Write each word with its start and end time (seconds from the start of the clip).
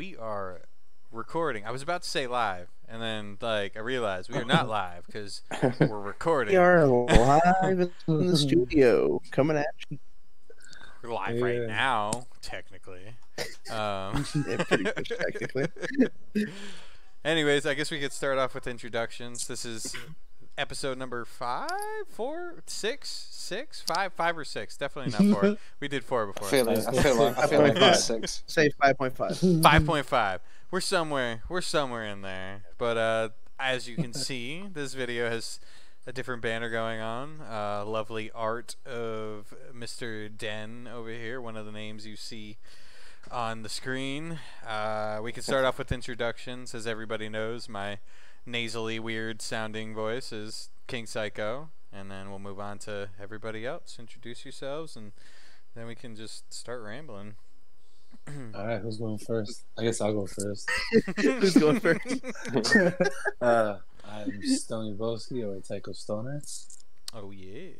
we 0.00 0.16
are 0.16 0.62
recording. 1.12 1.66
I 1.66 1.70
was 1.70 1.82
about 1.82 2.00
to 2.04 2.08
say 2.08 2.26
live, 2.26 2.68
and 2.88 3.02
then 3.02 3.36
like 3.42 3.76
I 3.76 3.80
realized 3.80 4.32
we 4.32 4.38
are 4.38 4.46
not 4.46 4.66
live 4.80 5.04
because 5.04 5.42
we're 5.78 6.00
recording. 6.00 6.54
We 6.54 6.56
are 6.56 6.86
live 6.86 7.90
in 8.08 8.28
the 8.28 8.34
studio, 8.34 9.20
coming 9.30 9.58
at 9.58 9.66
you. 9.90 9.98
We're 11.02 11.12
live 11.12 11.42
right 11.42 11.66
now, 11.66 12.28
technically. 12.40 13.08
Um, 13.70 14.24
Yeah, 14.48 14.64
pretty 14.64 14.84
much 14.84 15.10
technically. 15.10 15.68
Anyways, 17.22 17.66
I 17.66 17.74
guess 17.74 17.90
we 17.90 18.00
could 18.00 18.14
start 18.14 18.38
off 18.38 18.54
with 18.54 18.66
introductions. 18.66 19.48
This 19.48 19.66
is 19.66 19.94
episode 20.60 20.98
number 20.98 21.24
five, 21.24 21.70
four, 22.08 22.54
six, 22.66 23.26
six, 23.30 23.80
five, 23.80 24.12
five 24.12 24.36
or 24.36 24.44
six. 24.44 24.76
Definitely 24.76 25.12
not 25.30 25.40
four. 25.40 25.56
We 25.80 25.88
did 25.88 26.04
four 26.04 26.24
I 26.28 26.32
before. 26.32 26.48
feel 26.48 26.64
like 26.66 26.86
I 26.86 27.02
feel 27.02 27.16
like 27.16 27.38
I 27.38 27.46
feel 27.46 27.60
like 27.66 27.78
Five. 27.78 27.96
six. 27.96 28.42
Say 28.46 28.70
5.5. 28.82 29.62
Five 29.62 29.86
point 29.86 30.06
five. 30.06 30.40
We're 30.70 30.80
somewhere. 30.80 31.42
We're 31.48 31.62
somewhere 31.62 32.04
in 32.04 32.22
there. 32.22 32.62
But 32.78 32.96
uh, 32.96 33.28
as 33.58 33.88
you 33.88 33.96
can 33.96 34.12
see, 34.12 34.64
this 34.72 34.94
video 34.94 35.28
has 35.30 35.58
a 36.06 36.12
different 36.12 36.42
banner 36.42 36.70
going 36.70 37.00
on. 37.00 37.40
Uh, 37.40 37.84
lovely 37.86 38.30
art 38.32 38.76
of 38.86 39.52
Mr. 39.74 40.28
Den 40.36 40.88
over 40.92 41.10
here. 41.10 41.40
One 41.40 41.56
of 41.56 41.66
the 41.66 41.72
names 41.72 42.06
you 42.06 42.16
see 42.16 42.58
on 43.30 43.62
the 43.62 43.68
screen. 43.68 44.38
Uh, 44.66 45.20
we 45.22 45.32
can 45.32 45.42
start 45.42 45.64
off 45.64 45.78
with 45.78 45.90
introductions. 45.92 46.74
As 46.74 46.86
everybody 46.86 47.28
knows, 47.28 47.68
my 47.68 47.98
nasally, 48.46 48.98
weird 48.98 49.42
sounding 49.42 49.94
voice 49.94 50.32
is 50.32 50.70
King 50.86 51.06
Psycho. 51.06 51.70
And 51.92 52.10
then 52.10 52.30
we'll 52.30 52.38
move 52.38 52.60
on 52.60 52.78
to 52.80 53.08
everybody 53.20 53.66
else. 53.66 53.96
Introduce 53.98 54.44
yourselves, 54.44 54.94
and 54.94 55.10
then 55.74 55.86
we 55.86 55.96
can 55.96 56.14
just 56.14 56.52
start 56.54 56.82
rambling. 56.82 57.34
All 58.54 58.66
right, 58.66 58.80
who's 58.80 58.98
going 58.98 59.18
first? 59.18 59.64
I 59.76 59.82
guess 59.82 60.00
I'll 60.00 60.12
go 60.12 60.26
first. 60.26 60.70
Who's 61.16 61.56
going 61.56 61.80
first? 61.80 62.22
Uh, 63.40 63.78
I'm 64.04 64.42
Stony 64.42 64.92
Boski 64.92 65.42
or 65.42 65.60
TyCo 65.60 65.96
Stoner. 65.96 66.42
Oh 67.14 67.30
yeah. 67.30 67.70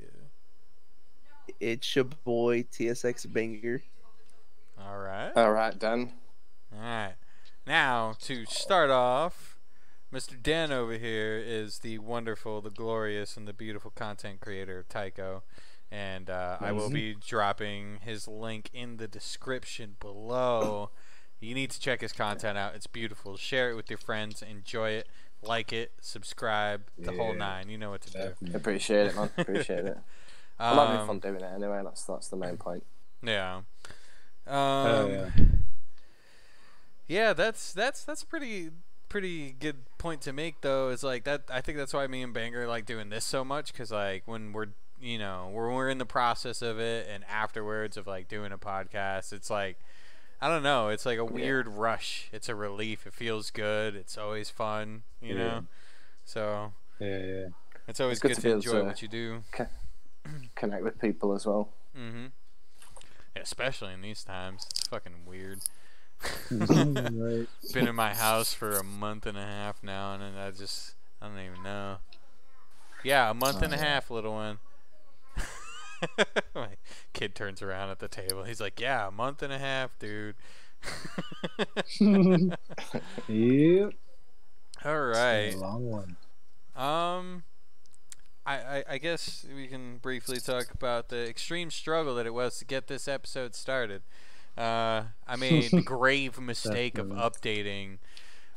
It's 1.60 1.94
your 1.94 2.04
boy 2.04 2.62
TSX 2.64 3.30
Banger. 3.32 3.82
All 4.80 4.98
right. 4.98 5.32
All 5.36 5.52
right, 5.52 5.78
done. 5.78 6.12
All 6.72 6.80
right. 6.80 7.14
Now 7.66 8.14
to 8.22 8.46
start 8.46 8.90
off, 8.90 9.58
Mr. 10.12 10.40
Den 10.42 10.72
over 10.72 10.94
here 10.94 11.36
is 11.44 11.78
the 11.80 11.98
wonderful, 11.98 12.60
the 12.60 12.70
glorious, 12.70 13.36
and 13.36 13.46
the 13.46 13.52
beautiful 13.52 13.92
content 13.94 14.40
creator 14.40 14.78
of 14.80 14.88
TyCo, 14.88 15.42
and 15.90 16.28
uh, 16.28 16.56
I 16.60 16.72
will 16.72 16.90
be 16.90 17.14
dropping 17.14 17.98
his 18.02 18.26
link 18.26 18.70
in 18.74 18.96
the 18.96 19.06
description 19.06 19.96
below. 20.00 20.90
You 21.38 21.54
need 21.54 21.70
to 21.70 21.80
check 21.80 22.00
his 22.00 22.12
content 22.12 22.58
out. 22.58 22.74
It's 22.74 22.86
beautiful. 22.88 23.36
Share 23.36 23.70
it 23.70 23.74
with 23.74 23.88
your 23.88 23.98
friends. 23.98 24.42
Enjoy 24.42 24.90
it. 24.90 25.08
Like 25.42 25.72
it. 25.72 25.92
Subscribe. 26.00 26.82
The 26.98 27.12
whole 27.12 27.32
nine. 27.32 27.70
You 27.70 27.78
know 27.78 27.90
what 27.90 28.02
to 28.02 28.10
do. 28.12 28.18
Definitely. 28.18 28.54
Appreciate 28.56 29.06
it, 29.06 29.16
man. 29.16 29.30
Appreciate 29.38 29.84
it. 29.86 29.98
I'm 30.58 30.76
having 30.76 31.00
Um, 31.00 31.06
fun 31.06 31.18
doing 31.20 31.36
it 31.36 31.42
anyway. 31.54 31.80
That's 31.82 32.04
that's 32.04 32.28
the 32.28 32.36
main 32.36 32.58
point. 32.58 32.84
Yeah. 33.22 33.62
Um, 34.46 34.54
Oh, 34.56 35.08
yeah. 35.10 35.30
Yeah, 37.08 37.32
that's 37.32 37.72
that's 37.72 38.04
that's 38.04 38.22
pretty 38.22 38.68
pretty 39.10 39.52
good 39.52 39.76
point 39.98 40.22
to 40.22 40.32
make 40.32 40.62
though. 40.62 40.88
Is 40.88 41.02
like 41.02 41.24
that. 41.24 41.42
I 41.50 41.60
think 41.60 41.76
that's 41.76 41.92
why 41.92 42.06
me 42.06 42.22
and 42.22 42.32
Banger 42.32 42.66
like 42.66 42.86
doing 42.86 43.10
this 43.10 43.26
so 43.26 43.44
much 43.44 43.72
because 43.72 43.90
like 43.90 44.22
when 44.26 44.52
we're 44.54 44.68
you 44.98 45.18
know 45.18 45.46
when 45.52 45.74
we're 45.74 45.90
in 45.90 45.98
the 45.98 46.06
process 46.06 46.62
of 46.62 46.78
it 46.80 47.06
and 47.12 47.24
afterwards 47.24 47.96
of 47.98 48.06
like 48.06 48.26
doing 48.28 48.52
a 48.52 48.58
podcast, 48.58 49.32
it's 49.34 49.50
like 49.50 49.78
I 50.40 50.48
don't 50.48 50.62
know. 50.62 50.88
It's 50.88 51.04
like 51.04 51.18
a 51.18 51.24
weird 51.24 51.68
rush. 51.68 52.30
It's 52.32 52.48
a 52.48 52.54
relief. 52.54 53.06
It 53.06 53.12
feels 53.12 53.50
good. 53.50 53.94
It's 53.94 54.16
always 54.16 54.48
fun. 54.48 55.02
You 55.20 55.34
Yeah. 55.34 55.44
know. 55.44 55.62
So 56.24 56.72
Yeah, 56.98 57.18
yeah. 57.18 57.46
it's 57.88 58.00
always 58.00 58.16
It's 58.18 58.22
good 58.22 58.28
good, 58.28 58.36
to 58.36 58.42
to, 58.42 58.54
enjoy 58.54 58.78
to- 58.80 58.84
what 58.84 59.02
you 59.02 59.08
do. 59.08 59.42
Connect 60.54 60.82
with 60.84 60.98
people 61.00 61.34
as 61.34 61.44
well. 61.46 61.68
Mm-hmm. 61.98 62.26
especially 63.36 63.92
in 63.92 64.00
these 64.00 64.22
times. 64.22 64.66
It's 64.70 64.86
fucking 64.88 65.24
weird. 65.26 65.60
right. 66.50 67.46
been 67.72 67.86
in 67.86 67.94
my 67.94 68.14
house 68.14 68.52
for 68.52 68.76
a 68.76 68.84
month 68.84 69.26
and 69.26 69.36
a 69.38 69.44
half 69.44 69.82
now, 69.82 70.14
and 70.14 70.22
then 70.22 70.36
I 70.36 70.50
just 70.50 70.94
I 71.20 71.28
don't 71.28 71.38
even 71.38 71.62
know. 71.62 71.98
Yeah, 73.02 73.30
a 73.30 73.34
month 73.34 73.62
and 73.62 73.72
a 73.72 73.76
Oh, 73.76 73.80
yeah. 73.80 73.84
half, 73.84 74.10
little 74.10 74.34
one. 74.34 74.58
my 76.54 76.70
kid 77.12 77.34
turns 77.34 77.62
around 77.62 77.90
at 77.90 77.98
the 77.98 78.08
table. 78.08 78.44
He's 78.44 78.60
like, 78.60 78.80
"Yeah, 78.80 79.08
a 79.08 79.10
month 79.10 79.42
and 79.42 79.52
a 79.52 79.58
half, 79.58 79.98
dude." 79.98 80.36
Yep. 83.28 83.92
All 84.84 85.00
right. 85.00 85.52
It's 85.52 85.54
a 85.54 85.58
long 85.58 85.86
one. 85.90 86.16
Um, 86.76 87.44
I, 88.46 88.56
I 88.78 88.84
I 88.90 88.98
guess 88.98 89.44
we 89.54 89.66
can 89.66 89.98
briefly 89.98 90.40
talk 90.40 90.72
about 90.72 91.08
the 91.08 91.28
extreme 91.28 91.70
struggle 91.70 92.14
that 92.16 92.26
it 92.26 92.34
was 92.34 92.58
to 92.58 92.64
get 92.64 92.86
this 92.86 93.08
episode 93.08 93.54
started. 93.54 94.02
Uh, 94.60 95.04
I 95.26 95.36
made 95.38 95.70
the 95.70 95.80
grave 95.80 96.38
mistake 96.38 96.98
of 96.98 97.06
updating 97.08 97.98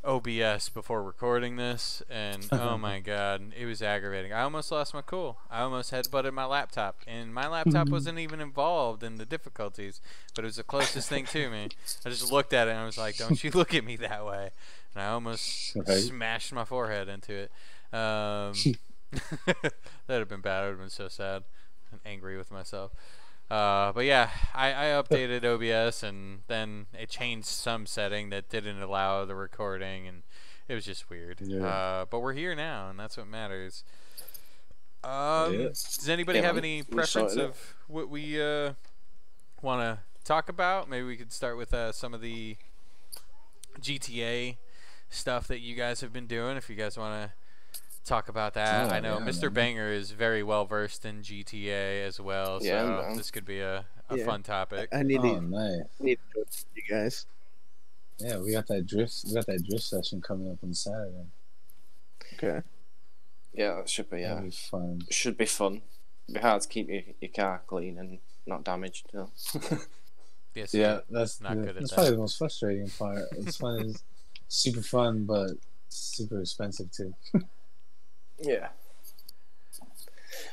OBS 0.03 0.68
before 0.68 1.02
recording 1.02 1.56
this, 1.56 2.03
and 2.09 2.50
oh 2.52 2.78
my 2.78 3.00
god, 3.00 3.53
it 3.58 3.66
was 3.66 3.81
aggravating. 3.81 4.34
I 4.34 4.42
almost 4.42 4.69
lost 4.69 4.94
my 4.94 5.02
cool. 5.02 5.38
I 5.50 5.62
almost 5.62 5.94
headbutted 5.94 6.34
my 6.34 6.44
laptop, 6.44 6.97
and 7.08 7.34
my 7.34 7.47
laptop 7.47 7.88
wasn't 7.90 8.19
even 8.19 8.42
involved 8.42 9.02
in 9.02 9.16
the 9.16 9.25
difficulties, 9.25 10.02
but 10.36 10.44
it 10.44 10.47
was 10.47 10.58
the 10.58 10.63
closest 10.63 11.08
thing 11.08 11.25
to 11.28 11.50
me. 11.50 11.69
I 12.06 12.09
just 12.09 12.31
looked 12.31 12.52
at 12.53 12.68
it 12.68 12.72
and 12.72 12.80
I 12.81 12.86
was 12.86 12.97
like, 12.97 13.18
"Don't 13.18 13.42
you 13.42 13.52
look 13.53 13.74
at 13.74 13.86
me 13.86 13.96
that 13.97 14.25
way!" 14.25 14.52
And 14.94 15.03
I 15.03 15.08
almost 15.08 15.74
Right. 15.75 15.88
smashed 16.00 16.52
my 16.52 16.66
forehead 16.66 17.08
into 17.08 17.34
it. 17.34 17.52
Um, 17.97 18.53
that'd 19.47 19.72
have 20.09 20.28
been 20.28 20.42
bad. 20.42 20.63
I 20.63 20.66
would 20.66 20.72
have 20.72 20.80
been 20.80 20.90
so 20.90 21.08
sad 21.08 21.44
and 21.92 22.02
angry 22.06 22.38
with 22.38 22.52
myself. 22.52 22.92
Uh, 23.50 23.92
but 23.92 24.06
yeah, 24.06 24.30
I, 24.56 24.72
I 24.72 24.86
updated 25.02 25.44
OBS 25.44 26.02
and 26.02 26.40
then 26.48 26.88
it 26.98 27.09
changed 27.09 27.48
some 27.48 27.86
setting 27.86 28.30
that 28.30 28.50
didn't 28.50 28.81
allow 28.81 29.26
the 29.26 29.36
recording, 29.36 30.08
and 30.08 30.24
it 30.68 30.74
was 30.74 30.86
just 30.86 31.09
weird. 31.09 31.40
Yeah. 31.42 31.66
Uh, 31.66 32.06
but 32.09 32.20
we're 32.22 32.34
here 32.34 32.56
now, 32.56 32.90
and 32.90 33.00
that's 33.00 33.18
what 33.18 33.28
matters. 33.28 33.84
Um, 35.04 35.54
Yeah. 35.54 35.68
Does 35.68 36.09
anybody 36.09 36.40
Yeah, 36.40 36.46
have 36.46 36.58
any 36.58 36.81
We 36.81 36.96
preference 36.96 37.34
sorted 37.34 37.50
of 37.50 37.76
what 37.88 38.09
we 38.09 38.42
uh, 38.42 38.74
want 39.62 39.81
to 39.81 40.00
talk 40.24 40.50
about? 40.50 40.90
Maybe 40.90 41.06
we 41.06 41.18
could 41.18 41.31
start 41.31 41.58
with 41.58 41.74
uh, 41.74 41.92
some 41.92 42.14
of 42.14 42.22
the 42.22 42.56
GTA 43.80 44.58
stuff 45.10 45.48
that 45.48 45.60
you 45.60 45.75
guys 45.75 46.02
have 46.02 46.14
been 46.14 46.28
doing. 46.28 46.58
If 46.58 46.70
you 46.70 46.75
guys 46.75 46.98
want 46.98 47.22
to 47.22 47.34
talk 48.06 48.30
about 48.30 48.53
that, 48.56 48.91
Oh, 48.91 48.96
I 48.96 49.00
know 49.00 49.18
yeah, 49.19 49.25
Mr. 49.25 49.44
man. 49.44 49.53
Banger 49.53 49.88
is 49.91 50.12
very 50.12 50.44
well 50.44 50.66
versed 50.66 51.06
in 51.06 51.22
GTA 51.22 52.06
as 52.06 52.19
well, 52.19 52.59
so 52.59 53.02
man. 53.08 53.18
this 53.18 53.31
could 53.31 53.46
be 53.46 53.59
a, 53.59 53.86
a 54.09 54.18
Yeah. 54.18 54.25
fun 54.25 54.44
topic. 54.44 54.90
I 54.94 55.03
need 55.03 55.19
Oh, 55.19 55.36
to 55.36 55.41
nice. 55.41 55.81
need 56.00 56.19
to 56.34 56.40
join 56.40 56.46
you 56.75 56.84
guys. 56.90 57.25
Yeah, 58.19 58.38
we 58.40 58.52
got 58.52 58.68
that 58.68 58.86
drift. 58.86 59.24
We 59.28 59.34
got 59.34 59.46
that 59.47 59.63
drift 59.68 59.84
session 59.84 60.22
coming 60.22 60.52
up 60.52 60.58
on 60.63 60.74
Saturday. 60.74 61.25
Okay. 62.36 62.62
Yeah, 63.53 63.75
that 63.78 63.90
should 63.90 64.09
be 64.09 64.22
yeah. 64.22 64.40
Be 64.42 64.47
uh, 64.47 64.52
fun. 64.52 65.02
Should 65.09 65.38
be 65.38 65.46
fun. 65.46 65.81
Be 66.31 66.40
hard 66.40 66.62
to 66.62 66.68
keep 66.68 66.90
your, 66.90 67.02
your 67.19 67.31
car 67.31 67.62
clean 67.68 67.97
and 67.97 68.19
not 68.46 68.63
damaged. 68.63 69.08
You? 69.13 69.30
Yes, 70.56 70.72
Yeah, 70.72 71.00
that's 71.09 71.42
Not 71.42 71.56
the, 71.56 71.62
good 71.62 71.69
at 71.69 71.75
that's 71.78 71.90
that. 71.90 71.96
probably 71.96 72.12
the 72.12 72.18
most 72.18 72.38
frustrating 72.38 72.88
part. 72.90 73.24
It's 73.31 73.58
fun. 73.58 73.90
It's 73.90 74.03
super 74.50 74.84
fun, 74.84 75.25
but 75.25 75.53
super 75.90 76.40
expensive 76.42 76.92
too. 76.92 77.13
yeah. 78.44 78.70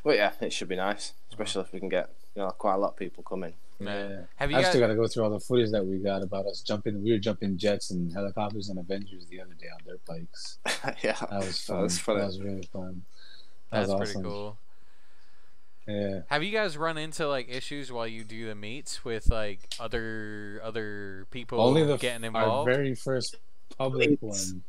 But 0.04 0.16
yeah, 0.16 0.32
it 0.40 0.52
should 0.52 0.68
be 0.68 0.76
nice, 0.76 1.12
especially 1.30 1.62
if 1.62 1.72
we 1.72 1.80
can 1.80 1.88
get 1.88 2.10
you 2.34 2.42
know 2.42 2.50
quite 2.50 2.74
a 2.74 2.78
lot 2.78 2.92
of 2.92 2.96
people 2.96 3.22
coming. 3.22 3.54
Man. 3.78 4.10
Yeah. 4.10 4.20
Have 4.36 4.50
you 4.50 4.58
I 4.58 4.62
guys? 4.62 4.70
still 4.70 4.80
got 4.80 4.88
to 4.88 4.94
go 4.94 5.06
through 5.06 5.24
all 5.24 5.30
the 5.30 5.40
footage 5.40 5.70
that 5.70 5.84
we 5.84 5.98
got 5.98 6.22
about 6.22 6.46
us 6.46 6.60
jumping. 6.60 7.02
We 7.02 7.12
were 7.12 7.18
jumping 7.18 7.56
jets 7.56 7.90
and 7.90 8.12
helicopters 8.12 8.68
and 8.68 8.78
Avengers 8.78 9.26
the 9.26 9.40
other 9.40 9.54
day 9.54 9.68
on 9.72 9.80
their 9.86 9.96
bikes. 10.06 10.58
yeah, 11.02 11.16
That 11.30 11.40
was 11.40 11.60
fun. 11.62 11.76
That 11.76 11.82
was 11.84 11.98
funny. 11.98 12.20
That 12.20 12.26
was 12.26 12.40
really 12.40 12.68
fun. 12.70 13.02
That 13.70 13.86
That's 13.86 13.92
was 13.92 14.12
pretty 14.12 14.28
cool. 14.28 14.58
Yeah. 15.88 16.20
Have 16.28 16.42
you 16.42 16.52
guys 16.52 16.76
run 16.76 16.98
into 16.98 17.26
like 17.26 17.48
issues 17.48 17.90
while 17.90 18.06
you 18.06 18.22
do 18.22 18.46
the 18.46 18.54
meets 18.54 19.04
with 19.04 19.28
like 19.28 19.60
other 19.80 20.60
other 20.62 21.26
people 21.30 21.60
Only 21.60 21.84
the 21.84 21.96
getting 21.96 22.36
our 22.36 22.64
very 22.64 22.94
first 22.94 23.36
public 23.78 24.18
one. 24.20 24.62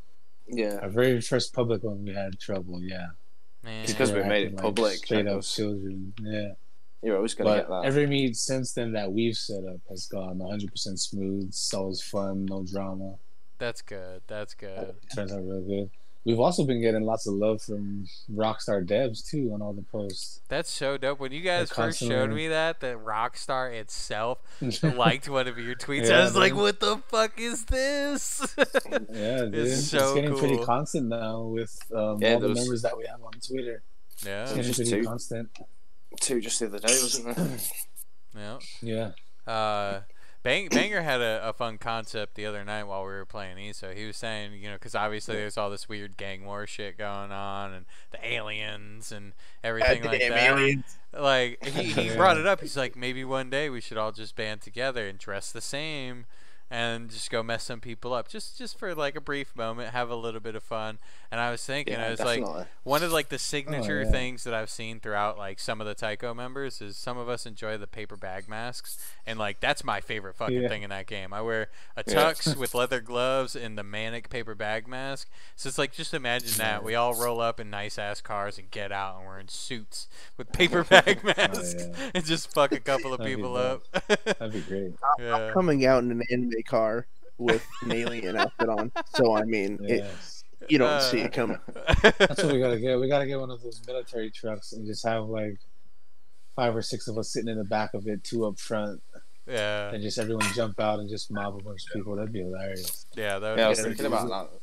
Yeah. 0.47 0.79
Our 0.81 0.89
very 0.89 1.21
first 1.21 1.53
public 1.53 1.83
one, 1.83 2.03
we 2.03 2.13
had 2.13 2.39
trouble. 2.39 2.81
Yeah. 2.81 3.07
Man. 3.63 3.83
It's 3.83 3.93
'cause 3.93 4.11
we 4.11 4.23
made 4.23 4.43
it 4.43 4.45
acting 4.53 4.57
public, 4.59 4.93
Straight 4.97 5.25
that 5.25 5.37
up 5.37 5.43
children. 5.43 6.13
Yeah. 6.21 6.53
You're 7.03 7.15
always 7.17 7.33
gonna 7.33 7.49
But 7.49 7.57
get 7.57 7.69
that. 7.69 7.85
every 7.85 8.05
meet 8.07 8.35
since 8.35 8.73
then 8.73 8.91
that 8.93 9.11
we've 9.11 9.35
set 9.37 9.63
up 9.65 9.79
has 9.89 10.05
gone 10.07 10.39
100% 10.39 10.99
smooth. 10.99 11.47
It's 11.47 11.73
always 11.73 12.01
fun, 12.01 12.45
no 12.45 12.63
drama. 12.63 13.17
That's 13.57 13.81
good. 13.81 14.21
That's 14.27 14.53
good. 14.53 14.89
It 14.89 14.95
Turns 15.13 15.31
out 15.31 15.41
real 15.43 15.61
good. 15.61 15.89
We've 16.23 16.39
also 16.39 16.63
been 16.65 16.81
getting 16.81 17.01
lots 17.01 17.25
of 17.25 17.33
love 17.33 17.63
from 17.63 18.05
Rockstar 18.31 18.85
devs 18.85 19.27
too 19.27 19.51
on 19.55 19.61
all 19.63 19.73
the 19.73 19.81
posts. 19.81 20.39
That's 20.49 20.69
so 20.71 20.95
dope. 20.97 21.19
When 21.19 21.31
you 21.31 21.41
guys 21.41 21.69
They're 21.69 21.85
first 21.87 21.99
showed 21.99 22.29
me 22.31 22.47
that, 22.49 22.79
that 22.81 22.97
Rockstar 23.03 23.73
itself 23.73 24.37
liked 24.83 25.27
one 25.27 25.47
of 25.47 25.57
your 25.57 25.73
tweets, 25.75 26.09
Yeah, 26.09 26.19
I 26.19 26.23
was 26.25 26.35
like, 26.35 26.53
"What 26.55 26.79
the 26.79 26.97
fuck 27.07 27.39
is 27.39 27.65
this?" 27.65 28.53
Yeah, 28.55 28.65
dude. 29.45 29.55
It's 29.55 29.71
It's, 29.79 29.87
so 29.87 30.13
getting 30.13 30.37
pretty 30.37 30.57
constant 30.59 31.07
now 31.07 31.41
with 31.41 31.75
um, 31.95 32.21
Yeah, 32.21 32.35
all 32.35 32.39
the 32.39 32.47
those- 32.49 32.57
members 32.57 32.81
that 32.83 32.95
we 32.95 33.05
have 33.07 33.23
on 33.23 33.33
Twitter. 33.33 33.81
yeah, 34.23 34.43
It's 34.43 34.51
getting 34.51 34.63
just 34.73 34.79
pretty 34.79 35.01
two. 35.03 35.07
constant. 35.07 35.49
Two 36.19 36.39
just 36.39 36.59
the 36.59 36.67
other 36.67 36.77
day, 36.79 36.87
wasn't 37.01 37.35
there? 37.35 38.59
yeah. 38.81 39.11
Yeah. 39.47 39.51
Uh, 39.51 40.01
Bang, 40.43 40.69
Banger 40.71 41.01
had 41.01 41.21
a, 41.21 41.47
a 41.47 41.53
fun 41.53 41.77
concept 41.77 42.35
the 42.35 42.45
other 42.45 42.63
night 42.63 42.83
while 42.83 43.01
we 43.01 43.09
were 43.09 43.25
playing 43.25 43.57
ESO. 43.59 43.93
He 43.93 44.05
was 44.05 44.17
saying, 44.17 44.53
you 44.53 44.69
know, 44.69 44.75
because 44.75 44.95
obviously 44.95 45.35
there's 45.35 45.57
all 45.57 45.69
this 45.69 45.87
weird 45.87 46.17
gang 46.17 46.45
war 46.45 46.65
shit 46.65 46.97
going 46.97 47.31
on, 47.31 47.73
and 47.73 47.85
the 48.11 48.25
aliens 48.25 49.11
and 49.11 49.33
everything 49.63 50.03
like 50.03 50.19
that. 50.19 50.31
aliens. 50.31 50.97
Like 51.17 51.65
he, 51.65 51.83
he 51.83 52.15
brought 52.15 52.37
it 52.37 52.47
up. 52.47 52.61
He's 52.61 52.77
like, 52.77 52.95
maybe 52.95 53.23
one 53.23 53.49
day 53.49 53.69
we 53.69 53.81
should 53.81 53.97
all 53.97 54.11
just 54.11 54.35
band 54.35 54.61
together 54.61 55.07
and 55.07 55.19
dress 55.19 55.51
the 55.51 55.61
same, 55.61 56.25
and 56.69 57.09
just 57.09 57.29
go 57.29 57.43
mess 57.43 57.63
some 57.65 57.81
people 57.81 58.13
up, 58.13 58.27
just 58.29 58.57
just 58.57 58.79
for 58.79 58.95
like 58.95 59.15
a 59.15 59.21
brief 59.21 59.55
moment, 59.55 59.89
have 59.89 60.09
a 60.09 60.15
little 60.15 60.39
bit 60.39 60.55
of 60.55 60.63
fun. 60.63 60.99
And 61.31 61.39
I 61.39 61.49
was 61.49 61.65
thinking, 61.65 61.95
I 61.95 62.03
yeah, 62.03 62.09
was 62.11 62.19
like, 62.19 62.43
one 62.83 63.03
of 63.03 63.13
like 63.13 63.29
the 63.29 63.35
oh, 63.35 63.37
signature 63.37 64.03
yeah. 64.03 64.11
things 64.11 64.43
that 64.43 64.53
I've 64.53 64.69
seen 64.69 64.99
throughout 64.99 65.37
like 65.37 65.59
some 65.59 65.79
of 65.79 65.87
the 65.87 65.95
TyCo 65.95 66.35
members 66.35 66.81
is 66.81 66.97
some 66.97 67.17
of 67.17 67.29
us 67.29 67.45
enjoy 67.45 67.77
the 67.77 67.87
paper 67.87 68.17
bag 68.17 68.49
masks, 68.49 68.97
and 69.25 69.39
like 69.39 69.61
that's 69.61 69.83
my 69.83 70.01
favorite 70.01 70.35
fucking 70.35 70.63
Yeah. 70.63 70.67
thing 70.67 70.83
in 70.83 70.89
that 70.89 71.07
game. 71.07 71.33
I 71.33 71.41
wear 71.41 71.69
a 71.95 72.03
Yeah. 72.05 72.13
tux 72.15 72.57
with 72.57 72.73
leather 72.75 72.99
gloves 72.99 73.55
and 73.55 73.77
the 73.77 73.83
manic 73.83 74.29
paper 74.29 74.55
bag 74.55 74.87
mask. 74.89 75.29
So 75.55 75.69
it's 75.69 75.77
like 75.77 75.93
just 75.93 76.13
imagine 76.13 76.57
that 76.57 76.83
we 76.83 76.95
all 76.95 77.13
roll 77.13 77.39
up 77.39 77.59
in 77.61 77.69
nice 77.69 77.97
ass 77.97 78.19
cars 78.19 78.57
and 78.57 78.69
get 78.69 78.91
out 78.91 79.19
and 79.19 79.25
we're 79.27 79.39
in 79.39 79.47
suits 79.47 80.07
with 80.37 80.51
paper 80.53 80.81
oh, 80.81 80.83
bag 80.83 81.23
masks 81.23 81.75
yeah. 81.77 82.09
and 82.13 82.25
just 82.25 82.51
fuck 82.53 82.73
a 82.73 82.79
couple 82.81 83.13
of 83.13 83.21
people 83.21 83.55
up. 83.55 83.83
That'd 84.25 84.51
be 84.51 84.61
great. 84.61 84.93
yeah. 85.19 85.51
Coming 85.53 85.85
out 85.85 86.03
in 86.03 86.11
an 86.11 86.23
anime 86.29 86.61
car 86.67 87.07
with 87.37 87.65
an 87.81 87.91
alien 87.93 88.35
outfit 88.37 88.69
on. 88.69 88.91
So 89.15 89.35
I 89.35 89.43
mean, 89.43 89.79
it, 89.87 90.03
Yes. 90.03 90.30
You 90.69 90.77
don't 90.77 90.87
Uh, 90.89 90.99
see 90.99 91.19
it 91.19 91.33
coming. 91.33 91.57
That's 92.01 92.43
what 92.43 92.53
we 92.53 92.59
gotta 92.59 92.79
get. 92.79 92.99
We 92.99 93.07
gotta 93.07 93.25
get 93.27 93.39
one 93.39 93.51
of 93.51 93.61
those 93.61 93.81
military 93.87 94.29
trucks 94.31 94.73
and 94.73 94.85
just 94.85 95.05
have 95.05 95.25
like 95.25 95.57
five 96.55 96.75
or 96.75 96.81
six 96.81 97.07
of 97.07 97.17
us 97.17 97.31
sitting 97.31 97.49
in 97.49 97.57
the 97.57 97.63
back 97.63 97.93
of 97.93 98.07
it, 98.07 98.23
two 98.23 98.45
up 98.45 98.59
front, 98.59 99.01
yeah, 99.47 99.89
and 99.91 100.01
just 100.03 100.17
everyone 100.19 100.45
jump 100.53 100.79
out 100.79 100.99
and 100.99 101.09
just 101.09 101.31
mob 101.31 101.55
a 101.55 101.63
bunch 101.63 101.81
of 101.87 101.93
people. 101.93 102.15
That'd 102.15 102.31
be 102.33 102.39
hilarious. 102.41 103.05
yeah, 103.15 103.39
that 103.39 103.49
would 103.51 103.59
Yeah, 103.59 103.65
I 103.65 103.69
was 103.69 103.79
pretty 103.79 103.95
thinking 103.95 104.13
about 104.13 104.29
that. 104.29 104.59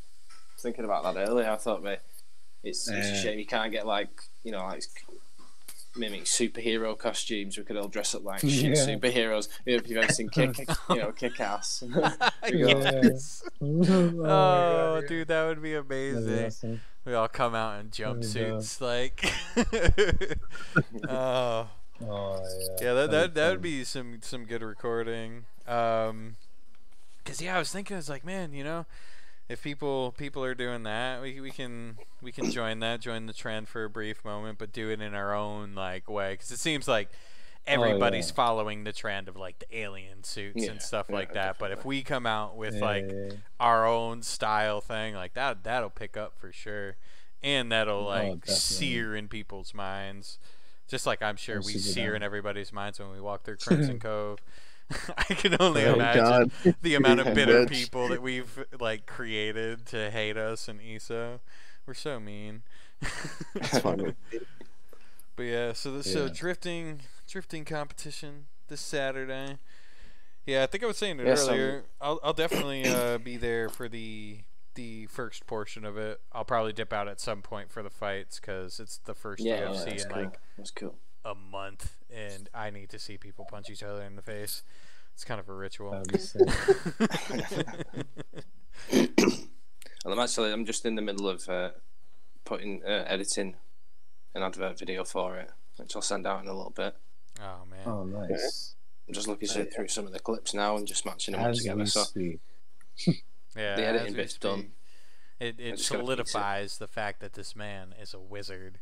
Thinking 0.61 0.85
about 0.85 1.03
that 1.15 1.29
earlier. 1.29 1.51
I 1.51 1.57
thought, 1.57 1.83
mate, 1.83 2.01
it's, 2.65 2.89
it's 2.89 3.09
a 3.09 3.23
shame 3.23 3.39
you 3.39 3.47
can't 3.47 3.71
get 3.73 3.87
like 3.87 4.11
you 4.45 4.53
know 4.53 4.59
like 4.65 4.83
mimic 5.99 6.25
superhero 6.25 6.97
costumes. 6.97 7.59
We 7.59 7.65
could 7.65 7.77
all 7.77 7.89
dress 7.89 8.15
up 8.15 8.25
like 8.25 8.41
shit 8.41 8.51
Yeah. 8.53 8.75
superheroes. 8.87 9.49
If 9.67 9.89
you've 9.89 9.99
ever 10.03 10.13
seen 10.13 10.29
Kick, 10.31 10.59
you 10.91 10.97
know, 10.97 11.13
Kick 11.13 11.39
Ass. 11.41 11.83
yes. 12.53 13.43
oh, 13.61 14.25
Oh, 14.25 15.03
dude, 15.07 15.29
that 15.29 15.47
would 15.47 15.63
be 15.63 15.75
amazing. 15.75 16.47
awesome. 16.47 16.81
We 17.05 17.15
all 17.15 17.29
come 17.29 17.55
out 17.55 17.81
in 17.81 17.91
There 17.97 18.13
we 18.13 18.21
go. 18.21 18.27
jumpsuits, 18.27 18.81
like. 18.81 19.33
oh, 21.09 21.69
Oh 22.01 22.41
yeah. 22.61 22.77
yeah, 22.81 22.93
that 22.95 23.11
that 23.11 23.11
That'd 23.11 23.35
that 23.35 23.49
would 23.49 23.57
fun. 23.57 23.63
be 23.63 23.83
some 23.85 24.19
some 24.23 24.45
good 24.45 24.63
recording. 24.63 25.47
Um, 25.67 26.37
cause 27.25 27.41
yeah, 27.43 27.57
I 27.57 27.59
was 27.59 27.73
thinking, 27.73 27.97
I 27.97 27.99
was 27.99 28.09
like, 28.09 28.25
man, 28.25 28.53
you 28.53 28.63
know, 28.63 28.87
if 29.49 29.63
people 29.63 30.13
people 30.17 30.45
are 30.45 30.55
doing 30.55 30.83
that, 30.85 31.23
we 31.23 31.41
we 31.41 31.51
can 31.53 31.99
we 32.21 32.33
can 32.33 32.49
join 32.51 32.81
that, 32.81 33.01
join 33.01 33.27
the 33.27 33.33
trend 33.33 33.69
for 33.69 33.85
a 33.85 33.91
brief 33.91 34.25
moment, 34.25 34.59
but 34.59 34.73
do 34.73 34.91
it 34.91 35.01
in 35.01 35.15
our 35.15 35.35
own 35.35 35.75
like 35.75 36.09
way, 36.11 36.37
cause 36.37 36.51
it 36.51 36.59
seems 36.59 36.89
like. 36.89 37.11
Everybody's 37.67 38.31
Oh, 38.31 38.31
yeah. 38.31 38.33
following 38.33 38.85
the 38.85 38.95
trend 38.95 39.29
of 39.29 39.37
like 39.37 39.59
the 39.59 39.77
alien 39.79 40.25
suits 40.25 40.65
Yeah, 40.65 40.71
and 40.71 40.81
stuff 40.81 41.09
yeah, 41.09 41.15
like 41.15 41.35
that. 41.35 41.59
But 41.59 41.71
if 41.71 41.85
we 41.85 42.03
come 42.03 42.25
out 42.25 42.57
with 42.57 42.81
like 42.81 43.15
our 43.61 43.87
own 43.87 44.23
style 44.23 44.81
thing 44.81 45.15
like 45.15 45.35
that 45.35 45.65
that'll 45.65 45.91
pick 45.91 46.17
up 46.17 46.35
for 46.39 46.53
sure 46.53 46.97
and 47.43 47.71
that'll 47.71 48.05
Oh, 48.11 48.37
like 48.37 48.47
definitely. 48.47 48.55
sear 48.55 49.15
in 49.17 49.29
people's 49.29 49.75
minds 49.75 50.39
just 50.89 51.07
like 51.07 51.23
i'm 51.23 51.37
sure 51.37 51.61
Oh, 51.61 51.63
we 51.63 51.77
sear 51.79 52.15
in 52.15 52.23
everybody's 52.23 52.73
minds 52.73 52.99
when 52.99 53.11
we 53.11 53.21
walk 53.21 53.45
through 53.45 53.57
crimson 53.59 53.99
cove 53.99 54.41
i 55.19 55.25
can 55.35 55.57
only 55.61 55.85
Oh, 55.85 55.95
imagine 55.95 56.51
God. 56.65 56.77
the 56.83 56.95
amount 56.95 57.21
of 57.21 57.35
bitter 57.35 57.67
people 57.67 58.09
that 58.09 58.23
we've 58.23 58.65
like 58.81 59.07
created 59.07 59.87
to 59.87 60.11
hate 60.11 60.37
us 60.37 60.69
in 60.69 60.81
eso 60.81 61.41
we're 61.87 61.95
so 61.95 62.19
mean 62.19 62.63
but 65.37 65.43
yeah 65.43 65.73
so 65.73 65.93
the, 65.93 66.03
so 66.03 66.25
Yeah. 66.25 66.33
drifting 66.35 67.01
drifting 67.29 67.65
competition 67.65 68.47
this 68.69 68.81
saturday 68.81 69.59
yeah 70.47 70.63
i 70.63 70.67
think 70.67 70.83
i 70.83 70.87
was 70.87 70.97
saying 70.99 71.21
it 71.21 71.27
Yeah, 71.27 71.35
earlier 71.35 71.85
i'll, 72.01 72.21
I'll 72.23 72.33
definitely 72.33 72.85
uh, 72.89 73.19
be 73.19 73.37
there 73.37 73.69
for 73.69 73.89
the 73.89 74.39
the 74.75 75.07
first 75.07 75.47
portion 75.47 75.85
of 75.85 75.97
it 75.97 76.21
i'll 76.33 76.45
probably 76.45 76.73
dip 76.73 76.93
out 76.93 77.09
at 77.09 77.21
some 77.21 77.43
point 77.43 77.71
for 77.71 77.83
the 77.83 77.91
fights 77.91 78.39
because 78.41 78.81
it's 78.81 78.99
the 78.99 79.15
first 79.15 79.43
yeah, 79.45 79.61
yeah, 79.61 79.69
ufc 79.69 79.85
that's 79.87 80.05
in 80.05 80.09
cool. 80.11 80.23
like 80.23 80.39
that's 80.57 80.71
cool. 80.71 80.95
A 81.31 81.35
month 81.35 81.97
and 82.15 82.49
i 82.55 82.71
need 82.71 82.89
to 82.89 82.99
see 82.99 83.19
people 83.19 83.45
punch 83.45 83.69
each 83.71 83.83
other 83.83 84.03
in 84.03 84.17
the 84.17 84.23
face 84.23 84.63
it's 85.15 85.25
kind 85.25 85.41
of 85.41 85.49
a 85.49 85.53
ritual 85.55 85.91
That'd 85.91 86.13
be 86.13 86.19
sick. 86.19 86.49
And 90.05 90.15
I'm 90.15 90.21
actually 90.21 90.53
I'm 90.53 90.65
just 90.65 90.87
in 90.87 90.95
the 90.95 91.03
middle 91.03 91.29
of 91.29 91.49
uh, 91.49 91.71
putting 92.45 92.83
uh, 92.85 93.05
editing 93.07 93.57
an 94.35 94.43
advert 94.45 94.79
video 94.79 95.03
for 95.05 95.37
it, 95.37 95.51
which 95.77 95.95
I'll 95.97 96.03
send 96.03 96.27
out 96.27 96.41
in 96.43 96.49
a 96.49 96.55
little 96.55 96.71
bit. 96.75 96.95
oh 97.41 97.65
man 97.69 97.81
Oh, 97.85 98.05
nice. 98.05 98.75
I'm 99.09 99.15
just 99.15 99.27
looking 99.27 99.49
through 99.49 99.65
through 99.67 99.89
some 99.89 100.07
of 100.07 100.13
the 100.13 100.21
clips 100.21 100.55
now 100.55 100.77
and 100.77 100.87
just 100.87 101.05
matching 101.05 101.33
them 101.33 101.43
up 101.43 101.49
As 101.49 101.59
together. 101.59 101.79
we 101.81 101.87
So 101.87 102.05
speak. 102.05 102.41
yeah 103.57 103.75
the 103.77 103.85
editing 103.87 104.15
bit's 104.15 104.39
done. 104.39 104.59
speak. 104.61 104.71
it, 105.41 105.57
I 105.59 105.63
it 105.63 105.77
just 105.77 105.91
gotta 105.91 106.05
fix 106.07 106.21
it. 106.21 106.29
solidifies 106.33 106.79
the 106.79 106.87
fact 106.89 107.21
that 107.21 107.33
this 107.33 107.57
man 107.57 107.93
is 108.01 108.15
a 108.15 108.21
wizard 108.21 108.79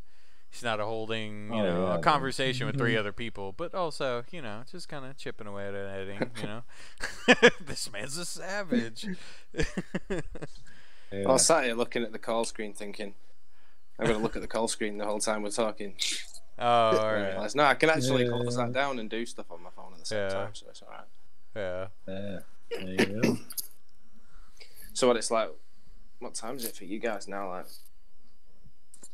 he's 0.56 0.62
not 0.64 0.81
a 0.81 0.85
holding 0.85 1.49
you 1.53 1.61
Oh, 1.61 1.62
know 1.64 1.87
yeah, 1.87 1.93
a 1.93 1.97
dude. 1.97 2.05
conversation 2.05 2.67
with 2.67 2.79
three 2.79 2.94
Mhm. 2.94 2.99
other 3.00 3.12
people 3.12 3.53
but 3.53 3.75
also 3.75 4.25
you 4.31 4.41
know 4.41 4.62
just 4.70 4.88
kind 4.88 5.05
of 5.05 5.17
chipping 5.17 5.47
away 5.47 5.69
at 5.69 5.75
editing 5.75 6.31
you 6.41 6.43
know 6.47 6.62
this 7.61 7.91
man's 7.93 8.17
a 8.17 8.25
savage 8.25 9.06
Yeah. 11.12 11.23
I 11.29 11.32
was 11.32 11.47
sat 11.47 11.64
here 11.64 11.75
looking 11.75 12.03
at 12.03 12.11
the 12.11 12.19
call 12.19 12.44
screen, 12.44 12.73
thinking 12.75 13.14
I'm 13.99 14.06
going 14.06 14.19
to 14.19 14.23
look 14.23 14.35
at 14.35 14.43
the 14.43 14.49
call 14.49 14.67
screen 14.67 14.99
the 14.99 15.05
whole 15.05 15.20
time 15.20 15.43
we're 15.43 15.50
talking. 15.50 15.94
oh 16.59 16.64
all 16.64 17.09
And 17.14 17.37
right 17.38 17.55
no, 17.55 17.62
I 17.62 17.75
can 17.75 17.91
actually 17.91 18.25
Yeah, 18.25 18.31
close 18.31 18.56
that 18.56 18.73
down 18.73 18.99
and 18.99 19.09
do 19.09 19.25
stuff 19.25 19.47
on 19.52 19.62
my 19.62 19.70
phone 19.70 19.93
at 19.93 20.00
the 20.00 20.05
same 20.06 20.19
Yeah. 20.19 20.29
time, 20.29 20.55
so 20.55 20.67
it's 20.69 20.82
alright. 20.82 21.05
yeah 21.55 21.87
Yeah. 22.09 22.38
There 22.70 22.88
you 22.88 23.20
go. 23.23 23.38
So 24.94 25.06
what 25.06 25.17
it's 25.17 25.31
like? 25.31 25.50
What 26.19 26.35
time 26.35 26.57
is 26.57 26.64
it 26.64 26.75
for 26.75 26.85
you 26.85 26.99
guys 26.99 27.28
now? 27.28 27.50
Like, 27.50 27.66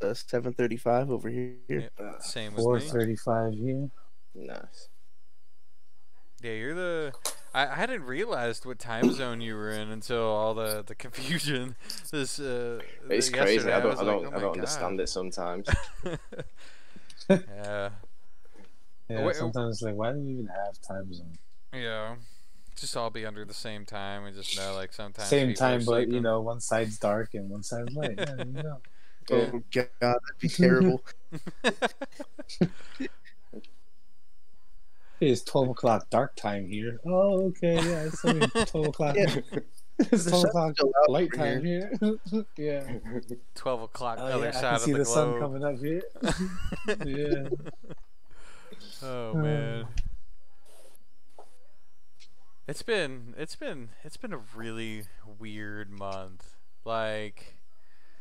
Uh, 0.02 0.14
7:35 0.14 1.11
over 1.11 1.28
here. 1.28 1.56
Yeah. 1.68 1.88
uh, 1.99 2.18
same 2.21 2.54
with 2.54 2.62
Four 2.62 2.78
me 2.78 2.80
thirty-five 2.80 3.54
here. 3.54 3.88
nice. 4.35 4.88
Yeah, 6.42 6.52
you're 6.52 6.75
the. 6.75 7.12
I, 7.54 7.68
I 7.68 7.75
hadn't 7.75 8.02
realized 8.04 8.64
what 8.66 8.78
time 8.78 9.12
zone 9.12 9.40
you 9.40 9.54
were 9.54 9.71
in 9.71 9.90
until 9.90 10.23
all 10.25 10.54
the, 10.54 10.82
the 10.85 10.94
confusion. 10.94 11.76
This 12.11 12.40
uh, 12.40 12.80
It's 13.09 13.28
crazy. 13.30 13.71
I 13.71 13.80
don't, 13.80 13.90
was 13.90 14.00
I 14.00 14.02
like, 14.04 14.23
don't, 14.23 14.35
oh 14.35 14.37
I 14.37 14.40
don't 14.40 14.52
understand 14.54 15.00
it 15.00 15.09
sometimes. 15.09 15.68
yeah, 17.28 17.90
Yeah. 19.09 19.25
Wait, 19.25 19.37
sometimes 19.37 19.76
it's 19.76 19.82
like, 19.82 19.94
why 19.94 20.12
do 20.12 20.18
we 20.18 20.32
even 20.32 20.47
have 20.49 20.80
time 20.80 21.12
zone? 21.12 21.38
yeah. 21.73 22.16
Just 22.75 22.97
all 22.97 23.11
be 23.11 23.26
under 23.26 23.44
the 23.44 23.54
same 23.54 23.85
time. 23.85 24.25
We 24.25 24.32
just 24.32 24.56
know 24.56 24.75
like 24.75 24.92
sometimes 24.92 25.28
Same 25.28 25.54
time, 25.54 25.85
but 25.85 26.09
you 26.09 26.21
know, 26.21 26.40
one 26.40 26.61
side's 26.61 26.99
dark 26.99 27.35
and 27.35 27.50
one 27.50 27.62
side's 27.62 27.94
light. 27.94 28.14
Yeah, 28.18 28.35
you 28.38 28.62
go. 28.62 28.78
Oh, 29.31 29.37
yeah. 29.37 29.50
Oh 29.52 29.62
god, 29.71 29.88
that'd 30.00 30.38
be 30.41 30.49
terrible. 30.49 31.05
It's 35.23 35.43
twelve 35.45 35.69
o'clock 35.69 36.11
dark 36.11 36.35
time 36.35 36.67
here. 36.67 36.99
Oh, 37.07 37.45
okay, 37.47 37.76
yeah, 37.76 38.07
it's 38.07 38.25
only 38.25 38.45
twelve 38.67 38.88
o'clock. 38.88 39.14
Yeah. 39.17 39.37
it's 40.00 40.25
twelve 40.25 40.47
o'clock 40.47 40.75
light 41.07 41.33
over 41.33 41.37
time 41.37 41.64
here. 41.64 41.93
yeah. 42.57 42.95
Twelve 43.55 43.83
o'clock, 43.83 44.19
Oh, 44.21 44.25
other 44.25 44.47
yeah, 44.47 44.59
I 44.59 44.61
can 44.61 44.75
of 44.75 44.81
see 44.81 44.91
the, 44.91 44.99
the, 44.99 45.05
sun 45.05 45.38
coming 45.38 45.62
up 45.62 45.79
here. 45.79 46.02
yeah. 47.07 47.49
oh 49.05 49.31
uh. 49.31 49.35
man. 49.35 49.87
It's 52.67 52.83
been 52.83 53.35
it's 53.38 53.55
been 53.55 53.91
it's 54.02 54.17
been 54.17 54.33
a 54.33 54.41
really 54.57 55.05
weird 55.38 55.93
month. 55.93 56.57
Like 56.85 57.59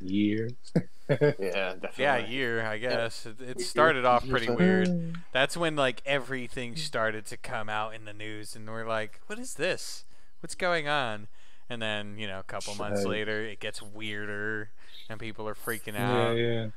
Year. 0.02 0.50
yeah, 1.10 1.28
definitely. 1.38 1.92
yeah, 1.98 2.18
year 2.18 2.66
I 2.66 2.78
guess. 2.78 3.26
It, 3.26 3.42
it 3.42 3.62
started 3.62 4.06
off 4.06 4.28
pretty 4.28 4.50
weird. 4.50 4.88
Mm. 4.88 5.16
That's 5.32 5.56
when 5.58 5.76
like 5.76 6.02
everything 6.06 6.76
started 6.76 7.26
to 7.28 7.38
come 7.38 7.70
out 7.70 7.94
in 7.94 8.06
the 8.06 8.14
news, 8.14 8.56
and 8.56 8.70
we're 8.70 8.88
like, 8.88 9.20
"What 9.28 9.40
is 9.40 9.56
this? 9.56 10.06
What's 10.42 10.56
going 10.56 10.88
on?" 10.88 11.28
and 11.70 11.82
then 11.82 12.18
you 12.18 12.28
know 12.28 12.40
a 12.40 12.44
couple 12.44 12.76
months 12.76 13.06
later 13.06 13.44
it 13.46 13.62
gets 13.62 13.82
weirder 13.82 14.70
and 15.10 15.18
people 15.20 15.48
are 15.48 15.56
freaking 15.56 15.94
Yeah, 15.94 16.12
out. 16.28 16.34
yeah. 16.34 16.68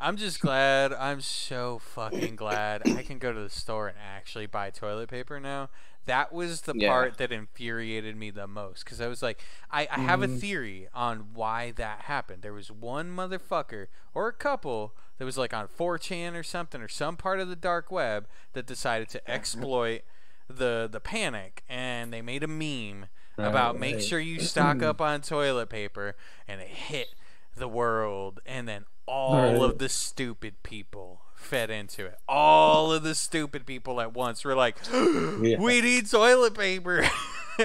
I'm 0.00 0.16
just 0.16 0.40
glad. 0.40 0.92
I'm 0.92 1.20
so 1.20 1.78
fucking 1.78 2.36
glad 2.36 2.84
I 2.90 3.02
can 3.02 3.18
go 3.18 3.32
to 3.32 3.40
the 3.40 3.50
store 3.50 3.88
and 3.88 3.96
actually 3.98 4.46
buy 4.46 4.70
toilet 4.70 5.08
paper 5.08 5.40
now. 5.40 5.70
That 6.06 6.32
was 6.32 6.62
the 6.62 6.74
Yeah. 6.74 6.88
part 6.88 7.18
that 7.18 7.32
infuriated 7.32 8.16
me 8.16 8.30
the 8.30 8.46
most 8.46 8.84
because 8.84 9.00
I 9.00 9.08
was 9.08 9.22
like, 9.22 9.42
I, 9.70 9.88
I 9.90 9.98
have 9.98 10.22
a 10.22 10.28
Mhm. 10.28 10.40
theory 10.40 10.88
on 10.94 11.34
why 11.34 11.72
that 11.72 12.02
happened. 12.02 12.42
There 12.42 12.52
was 12.54 12.70
one 12.70 13.10
motherfucker 13.14 13.88
or 14.14 14.28
a 14.28 14.32
couple 14.32 14.94
that 15.18 15.24
was 15.24 15.36
like 15.36 15.52
on 15.52 15.66
4chan 15.68 16.34
or 16.34 16.42
something 16.42 16.80
or 16.80 16.88
some 16.88 17.16
part 17.16 17.40
of 17.40 17.48
the 17.48 17.56
dark 17.56 17.90
web 17.90 18.26
that 18.52 18.66
decided 18.66 19.08
to 19.10 19.30
exploit 19.30 20.02
the 20.48 20.88
the 20.90 21.00
panic 21.00 21.62
and 21.68 22.10
they 22.12 22.22
made 22.22 22.42
a 22.42 22.48
meme 22.48 23.06
about 23.36 23.74
Right, 23.74 23.80
make 23.80 24.00
sure 24.00 24.18
you 24.18 24.40
stock 24.40 24.82
up 24.82 25.00
on 25.00 25.20
toilet 25.20 25.68
paper 25.68 26.16
and 26.46 26.60
it 26.60 26.68
hit 26.68 27.08
the 27.54 27.68
world 27.68 28.40
and 28.46 28.66
then 28.66 28.86
all 29.08 29.36
Right. 29.36 29.54
of 29.56 29.78
the 29.78 29.88
stupid 29.88 30.62
people 30.62 31.22
fed 31.34 31.70
into 31.70 32.04
it 32.04 32.16
all 32.28 32.92
of 32.92 33.02
the 33.02 33.14
stupid 33.14 33.64
people 33.64 34.00
at 34.00 34.12
once 34.12 34.44
were 34.44 34.54
like 34.54 34.76
Yeah. 34.92 35.58
we 35.58 35.80
need 35.80 36.10
toilet 36.10 36.54
paper 36.54 37.04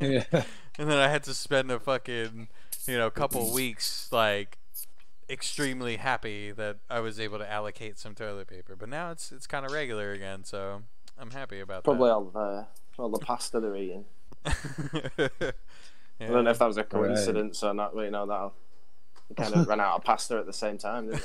Yeah. 0.00 0.24
and 0.32 0.88
then 0.90 0.98
i 0.98 1.08
had 1.08 1.22
to 1.24 1.34
spend 1.34 1.70
a 1.70 1.78
fucking 1.80 2.48
you 2.86 2.96
know 2.98 3.10
couple 3.10 3.52
weeks 3.52 4.08
like 4.12 4.58
extremely 5.28 5.96
happy 5.96 6.52
that 6.52 6.76
i 6.88 7.00
was 7.00 7.18
able 7.18 7.38
to 7.38 7.50
allocate 7.50 7.98
some 7.98 8.14
toilet 8.14 8.46
paper 8.46 8.76
but 8.76 8.88
now 8.88 9.10
it's 9.10 9.32
it's 9.32 9.46
kind 9.46 9.66
of 9.66 9.72
regular 9.72 10.12
again 10.12 10.44
so 10.44 10.82
i'm 11.18 11.32
happy 11.32 11.58
about 11.60 11.82
that. 11.82 11.90
Probably 11.90 12.10
all 12.10 12.24
the 12.26 12.66
all 12.98 13.08
the 13.08 13.18
pasta 13.18 13.58
they're 13.60 13.76
eating. 13.76 14.04
that 14.44 14.54
I 16.20 16.26
don't 16.28 16.44
know 16.44 16.50
if 16.50 16.58
that 16.58 16.66
was 16.66 16.76
a 16.78 16.80
Right. 16.82 16.88
coincidence 16.88 17.62
or 17.62 17.74
not. 17.74 17.94
But 17.94 18.02
you 18.02 18.10
know 18.10 18.52
that 19.28 19.38
you 19.38 19.44
kind 19.44 19.54
of 19.54 19.66
ran 19.68 19.80
out 19.80 19.96
of 19.96 20.04
pasta 20.04 20.36
at 20.38 20.46
the 20.46 20.52
same 20.52 20.78
time, 20.78 21.06
didn't 21.10 21.22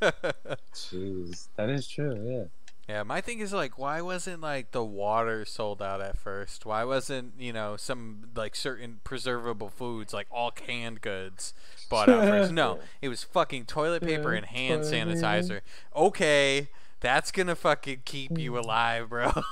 they? 0.00 0.10
Jeez, 0.74 1.48
that 1.56 1.68
is 1.70 1.86
true. 1.88 2.18
Yeah. 2.24 2.44
Yeah, 2.88 3.04
my 3.04 3.20
thing 3.20 3.38
is 3.38 3.52
like, 3.52 3.78
why 3.78 4.00
wasn't 4.00 4.40
like 4.40 4.72
the 4.72 4.84
water 4.84 5.44
sold 5.44 5.80
out 5.80 6.00
at 6.00 6.18
first? 6.18 6.66
Why 6.66 6.82
wasn't 6.82 7.34
you 7.38 7.52
know 7.52 7.76
some 7.76 8.30
like 8.34 8.56
certain 8.56 8.98
preservable 9.04 9.68
foods 9.68 10.12
like 10.12 10.26
all 10.28 10.50
canned 10.50 11.00
goods 11.00 11.54
bought 11.88 12.08
out 12.08 12.24
first? 12.24 12.50
No, 12.52 12.80
it 13.00 13.08
was 13.08 13.22
fucking 13.22 13.66
toilet 13.66 14.02
paper 14.02 14.32
Yeah, 14.32 14.38
and 14.38 14.46
hand 14.46 14.82
toilet 14.82 15.06
sanitizer. 15.18 15.60
Okay, 15.94 16.68
that's 16.98 17.30
gonna 17.30 17.54
fucking 17.54 18.02
keep 18.04 18.36
you 18.36 18.58
alive, 18.58 19.08
bro. 19.10 19.30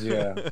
Yeah. 0.00 0.48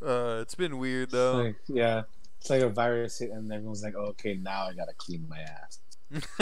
Uh, 0.00 0.38
it's 0.40 0.54
been 0.54 0.78
weird 0.78 1.10
though. 1.10 1.42
like, 1.42 1.56
yeah. 1.66 2.02
It's 2.40 2.50
like 2.50 2.62
a 2.62 2.68
virus 2.68 3.18
hit, 3.18 3.30
and 3.30 3.52
everyone's 3.52 3.82
like, 3.82 3.94
oh, 3.96 4.06
"Okay, 4.10 4.34
now 4.34 4.64
I 4.66 4.72
gotta 4.74 4.94
clean 4.96 5.26
my 5.28 5.40
ass." 5.40 5.78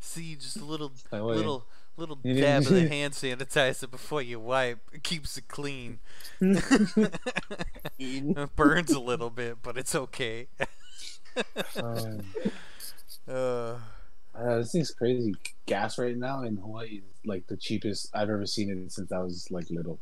See, 0.00 0.36
just 0.36 0.56
a 0.56 0.64
little, 0.64 0.92
Like, 1.10 1.22
what, 1.22 1.36
little, 1.36 1.66
little 1.96 2.18
you 2.22 2.34
dab 2.34 2.62
of 2.62 2.68
the 2.68 2.88
hand 2.88 3.14
sanitizer 3.14 3.90
before 3.90 4.22
you 4.22 4.38
wipe. 4.40 4.80
It 4.92 5.02
keeps 5.02 5.36
it 5.36 5.48
clean. 5.48 5.98
it 7.98 8.56
burns 8.56 8.90
a 8.92 9.00
little 9.00 9.30
bit, 9.30 9.58
but 9.62 9.76
it's 9.76 9.94
okay. 9.94 10.48
Um, 11.82 12.22
Uh, 13.28 13.76
uh, 14.36 14.58
this 14.58 14.70
thing's 14.70 14.90
crazy. 14.92 15.34
Gas 15.66 15.98
right 15.98 16.16
now 16.16 16.42
in 16.44 16.56
Hawaii 16.58 16.98
is 16.98 17.18
like 17.24 17.48
the 17.48 17.56
cheapest 17.56 18.08
I've 18.14 18.30
ever 18.30 18.46
seen 18.46 18.70
it 18.70 18.92
since 18.92 19.10
I 19.10 19.18
was 19.18 19.50
like 19.50 19.68
little. 19.68 19.98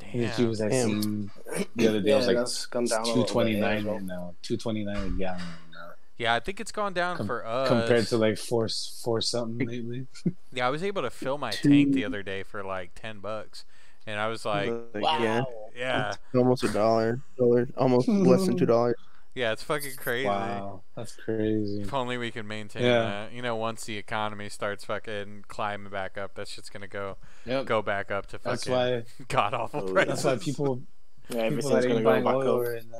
The 0.00 0.04
damn. 0.26 0.36
cheapest 0.36 0.60
I 0.62 0.68
Damn. 0.68 1.02
seen 1.02 1.30
the 1.76 1.88
other 1.88 2.00
day 2.00 2.10
Yeah, 2.10 2.16
was 2.16 2.26
like 2.26 2.36
that's 2.36 2.66
gone 2.66 2.84
down 2.86 3.02
a 3.02 3.04
two 3.04 3.10
little 3.10 3.24
twenty 3.24 3.52
bit, 3.52 3.60
yeah, 3.60 3.66
nine 3.68 3.78
as 3.78 3.84
well. 3.84 3.94
right 3.94 4.02
now. 4.04 4.34
Two 4.42 4.56
twenty 4.56 4.84
nine 4.84 4.96
a 4.96 5.00
gallon 5.10 5.18
right 5.18 5.38
now. 5.72 5.90
Yeah, 6.16 6.34
I 6.34 6.40
think 6.40 6.60
it's 6.60 6.70
gone 6.72 6.92
down 6.92 7.16
Com- 7.16 7.26
for 7.26 7.44
us. 7.46 7.68
compared 7.68 8.06
to 8.08 8.16
like 8.18 8.38
four 8.38 8.68
four 9.02 9.20
something 9.20 9.66
lately. 9.66 10.06
yeah, 10.52 10.66
I 10.66 10.70
was 10.70 10.82
able 10.82 11.02
to 11.02 11.10
fill 11.10 11.38
my 11.38 11.50
Two- 11.50 11.68
tank 11.70 11.92
the 11.94 12.04
other 12.04 12.22
day 12.22 12.42
for 12.42 12.62
like 12.62 12.92
ten 12.94 13.18
bucks, 13.20 13.64
and 14.06 14.20
I 14.20 14.28
was 14.28 14.44
like, 14.44 14.72
yeah, 14.94 15.42
yeah, 15.76 16.14
almost 16.34 16.62
a 16.64 16.68
dollar, 16.68 17.20
dollar, 17.36 17.68
almost 17.76 18.06
less 18.08 18.46
than 18.46 18.56
two 18.56 18.66
dollars. 18.66 18.94
yeah, 19.34 19.50
it's 19.50 19.64
fucking 19.64 19.96
crazy. 19.96 20.28
Wow, 20.28 20.82
that's 20.94 21.16
crazy. 21.16 21.82
If 21.82 21.92
only 21.92 22.16
we 22.16 22.30
can 22.30 22.46
maintain 22.46 22.84
Yeah. 22.84 22.98
that. 23.02 23.32
You 23.32 23.42
know, 23.42 23.56
once 23.56 23.84
the 23.84 23.96
economy 23.98 24.48
starts 24.48 24.84
fucking 24.84 25.46
climbing 25.48 25.90
back 25.90 26.16
up, 26.16 26.36
that 26.36 26.46
shit's 26.46 26.70
gonna 26.70 26.86
go 26.86 27.16
Yep. 27.44 27.66
go 27.66 27.82
back 27.82 28.12
up 28.12 28.26
to 28.26 28.38
That's 28.38 28.64
fucking 28.68 28.72
why. 28.72 29.02
god 29.28 29.52
awful 29.54 29.80
Oh, 29.88 29.92
prices. 29.92 30.22
That's 30.22 30.24
why 30.24 30.36
people 30.44 30.82
Yeah, 31.28 31.48
people 31.48 31.76
everything's 31.76 31.86
gonna 31.86 32.00
go 32.00 32.04
buying 32.04 32.24
back 32.24 32.34
oil 32.34 32.60
up. 32.60 32.66
right 32.68 32.82
now. 32.90 32.98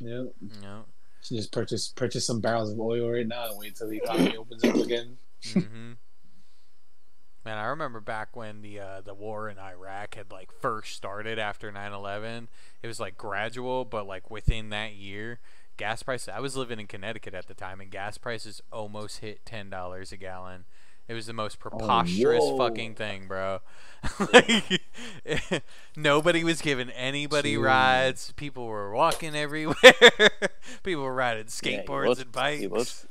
Yep. 0.00 0.32
Yeah. 0.62 0.78
Should 1.22 1.36
just 1.36 1.52
purchase 1.52 1.88
purchase 1.88 2.26
some 2.26 2.40
barrels 2.40 2.72
of 2.72 2.80
oil 2.80 3.10
right 3.10 3.26
now 3.26 3.48
and 3.48 3.58
wait 3.58 3.76
till 3.76 3.88
the 3.88 3.96
economy 3.98 4.36
opens 4.38 4.64
up 4.64 4.76
again. 4.76 5.18
Mm-hmm. 5.44 5.92
Man, 7.44 7.56
I 7.56 7.64
remember 7.66 8.00
back 8.00 8.36
when 8.36 8.62
the 8.62 8.80
uh, 8.80 9.00
the 9.00 9.14
war 9.14 9.48
in 9.48 9.58
Iraq 9.58 10.14
had 10.16 10.30
like 10.30 10.52
first 10.60 10.94
started 10.94 11.38
after 11.38 11.72
9/11. 11.72 12.48
It 12.82 12.86
was 12.86 13.00
like 13.00 13.16
gradual, 13.16 13.84
but 13.84 14.06
like 14.06 14.30
within 14.30 14.70
that 14.70 14.94
year, 14.94 15.40
gas 15.76 16.02
prices. 16.02 16.28
I 16.28 16.40
was 16.40 16.56
living 16.56 16.78
in 16.78 16.86
Connecticut 16.86 17.34
at 17.34 17.46
the 17.46 17.54
time, 17.54 17.80
and 17.80 17.90
gas 17.90 18.18
prices 18.18 18.60
almost 18.70 19.18
hit 19.18 19.46
ten 19.46 19.70
dollars 19.70 20.12
a 20.12 20.16
gallon. 20.16 20.66
It 21.08 21.14
was 21.14 21.26
the 21.26 21.32
most 21.32 21.58
preposterous 21.58 22.44
whoa. 22.44 22.58
fucking 22.58 22.94
thing, 22.94 23.26
bro. 23.26 23.60
like, 24.32 24.82
nobody 25.96 26.44
was 26.44 26.60
giving 26.60 26.90
anybody 26.90 27.54
Jeez. 27.56 27.62
rides. 27.64 28.32
People 28.36 28.66
were 28.66 28.92
walking 28.92 29.34
everywhere. 29.34 29.74
People 30.82 31.02
were 31.04 31.14
riding 31.14 31.46
Yeah, 31.62 31.70
you 31.70 31.78
skateboards 31.82 32.08
would. 32.08 32.18
and 32.18 32.60
You 32.60 32.68
bikes. 32.68 33.06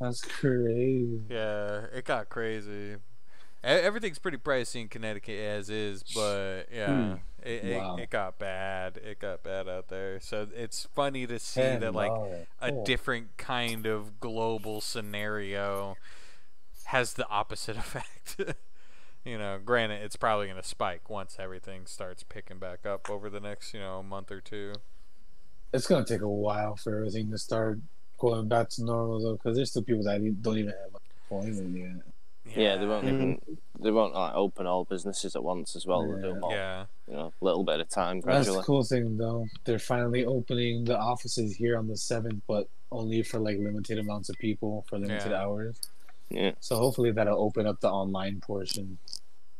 That's 0.00 0.22
crazy. 0.22 1.20
Yeah, 1.28 1.86
it 1.94 2.04
got 2.04 2.28
crazy. 2.28 2.96
Everything's 3.64 4.18
pretty 4.20 4.38
pricey 4.38 4.82
in 4.82 4.88
Connecticut 4.88 5.38
as 5.40 5.70
is, 5.70 6.04
but 6.14 6.66
yeah, 6.72 6.86
Hmm. 6.86 7.14
it, 7.42 7.64
it, 7.64 7.76
Wow. 7.78 7.96
it 7.96 8.10
got 8.10 8.38
bad. 8.38 8.96
It 8.98 9.18
got 9.18 9.42
bad 9.42 9.68
out 9.68 9.88
there. 9.88 10.20
So 10.20 10.46
it's 10.54 10.86
funny 10.94 11.26
to 11.26 11.38
see 11.40 11.60
Ten 11.60 11.80
that 11.80 11.94
like 11.94 12.12
a 12.60 12.70
Oh. 12.72 12.84
different 12.84 13.36
kind 13.38 13.86
of 13.86 14.20
global 14.20 14.80
scenario 14.80 15.96
has 16.86 17.14
the 17.14 17.28
opposite 17.28 17.76
effect. 17.84 18.36
you 19.24 19.38
know, 19.38 19.58
granted, 19.64 20.02
it's 20.02 20.16
probably 20.16 20.46
going 20.46 20.60
to 20.60 20.66
spike 20.66 21.08
once 21.10 21.36
everything 21.38 21.86
starts 21.86 22.22
picking 22.22 22.58
back 22.58 22.86
up 22.86 23.10
over 23.10 23.28
the 23.30 23.40
next 23.40 23.74
you 23.74 23.80
know 23.80 24.02
month 24.02 24.30
or 24.30 24.40
two. 24.40 24.72
It's 25.72 25.86
gonna 25.86 26.04
take 26.06 26.20
a 26.22 26.28
while 26.28 26.76
for 26.76 26.96
everything 26.96 27.30
to 27.32 27.38
start 27.38 27.78
going 28.18 28.48
back 28.48 28.68
to 28.70 28.84
normal 28.84 29.20
though, 29.20 29.32
because 29.34 29.56
there's 29.56 29.70
still 29.70 29.82
people 29.82 30.04
that 30.04 30.20
e- 30.20 30.30
don't 30.30 30.56
even 30.58 30.70
have 30.72 31.00
employment 31.30 31.76
yet. 31.76 32.56
Yeah, 32.56 32.76
they 32.76 32.86
won't 32.86 33.04
even 33.04 33.34
mm-hmm. 33.34 33.82
they 33.82 33.90
won't 33.90 34.14
like 34.14 34.32
open 34.34 34.66
all 34.66 34.84
businesses 34.84 35.34
at 35.34 35.42
once 35.42 35.74
as 35.74 35.84
well. 35.84 36.02
They'll 36.06 36.20
do 36.20 36.26
Yeah. 36.28 36.32
them 36.34 36.44
all, 36.44 36.50
Yeah. 36.52 36.84
you 37.08 37.14
know, 37.14 37.32
a 37.40 37.44
little 37.44 37.64
bit 37.64 37.80
of 37.80 37.88
a 37.88 37.90
time, 37.90 38.18
That's 38.20 38.24
gradually. 38.46 38.58
the 38.58 38.62
cool 38.62 38.84
thing 38.84 39.16
though. 39.18 39.48
They're 39.64 39.80
finally 39.80 40.24
opening 40.24 40.84
the 40.84 40.96
offices 40.96 41.56
here 41.56 41.76
on 41.76 41.88
the 41.88 41.96
seventh, 41.96 42.42
but 42.46 42.68
only 42.92 43.22
for 43.24 43.40
like 43.40 43.58
limited 43.58 43.98
amounts 43.98 44.28
of 44.28 44.36
people 44.38 44.86
for 44.88 44.98
limited 45.00 45.32
Yeah. 45.32 45.42
hours. 45.42 45.80
Yeah, 46.28 46.52
So 46.60 46.76
hopefully 46.76 47.12
that'll 47.12 47.40
open 47.40 47.66
up 47.66 47.80
the 47.80 47.88
online 47.90 48.40
portion, 48.40 48.98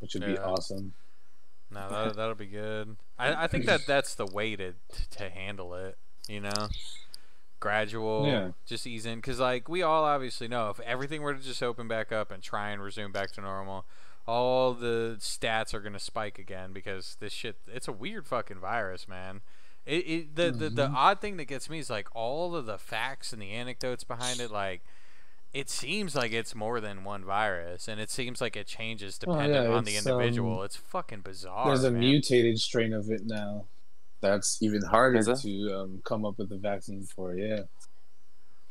which 0.01 0.15
would 0.15 0.27
be 0.27 0.37
awesome. 0.39 0.95
No, 1.71 1.89
that 1.89 2.17
that'll 2.17 2.35
be 2.35 2.47
good. 2.47 2.97
I, 3.19 3.45
I 3.45 3.47
think 3.47 3.67
that 3.67 3.83
that's 3.87 4.15
the 4.15 4.27
way 4.27 4.57
to 4.57 4.75
to 5.13 5.31
handle 5.31 5.75
it. 5.75 5.97
You 6.29 6.41
know, 6.41 6.69
gradual, 7.61 8.27
Yeah. 8.27 8.51
just 8.67 8.87
ease 8.87 9.07
in. 9.07 9.17
Because 9.19 9.39
like 9.41 9.69
we 9.69 9.83
all 9.83 10.05
obviously 10.05 10.49
know, 10.49 10.71
if 10.71 10.81
everything 10.81 11.23
were 11.23 11.35
to 11.35 11.41
just 11.43 11.63
open 11.63 11.89
back 11.89 12.13
up 12.13 12.31
and 12.31 12.43
try 12.43 12.71
and 12.71 12.83
resume 12.83 13.13
back 13.13 13.33
to 13.33 13.41
normal, 13.41 13.85
all 14.27 14.75
the 14.75 15.17
stats 15.21 15.73
are 15.75 15.81
gonna 15.81 15.99
spike 16.01 16.39
again 16.39 16.73
because 16.73 17.17
this 17.21 17.33
shit. 17.33 17.57
It's 17.67 17.89
a 17.89 17.93
weird 17.93 18.27
fucking 18.27 18.59
virus, 18.59 19.07
man. 19.09 19.41
It, 19.85 19.99
it 20.09 20.35
the, 20.37 20.51
the 20.51 20.69
the 20.69 20.87
Mhm. 20.89 20.95
odd 20.95 21.21
thing 21.21 21.37
that 21.37 21.45
gets 21.45 21.71
me 21.71 21.79
is 21.79 21.89
like 21.91 22.09
all 22.15 22.55
of 22.57 22.67
the 22.67 22.79
facts 22.79 23.33
and 23.33 23.41
the 23.41 23.51
anecdotes 23.53 24.05
behind 24.05 24.41
it, 24.41 24.51
like. 24.51 24.83
It 25.57 25.71
seems 25.71 26.15
like 26.15 26.33
it's 26.33 26.55
more 26.55 26.81
than 26.81 27.03
one 27.03 27.25
virus, 27.25 27.89
and 27.89 27.99
it 27.99 28.11
seems 28.11 28.41
like 28.43 28.57
it 28.57 28.67
changes 28.67 29.19
Oh, 29.27 29.33
depending 29.33 29.63
yeah, 29.63 29.71
on 29.71 29.85
the 29.85 29.97
individual. 29.97 30.59
um, 30.61 30.65
it's 30.67 30.77
fucking 30.77 31.21
bizarre. 31.23 31.67
There's 31.69 31.85
a 31.85 31.91
man. 31.91 32.01
mutated 32.01 32.59
strain 32.59 32.93
of 32.93 33.09
it 33.11 33.23
now. 33.25 33.65
That's 34.21 34.61
even 34.63 34.83
harder 34.83 35.23
to 35.23 35.73
um, 35.75 36.01
come 36.05 36.25
up 36.27 36.37
with 36.39 36.53
a 36.53 36.59
vaccine 36.59 37.05
for. 37.05 37.35
Yeah. 37.35 37.61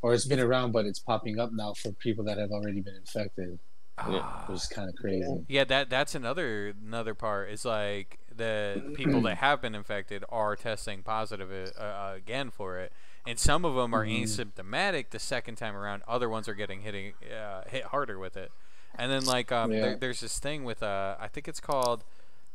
Or 0.03 0.13
it's 0.13 0.25
been 0.25 0.39
around, 0.39 0.73
but 0.73 0.85
it's 0.85 0.99
popping 0.99 1.39
up 1.39 1.51
now 1.53 1.73
for 1.73 1.91
people 1.91 2.23
that 2.25 2.37
have 2.37 2.51
already 2.51 2.81
been 2.81 2.95
infected, 2.95 3.57
Ah. 3.97 4.45
which 4.47 4.57
is 4.57 4.67
kind 4.67 4.87
of 4.87 4.95
crazy. 4.95 5.43
Yeah, 5.47 5.63
that 5.63 5.89
that's 5.89 6.13
another 6.13 6.75
another 6.85 7.15
part. 7.15 7.49
Is 7.49 7.65
like 7.65 8.19
the 8.35 8.93
people 8.93 9.21
that 9.21 9.37
have 9.47 9.59
been 9.61 9.73
infected 9.73 10.23
are 10.29 10.55
testing 10.55 11.01
positive 11.01 11.49
uh, 11.51 11.81
uh, 11.81 12.13
again 12.15 12.51
for 12.51 12.77
it, 12.77 12.91
and 13.27 13.39
some 13.39 13.65
of 13.65 13.75
them 13.75 13.93
are 13.93 14.05
Mhm. 14.05 14.23
asymptomatic 14.23 15.09
the 15.09 15.19
second 15.19 15.55
time 15.55 15.75
around. 15.75 16.03
Other 16.07 16.29
ones 16.29 16.47
are 16.47 16.53
getting 16.55 16.81
hitting 16.81 17.13
uh, 17.33 17.63
hit 17.67 17.85
harder 17.85 18.17
with 18.19 18.37
it, 18.37 18.51
and 18.95 19.11
then 19.11 19.25
like 19.25 19.51
um, 19.51 19.71
Yeah. 19.71 19.81
there, 19.81 19.95
there's 19.97 20.19
this 20.21 20.39
thing 20.39 20.63
with 20.63 20.81
uh, 20.83 21.15
I 21.19 21.27
think 21.27 21.47
it's 21.47 21.59
called 21.59 22.03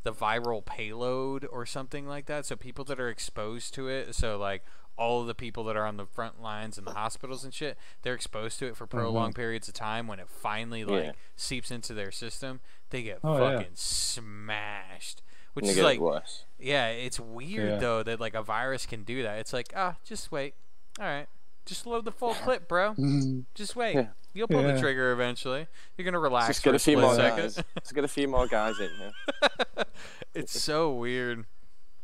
the 0.03 0.13
viral 0.13 0.65
payload 0.65 1.45
or 1.51 1.67
something 1.67 2.07
like 2.07 2.27
that. 2.27 2.47
So 2.47 2.57
people 2.57 2.85
that 2.87 2.99
are 2.99 3.09
exposed 3.11 3.75
to 3.75 3.89
it, 3.89 4.15
so 4.15 4.39
like 4.39 4.65
all 4.97 5.21
of 5.23 5.27
the 5.27 5.35
people 5.35 5.65
that 5.65 5.77
are 5.77 5.87
on 5.87 5.97
the 5.97 6.05
front 6.07 6.41
lines 6.43 6.77
in 6.79 6.85
the 6.85 6.93
hospitals 6.93 7.43
and 7.45 7.53
shit, 7.55 7.77
they're 8.03 8.15
exposed 8.15 8.59
to 8.59 8.67
it 8.67 8.77
for 8.77 8.87
prolonged 8.87 9.35
periods 9.35 9.67
of 9.69 9.75
time. 9.75 10.07
When 10.07 10.19
it 10.19 10.29
finally 10.29 10.85
like 10.85 11.05
Yeah. 11.05 11.13
seeps 11.37 11.71
into 11.71 11.95
their 11.95 12.11
system, 12.11 12.61
they 12.91 13.03
get 13.03 13.21
Oh, 13.25 13.35
yeah. 13.39 13.59
fucking 13.59 13.77
smashed. 13.77 15.23
Which 15.55 15.67
is 15.67 15.79
like, 15.79 15.99
worse. 16.01 16.45
yeah, 16.59 16.89
it's 16.89 17.19
weird 17.19 17.71
Yeah. 17.71 17.77
though 17.79 18.03
that 18.03 18.21
like 18.21 18.35
a 18.35 18.43
virus 18.43 18.87
can 18.87 19.03
do 19.05 19.23
that. 19.25 19.39
It's 19.39 19.53
like, 19.53 19.73
ah, 19.77 19.97
just 20.05 20.31
wait. 20.31 20.55
All 20.99 21.07
right, 21.07 21.27
just 21.67 21.87
load 21.87 22.05
the 22.05 22.13
full 22.13 22.35
clip, 22.35 22.69
bro. 22.69 22.95
Just 23.55 23.75
wait. 23.77 23.95
Yeah. 23.95 24.07
You'll 24.33 24.49
pull 24.49 24.63
the 24.63 24.79
trigger 24.79 25.13
eventually. 25.13 25.67
You're 25.97 26.05
gonna 26.05 26.21
relax 26.21 26.47
Just 26.49 26.63
for 26.63 26.71
get 26.71 26.77
a 26.77 26.79
few 26.79 26.95
split 26.95 27.05
more 27.05 27.15
second. 27.15 27.43
guys. 27.43 27.57
Let's 27.75 27.93
get 27.93 28.05
a 28.05 28.09
few 28.09 28.29
more 28.29 28.47
guys 28.47 28.79
in 28.79 28.91
here. 28.97 29.13
it's 30.35 30.61
so 30.61 30.93
weird. 30.93 31.47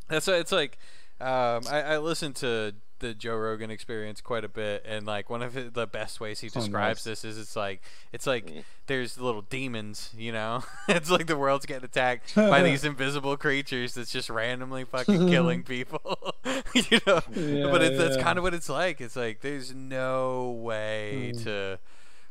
That's 0.08 0.26
why 0.26 0.34
it's 0.34 0.52
like 0.52 0.78
um, 1.20 1.62
I, 1.70 1.82
I 1.82 1.98
listen 1.98 2.32
to 2.34 2.74
the 3.00 3.12
Joe 3.14 3.36
Rogan 3.36 3.70
Experience 3.70 4.20
quite 4.20 4.44
a 4.44 4.48
bit, 4.48 4.84
and 4.86 5.06
like 5.06 5.28
one 5.30 5.42
of 5.42 5.54
the 5.54 5.64
the 5.64 5.86
best 5.86 6.20
ways 6.20 6.40
he 6.40 6.48
Oh, 6.48 6.60
describes 6.60 7.04
nice. 7.06 7.22
this 7.22 7.24
is 7.24 7.38
it's 7.38 7.54
like 7.56 7.82
it's 8.12 8.26
like 8.26 8.46
Mm. 8.46 8.64
there's 8.86 9.18
little 9.20 9.42
demons, 9.42 10.10
you 10.16 10.32
know. 10.32 10.64
it's 10.88 11.10
like 11.10 11.26
the 11.26 11.36
world's 11.36 11.66
getting 11.66 11.84
attacked 11.84 12.34
by 12.36 12.62
these 12.62 12.84
invisible 12.84 13.36
creatures 13.36 13.94
that's 13.94 14.10
just 14.10 14.30
randomly 14.30 14.84
fucking 14.84 15.28
killing 15.30 15.62
people, 15.62 16.34
you 16.74 16.98
know. 17.06 17.20
Yeah, 17.34 17.70
but 17.70 17.82
it's, 17.82 17.98
that's 17.98 18.16
kind 18.16 18.38
of 18.38 18.44
what 18.44 18.54
it's 18.54 18.68
like. 18.68 19.00
It's 19.00 19.16
like 19.16 19.40
there's 19.40 19.74
no 19.74 20.50
way 20.50 21.32
Mm. 21.34 21.44
to 21.44 21.78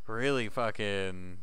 really 0.08 0.50
fucking 0.50 1.40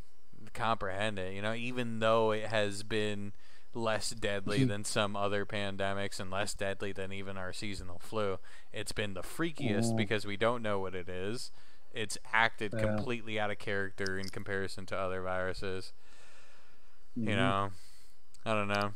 comprehend 0.54 1.18
it, 1.18 1.34
you 1.34 1.42
know, 1.42 1.54
even 1.54 1.98
though 2.00 2.32
it 2.32 2.46
has 2.46 2.82
been 2.82 3.32
less 3.74 4.10
deadly 4.10 4.64
than 4.64 4.84
some 4.84 5.16
other 5.16 5.46
pandemics 5.46 6.20
and 6.20 6.30
less 6.30 6.52
deadly 6.54 6.92
than 6.92 7.12
even 7.12 7.36
our 7.38 7.52
seasonal 7.52 7.98
flu. 7.98 8.38
It's 8.72 8.92
been 8.92 9.14
the 9.14 9.22
freakiest 9.22 9.92
Mm. 9.92 9.96
because 9.96 10.26
we 10.26 10.36
don't 10.36 10.62
know 10.62 10.78
what 10.78 10.94
it 10.94 11.08
is. 11.08 11.50
It's 11.92 12.18
acted 12.32 12.72
Yeah. 12.74 12.80
completely 12.82 13.38
out 13.40 13.50
of 13.50 13.58
character 13.58 14.18
in 14.18 14.28
comparison 14.28 14.86
to 14.86 14.96
other 14.98 15.22
viruses. 15.22 15.92
You 17.14 17.24
Mhm. 17.26 17.36
know, 17.36 17.70
I 18.44 18.52
don't 18.54 18.68
know. 18.68 18.94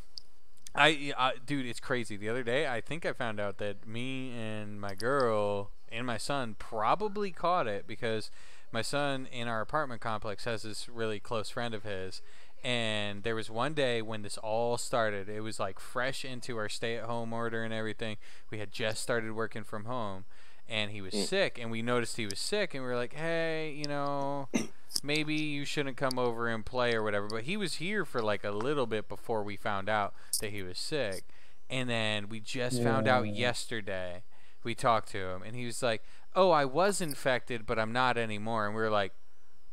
I, 0.75 1.13
I, 1.17 1.35
dude, 1.45 1.65
it's 1.67 1.81
crazy. 1.81 2.17
The 2.17 2.29
other 2.29 2.43
day, 2.43 2.67
I 2.69 2.81
think 2.83 3.07
I 3.07 3.13
found 3.15 3.41
out 3.41 3.57
that 3.59 3.87
me 3.87 4.31
and 4.39 4.79
my 4.81 4.95
girl 4.95 5.71
and 5.91 6.07
my 6.07 6.19
son 6.19 6.55
probably 6.59 7.31
caught 7.33 7.67
it 7.67 7.87
because 7.87 8.31
my 8.73 8.83
son 8.83 9.25
in 9.27 9.49
our 9.49 9.63
apartment 9.63 10.03
complex 10.03 10.45
has 10.45 10.63
this 10.65 10.87
really 10.89 11.19
close 11.21 11.49
friend 11.49 11.73
of 11.75 11.83
his. 11.85 12.21
And 12.65 13.23
there 13.23 13.35
was 13.37 13.49
one 13.51 13.75
day 13.75 14.03
when 14.03 14.23
this 14.23 14.39
all 14.39 14.77
started. 14.77 15.29
It 15.29 15.41
was 15.41 15.61
like 15.61 15.79
fresh 15.79 16.25
into 16.25 16.57
our 16.57 16.69
stay 16.69 16.97
at 16.97 17.05
home 17.05 17.33
order 17.33 17.63
and 17.63 17.73
everything. 17.73 18.17
We 18.51 18.59
had 18.59 18.73
just 18.73 19.03
started 19.03 19.33
working 19.33 19.63
from 19.65 19.85
home. 19.85 20.25
And 20.69 20.91
he 20.91 21.01
was 21.01 21.15
Mm. 21.15 21.27
sick. 21.27 21.59
And 21.61 21.71
we 21.71 21.81
noticed 21.81 22.17
he 22.17 22.27
was 22.27 22.41
sick. 22.41 22.75
And 22.75 22.83
we 22.83 22.89
were 22.91 22.97
like, 22.97 23.13
hey, 23.15 23.71
you 23.71 23.85
know, 23.85 24.49
maybe 25.05 25.35
you 25.35 25.65
shouldn't 25.65 25.97
come 25.97 26.19
over 26.19 26.49
and 26.49 26.67
play 26.67 26.93
or 26.95 27.05
whatever. 27.05 27.29
But 27.29 27.45
he 27.45 27.57
was 27.57 27.75
here 27.75 28.05
for 28.05 28.21
like 28.21 28.43
a 28.43 28.51
little 28.51 28.87
bit 28.87 29.09
before 29.09 29.45
we 29.45 29.57
found 29.57 29.89
out 29.89 30.13
that 30.41 30.51
he 30.51 30.65
was 30.65 30.77
sick. 30.79 31.23
And 31.71 31.89
then 31.89 32.29
we 32.29 32.41
just 32.41 32.83
found 32.83 33.07
out 33.07 33.29
yesterday. 33.29 34.23
We 34.65 34.75
talked 34.75 35.09
to 35.11 35.19
him 35.29 35.43
and 35.45 35.55
he 35.55 35.67
was 35.67 35.83
like, 35.83 36.03
"Oh, 36.35 36.51
I 36.51 36.65
was 36.65 37.01
infected, 37.01 37.67
but 37.67 37.79
I'm 37.79 37.93
not 37.93 38.17
anymore." 38.19 38.67
And 38.67 38.75
we 38.75 38.81
were 38.83 38.91
like, 38.91 39.13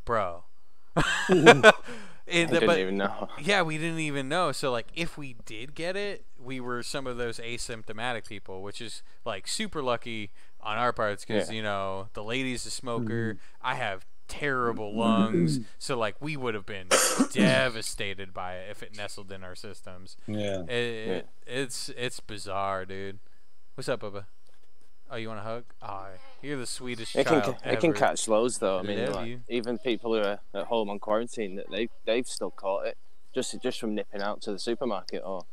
"Bro." 0.05 0.43
and 1.29 1.65
I 1.65 1.71
the- 2.27 2.45
didn't 2.45 2.65
but 2.67 2.79
even 2.79 2.97
know. 2.97 3.29
yeah, 3.41 3.61
we 3.61 3.77
didn't 3.77 3.99
even 3.99 4.29
know. 4.29 4.51
So 4.51 4.71
like 4.71 4.87
if 4.95 5.17
we 5.17 5.35
did 5.45 5.75
get 5.75 5.95
it, 5.95 6.25
we 6.39 6.59
were 6.59 6.83
some 6.83 7.07
of 7.07 7.17
those 7.17 7.39
asymptomatic 7.39 8.27
people, 8.27 8.61
which 8.61 8.81
is 8.81 9.01
like 9.25 9.47
super 9.47 9.81
lucky 9.81 10.31
on 10.61 10.77
our 10.77 10.93
parts 10.93 11.25
because 11.25 11.49
Yeah. 11.49 11.55
you 11.55 11.63
know 11.63 12.07
the 12.13 12.23
lady's 12.23 12.65
a 12.65 12.71
smoker. 12.71 13.33
Mm-hmm. 13.35 13.67
I 13.67 13.75
have 13.75 14.05
terrible 14.29 14.95
lungs, 14.95 15.59
so 15.79 15.97
like 15.97 16.15
we 16.21 16.37
would 16.37 16.53
have 16.53 16.65
been 16.65 16.87
devastated 17.33 18.33
by 18.33 18.55
it 18.55 18.69
if 18.71 18.81
it 18.83 18.95
nestled 18.95 19.31
in 19.31 19.43
our 19.43 19.55
systems. 19.55 20.15
Yeah. 20.27 20.61
It, 20.63 20.69
it, 20.69 21.27
it's 21.45 21.89
it's 21.97 22.19
bizarre, 22.19 22.85
dude. 22.85 23.19
What's 23.75 23.89
up, 23.89 24.01
Bubba? 24.01 24.25
Oh, 25.13 25.17
you 25.17 25.27
want 25.27 25.39
a 25.41 25.43
hug? 25.43 25.63
Oh, 25.83 26.07
you're 26.41 26.57
the 26.57 26.65
sweetest 26.65 27.15
It 27.15 27.27
can, 27.27 27.41
child 27.41 27.57
ca- 27.61 27.69
it 27.69 27.79
can 27.79 27.93
catch 27.93 28.27
loads 28.27 28.57
though. 28.57 28.79
I 28.79 28.81
mean, 28.81 29.11
like, 29.11 29.39
even 29.47 29.77
people 29.77 30.13
who 30.13 30.19
are 30.21 30.39
at 30.55 30.65
home 30.65 30.89
on 30.89 30.97
quarantine, 30.97 31.55
that 31.57 31.69
they 31.69 31.89
they've 32.05 32.25
still 32.27 32.49
caught 32.49 32.87
it 32.87 32.97
just 33.35 33.55
just 33.61 33.79
from 33.79 33.93
nipping 33.93 34.23
out 34.23 34.41
to 34.41 34.51
the 34.51 34.57
supermarket 34.57 35.21
or 35.23 35.45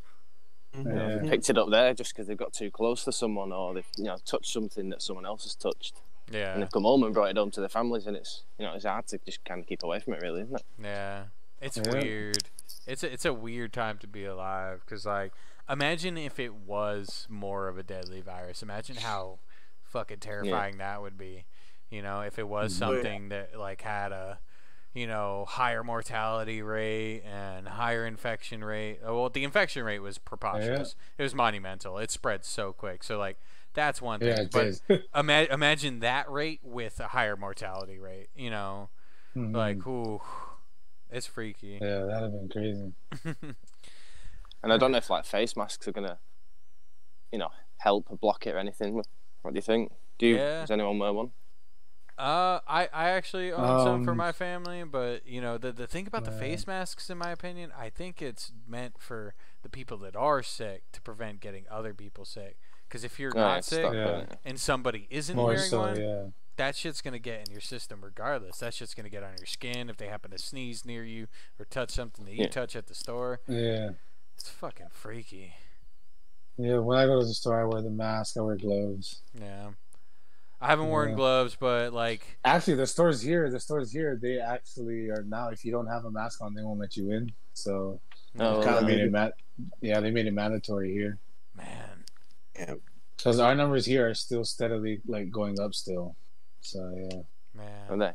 mm-hmm. 0.75 0.88
you 0.88 0.94
know, 0.94 1.20
Yeah. 1.25 1.31
picked 1.31 1.51
it 1.51 1.59
up 1.59 1.68
there 1.70 1.92
just 1.92 2.14
because 2.14 2.27
they've 2.27 2.38
got 2.38 2.55
too 2.55 2.70
close 2.70 3.05
to 3.05 3.12
someone 3.12 3.53
or 3.53 3.75
they've 3.75 3.87
you 3.99 4.05
know 4.05 4.16
touched 4.25 4.51
something 4.51 4.88
that 4.90 5.03
someone 5.03 5.27
else 5.27 5.42
has 5.44 5.55
touched 5.55 6.01
Yeah. 6.31 6.55
and 6.55 6.62
they've 6.62 6.70
come 6.73 6.85
home 6.85 7.03
and 7.03 7.12
brought 7.12 7.31
it 7.31 7.37
home 7.37 7.51
to 7.51 7.61
their 7.61 7.68
families 7.68 8.07
and 8.07 8.16
it's 8.16 8.44
you 8.59 8.64
know 8.64 8.75
it's 8.75 8.87
hard 8.87 9.07
to 9.09 9.18
just 9.27 9.44
kind 9.44 9.61
of 9.61 9.66
keep 9.66 9.83
away 9.83 10.01
from 10.01 10.14
it 10.14 10.23
really, 10.23 10.40
isn't 10.42 10.57
it? 10.57 10.64
yeah. 10.83 11.25
It's 11.61 11.77
Yeah. 11.77 11.92
weird. 11.92 12.44
It's 12.87 13.03
a, 13.03 13.12
it's 13.12 13.27
a 13.27 13.35
weird 13.35 13.75
time 13.75 13.99
to 13.99 14.07
be 14.07 14.25
alive 14.25 14.81
because 14.87 15.05
like 15.05 15.33
imagine 15.68 16.16
if 16.16 16.38
it 16.40 16.55
was 16.55 17.27
more 17.29 17.68
of 17.68 17.77
a 17.77 17.83
deadly 17.83 18.23
virus. 18.23 18.62
Imagine 18.62 18.96
how 18.96 19.38
fucking 19.90 20.18
terrifying 20.18 20.79
that 20.79 21.03
would 21.03 21.18
be. 21.18 21.44
You 21.90 22.03
know, 22.03 22.20
if 22.20 22.38
it 22.38 22.46
was 22.48 22.72
yeah. 22.74 22.87
something 22.87 23.29
that 23.31 23.59
like 23.59 23.83
had 23.83 24.12
a 24.12 24.38
you 24.94 25.07
know 25.07 25.44
higher 25.48 25.85
mortality 25.85 26.62
rate 26.62 27.22
and 27.24 27.66
higher 27.68 28.07
infection 28.07 28.62
rate. 28.64 29.00
Oh, 29.05 29.20
well, 29.20 29.29
the 29.29 29.44
infection 29.44 29.85
rate 29.85 30.00
was 30.00 30.18
preposterous. 30.18 30.94
It 31.18 31.22
was 31.22 31.35
monumental. 31.35 31.98
It 31.98 32.11
spread 32.11 32.44
so 32.44 32.72
quick. 32.72 33.03
So 33.03 33.18
like 33.18 33.38
that's 33.74 34.00
one 34.00 34.20
thing. 34.20 34.29
Yeah, 34.29 34.44
but 34.88 35.03
ima- 35.14 35.46
imagine 35.50 36.00
that 36.00 36.31
rate 36.31 36.61
with 36.62 36.98
a 37.00 37.09
higher 37.09 37.37
mortality 37.37 37.98
rate. 37.98 38.29
You 38.37 38.50
know, 38.50 38.90
Mhm. 39.37 39.55
like 39.55 39.87
ooh, 39.87 40.20
it's 41.11 41.26
freaky. 41.26 41.79
yeah, 41.81 42.05
that'd 42.05 42.22
have 42.22 42.33
been 42.33 42.48
crazy. 42.48 42.92
And 44.62 44.72
I 44.72 44.76
don't 44.76 44.92
know 44.92 44.98
if 44.98 45.09
like 45.09 45.24
face 45.24 45.57
masks 45.57 45.88
are 45.88 45.92
gonna 45.92 46.18
you 47.33 47.38
know 47.38 47.48
help 47.79 48.11
or 48.11 48.16
block 48.16 48.46
it 48.46 48.55
or 48.55 48.59
anything. 48.59 49.03
What 49.42 49.55
do 49.55 49.59
you 49.59 49.62
think? 49.62 49.92
Do 50.18 50.26
you? 50.26 50.37
Yeah. 50.37 50.61
Does 50.61 50.70
anyone 50.70 50.98
wear 50.98 51.12
one? 51.12 51.31
Uh, 52.18 52.61
I, 52.68 52.88
I 52.92 53.09
actually 53.11 53.50
own 53.50 53.85
some 53.85 54.05
for 54.05 54.11
Um, 54.11 54.16
my 54.18 54.31
family, 54.33 54.85
but 54.85 55.26
you 55.26 55.40
know 55.40 55.57
the 55.57 55.72
the 55.72 55.87
thing 55.87 56.07
about 56.07 56.24
the 56.26 56.31
face 56.31 56.66
masks, 56.66 57.09
in 57.09 57.16
my 57.16 57.31
opinion, 57.31 57.72
I 57.79 57.88
think 57.88 58.20
it's 58.20 58.53
meant 58.68 58.96
for 58.98 59.35
the 59.62 59.70
people 59.70 59.96
that 59.98 60.14
are 60.16 60.42
sick 60.42 60.83
to 60.92 61.00
prevent 61.00 61.40
getting 61.40 61.64
other 61.70 61.94
people 61.94 62.26
sick. 62.26 62.59
Because 62.87 63.05
if 63.05 63.18
you're 63.18 63.33
Oh, 63.35 63.38
yeah, 63.40 63.46
not 63.46 63.64
sick 63.64 63.90
Yeah. 63.94 64.24
and 64.44 64.61
somebody 64.61 65.07
isn't 65.11 65.35
More 65.37 65.46
wearing 65.55 65.61
so, 65.62 65.79
one, 65.81 65.98
yeah. 66.00 66.24
that 66.57 66.76
shit's 66.76 67.00
gonna 67.00 67.18
get 67.20 67.46
in 67.46 67.53
your 67.53 67.61
system 67.62 68.00
regardless. 68.03 68.59
That 68.59 68.74
shit's 68.74 68.92
gonna 68.94 69.09
get 69.09 69.22
on 69.22 69.37
your 69.38 69.46
skin 69.46 69.88
if 69.88 69.96
they 69.96 70.09
happen 70.09 70.31
to 70.33 70.38
sneeze 70.38 70.85
near 70.85 71.05
you 71.05 71.29
or 71.59 71.64
touch 71.64 71.90
something 71.90 72.26
that 72.26 72.35
you 72.35 72.42
Yeah. 72.44 72.48
touch 72.50 72.76
at 72.76 72.87
the 72.88 72.94
store. 72.94 73.40
Yeah. 73.48 73.92
It's 74.37 74.50
fucking 74.50 74.88
freaky. 74.90 75.55
Yeah, 76.57 76.79
when 76.79 76.99
I 76.99 77.07
go 77.07 77.19
to 77.21 77.27
the 77.27 77.33
store, 77.35 77.61
I 77.61 77.65
wear 77.65 77.81
the 77.83 77.91
mask. 77.91 78.37
I 78.37 78.41
wear 78.43 78.57
gloves. 78.57 79.23
Yeah. 79.35 79.71
I 80.61 80.67
haven't 80.67 80.89
worn 80.89 81.11
Yeah. 81.11 81.15
gloves, 81.17 81.57
but 81.59 81.93
like, 81.95 82.39
Actually, 82.45 82.75
the 82.75 82.87
stores 82.87 83.23
here, 83.23 83.51
the 83.51 83.59
stores 83.61 83.91
here, 83.93 84.19
they 84.21 84.39
actually 84.39 85.09
are 85.09 85.23
now. 85.23 85.49
If 85.49 85.65
you 85.65 85.73
don't 85.73 85.87
have 85.87 86.05
a 86.05 86.11
mask 86.11 86.43
on, 86.43 86.53
they 86.55 86.63
won't 86.63 86.79
let 86.81 86.97
you 86.99 87.11
in. 87.13 87.33
So 87.55 88.01
Oh, 88.39 88.59
they 88.61 88.65
kind 88.67 88.77
of 88.79 88.85
made 88.85 88.99
it 89.01 89.11
mat. 89.11 89.35
Yeah, 89.81 90.01
they 90.01 90.11
made 90.11 90.27
it 90.27 90.33
mandatory 90.35 90.93
here 90.93 91.19
man, 91.55 92.05
because 93.17 93.41
our 93.41 93.55
numbers 93.55 93.85
here 93.87 94.09
are 94.09 94.15
still 94.15 94.45
steadily 94.45 95.01
like 95.07 95.31
going 95.31 95.59
up 95.61 95.75
still. 95.75 96.15
So 96.61 96.93
yeah, 97.11 97.21
man. 97.55 97.91
Are 97.91 97.97
they? 97.97 98.13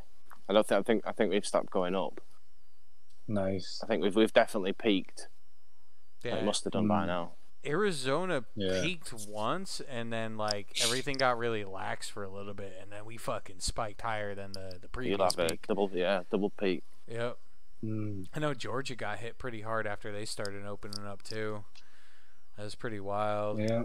I 0.48 0.52
don't 0.52 0.66
think. 0.66 0.78
I 0.78 0.82
think. 0.82 1.02
I 1.06 1.12
think 1.12 1.30
we've 1.32 1.46
stopped 1.46 1.70
going 1.70 1.94
up. 1.96 2.20
nice. 3.28 3.80
I 3.82 3.86
think 3.86 4.02
we've 4.02 4.14
we've 4.16 4.32
definitely 4.32 4.72
peaked. 4.72 5.28
Yeah. 6.24 6.36
It 6.36 6.44
must 6.44 6.64
have 6.64 6.72
done 6.72 6.88
by 6.88 7.02
Mm. 7.04 7.06
now. 7.08 7.32
Arizona 7.66 8.44
Yeah. 8.54 8.80
peaked 8.82 9.12
once, 9.28 9.80
and 9.88 10.12
then 10.12 10.36
like 10.36 10.78
everything 10.84 11.16
got 11.16 11.38
really 11.38 11.64
lax 11.64 12.08
for 12.08 12.22
a 12.24 12.28
little 12.30 12.54
bit, 12.54 12.76
and 12.80 12.90
then 12.92 13.04
we 13.04 13.16
fucking 13.16 13.56
spiked 13.60 14.02
higher 14.02 14.34
than 14.34 14.52
the 14.52 14.78
the 14.80 14.88
previous 14.88 15.34
peak. 15.34 15.66
double. 15.66 15.90
Yeah, 15.92 16.22
double 16.30 16.50
peak. 16.50 16.82
Yep. 17.08 17.38
Mm. 17.84 18.26
I 18.34 18.38
know 18.40 18.54
Georgia 18.54 18.94
got 18.96 19.18
hit 19.18 19.38
pretty 19.38 19.60
hard 19.60 19.86
after 19.86 20.10
they 20.12 20.24
started 20.24 20.64
opening 20.64 21.06
up 21.06 21.22
too. 21.22 21.64
That 22.56 22.64
was 22.64 22.74
pretty 22.74 23.00
wild. 23.00 23.58
Yeah. 23.60 23.84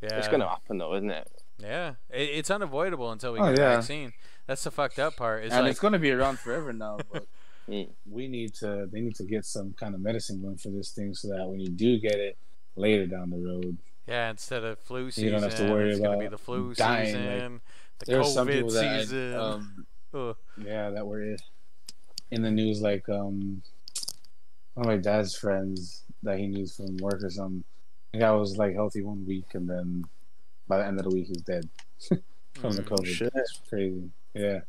Yeah. 0.00 0.16
It's 0.18 0.28
going 0.28 0.40
to 0.40 0.48
happen 0.48 0.78
though, 0.78 0.94
isn't 0.94 1.10
it? 1.10 1.28
Yeah. 1.58 1.94
It, 2.08 2.30
it's 2.30 2.50
unavoidable 2.50 3.10
until 3.12 3.32
we 3.34 3.40
Oh, 3.40 3.50
get 3.50 3.58
a 3.58 3.62
yeah. 3.62 3.74
vaccine. 3.76 4.12
That's 4.46 4.64
the 4.64 4.70
fucked 4.70 4.98
up 4.98 5.16
part. 5.16 5.44
It's 5.44 5.52
and 5.52 5.64
like 5.64 5.72
it's 5.72 5.80
going 5.80 5.92
to 5.92 5.98
be 5.98 6.10
around 6.12 6.38
forever 6.38 6.72
now. 6.72 6.98
But 7.12 7.26
Mm. 7.68 7.90
We 8.10 8.28
need 8.28 8.54
to. 8.54 8.88
They 8.90 9.02
need 9.02 9.14
to 9.16 9.24
get 9.24 9.44
some 9.44 9.74
kind 9.78 9.94
of 9.94 10.00
medicine 10.00 10.40
going 10.40 10.56
for 10.56 10.70
this 10.70 10.90
thing 10.92 11.12
so 11.12 11.28
that 11.28 11.46
when 11.46 11.60
you 11.60 11.68
do 11.68 11.98
get 12.00 12.14
it 12.14 12.38
later 12.78 13.06
down 13.06 13.30
the 13.30 13.38
road, 13.38 13.76
yeah, 14.06 14.30
instead 14.30 14.64
of 14.64 14.78
flu 14.78 15.10
season, 15.10 15.24
You 15.24 15.30
don't 15.32 15.42
have 15.42 15.56
to 15.58 15.70
worry 15.70 15.90
it's 15.90 16.00
gonna 16.00 16.16
be 16.18 16.24
about 16.26 16.38
the 16.38 16.44
flu 16.44 16.74
dying, 16.74 17.06
season, 17.06 17.60
the 17.98 18.06
there 18.06 18.20
are 18.20 18.24
some 18.24 18.46
COVID 18.48 18.52
people 18.52 18.70
that 18.70 19.00
season. 19.02 19.34
um, 19.34 19.86
yeah, 20.56 20.90
that 20.90 21.06
were 21.06 21.36
in 22.30 22.42
the 22.42 22.50
news. 22.50 22.80
Like 22.80 23.08
um, 23.08 23.62
one 24.74 24.86
of 24.86 24.86
my 24.86 24.96
dad's 24.96 25.36
friends 25.36 26.04
that 26.22 26.38
he 26.38 26.46
knew 26.46 26.66
from 26.66 26.96
work 26.98 27.22
or 27.22 27.30
something. 27.30 27.64
The 28.12 28.20
guy 28.20 28.30
was 28.32 28.56
like 28.56 28.74
healthy 28.74 29.02
one 29.02 29.26
week, 29.26 29.54
and 29.54 29.68
then 29.68 30.04
by 30.66 30.78
the 30.78 30.86
end 30.86 30.98
of 30.98 31.04
the 31.04 31.14
week, 31.14 31.26
he's 31.26 31.42
dead 31.42 31.68
from 32.54 32.72
the 32.76 32.82
Mm, 32.82 32.88
COVID. 32.88 33.06
shit. 33.06 33.32
It's 33.34 33.60
crazy. 33.68 34.10
Yeah, 34.34 34.60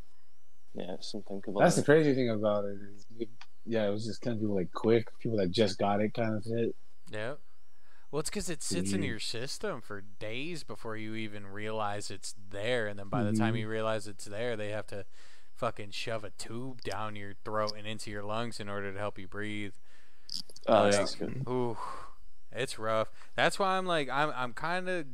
Yeah, 0.74 0.94
it's 0.96 1.14
unthinkable. 1.14 1.62
that's 1.62 1.76
the 1.78 1.84
crazy 1.84 2.14
thing 2.14 2.30
about 2.30 2.66
it. 2.66 2.78
Is, 2.96 3.28
yeah, 3.66 3.88
it 3.88 3.92
was 3.92 4.06
just 4.06 4.22
kind 4.22 4.36
of 4.36 4.42
people 4.42 4.56
like 4.56 4.72
quick, 4.74 5.08
people 5.20 5.38
that 5.38 5.52
just 5.52 5.78
got 5.80 6.02
it, 6.02 6.14
kind 6.14 6.36
of 6.36 6.44
shit. 6.44 6.76
Yep. 7.12 7.40
Well, 8.12 8.20
it's 8.20 8.30
because 8.30 8.50
it 8.50 8.64
sits 8.64 8.92
in 8.92 9.04
your 9.04 9.20
system 9.20 9.82
for 9.82 10.02
days 10.02 10.64
before 10.64 10.98
you 10.98 11.14
even 11.16 11.46
realize 11.48 12.10
it's 12.10 12.34
there, 12.50 12.88
and 12.88 12.98
then 12.98 13.08
by 13.10 13.24
the 13.24 13.34
time 13.34 13.54
Mhm. 13.54 13.60
you 13.60 13.68
realize 13.70 14.08
it's 14.08 14.26
there, 14.26 14.56
they 14.56 14.70
have 14.70 14.88
to 14.88 15.06
fucking 15.54 15.92
shove 15.92 16.24
a 16.24 16.32
tube 16.32 16.82
down 16.82 17.16
your 17.16 17.34
throat 17.46 17.74
and 17.78 17.86
into 17.86 18.10
your 18.10 18.24
lungs 18.24 18.60
in 18.60 18.68
order 18.70 18.92
to 18.92 18.98
help 18.98 19.20
you 19.20 19.28
breathe. 19.28 19.74
Oh, 20.68 20.84
Like, 20.84 20.92
that's 20.94 21.16
good. 21.16 21.44
Ooh, 21.48 21.78
it's 22.52 22.80
rough. 22.80 23.10
That's 23.36 23.60
why 23.60 23.78
I'm 23.78 23.86
like 23.86 24.10
I'm 24.10 24.32
I'm 24.36 24.54
kind 24.54 24.90
of 24.90 25.06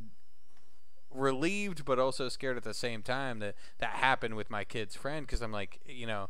relieved, 1.10 1.84
but 1.84 1.98
also 1.98 2.28
scared 2.28 2.56
at 2.56 2.62
the 2.64 2.74
same 2.74 3.02
time 3.02 3.38
that 3.40 3.54
that 3.78 3.90
happened 3.96 4.36
with 4.36 4.50
my 4.50 4.64
kid's 4.64 4.94
friend 4.96 5.26
because 5.26 5.40
I'm 5.42 5.52
like, 5.52 5.80
you 5.86 6.06
know, 6.06 6.28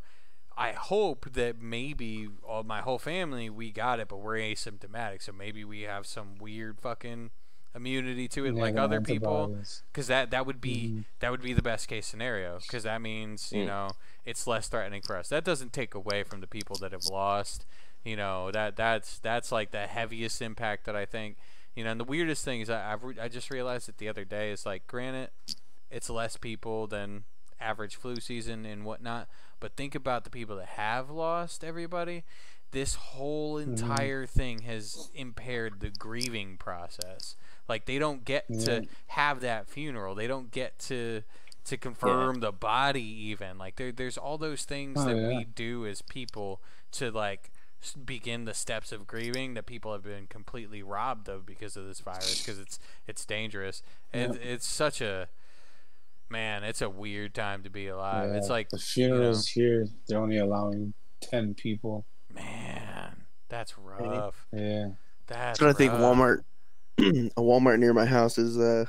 I 0.57 0.73
hope 0.73 1.33
that 1.35 1.61
maybe 1.61 2.29
all 2.47 2.63
my 2.65 2.81
whole 2.81 2.99
family 2.99 3.51
we 3.51 3.71
got 3.71 4.01
it, 4.01 4.09
but 4.09 4.19
we're 4.19 4.37
asymptomatic, 4.37 5.23
so 5.23 5.33
maybe 5.33 5.65
we 5.65 5.83
have 5.83 6.07
some 6.07 6.37
weird 6.39 6.81
fucking 6.81 7.31
immunity 7.75 8.27
to 8.29 8.47
it 8.47 8.55
Yeah, 8.55 8.63
like 8.63 8.77
other 8.77 9.03
people. 9.03 9.59
because 9.93 10.07
that 10.07 10.31
that 10.31 10.47
would 10.47 10.61
be 10.63 10.89
Mhm. 10.89 11.05
that 11.21 11.31
would 11.31 11.43
be 11.43 11.53
the 11.53 11.61
best 11.63 11.89
case 11.89 12.07
scenario. 12.07 12.59
Because 12.61 12.85
that 12.85 13.03
means 13.03 13.53
you 13.53 13.65
Mm. 13.65 13.67
know 13.67 13.91
it's 14.25 14.47
less 14.47 14.69
threatening 14.69 15.03
for 15.03 15.17
us. 15.17 15.29
That 15.29 15.45
doesn't 15.45 15.73
take 15.75 15.95
away 15.95 16.23
from 16.23 16.41
the 16.41 16.47
people 16.47 16.77
that 16.79 16.93
have 16.93 17.05
lost 17.05 17.67
you 18.05 18.15
know 18.17 18.51
that 18.53 18.77
that's 18.77 19.19
that's 19.19 19.51
like 19.51 19.73
the 19.73 19.87
heaviest 19.89 20.41
impact 20.41 20.85
that 20.87 20.95
i 20.95 21.05
think 21.05 21.37
you 21.75 21.83
know 21.83 21.91
and 21.91 21.99
the 21.99 22.05
weirdest 22.05 22.45
thing 22.45 22.61
is 22.61 22.71
I, 22.71 22.93
I've 22.93 23.03
re- 23.03 23.19
i 23.21 23.27
just 23.27 23.51
realized 23.51 23.89
it 23.89 23.99
the 23.99 24.09
other 24.09 24.25
day 24.25 24.53
is 24.53 24.65
like 24.65 24.87
granted 24.87 25.31
it's 25.91 26.09
less 26.09 26.37
people 26.37 26.87
than 26.87 27.25
average 27.61 27.97
flu 27.97 28.21
season 28.21 28.65
and 28.65 28.85
whatnot 28.85 29.29
but 29.67 29.75
think 29.75 29.97
about 29.97 30.23
the 30.23 30.31
people 30.31 30.55
that 30.55 30.69
have 30.69 31.11
lost 31.11 31.65
everybody. 31.65 32.23
This 32.71 32.95
whole 32.95 33.57
Mm-hmm. 33.59 33.71
entire 33.73 34.25
thing 34.25 34.61
has 34.63 35.11
impaired 35.13 35.81
the 35.81 35.91
grieving 35.91 36.57
process. 36.57 37.35
Like 37.69 37.85
they 37.87 37.99
don't 37.99 38.25
get 38.25 38.45
Yeah. 38.49 38.65
to 38.65 38.87
have 39.09 39.41
that 39.41 39.69
funeral. 39.69 40.15
They 40.15 40.29
don't 40.29 40.53
get 40.53 40.79
to 40.91 41.25
to 41.65 41.77
confirm 41.77 42.39
the 42.39 42.53
body 42.53 43.03
even. 43.03 43.59
Like 43.59 43.75
there, 43.75 43.91
there's 43.91 44.17
all 44.17 44.39
those 44.39 44.63
things 44.65 44.99
Oh, 45.01 45.05
that 45.07 45.17
yeah. 45.17 45.27
we 45.39 45.43
do 45.43 45.85
as 45.85 46.01
people 46.01 46.61
to 46.93 47.11
like 47.11 47.51
begin 48.05 48.45
the 48.45 48.55
steps 48.55 48.93
of 48.93 49.09
grieving 49.09 49.55
that 49.55 49.67
people 49.67 49.93
have 49.93 50.05
been 50.05 50.29
completely 50.29 50.85
robbed 50.85 51.29
of 51.29 51.45
because 51.45 51.77
of 51.77 51.87
this 51.89 51.99
virus 51.99 52.41
because 52.41 52.61
it's 52.61 52.79
it's 53.09 53.25
dangerous. 53.25 53.83
And 54.13 54.37
it's 54.37 54.65
such 54.67 55.01
a 55.01 55.27
man 56.29 56.65
it's 56.65 56.83
a 56.83 56.91
weird 56.91 57.35
time 57.35 57.63
to 57.63 57.71
be 57.71 57.87
alive 57.87 58.31
it's 58.33 58.49
like 58.49 58.69
the 58.71 58.79
funerals 58.79 59.47
here, 59.49 59.87
they're 60.09 60.19
only 60.19 60.39
allowing 60.39 60.93
ten 61.21 61.55
people. 61.55 62.05
man 62.35 63.27
that's 63.49 63.79
rough 63.79 64.47
Yeah, 64.53 64.89
that's 65.27 65.59
That's 65.59 65.61
what 65.61 65.71
I 65.71 65.73
think. 65.73 65.93
Walmart, 65.93 66.43
a 66.99 67.41
Walmart 67.41 67.79
near 67.79 67.93
my 67.93 68.07
house 68.07 68.39
is 68.39 68.59
uh, 68.59 68.87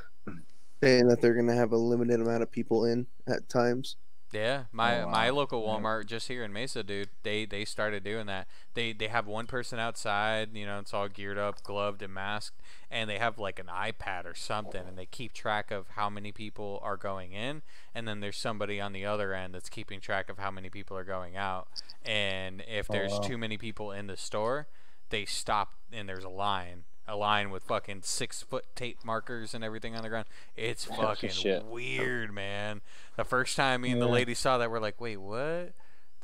saying 0.82 1.08
that 1.08 1.20
they're 1.20 1.34
gonna 1.34 1.54
have 1.54 1.72
a 1.72 1.76
limited 1.76 2.20
amount 2.20 2.42
of 2.42 2.50
people 2.50 2.84
in 2.84 3.06
at 3.26 3.48
times. 3.48 3.96
Yeah, 4.30 4.64
my 4.72 5.02
Oh, 5.02 5.06
my 5.06 5.30
wow. 5.30 5.36
local 5.38 5.62
Yeah. 5.62 5.80
Walmart 5.80 6.06
just 6.06 6.28
here 6.28 6.44
in 6.44 6.52
Mesa, 6.52 6.82
dude. 6.82 7.08
They 7.22 7.46
they 7.46 7.64
started 7.64 8.04
doing 8.04 8.26
that. 8.26 8.46
They 8.74 8.92
they 8.92 9.08
have 9.08 9.26
one 9.26 9.46
person 9.46 9.78
outside, 9.78 10.50
you 10.54 10.66
know, 10.66 10.78
it's 10.80 10.92
all 10.92 11.08
geared 11.08 11.38
up, 11.38 11.62
gloved 11.62 12.02
and 12.02 12.12
masked, 12.12 12.60
and 12.90 13.08
they 13.08 13.18
have 13.18 13.38
like 13.38 13.58
an 13.58 13.66
iPad 13.66 14.26
or 14.26 14.34
something, 14.34 14.86
and 14.86 14.98
they 14.98 15.06
keep 15.06 15.32
track 15.32 15.70
of 15.70 15.88
how 15.90 16.10
many 16.10 16.30
people 16.30 16.78
are 16.82 16.96
going 16.98 17.32
in, 17.32 17.62
and 17.94 18.06
then 18.06 18.20
there's 18.20 18.36
somebody 18.36 18.80
on 18.80 18.92
the 18.92 19.06
other 19.06 19.32
end 19.32 19.54
that's 19.54 19.70
keeping 19.70 20.00
track 20.00 20.28
of 20.28 20.38
how 20.38 20.50
many 20.50 20.68
people 20.68 20.96
are 20.96 21.04
going 21.04 21.36
out. 21.36 21.68
And 22.04 22.62
if 22.68 22.90
Oh, 22.90 22.92
there's 22.92 23.12
wow. 23.12 23.20
too 23.20 23.38
many 23.38 23.56
people 23.56 23.92
in 23.92 24.08
the 24.08 24.16
store, 24.16 24.68
they 25.08 25.24
stop 25.24 25.72
and 25.90 26.06
there's 26.08 26.24
a 26.24 26.28
line. 26.28 26.84
A 27.10 27.16
line 27.16 27.50
with 27.50 27.62
fucking 27.62 28.02
six 28.02 28.42
foot 28.42 28.66
tape 28.76 28.98
markers 29.04 29.54
and 29.54 29.64
everything 29.64 29.96
on 29.96 30.02
the 30.02 30.10
ground. 30.10 30.26
It's 30.56 30.84
fucking 30.84 31.30
Shit. 31.30 31.64
weird, 31.64 32.34
man. 32.34 32.82
The 33.16 33.24
first 33.24 33.56
time 33.56 33.80
me 33.80 33.92
and 33.92 34.02
the 34.02 34.06
lady 34.06 34.34
saw 34.34 34.58
that, 34.58 34.70
we're 34.70 34.78
like, 34.78 35.00
wait, 35.00 35.16
what? 35.16 35.72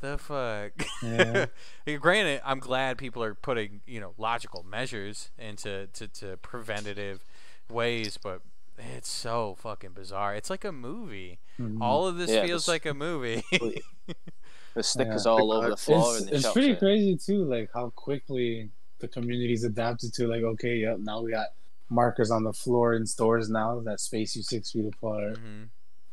The 0.01 0.17
fuck? 0.19 0.71
Yeah. 1.01 1.45
Yeah, 1.87 1.95
Granted, 1.97 2.41
I'm 2.45 2.59
glad 2.59 2.97
people 2.99 3.23
are 3.23 3.33
putting, 3.33 3.81
you 3.87 3.99
know, 3.99 4.13
logical 4.19 4.63
measures 4.63 5.31
into 5.39 5.87
to, 5.93 6.07
to 6.07 6.37
preventative 6.37 7.25
ways, 7.69 8.17
but 8.21 8.41
it's 8.77 9.09
so 9.09 9.55
fucking 9.59 9.91
bizarre. 9.93 10.35
It's 10.35 10.49
like 10.51 10.65
a 10.65 10.71
movie. 10.71 11.39
Mhm. 11.59 11.81
All 11.81 12.05
of 12.07 12.17
this 12.17 12.29
Yeah, 12.29 12.45
feels 12.45 12.63
this- 12.63 12.67
like 12.67 12.85
a 12.85 12.93
movie. 12.93 13.43
the 14.75 14.83
stickers 14.83 15.25
Yeah. 15.25 15.31
all 15.31 15.51
over 15.51 15.69
the 15.69 15.77
floor 15.77 16.15
it's, 16.17 16.25
in 16.25 16.29
the 16.29 16.35
it's 16.35 16.51
pretty 16.51 16.67
here. 16.69 16.75
crazy 16.77 17.15
too, 17.17 17.43
like 17.45 17.69
how 17.73 17.89
quickly 17.95 18.69
the 19.05 19.19
community's 19.21 19.63
adapted 19.63 20.13
to 20.13 20.27
like, 20.27 20.43
okay, 20.43 20.75
yeah 20.77 20.95
now 20.99 21.21
we 21.21 21.31
got 21.31 21.47
markers 21.89 22.31
on 22.31 22.43
the 22.43 22.53
floor 22.53 22.93
in 22.95 23.05
stores 23.05 23.49
now 23.49 23.79
that 23.81 23.99
space 23.99 24.35
you 24.35 24.41
six 24.43 24.71
feet 24.71 24.85
apart. 24.93 25.37
hmm 25.37 25.63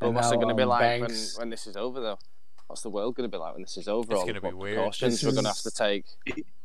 And 0.01 0.15
what's 0.15 0.31
it 0.33 0.37
going 0.37 0.49
to 0.49 0.55
be 0.55 0.63
um, 0.65 0.69
like 0.69 0.81
banks- 0.81 1.37
when, 1.37 1.43
when 1.47 1.51
this 1.51 1.67
is 1.67 1.77
over, 1.77 2.01
though? 2.01 2.19
What's 2.67 2.83
the 2.83 2.91
world 2.91 3.15
going 3.17 3.29
to 3.31 3.35
be 3.35 3.39
like 3.39 3.55
when 3.55 3.63
this 3.63 3.77
is 3.77 3.89
over? 3.89 4.13
It's 4.15 4.25
gonna 4.25 4.41
be 4.41 4.53
weird. 4.53 4.77
precautions 4.77 5.15
This 5.21 5.25
we're 5.25 5.33
going 5.33 5.45
to 5.45 5.51
have 5.51 5.59
to 5.59 5.71
take. 5.71 6.05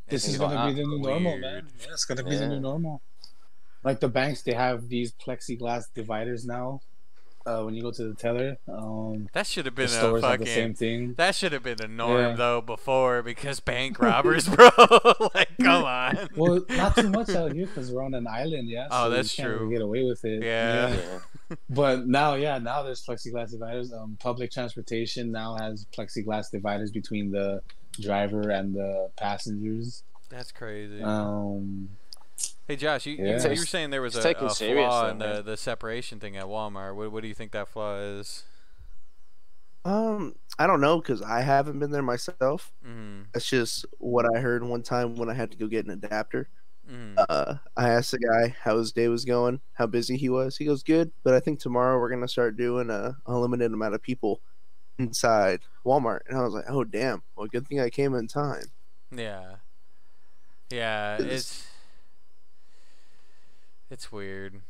This 0.08 0.22
Things 0.24 0.34
is 0.34 0.40
like 0.40 0.50
gonna 0.50 0.70
be 0.72 0.74
that. 0.74 0.82
the 0.82 0.88
new 0.88 1.02
normal, 1.02 1.32
Weird. 1.32 1.40
man. 1.42 1.66
Yeah, 1.80 1.86
it's 1.92 2.04
gonna 2.06 2.24
be 2.24 2.34
the 2.36 2.48
new 2.48 2.60
normal. 2.60 3.02
Like 3.84 4.00
the 4.00 4.08
banks, 4.08 4.40
they 4.42 4.54
have 4.54 4.88
these 4.88 5.12
plexiglass 5.12 5.84
dividers 5.94 6.46
now. 6.46 6.80
Uh, 7.48 7.62
when 7.64 7.74
you 7.74 7.80
go 7.82 7.90
to 7.90 8.04
the 8.08 8.14
teller, 8.14 8.58
um, 8.68 9.28
That 9.32 9.46
should 9.46 9.64
have 9.64 9.74
been 9.74 9.86
a 9.86 9.88
stores 9.88 10.22
have 10.22 10.38
the 10.40 10.44
same 10.46 10.74
fucking. 10.74 10.74
thing. 10.74 11.14
That 11.14 11.34
should 11.34 11.52
have 11.52 11.62
been 11.62 11.80
a 11.82 11.88
norm 11.88 12.20
Yeah. 12.20 12.32
though 12.36 12.60
before 12.60 13.22
because 13.22 13.58
bank 13.60 13.98
robbers, 14.08 14.48
bro. 14.48 14.68
like, 15.34 15.48
come 15.60 15.84
on. 16.02 16.28
Well, 16.36 16.64
not 16.68 16.94
too 16.96 17.08
much 17.08 17.30
out 17.30 17.52
here 17.52 17.66
because 17.66 17.90
we're 17.90 18.02
on 18.04 18.12
an 18.12 18.26
island, 18.26 18.68
yeah. 18.68 18.88
Oh, 18.90 19.04
so 19.04 19.10
that's 19.10 19.36
you 19.38 19.44
can't 19.44 19.56
true. 19.56 19.66
Really 19.66 19.72
get 19.76 19.82
away 19.82 20.04
with 20.04 20.24
it. 20.26 20.42
Yeah. 20.44 20.94
Yeah. 20.94 21.56
But 21.70 22.06
now, 22.06 22.34
yeah, 22.34 22.58
now 22.58 22.82
there's 22.82 23.04
plexiglass 23.06 23.50
dividers. 23.52 23.92
Um, 23.92 24.18
public 24.20 24.50
transportation 24.50 25.32
now 25.32 25.56
has 25.56 25.86
plexiglass 25.96 26.50
dividers 26.50 26.90
between 26.90 27.30
the 27.30 27.62
driver 27.98 28.50
and 28.50 28.74
the 28.74 29.10
passengers. 29.16 30.02
That's 30.28 30.52
crazy. 30.52 31.02
Um, 31.02 31.88
Hey 32.68 32.76
Josh, 32.76 33.06
you, 33.06 33.16
Yeah. 33.16 33.38
you, 33.42 33.42
you 33.54 33.60
were 33.60 33.66
saying 33.66 33.90
there 33.90 34.02
was 34.02 34.14
It's 34.14 34.24
a, 34.24 34.28
taken 34.28 34.46
a 34.46 34.50
flaw 34.50 35.04
though, 35.04 35.08
in 35.10 35.18
the, 35.18 35.42
the 35.42 35.56
separation 35.56 36.20
thing 36.20 36.36
at 36.36 36.44
Walmart. 36.44 36.94
What, 36.94 37.10
what 37.10 37.22
do 37.22 37.28
you 37.28 37.34
think 37.34 37.52
that 37.52 37.66
flaw 37.68 37.96
is? 37.98 38.44
Um, 39.86 40.34
I 40.58 40.66
don't 40.66 40.80
know 40.82 41.00
because 41.00 41.22
I 41.22 41.40
haven't 41.40 41.78
been 41.78 41.90
there 41.92 42.02
myself. 42.02 42.72
Mm, 42.86 43.24
That's 43.32 43.48
just 43.48 43.86
what 43.98 44.26
I 44.36 44.40
heard 44.40 44.62
one 44.62 44.82
time 44.82 45.16
when 45.16 45.30
I 45.30 45.34
had 45.34 45.50
to 45.52 45.56
go 45.56 45.66
get 45.66 45.86
an 45.86 45.92
adapter. 45.92 46.50
mm. 46.90 47.14
Uh, 47.28 47.54
I 47.74 47.88
asked 47.88 48.10
the 48.10 48.18
guy 48.18 48.54
how 48.62 48.76
his 48.76 48.92
day 48.92 49.08
was 49.08 49.24
going, 49.24 49.60
how 49.72 49.86
busy 49.86 50.18
he 50.18 50.28
was. 50.28 50.58
He 50.58 50.66
goes, 50.66 50.82
"Good, 50.82 51.10
but 51.22 51.32
I 51.32 51.40
think 51.40 51.60
tomorrow 51.60 51.98
we're 51.98 52.10
gonna 52.10 52.28
start 52.28 52.58
doing 52.58 52.90
a 52.90 53.16
limited 53.26 53.72
amount 53.72 53.94
of 53.94 54.02
people 54.02 54.42
inside 54.98 55.60
Walmart." 55.86 56.20
And 56.28 56.36
I 56.36 56.42
was 56.42 56.52
like, 56.52 56.66
"Oh 56.68 56.84
damn! 56.84 57.22
Well, 57.34 57.46
good 57.46 57.66
thing 57.66 57.80
I 57.80 57.88
came 57.88 58.14
in 58.14 58.26
time." 58.26 58.64
Yeah. 59.10 59.56
Yeah, 60.70 61.16
It's- 61.22 61.64
it's 63.90 64.10
weird. 64.12 64.60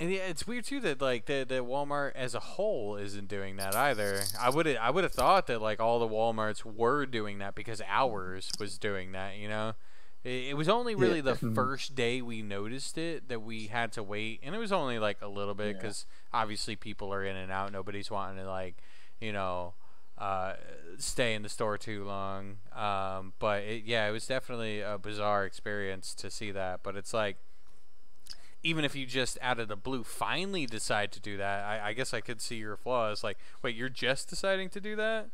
And 0.00 0.10
yeah, 0.10 0.22
it's 0.26 0.44
weird 0.46 0.64
too 0.64 0.80
that 0.80 1.00
like 1.00 1.26
that, 1.26 1.48
the 1.48 1.56
Walmart 1.64 2.12
as 2.16 2.34
a 2.34 2.40
whole 2.40 2.96
isn't 2.96 3.28
doing 3.28 3.56
that 3.56 3.76
either. 3.76 4.22
I 4.40 4.50
would 4.50 4.66
I 4.66 4.90
would 4.90 5.04
have 5.04 5.12
thought 5.12 5.46
that 5.46 5.62
like 5.62 5.78
all 5.80 6.00
the 6.00 6.08
WalMarts 6.08 6.64
were 6.64 7.06
doing 7.06 7.38
that 7.38 7.54
because 7.54 7.80
ours 7.88 8.50
was 8.58 8.76
doing 8.76 9.12
that. 9.12 9.36
You 9.36 9.48
know, 9.48 9.74
it, 10.24 10.46
it 10.50 10.56
was 10.56 10.68
only 10.68 10.96
really 10.96 11.20
the 11.20 11.34
Mhm. 11.34 11.54
first 11.54 11.94
day 11.94 12.20
we 12.20 12.42
noticed 12.42 12.98
it 12.98 13.28
that 13.28 13.42
we 13.42 13.68
had 13.68 13.92
to 13.92 14.02
wait, 14.02 14.40
and 14.42 14.52
it 14.52 14.58
was 14.58 14.72
only 14.72 14.98
like 14.98 15.22
a 15.22 15.28
little 15.28 15.54
bit 15.54 15.68
Yeah. 15.68 15.72
because 15.74 16.06
obviously 16.32 16.74
people 16.74 17.14
are 17.14 17.24
in 17.24 17.36
and 17.36 17.52
out. 17.52 17.70
Nobody's 17.70 18.10
wanting 18.10 18.42
to 18.42 18.50
like 18.50 18.74
you 19.20 19.32
know 19.32 19.74
uh, 20.18 20.54
stay 20.98 21.34
in 21.34 21.42
the 21.42 21.48
store 21.48 21.76
too 21.78 22.04
long. 22.04 22.56
Um, 22.74 23.32
but 23.38 23.62
it, 23.62 23.84
yeah, 23.84 24.08
it 24.08 24.12
was 24.12 24.26
definitely 24.26 24.80
a 24.80 24.98
bizarre 24.98 25.44
experience 25.44 26.14
to 26.16 26.30
see 26.30 26.50
that. 26.52 26.80
But 26.82 26.96
it's 26.96 27.12
like, 27.14 27.36
even 28.62 28.84
if 28.84 28.94
you 28.96 29.04
just 29.06 29.36
out 29.42 29.58
of 29.60 29.68
the 29.68 29.76
blue 29.76 30.04
finally 30.04 30.66
decide 30.66 31.12
to 31.12 31.20
do 31.20 31.36
that, 31.36 31.64
I, 31.64 31.88
I 31.88 31.92
guess 31.92 32.14
I 32.14 32.20
could 32.20 32.40
see 32.40 32.56
your 32.56 32.76
flaws. 32.76 33.22
Like, 33.22 33.38
wait, 33.62 33.74
you're 33.76 33.88
just 33.90 34.28
deciding 34.28 34.70
to 34.70 34.80
do 34.80 34.96
that? 34.96 35.28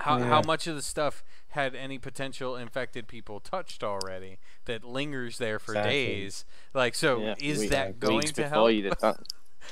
How, 0.00 0.18
how 0.18 0.42
much 0.42 0.66
of 0.66 0.74
the 0.74 0.82
stuff 0.82 1.22
had 1.50 1.74
any 1.76 1.96
potential 1.98 2.56
infected 2.56 3.06
people 3.06 3.38
touched 3.38 3.84
already 3.84 4.38
that 4.64 4.82
lingers 4.84 5.38
there 5.38 5.58
for 5.60 5.72
Exactly. 5.74 5.92
days? 6.06 6.44
Like, 6.74 6.94
so 6.96 7.20
Yeah, 7.20 7.34
is 7.38 7.58
weeks- 7.60 7.70
that 7.72 8.00
going 8.00 8.22
to 8.22 8.34
before 8.34 8.48
help? 8.50 8.72
you 8.72 8.82
did 8.82 8.94
that. 9.00 9.18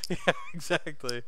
yeah, 0.09 0.33
exactly. 0.55 1.23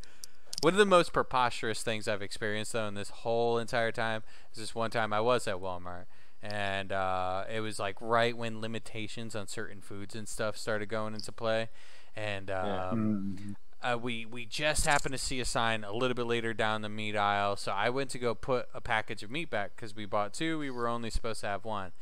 One 0.62 0.74
of 0.74 0.78
the 0.78 0.86
most 0.86 1.12
preposterous 1.12 1.82
things 1.82 2.06
I've 2.06 2.22
experienced 2.22 2.72
though 2.72 2.86
in 2.86 2.94
this 2.94 3.10
whole 3.10 3.58
entire 3.58 3.90
time 3.90 4.22
is 4.52 4.60
this 4.60 4.76
one 4.76 4.92
time 4.92 5.12
I 5.12 5.20
was 5.20 5.48
at 5.48 5.56
Walmart 5.56 6.04
and 6.40 6.92
uh, 6.92 7.42
it 7.52 7.58
was 7.60 7.80
like 7.80 7.96
right 8.00 8.36
when 8.36 8.60
limitations 8.60 9.34
on 9.34 9.48
certain 9.48 9.80
foods 9.80 10.14
and 10.14 10.28
stuff 10.28 10.56
started 10.56 10.88
going 10.88 11.14
into 11.14 11.32
play, 11.32 11.68
and 12.16 12.48
Yeah. 12.48 12.90
um, 12.90 13.36
Mm. 13.40 13.54
uh, 13.82 13.98
we 13.98 14.24
we 14.26 14.44
just 14.46 14.84
happened 14.86 15.12
to 15.12 15.18
see 15.18 15.40
a 15.40 15.44
sign 15.44 15.82
a 15.84 15.92
little 15.92 16.14
bit 16.14 16.26
later 16.26 16.52
down 16.54 16.82
the 16.82 16.88
meat 16.88 17.16
aisle, 17.16 17.56
so 17.56 17.70
I 17.72 17.90
went 17.90 18.10
to 18.10 18.18
go 18.18 18.34
put 18.34 18.68
a 18.74 18.80
package 18.80 19.22
of 19.22 19.30
meat 19.32 19.50
back 19.50 19.74
because 19.76 19.94
we 19.94 20.04
bought 20.04 20.32
two. 20.32 20.58
We 20.58 20.70
were 20.70 20.88
only 20.88 21.10
supposed 21.10 21.40
to 21.42 21.46
have 21.46 21.64
one, 21.64 21.92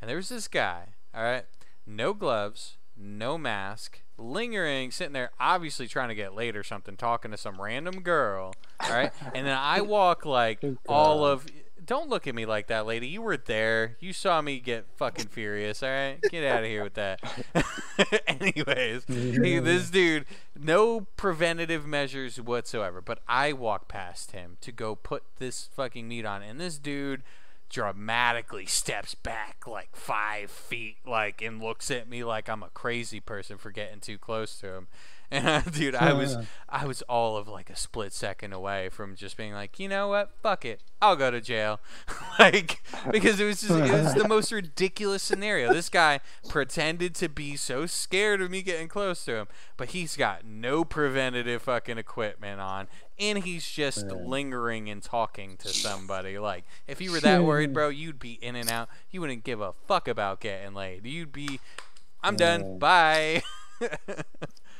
and 0.00 0.08
there 0.08 0.16
was 0.16 0.28
this 0.28 0.46
guy. 0.48 0.90
All 1.12 1.22
right, 1.24 1.46
no 1.84 2.14
gloves, 2.14 2.76
no 2.96 3.36
mask, 3.36 4.02
lingering, 4.18 4.90
sitting 4.90 5.12
there, 5.12 5.30
obviously 5.40 5.86
trying 5.86 6.08
to 6.08 6.14
get 6.14 6.34
laid 6.34 6.56
or 6.56 6.62
something, 6.62 6.96
talking 6.96 7.30
to 7.30 7.36
some 7.36 7.60
random 7.60 8.00
girl. 8.00 8.54
All 8.80 8.90
right, 8.90 9.12
and 9.34 9.46
then 9.46 9.56
I 9.56 9.80
walk 9.80 10.24
like 10.24 10.64
all 10.88 11.24
of. 11.24 11.46
Don't 11.84 12.10
look 12.10 12.26
at 12.26 12.34
me 12.34 12.44
like 12.44 12.66
that, 12.66 12.84
lady. 12.84 13.08
You 13.08 13.22
were 13.22 13.38
there. 13.38 13.96
You 13.98 14.12
saw 14.12 14.42
me 14.42 14.60
get 14.60 14.84
fucking 14.96 15.28
furious. 15.28 15.82
All 15.82 15.88
right, 15.88 16.18
get 16.30 16.44
out 16.44 16.62
of 16.62 16.68
here 16.68 16.84
with 16.84 16.94
that. 16.94 17.18
Anyways, 18.26 19.04
he, 19.06 19.58
this 19.58 19.88
dude, 19.90 20.26
no 20.54 21.06
preventative 21.16 21.86
measures 21.86 22.38
whatsoever. 22.38 23.00
But 23.00 23.20
I 23.26 23.54
walk 23.54 23.88
past 23.88 24.32
him 24.32 24.58
to 24.60 24.70
go 24.70 24.96
put 24.96 25.22
this 25.38 25.70
fucking 25.74 26.06
meat 26.06 26.26
on, 26.26 26.42
and 26.42 26.60
this 26.60 26.76
dude 26.76 27.22
dramatically 27.68 28.66
steps 28.66 29.14
back 29.14 29.66
like 29.66 29.94
five 29.94 30.50
feet, 30.50 30.96
like, 31.06 31.42
and 31.42 31.62
looks 31.62 31.90
at 31.90 32.08
me 32.08 32.24
like 32.24 32.48
I'm 32.48 32.62
a 32.62 32.70
crazy 32.70 33.20
person 33.20 33.58
for 33.58 33.70
getting 33.70 34.00
too 34.00 34.18
close 34.18 34.58
to 34.60 34.74
him. 34.74 34.88
And 35.30 35.46
uh, 35.46 35.60
dude, 35.60 35.94
I 35.94 36.14
was 36.14 36.38
I 36.70 36.86
was 36.86 37.02
all 37.02 37.36
of 37.36 37.48
like 37.48 37.68
a 37.68 37.76
split 37.76 38.14
second 38.14 38.54
away 38.54 38.88
from 38.88 39.14
just 39.14 39.36
being 39.36 39.52
like, 39.52 39.78
you 39.78 39.86
know 39.86 40.08
what, 40.08 40.30
fuck 40.42 40.64
it, 40.64 40.80
I'll 41.02 41.16
go 41.16 41.30
to 41.30 41.38
jail, 41.38 41.80
like 42.38 42.82
because 43.10 43.38
it 43.38 43.44
was 43.44 43.60
just 43.60 43.74
it 43.74 43.92
was 43.92 44.14
the 44.14 44.26
most 44.36 44.52
ridiculous 44.52 45.22
scenario. 45.22 45.70
This 45.70 45.90
guy 45.90 46.20
pretended 46.48 47.14
to 47.16 47.28
be 47.28 47.56
so 47.56 47.84
scared 47.84 48.40
of 48.40 48.50
me 48.50 48.62
getting 48.62 48.88
close 48.88 49.22
to 49.26 49.36
him, 49.36 49.48
but 49.76 49.90
he's 49.90 50.16
got 50.16 50.46
no 50.46 50.82
preventative 50.82 51.60
fucking 51.60 51.98
equipment 51.98 52.62
on, 52.62 52.88
and 53.18 53.40
he's 53.40 53.70
just 53.70 54.06
lingering 54.06 54.88
and 54.88 55.02
talking 55.02 55.58
to 55.58 55.68
somebody. 55.68 56.38
Like 56.38 56.64
if 56.86 57.02
you 57.02 57.12
were 57.12 57.20
that 57.20 57.44
worried, 57.44 57.74
bro, 57.74 57.90
you'd 57.90 58.18
be 58.18 58.38
in 58.40 58.56
and 58.56 58.70
out. 58.70 58.88
You 59.10 59.20
wouldn't 59.20 59.44
give 59.44 59.60
a 59.60 59.74
fuck 59.86 60.08
about 60.08 60.40
getting 60.40 60.72
laid. 60.72 61.04
You'd 61.04 61.32
be, 61.32 61.60
I'm 62.22 62.36
done, 62.36 62.78
bye. 62.78 63.42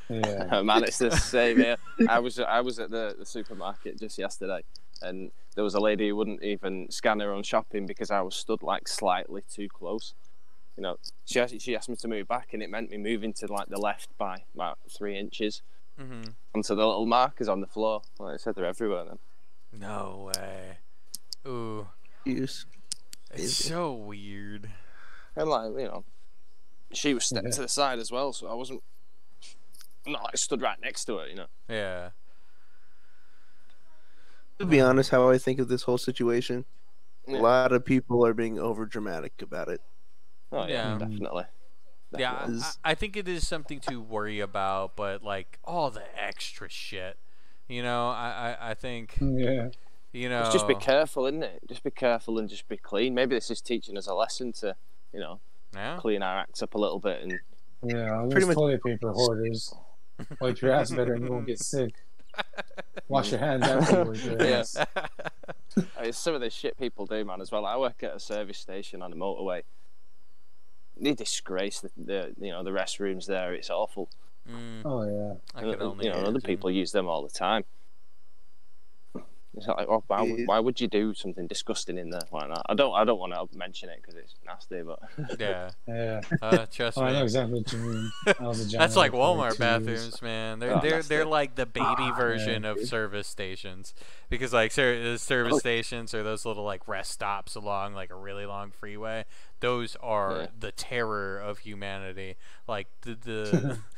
Yeah. 0.09 0.63
man, 0.63 0.85
it's 0.85 0.99
the 0.99 1.11
same 1.11 1.59
here. 1.59 1.77
I 2.09 2.19
was 2.19 2.39
I 2.39 2.61
was 2.61 2.79
at 2.79 2.91
the, 2.91 3.15
the 3.19 3.27
supermarket 3.27 3.99
just 3.99 4.19
yesterday, 4.19 4.63
and 5.03 5.31
there 5.55 5.65
was 5.65 5.75
a 5.75 5.81
lady 5.81 6.09
who 6.09 6.17
wouldn't 6.17 6.43
even 6.43 6.91
scan 6.91 7.21
her 7.21 7.33
own 7.33 7.43
shopping 7.43 7.87
because 7.87 8.11
I 8.11 8.21
was 8.23 8.35
stood 8.37 8.63
like 8.63 8.89
slightly 8.89 9.43
too 9.53 9.69
close. 9.69 10.15
You 10.77 10.83
know, 10.83 10.97
she 11.25 11.41
asked, 11.41 11.61
she 11.61 11.75
asked 11.77 11.89
me 11.89 11.97
to 11.97 12.09
move 12.09 12.29
back, 12.29 12.51
and 12.53 12.63
it 12.63 12.71
meant 12.71 12.91
me 12.91 12.99
moving 12.99 13.33
to 13.35 13.53
like 13.53 13.69
the 13.69 13.79
left 13.79 14.17
by 14.17 14.45
about 14.55 14.79
three 14.89 15.19
inches 15.19 15.63
hmm 15.99 16.23
onto 16.55 16.75
the 16.75 16.87
little 16.87 17.07
markers 17.07 17.49
on 17.49 17.61
the 17.61 17.67
floor. 17.67 18.03
Like 18.19 18.35
I 18.35 18.37
said, 18.37 18.55
they're 18.55 18.65
everywhere. 18.65 19.05
Then 19.05 19.19
No 19.81 20.31
way. 20.35 20.79
Ooh, 21.47 21.89
Use. 22.25 22.65
it's 23.31 23.37
Crazy. 23.41 23.69
so 23.69 23.93
weird. 23.93 24.71
and 25.37 25.49
like 25.51 25.71
you 25.73 25.85
know, 25.85 26.05
she 26.93 27.13
was 27.15 27.25
stepped 27.25 27.47
Yeah. 27.47 27.53
to 27.53 27.61
the 27.63 27.69
side 27.69 27.99
as 27.99 28.11
well, 28.13 28.33
so 28.33 28.47
I 28.47 28.55
wasn't 28.55 28.83
not 30.13 30.25
like 30.25 30.37
stood 30.39 30.61
right 30.63 30.79
next 30.83 31.05
to 31.07 31.19
it, 31.19 31.31
You 31.31 31.37
know. 31.37 31.47
Yeah. 31.69 32.11
To 34.59 34.67
be 34.67 34.81
honest, 34.81 35.11
how 35.11 35.31
I 35.31 35.39
think 35.39 35.61
of 35.61 35.69
this 35.69 35.83
whole 35.83 35.99
situation, 35.99 36.65
Yeah. 37.27 37.39
a 37.39 37.41
lot 37.41 37.73
of 37.73 37.85
people 37.85 38.27
are 38.27 38.35
being 38.35 38.59
over 38.59 38.87
dramatic 38.87 39.41
about 39.41 39.69
it. 39.69 39.81
Oh 40.51 40.67
yeah, 40.67 40.93
Yeah. 40.93 40.99
definitely. 40.99 41.45
Yeah, 42.17 42.33
I, 42.85 42.93
I 42.93 42.95
think 42.95 43.17
it 43.19 43.29
is 43.29 43.47
something 43.47 43.81
to 43.81 44.01
worry 44.01 44.41
about, 44.41 44.97
but 44.97 45.23
like 45.23 45.59
all 45.65 45.91
the 45.91 46.03
extra 46.21 46.69
shit, 46.71 47.19
you 47.69 47.83
know, 47.83 48.09
I, 48.09 48.57
I, 48.59 48.71
I 48.71 48.75
think, 48.75 49.17
Yeah. 49.21 49.69
you 50.13 50.29
know, 50.31 50.41
It's 50.41 50.55
just 50.55 50.67
be 50.67 50.75
careful, 50.75 51.27
isn't 51.27 51.43
it? 51.43 51.61
Just 51.69 51.85
be 51.85 51.91
careful 51.91 52.39
and 52.39 52.49
just 52.49 52.67
be 52.67 52.79
clean. 52.79 53.15
Maybe 53.15 53.35
this 53.37 53.51
is 53.51 53.61
teaching 53.61 53.97
us 53.99 54.07
a 54.07 54.15
lesson 54.15 54.53
to, 54.55 54.75
you 55.13 55.21
know, 55.21 55.39
yeah, 55.75 55.99
clean 56.01 56.23
our 56.23 56.39
acts 56.39 56.63
up 56.63 56.75
a 56.75 56.79
little 56.79 56.99
bit. 56.99 57.23
And 57.23 57.39
Yeah. 57.85 58.17
All 58.19 58.23
Pretty 58.31 58.41
those 58.47 58.47
much- 58.49 58.57
toilet 58.57 58.83
paper 58.83 59.13
hoarders. 59.13 59.73
Wipe 60.41 60.61
your 60.61 60.73
ass 60.73 60.91
better 60.91 61.15
and 61.15 61.25
you 61.25 61.31
won't 61.33 61.47
get 61.47 61.59
sick. 61.61 61.95
Wash 63.09 63.31
your 63.31 63.41
hands 63.41 63.65
afterwards. 63.65 64.25
your 64.25 64.43
Yeah. 64.43 64.63
I 65.97 66.03
mean, 66.03 66.13
some 66.13 66.35
of 66.35 66.41
the 66.41 66.51
shit 66.51 66.79
people 66.79 67.07
do, 67.07 67.25
man, 67.25 67.41
as 67.41 67.51
well. 67.53 67.65
I 67.65 67.77
work 67.77 68.03
at 68.03 68.15
a 68.15 68.21
service 68.21 68.59
station 68.59 69.03
on 69.03 69.11
the 69.11 69.17
motorway. 69.17 69.63
They 71.01 71.15
disgrace 71.15 71.81
the, 71.81 71.91
the 71.97 72.35
you 72.41 72.51
know 72.51 72.63
the 72.65 72.71
restrooms 72.71 73.27
there. 73.27 73.55
It's 73.55 73.71
awful. 73.71 74.09
mm, 74.49 74.83
Oh 74.85 75.03
yeah. 75.05 75.35
I 75.55 75.63
And, 75.63 75.73
can 75.73 75.83
only 75.83 76.07
you 76.07 76.13
know, 76.13 76.19
other 76.19 76.41
people 76.41 76.71
use 76.71 76.91
them 76.93 77.07
all 77.07 77.23
the 77.23 77.31
time. 77.31 77.65
It's 79.57 79.67
like, 79.67 79.89
oh, 79.89 80.05
why, 80.07 80.23
Yeah. 80.25 80.45
why 80.45 80.61
would 80.61 80.81
you 80.81 80.87
do 80.89 81.15
something 81.15 81.47
disgusting 81.47 81.97
in 81.99 82.11
there 82.11 82.21
like 82.31 82.49
that? 82.49 82.63
I 82.67 82.75
don't, 82.75 82.95
I 82.95 83.05
don't 83.05 83.19
want 83.19 83.33
to 83.33 83.59
mention 83.59 83.89
it 83.89 83.97
because 84.01 84.15
it's 84.15 84.35
nasty, 84.47 84.83
but 84.83 85.01
Yeah, 85.41 85.71
Yeah. 85.89 86.21
uh, 86.43 86.67
trust 86.67 86.99
Oh, 86.99 87.03
I 87.03 87.13
know 87.13 87.19
me. 87.19 87.23
exactly 87.25 87.61
what 87.61 87.73
you 87.73 87.79
mean. 87.79 88.11
I 88.39 88.43
was 88.47 88.75
a 88.75 88.77
That's 88.79 88.95
like 88.95 89.13
Walmart 89.13 89.59
bathrooms, 89.59 89.89
years. 90.05 90.23
man. 90.23 90.59
They're 90.59 90.77
Oh, 90.77 90.81
they're 90.81 91.03
they're 91.03 91.23
it. 91.23 91.27
like 91.29 91.55
the 91.57 91.67
baby 91.67 91.87
Ah, 91.89 92.15
version 92.15 92.63
yeah, 92.65 92.71
of 92.71 92.77
dude. 92.77 92.89
service 92.89 93.27
stations 93.27 93.95
because 94.29 94.53
like 94.53 94.71
ser- 94.71 95.03
the 95.13 95.19
service 95.19 95.55
Oh. 95.55 95.59
stations 95.59 96.13
are 96.15 96.23
those 96.23 96.45
little 96.45 96.65
like 96.65 96.87
rest 96.87 97.11
stops 97.11 97.55
along 97.57 97.95
like 97.95 98.11
a 98.11 98.17
really 98.17 98.45
long 98.47 98.71
freeway. 98.71 99.25
Those 99.61 99.97
are 99.97 100.43
Yeah. 100.43 100.47
the 100.61 100.73
terror 100.73 101.39
of 101.39 101.61
humanity. 101.61 102.37
Like 102.69 102.87
the 103.01 103.15
the 103.15 103.79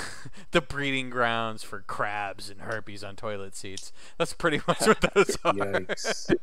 the 0.52 0.60
breeding 0.60 1.10
grounds 1.10 1.62
for 1.62 1.80
crabs 1.80 2.50
and 2.50 2.62
herpes 2.62 3.04
on 3.04 3.16
toilet 3.16 3.56
seats. 3.56 3.92
That's 4.18 4.32
pretty 4.32 4.60
much 4.66 4.86
what 4.86 5.00
those 5.14 5.36
are. 5.44 5.52
Yikes. 5.52 6.34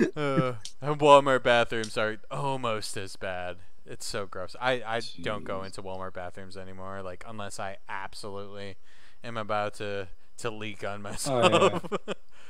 uh, 0.16 0.54
and 0.80 0.98
Walmart 0.98 1.42
bathrooms 1.42 1.96
are 1.96 2.18
almost 2.30 2.96
as 2.96 3.16
bad. 3.16 3.56
It's 3.86 4.06
so 4.06 4.26
gross. 4.26 4.54
I, 4.60 4.82
I 4.86 5.00
don't 5.22 5.44
go 5.44 5.62
into 5.62 5.82
Walmart 5.82 6.12
bathrooms 6.12 6.56
anymore, 6.56 7.02
like 7.02 7.24
unless 7.26 7.58
I 7.58 7.78
absolutely 7.88 8.76
am 9.24 9.36
about 9.36 9.74
to 9.74 10.08
to 10.38 10.50
leak 10.50 10.84
on 10.84 11.02
myself. 11.02 11.84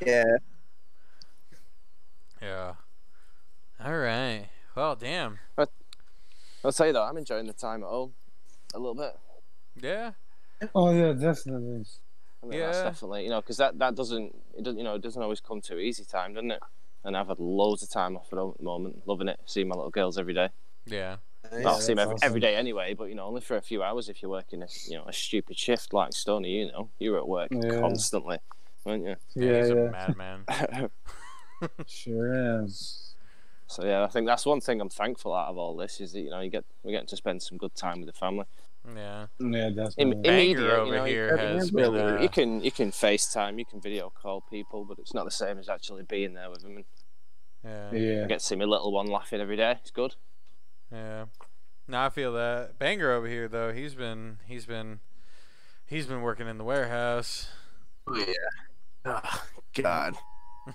Yeah. 0.07 0.37
yeah. 2.41 2.75
All 3.85 3.99
right. 3.99 4.47
Well, 4.77 4.95
damn. 4.95 5.41
I'll 5.59 6.71
tell 6.71 6.87
you 6.87 6.93
though, 6.93 7.03
I'm 7.03 7.17
enjoying 7.17 7.49
the 7.49 7.53
time 7.53 7.83
at 7.83 7.89
home 7.89 8.13
a 8.75 8.79
little 8.79 8.95
bit. 8.95 9.19
Yeah. 9.83 10.13
Oh 10.75 10.91
yeah, 10.91 11.13
definitely. 11.13 11.85
I 12.43 12.47
mean, 12.47 12.59
that's 12.61 12.79
Yeah. 12.79 12.85
definitely 12.85 13.25
you 13.25 13.31
know 13.31 13.41
because 13.41 13.57
that 13.59 13.79
that 13.79 13.95
doesn't 13.95 14.35
it 14.57 14.63
doesn't 14.65 14.79
you 14.79 14.85
know 14.85 14.95
it 14.95 15.03
doesn't 15.03 15.23
always 15.23 15.41
come 15.41 15.61
to 15.63 15.79
easy 15.79 16.05
time, 16.05 16.35
doesn't 16.35 16.51
it? 16.51 16.63
And 17.05 17.17
I've 17.17 17.29
had 17.29 17.39
loads 17.39 17.83
of 17.83 17.91
time 17.91 18.17
off 18.17 18.33
at 18.33 18.39
home 18.39 18.51
at 18.53 18.59
the 18.59 18.65
moment, 18.65 19.03
loving 19.07 19.29
it, 19.29 19.39
seeing 19.47 19.69
my 19.69 19.77
little 19.77 19.91
girls 19.91 20.19
every 20.19 20.35
day. 20.35 20.49
Yeah. 20.87 21.17
Nice. 21.53 21.65
Well, 21.65 21.77
I 21.77 21.81
see 21.81 21.87
them 21.95 21.97
that's 21.97 22.03
every, 22.07 22.15
awesome. 22.17 22.27
every 22.27 22.41
day 22.41 22.57
anyway, 22.57 22.95
but 22.95 23.05
you 23.05 23.15
know 23.15 23.27
only 23.27 23.41
for 23.41 23.57
a 23.57 23.61
few 23.63 23.83
hours 23.83 24.09
if 24.09 24.21
you're 24.21 24.31
working 24.31 24.63
a 24.63 24.67
you 24.87 24.97
know 24.97 25.05
a 25.07 25.13
stupid 25.13 25.57
shift 25.59 25.93
like 25.93 26.13
Stony. 26.13 26.59
You 26.61 26.73
know 26.73 26.91
you 26.99 27.13
were 27.13 27.19
at 27.19 27.29
work 27.29 27.49
Yeah. 27.53 27.79
constantly, 27.81 28.39
weren't 28.85 29.05
you? 29.05 29.17
Yeah, 29.35 29.59
He's 29.61 29.71
a 29.71 29.75
yeah. 29.75 29.91
madman. 29.91 30.91
Sure 31.87 32.63
is. 32.65 33.15
so 33.67 33.85
yeah, 33.85 34.05
I 34.05 34.07
think 34.09 34.27
that's 34.27 34.47
one 34.47 34.61
thing 34.61 34.81
I'm 34.81 34.89
thankful 34.89 35.35
out 35.35 35.49
of 35.49 35.59
all 35.59 35.77
this 35.77 36.01
is 36.01 36.13
that 36.13 36.21
you 36.21 36.31
know 36.31 36.41
you 36.41 36.51
get 36.51 36.65
we're 36.83 36.93
getting 36.93 37.09
to 37.09 37.17
spend 37.17 37.43
some 37.43 37.59
good 37.59 37.75
time 37.75 38.01
with 38.01 38.07
the 38.07 38.13
family. 38.19 38.45
Yeah. 38.97 39.27
Yeah, 39.39 39.67
In, 39.69 39.75
definitely. 39.77 40.03
in 40.03 40.21
media, 40.23 40.71
over 40.77 40.87
you 40.87 40.99
know, 40.99 41.05
here 41.05 41.37
has 41.37 41.71
been, 41.71 41.95
uh, 41.95 42.19
you 42.21 42.29
can 42.29 42.61
you 42.63 42.71
can 42.71 42.91
FaceTime, 42.91 43.59
you 43.59 43.65
can 43.65 43.81
video 43.81 44.11
call 44.11 44.41
people, 44.43 44.85
but 44.85 44.99
it's 44.99 45.15
not 45.15 45.25
the 45.25 45.31
same 45.31 45.59
as 45.59 45.69
actually 45.69 46.03
being 46.03 46.35
there 46.35 46.51
with 46.51 46.63
them. 46.63 46.77
And 46.77 46.85
Yeah. 47.65 47.93
yeah. 47.93 48.25
I 48.25 48.27
get 48.29 48.41
to 48.41 48.45
see 48.45 48.57
my 48.57 48.65
little 48.65 48.93
one 48.93 49.07
laughing 49.07 49.41
every 49.41 49.57
day. 49.57 49.73
It's 49.81 49.91
good. 49.91 50.15
Yeah. 50.93 51.27
No, 51.87 52.01
I 52.03 52.09
feel 52.11 52.33
that. 52.35 52.79
Banger 52.79 53.13
over 53.13 53.27
here 53.27 53.49
though, 53.49 53.73
he's 53.73 53.95
been 53.95 54.39
he's 54.47 54.67
been 54.67 55.01
he's 55.87 56.07
been 56.07 56.23
working 56.23 56.47
in 56.49 56.59
the 56.59 56.65
warehouse. 56.65 57.49
Oh, 58.07 58.17
yeah. 58.17 58.25
Ah, 59.05 59.47
God. 59.75 60.17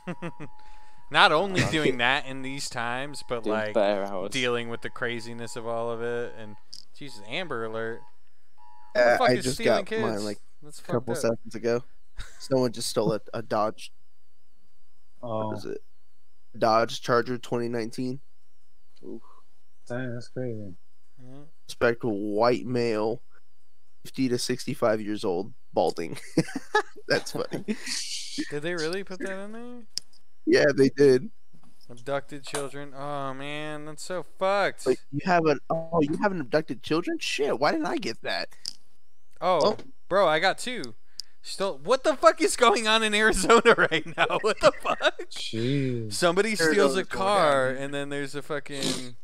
Not 1.12 1.32
only 1.32 1.62
doing 1.71 1.97
that 1.97 2.26
in 2.26 2.41
these 2.41 2.69
times, 2.69 3.23
but 3.28 3.43
Doing 3.43 3.73
like 3.76 4.32
dealing 4.32 4.69
with 4.69 4.82
the 4.82 4.89
craziness 4.89 5.56
of 5.56 5.67
all 5.67 5.91
of 5.91 6.02
it 6.02 6.34
and 6.39 6.56
Jesus, 6.95 7.21
Amber 7.27 7.65
Alert. 7.65 8.01
Who 8.95 9.01
Uh, 9.01 9.17
I 9.21 9.36
just 9.38 9.62
got 9.63 9.86
kids? 9.86 10.01
mine 10.01 10.23
like 10.23 10.38
That's 10.62 10.79
a 10.79 10.84
couple 10.84 11.13
up. 11.13 11.19
seconds 11.19 11.56
ago. 11.56 11.84
Someone 12.39 12.71
just 12.71 12.89
stole 12.89 13.13
a, 13.13 13.21
a 13.34 13.41
Dodge. 13.41 13.91
Oh, 15.21 15.53
is 15.53 15.65
it? 15.65 15.79
Dodge 16.58 17.01
Charger 17.01 17.38
2019. 17.38 18.19
dang, 19.88 20.13
that's 20.13 20.27
crazy. 20.29 20.75
Respectable 21.67 22.34
white 22.36 22.65
male, 22.65 23.21
50 24.06 24.29
to 24.29 24.38
65 24.38 25.01
years 25.01 25.23
old, 25.23 25.53
balding. 25.73 26.17
That's 27.08 27.32
funny. 27.32 27.63
Did 28.49 28.62
they 28.63 28.73
really 28.75 29.03
put 29.03 29.19
that 29.19 29.39
in 29.45 29.51
there? 29.53 29.82
yeah, 30.45 30.65
they 30.75 30.89
did. 30.89 31.29
Abducted 31.89 32.43
children. 32.46 32.93
Oh 32.96 33.34
man, 33.34 33.86
that's 33.86 34.04
so 34.04 34.24
fucked. 34.24 34.86
Like 34.88 35.00
you 35.12 35.19
have 35.26 35.46
an 35.46 35.60
Oh, 35.69 36.00
you 36.02 36.17
haven't 36.22 36.41
abducted 36.41 36.82
children? 36.82 37.17
Shit! 37.19 37.60
Why 37.60 37.72
didn't 37.72 37.86
I 37.88 37.98
get 37.98 38.22
that? 38.24 38.50
Oh, 39.41 39.60
Oh. 39.63 39.78
bro, 40.08 40.28
I 40.28 40.39
got 40.39 40.58
two. 40.58 40.96
Still, 41.41 41.78
what 41.84 42.06
the 42.06 42.15
fuck 42.15 42.39
is 42.41 42.56
going 42.56 42.88
on 42.88 43.04
in 43.04 43.13
Arizona 43.13 43.76
right 43.91 44.06
now? 44.17 44.38
What 44.41 44.62
the 44.62 44.72
fuck? 44.82 45.19
Jeez. 45.30 46.13
Somebody 46.13 46.56
steals 46.56 46.96
a 46.96 47.04
car, 47.04 47.67
and 47.67 47.93
then 47.93 48.08
there's 48.10 48.34
a 48.34 48.41
fucking. 48.41 49.17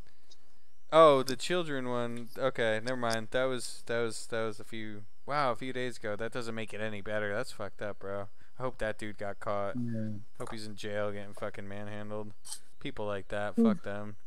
Oh, 0.91 1.23
the 1.23 1.37
children 1.37 1.87
one. 1.87 2.27
Okay, 2.37 2.81
never 2.83 2.97
mind. 2.97 3.29
That 3.31 3.45
was 3.45 3.83
that 3.85 3.99
was 4.01 4.25
that 4.27 4.41
was 4.43 4.59
a 4.59 4.65
few. 4.65 5.03
Wow, 5.25 5.51
a 5.51 5.55
few 5.55 5.71
days 5.71 5.95
ago. 5.97 6.15
That 6.17 6.33
doesn't 6.33 6.55
make 6.55 6.73
it 6.73 6.81
any 6.81 6.99
better. 7.01 7.33
That's 7.33 7.51
fucked 7.53 7.81
up, 7.81 7.99
bro. 7.99 8.27
I 8.59 8.63
hope 8.63 8.77
that 8.79 8.97
dude 8.99 9.17
got 9.17 9.39
caught. 9.39 9.75
Yeah. 9.77 10.09
Hope 10.37 10.51
he's 10.51 10.67
in 10.67 10.75
jail 10.75 11.11
getting 11.11 11.33
fucking 11.33 11.67
manhandled. 11.67 12.33
People 12.79 13.05
like 13.05 13.29
that, 13.29 13.53
Hmm. 13.55 13.65
fuck 13.65 13.83
them. 13.83 14.17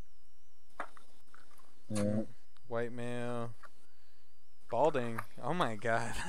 Yeah. 1.90 2.22
White 2.68 2.92
male. 2.92 3.50
Balding. 4.70 5.20
Oh 5.42 5.54
my 5.54 5.76
god. 5.76 6.12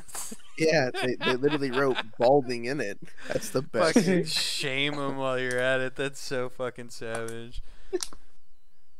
Yeah, 0.56 0.92
they, 0.94 1.16
they 1.16 1.36
literally 1.36 1.72
wrote 1.72 1.98
balding 2.20 2.66
in 2.66 2.80
it. 2.80 3.00
That's 3.28 3.50
the 3.50 3.64
best. 3.64 3.96
fucking 3.96 4.26
shame 4.26 4.94
him 4.94 5.18
while 5.18 5.40
you're 5.40 5.58
at 5.58 5.82
it. 5.82 5.96
That's 5.96 6.20
so 6.20 6.48
fucking 6.48 6.90
savage. 6.92 7.64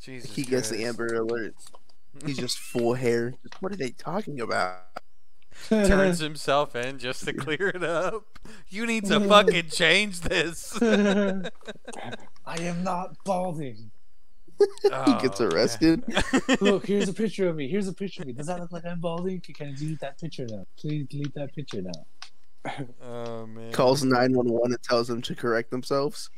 Jesus. 0.02 0.32
he 0.36 0.42
gets 0.42 0.70
the 0.72 0.84
Amber 0.84 1.06
Alert. 1.14 1.54
He's 2.26 2.40
just 2.40 2.58
full 2.58 2.96
hair. 2.96 3.36
What 3.60 3.72
are 3.72 3.76
they 3.76 3.92
talking 3.92 4.42
about? 4.42 4.80
Turns 5.70 6.20
himself 6.20 6.76
in 6.76 7.00
just 7.00 7.26
to 7.26 7.34
clear 7.34 7.70
it 7.70 7.84
up. 7.84 8.40
You 8.70 8.86
need 8.86 9.06
to 9.06 9.20
fucking 9.28 9.70
change 9.70 10.22
this. 10.22 10.76
I 10.82 12.58
am 12.60 12.84
not 12.84 13.16
balding. 13.26 13.92
he 14.60 14.90
gets 15.22 15.40
Oh, 15.42 15.46
arrested. 15.48 16.04
Look, 16.62 16.86
here's 16.88 17.10
a 17.10 17.14
picture 17.14 17.48
of 17.50 17.56
me. 17.56 17.68
Here's 17.68 17.88
a 17.88 17.94
picture 17.94 18.22
of 18.22 18.28
me. 18.28 18.34
Does 18.34 18.48
that 18.48 18.60
look 18.60 18.72
like 18.72 18.86
I'm 18.86 19.00
balding? 19.00 19.42
Can 19.42 19.54
can 19.56 19.68
I 19.70 19.74
delete 19.74 20.00
that 20.02 20.20
picture 20.20 20.46
now? 20.50 20.66
Please 20.78 21.06
delete 21.10 21.34
that 21.36 21.54
picture 21.56 21.82
now. 21.82 22.06
oh 23.04 23.46
man. 23.48 23.72
Calls 23.72 24.04
nine 24.04 24.34
one 24.34 24.48
one 24.48 24.72
and 24.72 24.82
tells 24.84 25.08
them 25.08 25.22
to 25.24 25.36
correct 25.36 25.70
themselves. 25.72 26.30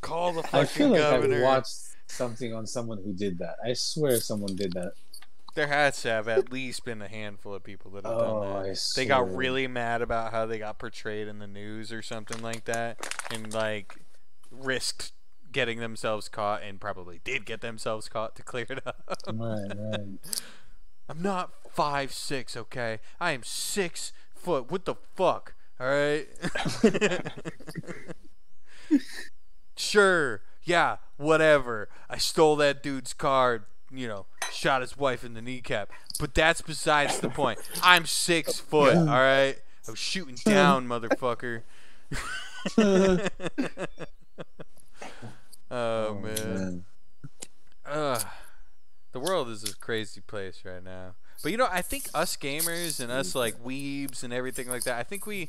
Call 0.00 0.32
the 0.32 0.42
fucking 0.42 0.58
I 0.60 0.64
feel 0.64 0.88
like 0.90 1.00
governor. 1.00 1.38
I 1.40 1.42
watched 1.42 1.76
something 2.08 2.54
on 2.54 2.66
someone 2.66 2.98
who 3.04 3.12
did 3.12 3.38
that. 3.38 3.56
I 3.64 3.72
swear 3.74 4.18
someone 4.20 4.56
did 4.56 4.72
that. 4.72 4.92
There 5.54 5.66
has 5.66 6.02
to 6.02 6.08
have 6.08 6.28
at 6.28 6.52
least 6.52 6.84
been 6.84 7.02
a 7.02 7.08
handful 7.08 7.54
of 7.54 7.64
people 7.64 7.90
that 7.92 8.04
have 8.04 8.14
Oh, 8.14 8.42
done 8.42 8.56
I 8.56 8.62
that. 8.68 8.78
They 8.96 9.06
got 9.06 9.34
really 9.34 9.66
mad 9.66 10.02
about 10.02 10.32
how 10.32 10.46
they 10.46 10.58
got 10.58 10.78
portrayed 10.78 11.28
in 11.28 11.38
the 11.38 11.46
news 11.46 11.92
or 11.92 12.02
something 12.02 12.42
like 12.42 12.64
that, 12.66 12.98
and 13.30 13.52
like 13.52 13.96
risked 14.50 15.12
getting 15.52 15.80
themselves 15.80 16.28
caught, 16.28 16.62
and 16.62 16.80
probably 16.80 17.20
did 17.24 17.44
get 17.44 17.60
themselves 17.60 18.08
caught 18.08 18.36
to 18.36 18.42
clear 18.42 18.66
it 18.68 18.86
up. 18.86 19.02
Right, 19.32 19.72
right. 19.76 20.00
I'm 21.08 21.22
not 21.22 21.50
five 21.70 22.12
six, 22.12 22.56
okay? 22.56 23.00
I 23.20 23.32
am 23.32 23.42
six 23.42 24.12
foot. 24.34 24.70
What 24.70 24.84
the 24.84 24.94
fuck? 25.16 25.54
All 25.80 25.88
right. 25.88 26.28
sure. 29.76 30.42
Yeah. 30.62 30.96
Whatever. 31.16 31.88
I 32.08 32.18
stole 32.18 32.56
that 32.56 32.82
dude's 32.82 33.12
car. 33.12 33.66
You 33.92 34.08
know, 34.08 34.26
shot 34.52 34.82
his 34.82 34.96
wife 34.96 35.24
in 35.24 35.34
the 35.34 35.42
kneecap. 35.42 35.90
But 36.18 36.34
that's 36.34 36.60
besides 36.60 37.18
the 37.18 37.28
point. 37.28 37.58
I'm 37.82 38.06
six 38.06 38.60
foot. 38.60 38.96
All 38.96 39.04
right. 39.04 39.56
I 39.86 39.90
was 39.90 39.98
shooting 39.98 40.36
down, 40.44 40.86
motherfucker. 40.86 41.62
oh, 42.78 43.28
oh 45.70 46.14
man. 46.14 46.84
Ugh. 47.86 48.26
The 49.12 49.20
world 49.20 49.48
is 49.48 49.64
a 49.64 49.76
crazy 49.76 50.20
place 50.20 50.62
right 50.64 50.84
now. 50.84 51.14
But 51.42 51.52
you 51.52 51.58
know, 51.58 51.68
I 51.70 51.82
think 51.82 52.08
us 52.14 52.36
gamers 52.36 53.00
and 53.00 53.10
us 53.10 53.34
like 53.34 53.62
weebs 53.64 54.22
and 54.22 54.32
everything 54.32 54.68
like 54.68 54.84
that, 54.84 54.98
I 54.98 55.02
think 55.02 55.26
we 55.26 55.48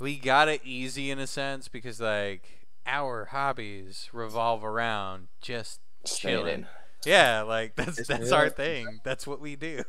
we 0.00 0.16
got 0.18 0.48
it 0.48 0.60
easy 0.64 1.10
in 1.10 1.18
a 1.18 1.26
sense 1.26 1.68
because 1.68 2.00
like 2.00 2.68
our 2.86 3.26
hobbies 3.26 4.10
revolve 4.12 4.64
around 4.64 5.28
just 5.40 5.80
Staying 6.04 6.38
chilling. 6.38 6.66
In. 7.06 7.12
Yeah, 7.12 7.42
like 7.42 7.74
that's 7.76 7.98
It's- 7.98 8.06
that's 8.06 8.30
yeah. 8.30 8.36
our 8.36 8.50
thing. 8.50 9.00
That's 9.04 9.26
what 9.26 9.40
we 9.40 9.56
do. 9.56 9.82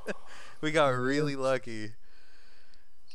we 0.60 0.70
got 0.72 0.88
really 0.88 1.36
lucky. 1.36 1.92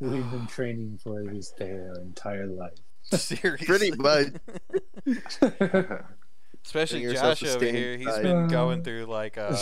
We've 0.02 0.30
been 0.32 0.48
training 0.48 1.00
for 1.04 1.22
this 1.24 1.52
day 1.52 1.72
our 1.74 1.96
entire 2.00 2.48
life. 2.48 2.78
Seriously. 3.04 3.66
Pretty 3.68 3.92
much. 3.98 4.28
Especially 6.66 7.02
Bring 7.04 7.16
Josh 7.16 7.42
yourself 7.42 7.60
to 7.60 7.68
over 7.68 7.78
here. 7.78 7.98
He's 7.98 8.08
aside. 8.08 8.24
been 8.24 8.48
going 8.48 8.84
through 8.84 9.06
like 9.06 9.38
a 9.38 9.58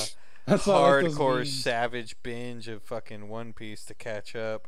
That's 0.45 0.67
like 0.67 0.78
hardcore 1.06 1.45
savage 1.45 2.15
binge 2.23 2.67
of 2.67 2.84
fucking 2.84 3.30
One 3.30 3.54
Piece 3.54 3.84
to 3.86 3.93
catch 3.93 4.36
up. 4.36 4.67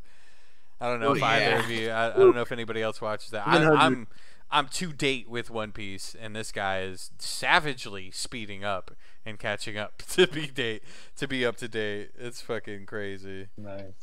I 0.81 0.87
don't 0.87 0.99
know 1.01 1.09
Oh, 1.09 1.15
if 1.15 1.23
either 1.23 1.57
of 1.57 1.69
you. 1.69 1.89
I, 1.89 2.13
I 2.13 2.17
don't 2.17 2.33
know 2.35 2.41
if 2.41 2.51
anybody 2.51 2.81
else 2.81 3.01
watches 3.01 3.31
that. 3.31 3.47
I, 3.47 3.63
I'm 3.69 4.07
I'm 4.51 4.67
to 4.69 4.93
date 4.93 5.29
with 5.29 5.49
One 5.51 5.71
Piece, 5.71 6.15
and 6.19 6.35
this 6.35 6.51
guy 6.51 6.81
is 6.81 7.11
savagely 7.19 8.11
speeding 8.11 8.63
up 8.63 8.91
and 9.25 9.37
catching 9.39 9.77
up 9.77 9.97
to 10.09 10.27
be 10.27 10.47
date 10.47 10.83
to 11.17 11.27
be 11.27 11.45
up 11.45 11.57
to 11.57 11.67
date. 11.67 12.11
It's 12.17 12.41
fucking 12.41 12.85
crazy. 12.85 13.47
Nice. 13.57 13.93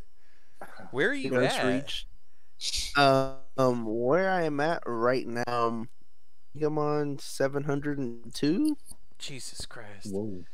Where 0.90 1.10
are 1.10 1.14
you 1.14 1.30
Just 1.30 1.58
at? 1.58 1.66
reached. 1.66 2.06
Um, 2.96 3.84
where 3.84 4.30
I 4.30 4.42
am 4.44 4.60
at 4.60 4.82
right 4.86 5.26
now, 5.26 5.42
um, 5.46 5.88
I 6.54 6.58
think 6.58 6.64
I'm 6.66 6.78
on 6.78 7.18
702, 7.18 8.76
Jesus 9.18 9.66
Christ! 9.66 10.10
Whoa. 10.10 10.44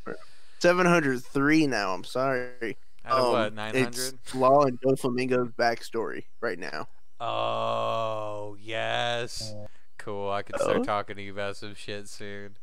703 0.59 1.67
now. 1.69 1.93
I'm 1.95 2.03
sorry. 2.05 2.77
Out 3.05 3.19
of 3.19 3.25
Um, 3.27 3.33
what? 3.33 3.55
Nine 3.55 3.77
It's? 3.77 4.13
Law 4.35 4.63
and 4.65 4.81
Doflamingo's 4.81 5.53
backstory 5.53 6.25
right 6.41 6.59
now. 6.59 6.89
Oh 7.21 8.57
yes. 8.61 9.53
Uh, 9.57 9.67
Cool. 9.99 10.31
I 10.33 10.43
can 10.43 10.59
start 10.59 10.79
Oh. 10.79 10.83
talking 10.85 11.15
to 11.15 11.23
you 11.23 11.31
about 11.33 11.57
some 11.57 11.77
shit 11.77 12.09
soon. 12.09 12.57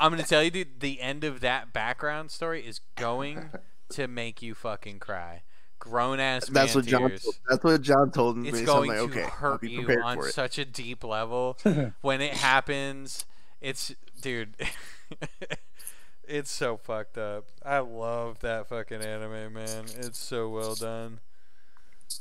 I'm 0.00 0.10
gonna 0.10 0.22
tell 0.22 0.42
you, 0.42 0.50
dude. 0.50 0.80
The 0.80 1.00
end 1.00 1.24
of 1.24 1.40
that 1.40 1.72
background 1.72 2.30
story 2.30 2.66
is 2.66 2.80
going 2.96 3.50
to 3.90 4.08
make 4.08 4.42
you 4.42 4.54
fucking 4.54 4.98
cry. 4.98 5.42
Grown 5.78 6.20
ass 6.20 6.50
man 6.50 6.62
That's 6.62 6.74
what 6.74 6.84
John. 6.84 7.08
tears. 7.08 7.22
Told, 7.22 7.34
that's 7.48 7.64
what 7.64 7.82
John 7.82 8.10
told 8.10 8.36
me. 8.36 8.50
It's 8.50 8.58
so 8.58 8.66
going 8.66 8.88
like, 8.90 8.98
to 8.98 9.04
okay, 9.04 9.22
hurt 9.22 9.60
be 9.62 9.70
you 9.70 9.78
prepared 9.78 10.04
on 10.04 10.18
it. 10.18 10.34
such 10.34 10.58
a 10.58 10.64
deep 10.64 11.02
level. 11.02 11.58
when 12.02 12.20
it 12.20 12.34
happens, 12.34 13.24
it's 13.60 13.94
dude. 14.20 14.56
it's 16.28 16.50
so 16.50 16.76
fucked 16.76 17.16
up. 17.16 17.46
I 17.64 17.78
love 17.78 18.40
that 18.40 18.68
fucking 18.68 19.00
anime, 19.00 19.54
man. 19.54 19.86
It's 19.98 20.18
so 20.18 20.48
well 20.48 20.74
done. 20.74 21.20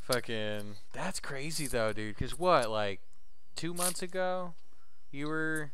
Fucking, 0.04 0.76
that's 0.94 1.20
crazy 1.20 1.68
though, 1.68 1.92
dude. 1.94 2.18
Cause 2.18 2.38
what, 2.38 2.70
like, 2.70 3.02
two 3.56 3.74
months 3.74 4.02
ago, 4.02 4.54
you 5.12 5.28
were, 5.28 5.72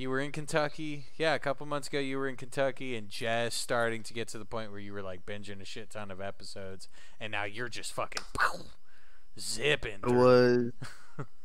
you 0.00 0.08
were 0.08 0.18
in 0.18 0.32
Kentucky. 0.32 1.04
Yeah, 1.18 1.34
a 1.34 1.38
couple 1.38 1.66
months 1.66 1.88
ago, 1.88 1.98
you 1.98 2.16
were 2.16 2.26
in 2.26 2.36
Kentucky 2.36 2.96
and 2.96 3.08
just 3.10 3.58
starting 3.58 4.02
to 4.04 4.14
get 4.14 4.28
to 4.28 4.38
the 4.38 4.44
point 4.46 4.70
where 4.70 4.80
you 4.80 4.92
were 4.94 5.02
like 5.02 5.26
binging 5.26 5.60
a 5.60 5.64
shit 5.64 5.90
ton 5.90 6.10
of 6.10 6.20
episodes, 6.20 6.88
and 7.20 7.30
now 7.30 7.44
you're 7.44 7.68
just 7.68 7.92
fucking 7.92 8.22
zipping. 9.38 9.98
I 10.02 10.08
was. 10.10 10.72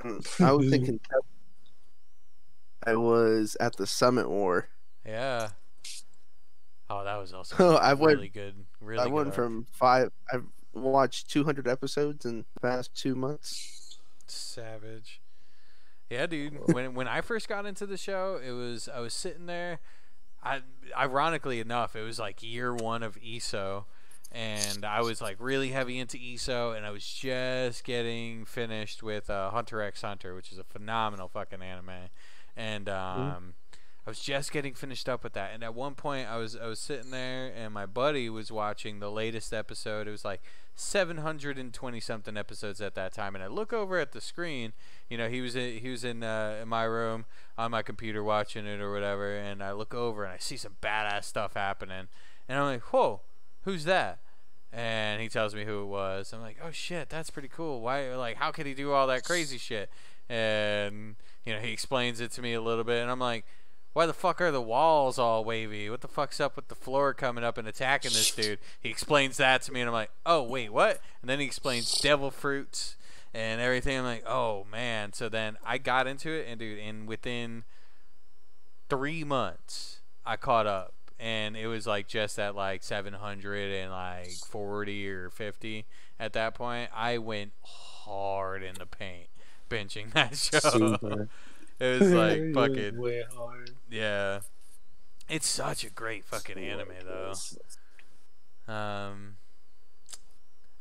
I 0.40 0.52
was 0.54 0.72
in 0.72 0.86
Kentucky. 0.86 1.26
I 2.86 2.96
was 2.96 3.58
at 3.60 3.76
the 3.76 3.86
Summit 3.86 4.30
War. 4.30 4.70
Yeah. 5.06 5.50
Oh, 6.90 7.04
that 7.04 7.18
was 7.18 7.34
also 7.34 7.56
Oh, 7.60 7.76
I 7.82 7.94
went- 7.94 8.16
really 8.18 8.30
good. 8.30 8.56
Really 8.80 9.02
I 9.02 9.06
good 9.06 9.14
went 9.14 9.36
from 9.36 9.66
five. 9.72 10.12
I've 10.32 10.46
watched 10.74 11.30
200 11.30 11.68
episodes 11.68 12.26
in 12.26 12.46
the 12.54 12.60
past 12.62 12.96
two 12.96 13.16
months. 13.16 13.98
savage. 14.28 15.20
Yeah, 16.10 16.26
dude. 16.28 16.74
when 16.74 16.94
when 16.94 17.08
I 17.08 17.22
first 17.22 17.48
got 17.48 17.66
into 17.66 17.86
the 17.86 17.98
show, 17.98 18.40
it 18.46 18.52
was 18.52 18.88
I 18.94 19.00
was 19.00 19.14
sitting 19.14 19.46
there. 19.46 19.80
I 20.44 20.62
ironically 20.96 21.60
enough, 21.60 21.96
it 21.96 22.04
was 22.04 22.20
like 22.20 22.44
year 22.44 22.74
one 22.74 23.02
of 23.02 23.18
ESO, 23.26 23.88
and 24.32 24.86
I 24.86 25.02
was 25.02 25.22
like 25.22 25.38
really 25.40 25.70
heavy 25.70 25.98
into 25.98 26.18
ESO, 26.18 26.72
and 26.74 26.86
I 26.86 26.92
was 26.92 27.06
just 27.06 27.84
getting 27.84 28.46
finished 28.46 29.02
with 29.02 29.30
uh, 29.30 29.50
Hunter 29.50 29.82
X 29.82 30.04
Hunter, 30.04 30.36
which 30.36 30.52
is 30.52 30.60
a 30.60 30.64
phenomenal 30.64 31.28
fucking 31.28 31.62
anime, 31.62 32.10
and 32.56 32.90
um. 32.90 33.54
I 34.06 34.12
was 34.12 34.20
just 34.20 34.52
getting 34.52 34.76
finished 34.76 35.10
up 35.10 35.24
with 35.24 35.34
that, 35.34 35.52
and 35.54 35.64
at 35.64 35.74
one 35.74 35.96
point 35.96 36.28
I 36.30 36.38
was 36.38 36.56
I 36.56 36.68
was 36.68 36.80
sitting 36.80 37.10
there, 37.10 37.52
and 37.56 37.74
my 37.74 37.88
buddy 37.88 38.30
was 38.30 38.52
watching 38.52 39.00
the 39.00 39.10
latest 39.10 39.52
episode. 39.52 40.08
It 40.08 40.12
was 40.12 40.24
like 40.24 40.44
720 40.76 42.00
something 42.00 42.38
episodes 42.38 42.82
at 42.82 42.94
that 42.94 43.14
time, 43.14 43.34
and 43.34 43.44
I 43.44 43.48
look 43.48 43.74
over 43.74 43.98
at 43.98 44.12
the 44.12 44.22
screen. 44.22 44.74
You 45.10 45.18
know, 45.18 45.28
he 45.28 45.42
was 45.42 45.56
in, 45.56 45.80
he 45.80 45.90
was 45.90 46.04
in 46.04 46.22
uh, 46.22 46.60
in 46.62 46.68
my 46.68 46.84
room 46.84 47.26
on 47.58 47.72
my 47.72 47.82
computer 47.82 48.24
watching 48.24 48.68
it 48.68 48.80
or 48.80 48.92
whatever, 48.92 49.36
and 49.36 49.64
I 49.64 49.72
look 49.72 49.96
over 49.96 50.24
and 50.24 50.32
I 50.32 50.38
see 50.38 50.58
some 50.58 50.76
badass 50.84 51.24
stuff 51.24 51.56
happening, 51.56 52.08
and 52.48 52.60
I'm 52.60 52.66
like, 52.66 52.84
whoa, 52.94 53.22
who's 53.64 53.86
that? 53.86 54.20
and 54.76 55.22
he 55.22 55.30
tells 55.30 55.56
me 55.56 55.64
who 55.64 55.84
it 55.84 55.86
was. 55.86 56.34
I'm 56.34 56.42
like, 56.42 56.58
oh 56.62 56.70
shit, 56.70 57.08
that's 57.08 57.30
pretty 57.30 57.48
cool. 57.48 57.80
Why? 57.80 58.14
Like, 58.16 58.36
how 58.36 58.52
could 58.52 58.66
he 58.66 58.74
do 58.74 58.92
all 58.92 59.08
that 59.08 59.24
crazy 59.24 59.58
shit? 59.58 59.90
And 60.28 61.16
you 61.46 61.54
know, 61.54 61.60
he 61.60 61.72
explains 61.72 62.20
it 62.20 62.32
to 62.32 62.42
me 62.42 62.54
a 62.54 62.62
little 62.62 62.84
bit, 62.84 63.02
and 63.02 63.10
I'm 63.10 63.20
like, 63.20 63.46
why 63.96 64.06
the 64.06 64.14
fuck 64.14 64.42
are 64.42 64.52
the 64.52 64.62
walls 64.62 65.18
all 65.18 65.46
wavy? 65.46 65.90
What 65.90 66.02
the 66.02 66.10
fuck's 66.10 66.42
up 66.42 66.58
with 66.58 66.68
the 66.68 66.76
floor 66.76 67.14
coming 67.14 67.46
up 67.46 67.58
and 67.58 67.66
attacking 67.66 68.12
this 68.12 68.30
dude? 68.30 68.60
He 68.82 68.90
explains 68.90 69.38
that 69.38 69.62
to 69.62 69.72
me, 69.72 69.80
and 69.80 69.88
I'm 69.88 69.94
like, 69.94 70.12
oh 70.26 70.44
wait, 70.44 70.74
what? 70.74 71.00
And 71.22 71.30
then 71.30 71.40
he 71.40 71.46
explains 71.46 72.02
devil 72.02 72.30
fruits 72.30 72.98
and 73.34 73.62
everything. 73.62 73.98
I'm 73.98 74.04
like, 74.04 74.28
oh 74.28 74.66
man. 74.70 75.14
So 75.14 75.30
then 75.30 75.56
I 75.66 75.78
got 75.78 76.08
into 76.08 76.30
it, 76.30 76.46
and 76.50 76.60
dude, 76.60 76.78
and 76.78 77.08
within 77.08 77.64
three 78.90 79.24
months, 79.24 80.02
I 80.26 80.36
caught 80.36 80.68
up, 80.68 80.94
and 81.18 81.56
it 81.56 81.68
was 81.68 81.88
like 81.88 82.10
just 82.10 82.38
at 82.38 82.54
like 82.54 82.84
700 82.84 83.72
and 83.72 83.94
like 83.94 84.32
40 84.50 85.10
or 85.10 85.30
50 85.30 85.86
at 86.20 86.34
that 86.34 86.54
point. 86.54 86.90
I 86.94 87.18
went 87.18 87.54
hard 87.64 88.62
in 88.62 88.76
the 88.76 88.86
paint, 88.86 89.28
benching 89.70 90.12
that 90.12 90.36
show. 90.36 90.60
Super. 90.60 91.30
It 91.80 92.02
was 92.02 92.12
like 92.14 92.38
It 92.38 92.56
was 92.56 92.68
fucking 92.70 92.98
way 93.02 93.24
hard. 93.36 93.72
yeah. 93.90 94.40
It's 95.28 95.48
such 95.48 95.84
a 95.84 95.90
great 95.90 96.24
fucking 96.26 96.58
anime 96.58 96.90
though. 97.06 97.34
Um. 98.72 99.38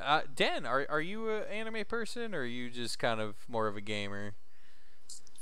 Uh, 0.01 0.23
Den, 0.35 0.67
are 0.67 0.87
are 0.91 1.01
you 1.01 1.31
an 1.31 1.45
anime 1.45 1.85
person 1.87 2.35
or 2.35 2.41
are 2.41 2.45
you 2.45 2.69
just 2.69 2.99
kind 2.99 3.21
of 3.21 3.37
more 3.49 3.69
of 3.69 3.77
a 3.77 3.81
gamer? 3.81 4.35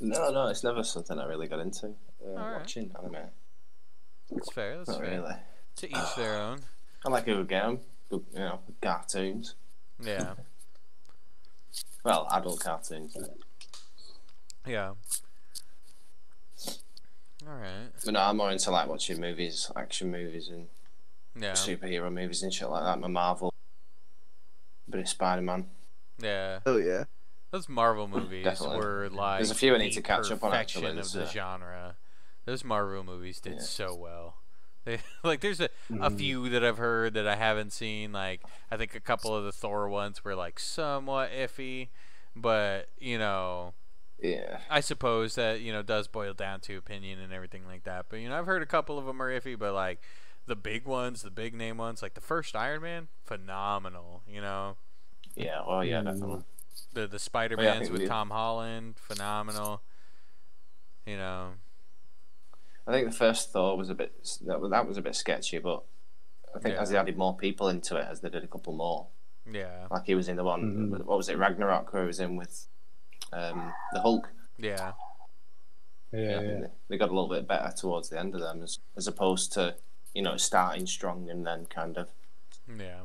No, 0.01 0.31
no, 0.31 0.47
it's 0.49 0.63
never 0.63 0.83
something 0.85 1.19
I 1.19 1.25
really 1.27 1.49
got 1.49 1.61
into. 1.61 1.95
Uh, 2.25 2.29
Alright. 2.31 2.61
Watching 2.61 2.91
anime, 2.99 3.29
That's 4.31 4.53
fair. 4.53 4.77
That's 4.79 4.89
not 4.91 5.01
fair. 5.01 5.11
really. 5.21 5.35
To 5.77 5.89
each 5.89 6.15
their 6.17 6.39
own. 6.39 6.61
I 7.05 7.09
like 7.11 7.27
a 7.27 7.35
good 7.35 7.49
game, 7.49 7.81
good, 8.11 8.25
you 8.33 8.39
know, 8.41 8.61
cartoons. 8.81 9.55
Yeah. 10.01 10.35
Well, 12.05 12.27
adult 12.33 12.59
cartoons. 12.59 13.17
Yeah. 14.67 14.95
All 17.47 17.55
right. 17.55 17.89
But 18.05 18.15
no, 18.15 18.21
I'm 18.21 18.37
more 18.37 18.51
into 18.51 18.71
like 18.71 18.89
watching 18.89 19.21
movies, 19.21 19.71
action 19.77 20.11
movies, 20.11 20.49
and 20.49 20.69
Yeah. 21.41 21.53
superhero 21.53 22.13
movies 22.13 22.43
and 22.43 22.53
shit 22.53 22.69
like 22.69 22.85
that. 22.85 23.01
My 23.01 23.09
Marvel, 23.09 23.53
bit 24.89 25.01
of 25.01 25.09
Spider 25.09 25.43
Man. 25.43 25.67
Yeah. 26.19 26.61
Oh 26.67 26.77
yeah. 26.77 27.05
Those 27.51 27.69
Marvel 27.69 28.09
movies 28.09 28.45
Definitely. 28.45 28.79
were 28.79 29.09
like 29.11 29.39
There's 29.41 29.51
a 29.51 29.55
few 29.55 29.75
I 29.75 29.79
need 29.79 29.93
to 29.93 30.03
catch 30.03 30.31
up 30.31 30.43
on, 30.43 30.55
actually. 30.55 30.97
of 30.99 31.13
the 31.13 31.27
genre. 31.27 31.97
Those 32.45 32.65
Marvel 32.65 33.05
movies 33.05 33.41
did 33.41 33.55
Yeah. 33.55 33.61
so 33.61 33.95
well. 33.95 34.37
They, 34.85 34.99
like 35.23 35.41
there's 35.43 35.61
a, 35.61 35.69
a 35.91 36.11
Mhm. 36.11 36.19
few 36.19 36.49
that 36.49 36.65
I've 36.65 36.79
heard 36.79 37.15
that 37.15 37.25
I 37.29 37.37
haven't 37.37 37.73
seen. 37.73 38.11
Like 38.13 38.41
I 38.69 38.77
think 38.77 38.97
a 38.97 39.01
couple 39.01 39.33
of 39.35 39.45
the 39.45 39.53
Thor 39.53 39.89
ones 39.89 40.25
were 40.25 40.35
like 40.35 40.59
somewhat 40.59 41.31
iffy, 41.31 41.91
but 42.35 42.89
you 42.99 43.17
know 43.17 43.75
Yeah, 44.23 44.59
I 44.71 44.81
suppose 44.81 45.35
that 45.35 45.61
you 45.61 45.73
know 45.73 45.83
does 45.83 46.07
boil 46.09 46.33
down 46.33 46.61
to 46.61 46.77
opinion 46.77 47.19
and 47.19 47.33
everything 47.33 47.67
like 47.67 47.83
that. 47.85 48.07
But 48.09 48.21
you 48.21 48.29
know 48.29 48.39
I've 48.39 48.47
heard 48.47 48.63
a 48.63 48.67
couple 48.67 48.99
of 48.99 49.05
them 49.05 49.21
are 49.21 49.31
iffy, 49.31 49.59
but 49.59 49.75
like 49.75 50.01
the 50.47 50.55
big 50.57 50.87
ones, 50.87 51.23
the 51.23 51.31
big 51.31 51.55
name 51.55 51.77
ones, 51.77 52.03
like 52.03 52.15
the 52.15 52.21
first 52.21 52.55
Iron 52.57 52.83
Man, 52.83 53.09
phenomenal. 53.25 54.23
You 54.29 54.41
know 54.41 54.77
yeah, 55.35 55.61
well, 55.67 55.85
yeah, 55.85 56.01
Mm. 56.03 56.05
definitely. 56.05 56.43
the 56.93 57.07
the 57.09 57.19
Spider 57.19 57.57
Oh, 57.59 57.63
yeah, 57.63 57.71
I 57.71 57.75
Mans 57.75 57.89
think 57.89 57.99
with 58.01 58.09
Tom 58.09 58.31
Holland, 58.31 58.95
phenomenal. 58.99 59.83
You 61.07 61.17
know, 61.17 61.55
I 62.87 62.93
think 62.93 63.09
the 63.11 63.17
first 63.17 63.51
Thor 63.53 63.77
was 63.77 63.91
a 63.91 63.95
bit 63.95 64.13
that 64.47 64.61
was, 64.61 64.71
that 64.71 64.87
was 64.87 64.97
a 64.99 65.03
bit 65.03 65.17
sketchy, 65.17 65.59
but 65.59 65.83
I 66.55 66.59
think 66.61 66.77
as 66.77 66.91
they 66.91 66.97
added 66.97 67.17
more 67.17 67.37
people 67.37 67.69
into 67.69 67.97
it, 67.97 68.07
as 68.09 68.21
they 68.21 68.29
did 68.29 68.45
a 68.45 68.47
couple 68.47 68.73
more, 68.75 69.07
yeah, 69.51 69.87
like 69.91 70.05
he 70.07 70.15
was 70.15 70.29
in 70.29 70.37
the 70.37 70.45
one, 70.45 70.91
Mhm. 70.93 71.05
what 71.05 71.17
was 71.17 71.29
it, 71.29 71.39
Ragnarok, 71.39 71.93
where 71.93 72.03
he 72.03 72.07
was 72.07 72.21
in 72.21 72.37
with 72.37 72.67
um, 73.33 73.73
the 73.93 74.01
Hulk. 74.01 74.29
yeah, 74.59 74.93
Yeah, 76.13 76.21
I 76.21 76.23
yeah. 76.23 76.41
they, 76.41 76.67
they 76.89 76.99
got 76.99 77.09
a 77.11 77.13
little 77.13 77.29
bit 77.29 77.49
better 77.49 77.73
towards 77.77 78.09
the 78.09 78.19
end 78.19 78.35
of 78.35 78.41
them, 78.41 78.63
as, 78.63 78.79
as 78.97 79.07
opposed 79.07 79.53
to 79.55 79.77
you 80.15 80.23
know 80.23 80.37
starting 80.37 80.87
strong 80.87 81.31
and 81.31 81.47
then 81.47 81.67
kind 81.67 81.97
of 81.97 82.09
yeah. 82.69 83.03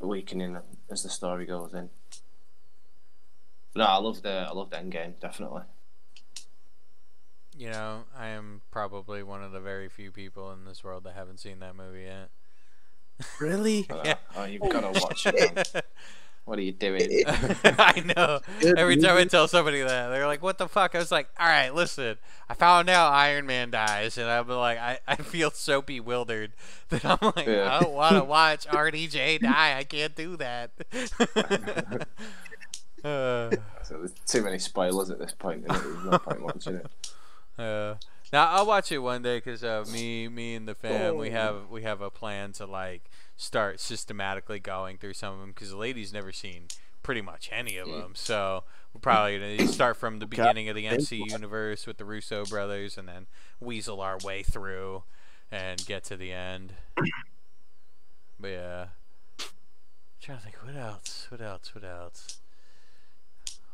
weakening 0.00 0.58
as 0.90 1.02
the 1.02 1.10
story 1.10 1.46
goes 1.46 1.74
in. 1.74 1.90
No, 3.74 3.84
I 3.84 3.96
love 3.98 4.22
the 4.22 4.46
I 4.48 4.52
loved 4.52 4.72
Endgame 4.72 5.18
definitely. 5.20 5.62
You 7.56 7.70
know, 7.70 8.04
I 8.16 8.28
am 8.28 8.62
probably 8.70 9.22
one 9.22 9.42
of 9.42 9.52
the 9.52 9.60
very 9.60 9.88
few 9.88 10.10
people 10.10 10.50
in 10.52 10.64
this 10.64 10.82
world 10.82 11.04
that 11.04 11.14
haven't 11.14 11.40
seen 11.40 11.58
that 11.58 11.76
movie 11.76 12.04
yet. 12.04 12.30
Really? 13.38 13.86
Yeah. 14.04 14.14
Oh, 14.34 14.44
you've 14.44 14.62
got 14.62 14.80
to 14.80 15.00
watch 15.00 15.26
it. 15.26 15.72
What 16.44 16.58
are 16.58 16.62
you 16.62 16.72
doing? 16.72 17.08
I 17.26 18.02
know. 18.16 18.40
Every 18.76 18.96
time 18.96 19.16
I 19.16 19.24
tell 19.24 19.46
somebody 19.46 19.82
that, 19.82 20.08
they're 20.08 20.26
like, 20.26 20.42
"What 20.42 20.58
the 20.58 20.68
fuck?" 20.68 20.94
I 20.94 20.98
was 20.98 21.12
like, 21.12 21.28
"All 21.38 21.46
right, 21.46 21.72
listen. 21.72 22.16
I 22.48 22.54
found 22.54 22.88
out 22.90 23.12
Iron 23.12 23.46
Man 23.46 23.70
dies, 23.70 24.18
and 24.18 24.28
I'm 24.28 24.48
like, 24.48 24.78
I, 24.78 24.98
I 25.06 25.16
feel 25.16 25.50
so 25.52 25.80
bewildered 25.80 26.52
that 26.88 27.04
I'm 27.04 27.18
like, 27.36 27.46
Yeah. 27.46 27.76
I 27.76 27.80
don't 27.80 27.92
want 27.92 28.16
to 28.16 28.24
watch 28.24 28.66
RDJ 28.66 29.40
die. 29.40 29.78
I 29.78 29.84
can't 29.84 30.16
do 30.16 30.36
that." 30.38 30.70
uh, 33.04 33.50
So 33.82 33.98
there's 33.98 34.12
too 34.26 34.42
many 34.42 34.58
spoilers 34.58 35.10
at 35.10 35.18
this 35.18 35.32
point. 35.32 35.66
There's 35.68 36.04
no 36.04 36.18
point 36.18 36.42
watching 36.42 36.76
it. 36.76 36.86
Uh, 37.58 37.94
now 38.32 38.46
I'll 38.48 38.66
watch 38.66 38.90
it 38.92 38.98
one 38.98 39.22
day 39.22 39.38
because 39.38 39.62
uh, 39.64 39.84
me, 39.92 40.28
me 40.28 40.54
and 40.54 40.66
the 40.68 40.74
fam, 40.74 41.16
we 41.16 41.28
Oh. 41.28 41.32
have 41.32 41.70
we 41.70 41.82
have 41.82 42.00
a 42.00 42.10
plan 42.10 42.52
to 42.52 42.66
like 42.66 43.10
start 43.36 43.80
systematically 43.80 44.58
going 44.60 44.98
through 44.98 45.14
some 45.14 45.34
of 45.34 45.40
them 45.40 45.50
because 45.50 45.70
the 45.70 45.76
lady's 45.76 46.12
never 46.12 46.32
seen 46.32 46.66
pretty 47.02 47.22
much 47.22 47.48
any 47.52 47.76
of 47.78 47.88
them. 47.88 48.12
So 48.14 48.64
we're 48.92 49.00
probably 49.00 49.38
gonna 49.58 49.68
start 49.72 49.96
from 49.96 50.18
the 50.18 50.26
beginning 50.26 50.68
of 50.68 50.76
the 50.76 50.86
MC 50.86 51.24
universe 51.28 51.86
with 51.86 51.96
the 51.98 52.04
Russo 52.04 52.44
brothers, 52.44 52.98
and 52.98 53.08
then 53.08 53.26
weasel 53.60 54.00
our 54.00 54.18
way 54.18 54.42
through 54.42 55.04
and 55.50 55.84
get 55.86 56.04
to 56.04 56.16
the 56.16 56.30
end. 56.32 56.74
But 58.38 58.48
yeah, 58.48 58.86
trying 60.20 60.38
to 60.38 60.44
think 60.44 60.56
what 60.64 60.76
else, 60.76 61.26
what 61.30 61.40
else, 61.40 61.74
what 61.74 61.84
else. 61.84 62.38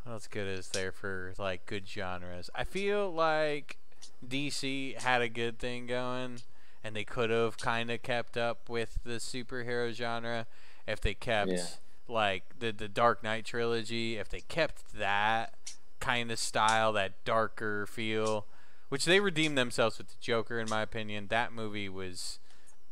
What 0.05 0.13
else 0.13 0.29
good 0.29 0.47
is 0.47 0.69
there 0.69 0.93
for 0.93 1.35
like 1.39 1.67
good 1.67 1.89
genres? 1.89 2.49
I 2.55 2.63
feel 2.65 3.11
like 3.13 3.79
DC 4.27 4.97
had 5.01 5.23
a 5.23 5.29
good 5.29 5.59
thing 5.59 5.87
going, 5.87 6.41
and 6.85 6.95
they 6.97 7.05
could 7.05 7.31
have 7.31 7.59
kind 7.59 7.91
of 7.91 8.03
kept 8.03 8.37
up 8.37 8.69
with 8.69 8.99
the 9.05 9.15
superhero 9.15 9.93
genre 9.93 10.47
if 10.87 11.01
they 11.01 11.15
kept 11.15 11.51
Yeah. 11.51 11.67
like 12.09 12.45
the 12.59 12.71
the 12.73 12.89
Dark 12.89 13.23
Knight 13.23 13.45
trilogy. 13.45 14.17
If 14.19 14.29
they 14.29 14.41
kept 14.41 14.95
that 14.95 15.55
kind 16.01 16.31
of 16.31 16.39
style, 16.39 16.93
that 16.93 17.25
darker 17.25 17.87
feel, 17.87 18.47
which 18.89 19.05
they 19.05 19.19
redeemed 19.21 19.57
themselves 19.59 19.99
with 19.99 20.09
the 20.09 20.15
Joker, 20.21 20.59
in 20.61 20.69
my 20.69 20.83
opinion. 20.83 21.27
That 21.29 21.53
movie 21.53 21.89
was 21.89 22.39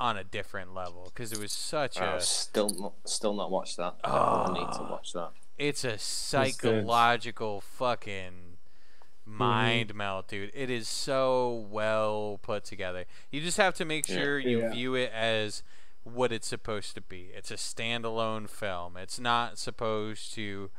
on 0.01 0.17
a 0.17 0.25
different 0.25 0.75
level 0.75 1.05
because 1.15 1.33
it 1.33 1.39
was 1.39 1.53
such 1.53 1.99
a 1.99 2.15
I've 2.15 2.25
still 2.25 2.69
not, 2.71 2.93
still 3.05 3.33
not 3.35 3.51
watched 3.51 3.77
that. 3.77 3.95
I 4.03 4.53
need 4.53 4.73
to 4.73 4.81
Oh. 4.81 4.89
watch 4.91 5.13
that. 5.13 5.31
it's 5.57 5.85
a 5.85 5.91
good. 5.93 6.01
psychological 6.01 7.61
fucking 7.61 8.54
mind 9.27 9.95
melt, 9.95 10.29
dude. 10.29 10.51
It 10.55 10.71
is 10.71 10.89
so 10.89 11.67
well 11.71 12.39
put 12.43 12.65
together. 12.65 13.05
You 13.31 13.41
just 13.41 13.57
have 13.57 13.75
to 13.77 13.85
make 13.85 14.09
Yeah. 14.09 14.17
sure 14.17 14.39
you 14.39 14.61
Yeah. 14.61 14.73
view 14.73 14.95
it 14.95 15.11
as 15.13 15.63
what 16.03 16.31
it's 16.33 16.47
supposed 16.47 16.95
to 16.95 17.01
be. 17.01 17.31
It's 17.35 17.51
a 17.51 17.55
standalone 17.55 18.49
film. 18.49 18.97
It's 18.97 19.19
not 19.19 19.59
supposed 19.59 20.35
to 20.35 20.71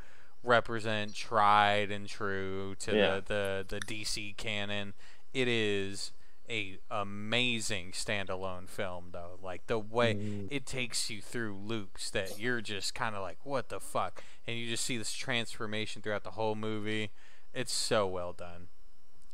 represent 0.44 1.16
tried 1.16 1.90
and 1.90 2.08
true 2.08 2.76
to 2.80 2.96
Yeah. 2.96 3.16
the, 3.20 3.66
the 3.68 3.80
the 3.80 3.80
DC 3.80 4.34
canon. 4.38 4.94
It 5.34 5.48
is 5.48 6.12
a 6.48 6.78
amazing 6.92 7.92
standalone 7.92 8.70
film 8.70 9.10
though. 9.12 9.40
Like 9.42 9.66
the 9.66 9.80
way 9.80 10.14
Mhm. 10.14 10.48
it 10.52 10.68
takes 10.68 11.10
you 11.10 11.20
through 11.20 11.56
loops 11.58 12.12
that 12.12 12.38
you're 12.38 12.62
just 12.62 12.94
kind 12.94 13.16
of 13.16 13.24
like 13.24 13.44
what 13.44 13.70
the 13.70 13.80
fuck 13.80 14.24
and 14.46 14.56
you 14.56 14.70
just 14.70 14.86
see 14.86 14.98
this 14.98 15.12
transformation 15.14 16.04
throughout 16.04 16.24
the 16.24 16.32
whole 16.32 16.54
movie. 16.54 17.10
It's 17.56 17.74
so 17.74 18.06
well 18.06 18.34
done. 18.34 18.68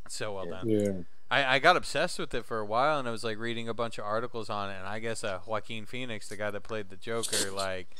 So 0.07 0.35
well 0.35 0.45
done. 0.45 0.69
Yeah. 0.69 0.91
I, 1.31 1.55
I 1.55 1.59
got 1.59 1.77
obsessed 1.77 2.19
with 2.19 2.33
it 2.33 2.45
for 2.45 2.59
a 2.59 2.65
while, 2.65 2.99
and 2.99 3.07
I 3.07 3.11
was 3.11 3.23
like 3.23 3.39
reading 3.39 3.67
a 3.67 3.73
bunch 3.73 3.97
of 3.97 4.03
articles 4.03 4.49
on 4.49 4.69
it. 4.69 4.77
And 4.77 4.87
I 4.87 4.99
guess 4.99 5.23
uh, 5.23 5.39
Joaquin 5.45 5.85
Phoenix, 5.85 6.27
the 6.27 6.35
guy 6.35 6.51
that 6.51 6.61
played 6.61 6.89
the 6.89 6.97
Joker, 6.97 7.49
like 7.51 7.95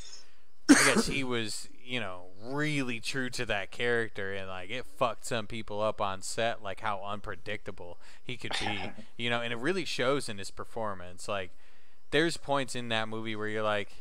I 0.69 0.73
guess 0.73 1.07
he 1.07 1.23
was, 1.23 1.69
you 1.83 1.99
know, 1.99 2.25
really 2.43 2.99
true 2.99 3.29
to 3.31 3.45
that 3.45 3.71
character, 3.71 4.33
and 4.33 4.47
like 4.47 4.69
it 4.69 4.85
fucked 4.85 5.25
some 5.25 5.47
people 5.47 5.81
up 5.81 6.01
on 6.01 6.21
set, 6.21 6.61
like 6.61 6.81
how 6.81 7.01
unpredictable 7.03 7.97
he 8.23 8.37
could 8.37 8.53
be, 8.59 8.91
you 9.17 9.29
know. 9.29 9.41
And 9.41 9.53
it 9.53 9.59
really 9.59 9.85
shows 9.85 10.29
in 10.29 10.37
his 10.37 10.51
performance. 10.51 11.27
Like 11.27 11.51
there's 12.11 12.37
points 12.37 12.75
in 12.75 12.89
that 12.89 13.07
movie 13.07 13.35
where 13.35 13.47
you're 13.47 13.63
like, 13.63 13.91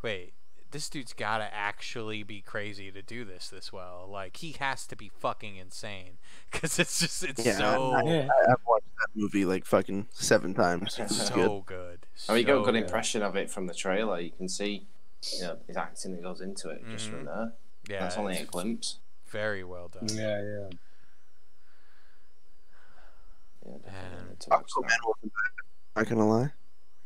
wait. 0.00 0.32
This 0.74 0.88
dude's 0.88 1.12
gotta 1.12 1.48
actually 1.54 2.24
be 2.24 2.40
crazy 2.40 2.90
to 2.90 3.00
do 3.00 3.24
this 3.24 3.48
this 3.48 3.72
well. 3.72 4.08
Like 4.10 4.38
he 4.38 4.56
has 4.58 4.88
to 4.88 4.96
be 4.96 5.08
fucking 5.20 5.54
insane, 5.54 6.18
because 6.50 6.80
it's 6.80 6.98
just 6.98 7.22
it's 7.22 7.46
Yeah, 7.46 7.58
so 7.58 7.92
I, 7.92 8.02
Yeah. 8.02 8.28
I, 8.48 8.50
I've 8.50 8.56
watched 8.66 8.86
that 8.98 9.08
movie 9.14 9.44
like 9.44 9.64
fucking 9.66 10.08
seven 10.12 10.52
times. 10.52 10.98
It's 10.98 11.28
so 11.28 11.62
good. 11.64 11.76
good. 11.76 12.06
I 12.28 12.32
mean, 12.32 12.40
you 12.40 12.46
got 12.48 12.56
a 12.56 12.58
so 12.58 12.64
good 12.64 12.74
impression 12.74 13.22
of 13.22 13.36
it 13.36 13.48
from 13.50 13.68
the 13.68 13.74
trailer. 13.74 14.18
You 14.18 14.32
can 14.32 14.48
see 14.48 14.88
you 15.32 15.42
know 15.42 15.58
his 15.68 15.76
acting 15.76 16.10
that 16.16 16.22
goes 16.24 16.40
into 16.40 16.70
it 16.70 16.82
just 16.90 17.06
from 17.08 17.20
Mhm. 17.20 17.26
there. 17.26 17.52
Yeah, 17.88 18.00
That's 18.00 18.16
only 18.18 18.36
a 18.38 18.44
glimpse. 18.44 18.98
very 19.28 19.62
well 19.62 19.86
done. 19.86 20.08
Yeah, 20.08 20.42
yeah. 20.42 20.68
Yeah, 23.64 23.76
definitely 23.84 24.18
And- 24.18 24.28
need 24.30 24.40
to 24.40 24.50
watch 24.50 24.70
Aquaman 24.72 24.88
that. 24.88 24.98
wasn't 25.06 25.32
bad. 25.32 26.00
Not 26.02 26.08
gonna 26.08 26.28
lie. 26.28 26.52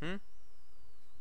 Hmm. 0.03 0.17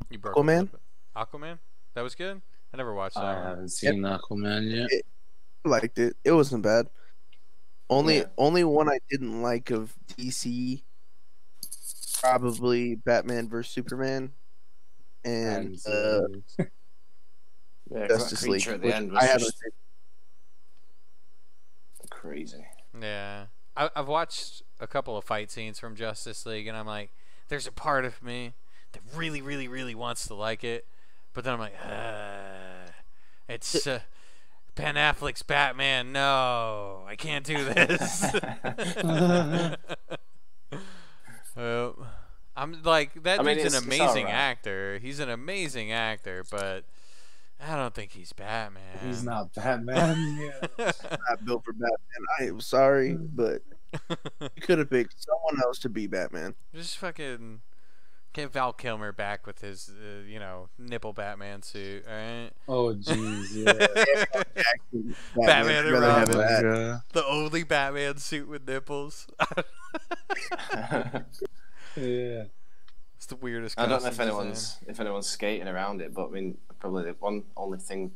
You 0.09 0.17
broke 0.19 0.37
up 0.37 0.43
Aquaman? 0.45 0.69
Aquaman, 1.15 1.57
that 1.97 2.03
was 2.03 2.13
good. 2.13 2.39
I 2.71 2.77
never 2.77 2.93
watched 2.93 3.15
that. 3.15 3.23
I 3.23 3.33
one. 3.33 3.43
haven't 3.43 3.69
seen 3.69 4.01
Aquaman 4.03 4.69
yet. 4.71 5.01
I 5.65 5.69
liked 5.69 5.97
it. 5.97 6.15
It 6.23 6.31
wasn't 6.31 6.61
bad. 6.61 6.89
Only 7.89 8.17
Yeah. 8.19 8.25
only 8.37 8.63
one 8.63 8.87
I 8.87 8.99
didn't 9.09 9.41
like 9.41 9.71
of 9.71 9.95
DC 10.15 10.83
probably 12.21 12.93
Batman 12.95 13.49
vs 13.49 13.71
Superman 13.73 14.31
and 15.25 15.79
And, 15.85 16.43
uh, 16.59 16.63
Yeah, 17.89 18.07
Justice 18.09 18.45
League. 18.45 18.67
at 18.67 18.81
the 18.81 18.95
end 18.95 19.11
I 19.11 19.13
was 19.15 19.23
haven't 19.23 19.39
just 19.39 19.59
crazy. 22.11 22.65
Yeah, 22.99 23.45
I, 23.75 23.89
I've 23.95 24.07
watched 24.07 24.61
a 24.79 24.85
couple 24.87 25.17
of 25.17 25.23
fight 25.23 25.49
scenes 25.49 25.79
from 25.79 25.95
Justice 25.95 26.45
League, 26.45 26.67
and 26.67 26.77
I'm 26.77 26.85
like, 26.85 27.09
there's 27.47 27.65
a 27.65 27.71
part 27.71 28.05
of 28.05 28.21
me 28.21 28.53
that 28.91 29.01
really, 29.15 29.41
really, 29.41 29.67
really 29.67 29.95
wants 29.95 30.27
to 30.27 30.35
like 30.35 30.63
it, 30.63 30.85
but 31.37 31.43
then 31.43 31.53
I'm 31.53 31.59
like, 31.59 31.75
uh, 31.85 32.89
it's 33.47 33.85
uh, 33.85 33.99
Ben 34.73 34.95
Affleck's 34.95 35.43
Batman. 35.43 36.11
No, 36.11 37.03
I 37.07 37.15
can't 37.15 37.45
do 37.45 37.63
this. 37.63 38.25
well, 41.55 42.07
I'm 42.55 42.81
like 42.81 43.21
that 43.21 43.39
I 43.39 43.43
mean, 43.43 43.57
dude's 43.57 43.75
an 43.75 43.83
it's- 43.83 43.85
it's 43.85 43.85
amazing 43.85 44.25
alright. 44.25 44.33
actor. 44.33 44.97
He's 44.97 45.19
an 45.19 45.29
amazing 45.29 45.91
actor, 45.91 46.43
but 46.49 46.85
I 47.63 47.75
don't 47.75 47.93
think 47.93 48.13
he's 48.13 48.33
Batman. 48.33 48.97
He's 49.05 49.23
not 49.23 49.53
Batman. 49.53 50.39
yeah. 50.79 50.91
Not 51.29 51.45
built 51.45 51.65
for 51.65 51.73
Batman. 51.73 52.25
I 52.39 52.45
am 52.45 52.61
sorry, 52.61 53.13
but 53.13 53.61
you 54.39 54.61
could 54.61 54.79
have 54.79 54.89
picked 54.89 55.23
someone 55.23 55.61
else 55.63 55.77
to 55.79 55.89
be 55.89 56.07
Batman. 56.07 56.55
Just 56.73 56.97
fucking 56.97 57.61
get 58.37 58.53
Val 58.53 58.71
Kilmer 58.71 59.11
back 59.11 59.47
with 59.47 59.61
his, 59.61 59.89
uh, 59.89 60.21
you 60.27 60.39
know, 60.39 60.69
nipple 60.77 61.11
Batman 61.13 61.63
suit. 61.63 62.05
All 62.07 62.13
right. 62.13 62.51
Oh, 62.67 62.93
jeez. 62.93 63.65
Yeah. 63.65 63.73
Batman, 64.93 65.15
Batman 65.35 65.85
and 65.87 66.01
Robin. 66.01 66.37
Yeah. 66.37 66.99
the 67.13 67.25
only 67.25 67.63
Batman 67.63 68.17
suit 68.17 68.47
with 68.47 68.67
nipples. 68.67 69.27
yeah. 70.71 71.23
it's 71.95 73.25
the 73.27 73.35
weirdest. 73.35 73.79
I 73.79 73.87
don't 73.87 74.03
know 74.03 74.09
if 74.09 74.19
anyone's 74.19 74.75
design. 74.75 74.89
if 74.89 74.99
anyone's 74.99 75.27
skating 75.27 75.67
around 75.67 76.01
it, 76.01 76.13
but 76.13 76.27
I 76.27 76.29
mean, 76.29 76.57
probably 76.79 77.05
the 77.05 77.15
one 77.19 77.43
only 77.55 77.79
thing 77.79 78.11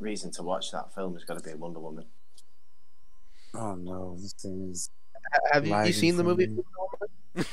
reason 0.00 0.32
to 0.32 0.42
watch 0.42 0.72
that 0.72 0.92
film 0.94 1.14
has 1.14 1.24
got 1.24 1.38
to 1.38 1.48
be 1.48 1.54
Wonder 1.54 1.78
Woman. 1.78 2.06
Oh 3.54 3.74
no, 3.74 4.16
this 4.20 4.32
thing 4.32 4.70
is. 4.70 4.90
Have 5.52 5.66
you, 5.66 5.76
you 5.84 5.92
seen 5.92 6.16
the 6.16 6.24
movie? 6.24 6.56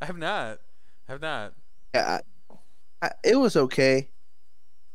me. 0.00 0.04
I 0.04 0.06
have 0.06 0.18
not. 0.18 0.58
I 1.08 1.12
have 1.12 1.20
not. 1.20 1.52
Yeah, 1.94 2.20
I, 3.00 3.06
I, 3.06 3.10
it 3.24 3.36
was 3.36 3.56
okay. 3.56 4.08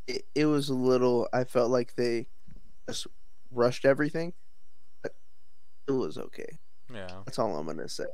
It, 0.08 0.24
it 0.36 0.46
was 0.46 0.70
a 0.70 0.74
little. 0.74 1.28
I 1.34 1.44
felt 1.44 1.72
like 1.72 1.96
they 1.96 2.28
just 2.88 3.08
rushed 3.52 3.86
everything, 3.86 4.34
but 5.02 5.14
it 5.88 5.92
was 5.92 6.18
okay. 6.18 6.60
Yeah. 6.94 7.08
That's 7.26 7.40
all 7.40 7.56
I'm 7.56 7.66
gonna 7.66 7.90
say. 7.90 8.06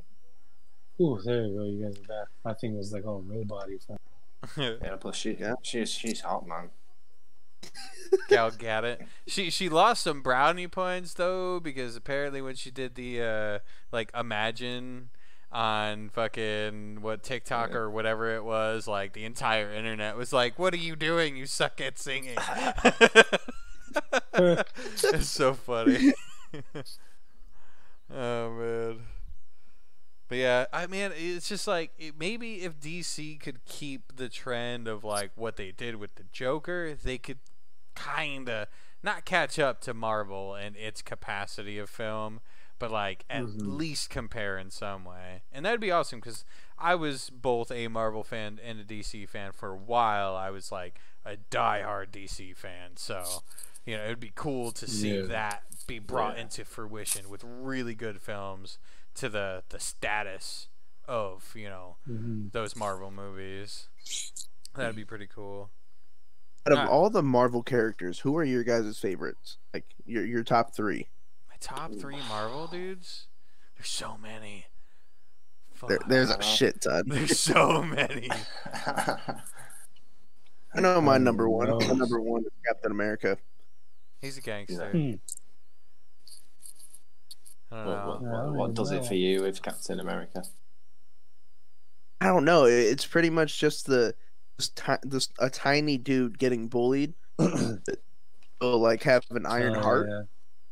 Ooh, 1.00 1.20
there 1.24 1.46
you 1.46 1.58
go. 1.58 1.64
You 1.64 1.84
guys 1.84 1.98
are 1.98 2.08
back. 2.08 2.28
My 2.44 2.54
thing 2.54 2.76
was 2.76 2.92
like, 2.92 3.04
oh, 3.06 3.24
robot 3.26 3.68
Yeah, 4.56 4.96
plus 5.00 5.16
she 5.16 5.36
Yeah. 5.38 5.54
she's 5.62 5.90
she's 5.90 6.20
hot, 6.20 6.46
man. 6.46 6.70
Gal 8.28 8.50
Gadot. 8.50 9.06
She 9.26 9.50
she 9.50 9.68
lost 9.68 10.02
some 10.02 10.22
brownie 10.22 10.68
points 10.68 11.14
though 11.14 11.60
because 11.60 11.96
apparently 11.96 12.42
when 12.42 12.56
she 12.56 12.70
did 12.70 12.94
the 12.94 13.22
uh 13.22 13.58
like 13.92 14.10
Imagine 14.18 15.10
on 15.52 16.08
fucking 16.10 17.02
what 17.02 17.22
TikTok 17.22 17.70
Yeah. 17.70 17.76
or 17.76 17.90
whatever 17.90 18.34
it 18.34 18.44
was, 18.44 18.86
like 18.88 19.12
the 19.12 19.24
entire 19.24 19.72
internet 19.72 20.16
was 20.16 20.32
like, 20.32 20.58
"What 20.58 20.74
are 20.74 20.78
you 20.78 20.96
doing? 20.96 21.36
You 21.36 21.46
suck 21.46 21.80
at 21.80 21.98
singing." 21.98 22.36
it's 24.34 25.28
so 25.28 25.54
funny. 25.54 26.14
oh 28.14 28.50
man. 28.50 29.00
But 30.28 30.38
yeah, 30.38 30.64
I 30.72 30.86
mean, 30.86 31.12
it's 31.14 31.48
just 31.48 31.66
like 31.66 31.90
it, 31.98 32.14
maybe 32.18 32.62
if 32.62 32.80
DC 32.80 33.38
could 33.40 33.64
keep 33.66 34.16
the 34.16 34.28
trend 34.30 34.88
of 34.88 35.04
like 35.04 35.30
what 35.34 35.56
they 35.56 35.72
did 35.72 35.96
with 35.96 36.14
the 36.14 36.24
Joker, 36.32 36.94
they 36.94 37.18
could 37.18 37.38
kind 37.94 38.48
of 38.48 38.68
not 39.02 39.26
catch 39.26 39.58
up 39.58 39.80
to 39.82 39.92
Marvel 39.92 40.54
and 40.54 40.74
its 40.76 41.02
capacity 41.02 41.78
of 41.78 41.90
film, 41.90 42.40
but 42.82 42.90
like 42.90 43.24
at 43.30 43.44
Mhm. 43.44 43.78
least 43.78 44.10
compare 44.10 44.58
in 44.58 44.68
some 44.70 45.04
way. 45.04 45.42
And 45.52 45.64
that'd 45.64 45.80
be 45.80 45.92
awesome 45.92 46.18
because 46.18 46.44
I 46.76 46.96
was 46.96 47.30
both 47.30 47.70
a 47.70 47.86
Marvel 47.86 48.24
fan 48.24 48.58
and 48.62 48.80
a 48.80 48.84
DC 48.84 49.24
fan 49.24 49.52
for 49.52 49.70
a 49.70 49.76
while. 49.76 50.34
I 50.34 50.50
was 50.50 50.72
like 50.72 50.98
a 51.24 51.36
diehard 51.50 52.10
DC 52.10 52.52
fan, 52.52 52.96
so 52.96 53.44
you 53.86 53.96
know 53.96 54.04
it'd 54.04 54.18
be 54.20 54.32
cool 54.34 54.72
to 54.72 54.88
see 54.88 55.16
Yeah. 55.18 55.26
that 55.28 55.62
be 55.86 56.00
brought 56.00 56.36
Yeah. 56.36 56.42
into 56.42 56.64
fruition 56.64 57.28
with 57.30 57.44
really 57.44 57.94
good 57.94 58.20
films 58.20 58.78
to 59.14 59.28
the 59.28 59.62
the 59.68 59.78
status 59.78 60.68
of 61.06 61.52
you 61.54 61.68
know 61.68 61.98
hmm 62.04 62.48
those 62.52 62.74
Marvel 62.74 63.12
movies. 63.12 63.88
That'd 64.74 64.96
be 64.96 65.04
pretty 65.04 65.28
cool. 65.28 65.70
Out 66.66 66.72
of 66.72 66.86
all 66.88 67.10
the 67.10 67.22
Marvel 67.22 67.62
characters, 67.62 68.20
who 68.20 68.36
are 68.36 68.44
your 68.44 68.64
guys' 68.64 68.98
favorites? 68.98 69.58
Like 69.72 69.86
your 70.06 70.24
your 70.24 70.44
top 70.44 70.74
three? 70.74 71.08
My 71.70 71.76
top 71.76 71.94
three 71.94 72.16
Marvel 72.28 72.66
dudes. 72.66 73.26
There's 73.76 73.88
so 73.88 74.16
many. 74.20 74.66
There, 75.88 75.98
there's 76.08 76.30
a 76.30 76.42
shit 76.42 76.80
ton. 76.80 77.04
There's 77.06 77.38
so 77.38 77.82
many. 77.82 78.28
I 80.74 80.80
know 80.80 81.00
my 81.00 81.18
number 81.18 81.48
one. 81.48 81.68
No. 81.68 81.78
My 81.80 81.94
number 81.94 82.20
one 82.20 82.42
is 82.42 82.52
Captain 82.66 82.92
America. 82.92 83.36
He's 84.20 84.38
a 84.38 84.40
gangster. 84.40 84.90
Hmm. 84.90 85.12
What, 87.68 87.86
what, 87.86 88.22
what, 88.22 88.52
what 88.54 88.74
does 88.74 88.90
it 88.90 89.04
for 89.04 89.14
you 89.14 89.42
with 89.42 89.62
Captain 89.62 89.98
America? 89.98 90.44
I 92.20 92.26
don't 92.26 92.44
know. 92.44 92.66
It's 92.66 93.06
pretty 93.06 93.30
much 93.30 93.58
just 93.58 93.86
the 93.86 94.14
this, 94.58 94.68
ti- 94.68 94.92
this 95.02 95.28
a 95.38 95.50
tiny 95.50 95.96
dude 95.98 96.38
getting 96.38 96.68
bullied. 96.68 97.14
will 97.38 98.78
like 98.78 99.02
have 99.02 99.24
an 99.30 99.46
iron 99.46 99.76
Oh, 99.76 99.80
heart, 99.80 100.08
yeah. 100.08 100.22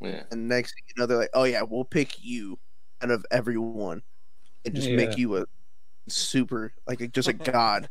Yeah, 0.01 0.23
and 0.31 0.49
next 0.49 0.75
thing 0.75 0.83
you 0.89 0.95
know, 1.01 1.07
they're 1.07 1.19
like, 1.19 1.31
"Oh 1.35 1.45
yeah, 1.45 1.63
we'll 1.63 1.85
pick 1.85 2.23
you 2.25 2.59
out 3.03 3.11
of 3.11 3.25
everyone, 3.31 4.03
and 4.65 4.75
just 4.75 4.89
make 4.91 5.17
you 5.19 5.37
a 5.37 5.47
super 6.09 6.73
like 6.87 7.13
just 7.13 7.29
a 7.29 7.33
god, 7.33 7.89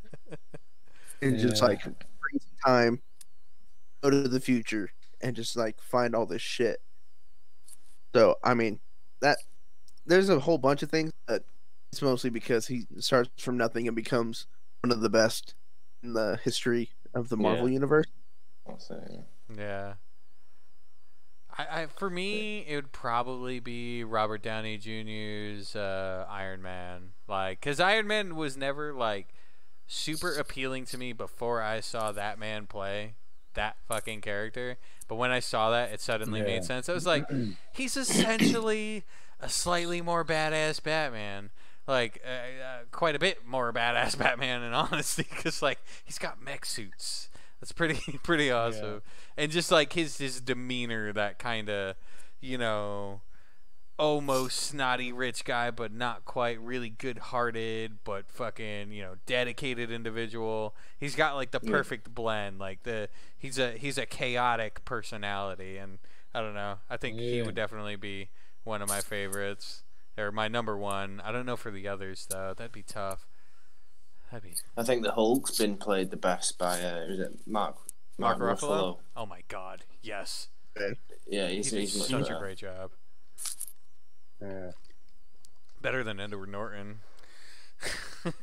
and 1.21 1.37
just 1.37 1.61
like 1.61 1.81
freeze 1.83 2.45
time, 2.65 3.01
go 4.01 4.09
to 4.09 4.27
the 4.27 4.39
future, 4.39 4.89
and 5.21 5.35
just 5.35 5.55
like 5.55 5.79
find 5.81 6.15
all 6.15 6.25
this 6.25 6.41
shit." 6.41 6.81
So 8.15 8.37
I 8.43 8.53
mean, 8.55 8.79
that 9.21 9.37
there's 10.05 10.29
a 10.29 10.39
whole 10.39 10.57
bunch 10.57 10.81
of 10.81 10.89
things, 10.89 11.11
but 11.27 11.43
it's 11.91 12.01
mostly 12.01 12.29
because 12.31 12.65
he 12.67 12.85
starts 12.99 13.29
from 13.37 13.57
nothing 13.57 13.87
and 13.87 13.95
becomes 13.95 14.47
one 14.83 14.91
of 14.91 15.01
the 15.01 15.09
best 15.09 15.53
in 16.03 16.13
the 16.13 16.39
history 16.43 16.89
of 17.13 17.29
the 17.29 17.37
Marvel 17.37 17.67
Yeah. 17.67 17.73
universe. 17.73 18.05
that's 18.65 18.89
it. 18.89 19.19
yeah. 19.55 19.93
I, 21.59 21.81
I 21.81 21.85
for 21.87 22.09
me 22.09 22.59
it 22.67 22.75
would 22.75 22.91
probably 22.91 23.59
be 23.59 24.03
Robert 24.03 24.41
Downey 24.41 24.77
Jr.'s 24.77 25.75
uh, 25.75 26.25
Iron 26.29 26.61
Man. 26.61 27.11
Like 27.27 27.61
cuz 27.61 27.79
Iron 27.79 28.07
Man 28.07 28.35
was 28.35 28.55
never 28.57 28.93
like 28.93 29.27
super 29.87 30.33
appealing 30.35 30.85
to 30.85 30.97
me 30.97 31.13
before 31.13 31.61
I 31.61 31.79
saw 31.79 32.11
that 32.11 32.37
man 32.39 32.67
play 32.67 33.15
that 33.55 33.77
fucking 33.87 34.21
character. 34.21 34.77
But 35.07 35.15
when 35.15 35.31
I 35.31 35.39
saw 35.39 35.71
that 35.71 35.91
it 35.91 35.99
suddenly 36.01 36.39
Yeah. 36.39 36.45
made 36.45 36.63
sense. 36.63 36.87
I 36.87 36.93
was 36.93 37.05
like 37.05 37.25
he's 37.73 37.97
essentially 37.97 39.03
a 39.39 39.49
slightly 39.49 40.01
more 40.01 40.23
badass 40.23 40.81
Batman. 40.81 41.49
Like 41.87 42.21
uh, 42.23 42.29
uh, 42.63 42.79
quite 42.91 43.15
a 43.15 43.19
bit 43.19 43.47
more 43.47 43.73
badass 43.73 44.17
Batman 44.19 44.61
in 44.61 44.73
honesty 44.73 45.23
cuz 45.23 45.61
like 45.61 45.79
he's 46.05 46.19
got 46.19 46.41
mech 46.41 46.65
suits. 46.65 47.28
That's 47.59 47.71
pretty 47.71 48.17
pretty 48.23 48.51
awesome. 48.51 49.01
And 49.37 49.51
just 49.51 49.71
like 49.71 49.93
his 49.93 50.17
his 50.17 50.39
demeanor 50.41 51.11
that 51.13 51.39
kind 51.39 51.69
of, 51.69 51.95
you 52.41 52.57
know, 52.57 53.21
almost 53.97 54.57
snotty 54.57 55.11
rich 55.11 55.43
guy 55.43 55.69
but 55.71 55.91
not 55.91 56.23
quite 56.23 56.57
really 56.61 56.89
good-hearted 56.89 57.97
but 58.05 58.31
fucking, 58.31 58.91
you 58.93 59.01
know, 59.01 59.15
dedicated 59.25 59.91
individual. 59.91 60.73
He's 60.97 61.15
got 61.15 61.35
like 61.35 61.51
the 61.51 61.59
Yeah. 61.61 61.71
perfect 61.71 62.13
blend. 62.15 62.59
Like 62.59 62.83
the 62.83 63.09
he's 63.37 63.59
a 63.59 63.73
he's 63.73 63.97
a 63.97 64.05
chaotic 64.05 64.85
personality 64.85 65.77
and 65.77 65.99
I 66.33 66.41
don't 66.41 66.53
know. 66.53 66.75
I 66.89 66.95
think 66.97 67.19
he 67.19 67.41
would 67.41 67.55
definitely 67.55 67.97
be 67.97 68.29
one 68.63 68.81
of 68.81 68.87
my 68.87 69.01
favorites 69.01 69.83
or 70.17 70.31
my 70.31 70.47
number 70.47 70.77
one. 70.77 71.21
I 71.25 71.31
don't 71.33 71.45
know 71.45 71.57
for 71.57 71.71
the 71.71 71.87
others 71.87 72.25
though. 72.29 72.53
That'd 72.55 72.71
be 72.71 72.83
tough. 72.83 73.25
That'd 74.31 74.61
I 74.77 74.83
think 74.83 75.03
the 75.03 75.11
Hulk's 75.13 75.57
been 75.57 75.77
played 75.77 76.11
the 76.11 76.17
best 76.17 76.57
by 76.57 76.81
uh, 76.83 77.05
is 77.07 77.19
it 77.19 77.39
Mark 77.47 77.75
Mark, 78.17 78.37
Mark, 78.39 78.59
Ruffalo. 78.59 78.97
Oh 79.15 79.25
my 79.25 79.41
God, 79.47 79.83
yes, 80.01 80.47
Yeah, 81.27 81.47
he's, 81.47 81.71
did 81.71 81.79
he's 81.81 81.97
much 81.97 82.07
such 82.09 82.21
better. 82.23 82.35
a 82.35 82.39
great 82.39 82.57
job. 82.57 82.91
Yeah. 84.41 84.71
Better 85.81 86.03
than 86.03 86.19
Edward 86.19 86.49
Norton. 86.49 86.99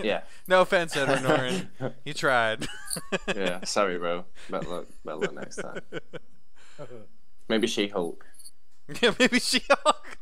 Yeah, 0.03 0.22
no 0.49 0.62
offense, 0.62 0.97
Edward 0.97 1.22
Norton. 1.22 1.68
You 2.05 2.14
tried. 2.14 2.66
yeah. 3.34 3.61
Sorry, 3.64 3.99
bro. 3.99 4.24
Better 4.49 4.68
luck, 4.68 4.87
better 5.05 5.16
luck 5.18 5.34
next 5.34 5.57
time. 5.57 5.80
Maybe 7.49 7.66
She 7.66 7.89
Hulk. 7.89 8.24
yeah, 9.03 9.12
maybe 9.18 9.39
she. 9.39 9.61
Hulk. 9.68 10.18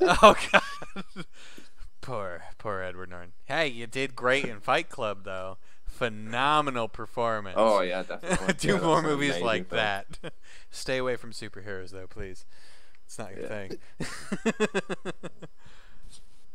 oh 0.00 0.36
God. 0.52 0.62
Poor, 2.06 2.42
poor 2.58 2.82
Edward 2.82 3.10
Norton. 3.10 3.32
Hey, 3.46 3.66
you 3.68 3.86
did 3.86 4.14
great 4.14 4.46
in 4.46 4.60
Fight 4.60 4.88
Club, 4.88 5.24
though. 5.24 5.58
Phenomenal 5.84 6.88
performance. 6.88 7.56
Oh 7.56 7.80
yeah, 7.80 8.02
definitely. 8.04 8.54
Do 8.58 8.74
Yeah, 8.74 8.80
more 8.80 9.02
movies 9.02 9.32
amazing 9.32 9.40
like 9.40 9.66
film. 9.66 9.70
that. 9.70 10.18
Stay 10.70 10.98
away 10.98 11.16
from 11.16 11.32
superheroes, 11.32 11.90
though, 11.90 12.06
please. 12.06 12.44
It's 13.06 13.18
not 13.18 13.32
your 13.32 13.40
Yeah. 13.40 13.42
thing. 13.42 13.78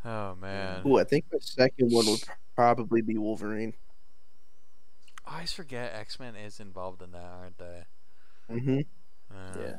oh 0.06 0.36
man, 0.36 0.86
Ooh, 0.86 1.00
I 1.00 1.04
think 1.04 1.30
the 1.30 1.42
second 1.42 1.92
one 1.92 2.08
would 2.08 2.24
probably 2.56 3.02
be 3.02 3.18
Wolverine. 3.18 3.74
I 5.26 5.36
always 5.36 5.54
forget 5.54 5.94
X 5.96 6.20
Men 6.20 6.36
is 6.36 6.60
involved 6.60 7.02
in 7.02 7.12
that, 7.12 7.24
aren't 7.24 7.58
they? 7.58 7.84
hmm 8.50 8.80
Uh, 9.32 9.36
Yeah. 9.54 9.78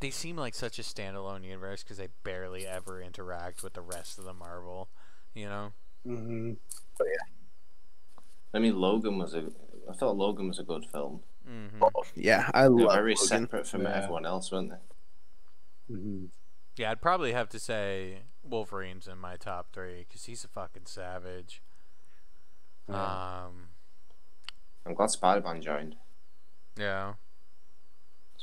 They 0.00 0.10
seem 0.10 0.36
like 0.36 0.54
such 0.54 0.78
a 0.78 0.82
standalone 0.82 1.44
universe 1.44 1.82
because 1.82 1.96
they 1.98 2.08
barely 2.22 2.66
ever 2.66 3.02
interact 3.02 3.62
with 3.62 3.72
the 3.74 3.80
rest 3.82 4.18
of 4.18 4.24
the 4.24 4.32
Marvel. 4.34 4.88
You 5.34 5.46
know? 5.48 5.72
hmm 6.04 6.52
But 6.96 7.06
yeah, 7.08 8.22
I 8.54 8.58
mean, 8.60 8.76
Logan 8.80 9.18
was 9.18 9.34
a. 9.34 9.50
I 9.90 9.92
thought 9.94 10.16
Logan 10.16 10.48
was 10.48 10.58
a 10.58 10.62
good 10.64 10.84
film. 10.92 11.20
hmm 11.46 11.82
Oh, 11.82 12.02
yeah, 12.14 12.48
I 12.54 12.62
They're 12.62 12.70
love 12.70 12.94
very 12.94 13.14
Logan. 13.14 13.26
separate 13.26 13.66
from 13.66 13.82
Yeah. 13.82 13.94
everyone 13.94 14.24
else, 14.26 14.52
weren't 14.52 14.70
they? 14.70 15.94
hmm 15.94 16.26
Yeah, 16.76 16.90
I'd 16.92 17.02
probably 17.02 17.32
have 17.32 17.48
to 17.50 17.58
say 17.58 18.18
Wolverine's 18.42 19.08
in 19.08 19.18
my 19.18 19.36
top 19.36 19.72
three 19.72 20.04
because 20.06 20.24
he's 20.26 20.44
a 20.44 20.48
fucking 20.48 20.86
savage. 20.86 21.62
Yeah. 22.88 23.44
Um, 23.46 23.68
I'm 24.86 24.94
glad 24.94 25.10
Spider 25.10 25.44
Man 25.44 25.60
joined. 25.60 25.96
yeah. 26.78 27.14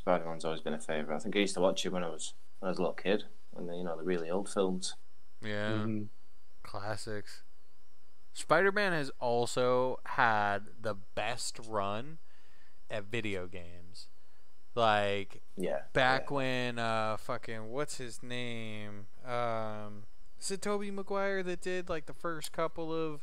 Spider 0.05 0.25
Man's 0.29 0.45
always 0.45 0.61
been 0.61 0.75
a 0.75 0.79
favourite. 0.79 1.17
I 1.17 1.19
think 1.19 1.35
I 1.35 1.39
used 1.39 1.55
to 1.55 1.61
watch 1.61 1.83
it 1.83 1.91
when 1.91 2.03
I 2.03 2.09
was 2.09 2.35
when 2.59 2.67
I 2.67 2.69
was 2.69 2.77
a 2.77 2.81
little 2.81 2.93
kid, 2.93 3.23
when 3.49 3.65
they, 3.65 3.73
you 3.73 3.83
know 3.83 3.97
the 3.97 4.03
really 4.03 4.29
old 4.29 4.47
films. 4.47 4.93
Yeah. 5.43 5.81
hmm 5.81 6.03
Classics. 6.61 7.41
Spider 8.33 8.71
Man 8.71 8.91
has 8.91 9.09
also 9.19 9.99
had 10.05 10.67
the 10.79 10.93
best 11.15 11.59
run 11.67 12.19
at 12.91 13.05
video 13.05 13.47
games. 13.47 14.09
Like 14.75 15.41
Yeah. 15.57 15.79
back 15.93 16.29
when 16.29 16.77
uh 16.77 17.17
fucking 17.17 17.71
what's 17.71 17.97
his 17.97 18.21
name? 18.21 19.07
Um 19.27 20.03
is 20.39 20.51
it 20.51 20.61
Tobey 20.61 20.91
Maguire 20.91 21.41
that 21.41 21.61
did 21.61 21.89
like 21.89 22.05
the 22.05 22.13
first 22.13 22.51
couple 22.51 22.93
of 22.93 23.21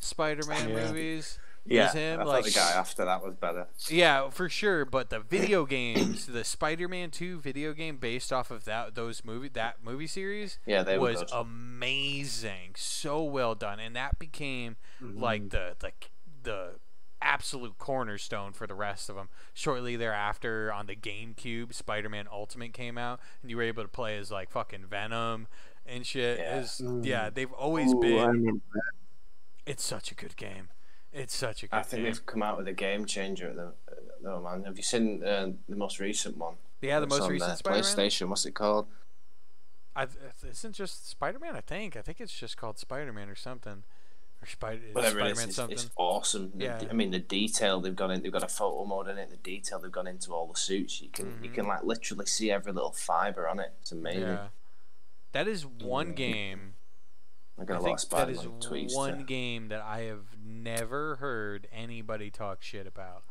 Spider 0.00 0.44
Man 0.48 0.70
Yeah. 0.70 0.86
movies? 0.88 1.38
Yeah, 1.66 1.84
was 1.86 1.92
him, 1.92 2.20
I 2.20 2.24
thought 2.24 2.28
like- 2.30 2.44
the 2.44 2.50
guy 2.52 2.70
after 2.72 3.04
that 3.04 3.22
was 3.22 3.34
better. 3.34 3.68
Yeah, 3.88 4.30
for 4.30 4.48
sure. 4.48 4.84
But 4.84 5.10
the 5.10 5.20
video 5.20 5.66
games, 5.66 6.26
the 6.26 6.42
Spider-Man 6.44 7.10
Two 7.10 7.38
video 7.40 7.72
game 7.74 7.98
based 7.98 8.32
off 8.32 8.50
of 8.50 8.64
that 8.64 8.94
those 8.94 9.24
movie 9.24 9.48
that 9.50 9.76
movie 9.84 10.06
series 10.06 10.58
Yeah, 10.66 10.82
they 10.82 10.98
was 10.98 11.20
good. 11.20 11.28
amazing, 11.32 12.72
so 12.76 13.22
well 13.22 13.54
done, 13.54 13.78
and 13.80 13.94
that 13.96 14.18
became 14.18 14.76
Mm-hmm. 15.02 15.20
like 15.20 15.50
the 15.50 15.76
the 15.80 15.92
the 16.42 16.70
absolute 17.22 17.76
cornerstone 17.78 18.52
for 18.52 18.66
the 18.66 18.74
rest 18.74 19.08
of 19.10 19.16
them. 19.16 19.28
Shortly 19.52 19.96
thereafter, 19.96 20.72
on 20.72 20.86
the 20.86 20.96
GameCube, 20.96 21.74
Spider-Man 21.74 22.26
Ultimate 22.32 22.72
came 22.72 22.96
out, 22.96 23.20
and 23.42 23.50
you 23.50 23.56
were 23.58 23.62
able 23.62 23.82
to 23.82 23.88
play 23.88 24.16
as 24.16 24.30
like 24.30 24.50
fucking 24.50 24.86
Venom 24.86 25.46
and 25.86 26.06
shit. 26.06 26.38
Yeah. 26.38 26.56
It's- 26.58 26.80
Mm. 26.80 27.04
yeah, 27.04 27.28
they've 27.30 27.52
always 27.52 27.92
Ooh, 27.92 28.00
been. 28.00 28.26
remember 28.26 28.60
that. 28.74 28.82
It's 29.66 29.84
such 29.84 30.10
a 30.10 30.14
good 30.14 30.36
game. 30.36 30.68
It's 31.12 31.34
such 31.34 31.64
a 31.64 31.66
good 31.66 31.76
I 31.76 31.82
think 31.82 32.02
game. 32.02 32.12
they've 32.12 32.26
come 32.26 32.42
out 32.42 32.56
with 32.56 32.68
a 32.68 32.72
game 32.72 33.04
changer 33.04 33.48
at 33.50 33.56
the 33.56 33.72
though, 34.22 34.40
man. 34.42 34.64
Have 34.64 34.76
you 34.76 34.82
seen 34.82 35.24
uh, 35.24 35.50
the 35.68 35.76
most 35.76 35.98
recent 35.98 36.36
one? 36.36 36.54
Yeah, 36.80 37.00
the 37.00 37.06
It's 37.06 37.10
most 37.18 37.22
on 37.24 37.30
recent 37.30 37.58
Spider-Man. 37.58 37.82
PlayStation. 37.82 38.28
What's 38.28 38.46
it 38.46 38.52
called? 38.54 38.86
I, 39.96 40.06
isn't 40.48 40.74
just 40.74 41.08
Spider-Man. 41.10 41.56
I 41.56 41.60
think. 41.60 41.96
I 41.96 42.02
think 42.02 42.20
it's 42.20 42.32
just 42.32 42.56
called 42.56 42.78
Spider-Man 42.78 43.28
or 43.28 43.34
something, 43.34 43.82
or 44.40 44.46
Spider- 44.46 44.80
Whatever 44.92 45.18
Spider-Man 45.20 45.44
it's, 45.48 45.56
something. 45.56 45.72
it's 45.74 45.90
awesome. 45.96 46.52
The- 46.54 46.64
Yeah. 46.64 46.80
I 46.88 46.92
mean, 46.92 47.10
the 47.10 47.18
detail 47.18 47.80
they've 47.80 47.94
gone 47.96 48.12
in, 48.12 48.22
they've 48.22 48.30
got 48.32 48.44
a 48.44 48.48
photo 48.48 48.84
mode 48.84 49.08
in 49.08 49.18
it. 49.18 49.30
The 49.30 49.36
detail 49.36 49.78
they've 49.80 49.90
gone 49.90 50.06
into 50.06 50.32
all 50.32 50.46
the 50.46 50.58
suits, 50.58 51.00
you 51.02 51.08
can 51.10 51.42
you 51.42 51.50
Mhm. 51.50 51.54
can 51.54 51.66
like 51.66 51.82
literally 51.82 52.26
see 52.26 52.50
every 52.52 52.72
little 52.72 52.92
fiber 52.92 53.48
on 53.48 53.58
it. 53.58 53.72
It's 53.80 53.90
amazing. 53.92 54.22
yeah, 54.22 54.48
that 55.32 55.48
is 55.48 55.66
one 55.66 56.12
game. 56.12 56.74
I 57.60 57.62
I 57.62 57.66
got 57.66 57.74
a 57.74 57.80
lot 57.80 57.84
think 57.84 57.96
of 57.98 58.00
that 58.10 58.36
Spider-Man 58.36 58.60
tweets. 58.60 58.94
one 58.96 59.18
to- 59.18 59.24
game 59.24 59.68
that 59.68 59.82
I 59.82 60.00
have 60.02 60.24
never 60.44 61.16
heard 61.16 61.68
anybody 61.72 62.30
talk 62.30 62.62
shit 62.62 62.86
about. 62.86 63.22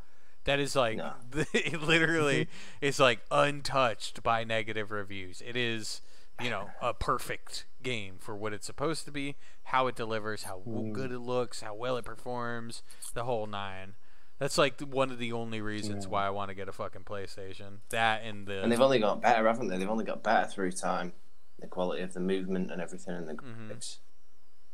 That 0.46 0.60
is 0.60 0.76
like 0.76 0.98
No. 0.98 1.14
it 1.54 1.82
literally 1.82 2.48
is 2.82 3.00
like 3.00 3.20
untouched 3.32 4.24
by 4.24 4.44
negative 4.44 4.92
reviews. 4.92 5.42
It 5.46 5.56
is, 5.58 6.02
you 6.42 6.50
know, 6.50 6.70
a 6.82 6.94
perfect 6.94 7.66
game 7.84 8.16
for 8.20 8.36
what 8.36 8.54
it's 8.54 8.66
supposed 8.66 9.06
to 9.06 9.12
be, 9.12 9.36
how 9.64 9.88
it 9.88 9.96
delivers, 9.96 10.44
how 10.44 10.62
good 10.94 11.12
it 11.12 11.20
looks, 11.20 11.62
how 11.62 11.74
well 11.74 11.98
it 11.98 12.06
performs, 12.06 12.84
the 13.14 13.24
whole 13.26 13.48
nine. 13.48 13.96
That's 14.38 14.58
like 14.58 14.80
one 14.80 15.12
of 15.12 15.20
the 15.20 15.34
only 15.34 15.60
reasons 15.60 16.06
Yeah. 16.06 16.12
why 16.12 16.26
I 16.28 16.30
want 16.30 16.50
to 16.50 16.56
get 16.56 16.70
a 16.70 16.72
fucking 16.72 17.04
PlayStation. 17.04 17.80
That 17.90 18.24
and 18.24 18.48
the 18.48 18.62
And 18.64 18.72
they've 18.72 18.80
only 18.80 19.00
got 19.00 19.22
better, 19.22 19.46
haven't 19.48 19.68
they? 19.68 19.78
They've 19.78 19.90
only 19.90 20.06
got 20.06 20.24
better 20.24 20.48
through 20.50 20.72
time. 20.72 21.12
The 21.60 21.68
quality 21.68 22.02
of 22.04 22.14
the 22.14 22.22
movement 22.22 22.72
and 22.72 22.80
everything 22.82 23.16
and 23.16 23.28
the 23.28 23.34
Mhm. 23.34 23.68
graphics. 23.70 23.98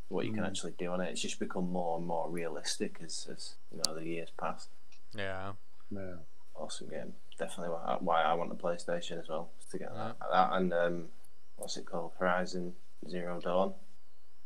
What 0.10 0.26
you 0.26 0.34
can 0.34 0.44
Mhm. 0.44 0.48
actually 0.48 0.74
do 0.74 0.92
on 0.92 1.02
it. 1.02 1.10
It's 1.12 1.22
just 1.22 1.40
become 1.40 1.70
more 1.72 1.98
and 1.98 2.06
more 2.06 2.30
realistic 2.30 3.00
as, 3.02 3.28
as 3.32 3.56
you 3.72 3.82
know 3.86 3.96
the 3.96 4.06
years 4.06 4.32
pass. 4.38 4.70
yeah. 5.14 5.54
Yeah. 5.90 6.16
Awesome 6.56 6.88
game. 6.90 7.16
Definitely 7.38 7.74
why, 7.74 7.98
why 8.00 8.22
I 8.24 8.34
want 8.34 8.50
the 8.50 8.56
PlayStation 8.56 9.20
as 9.20 9.28
well. 9.28 9.52
To 9.72 9.78
get 9.78 9.90
Yeah. 9.92 10.14
that. 10.20 10.20
that 10.32 10.54
and 10.54 10.74
um, 10.74 11.12
what's 11.58 11.76
it 11.78 11.86
called? 11.86 12.14
Horizon 12.20 12.76
Zero 13.10 13.40
Dawn. 13.42 13.74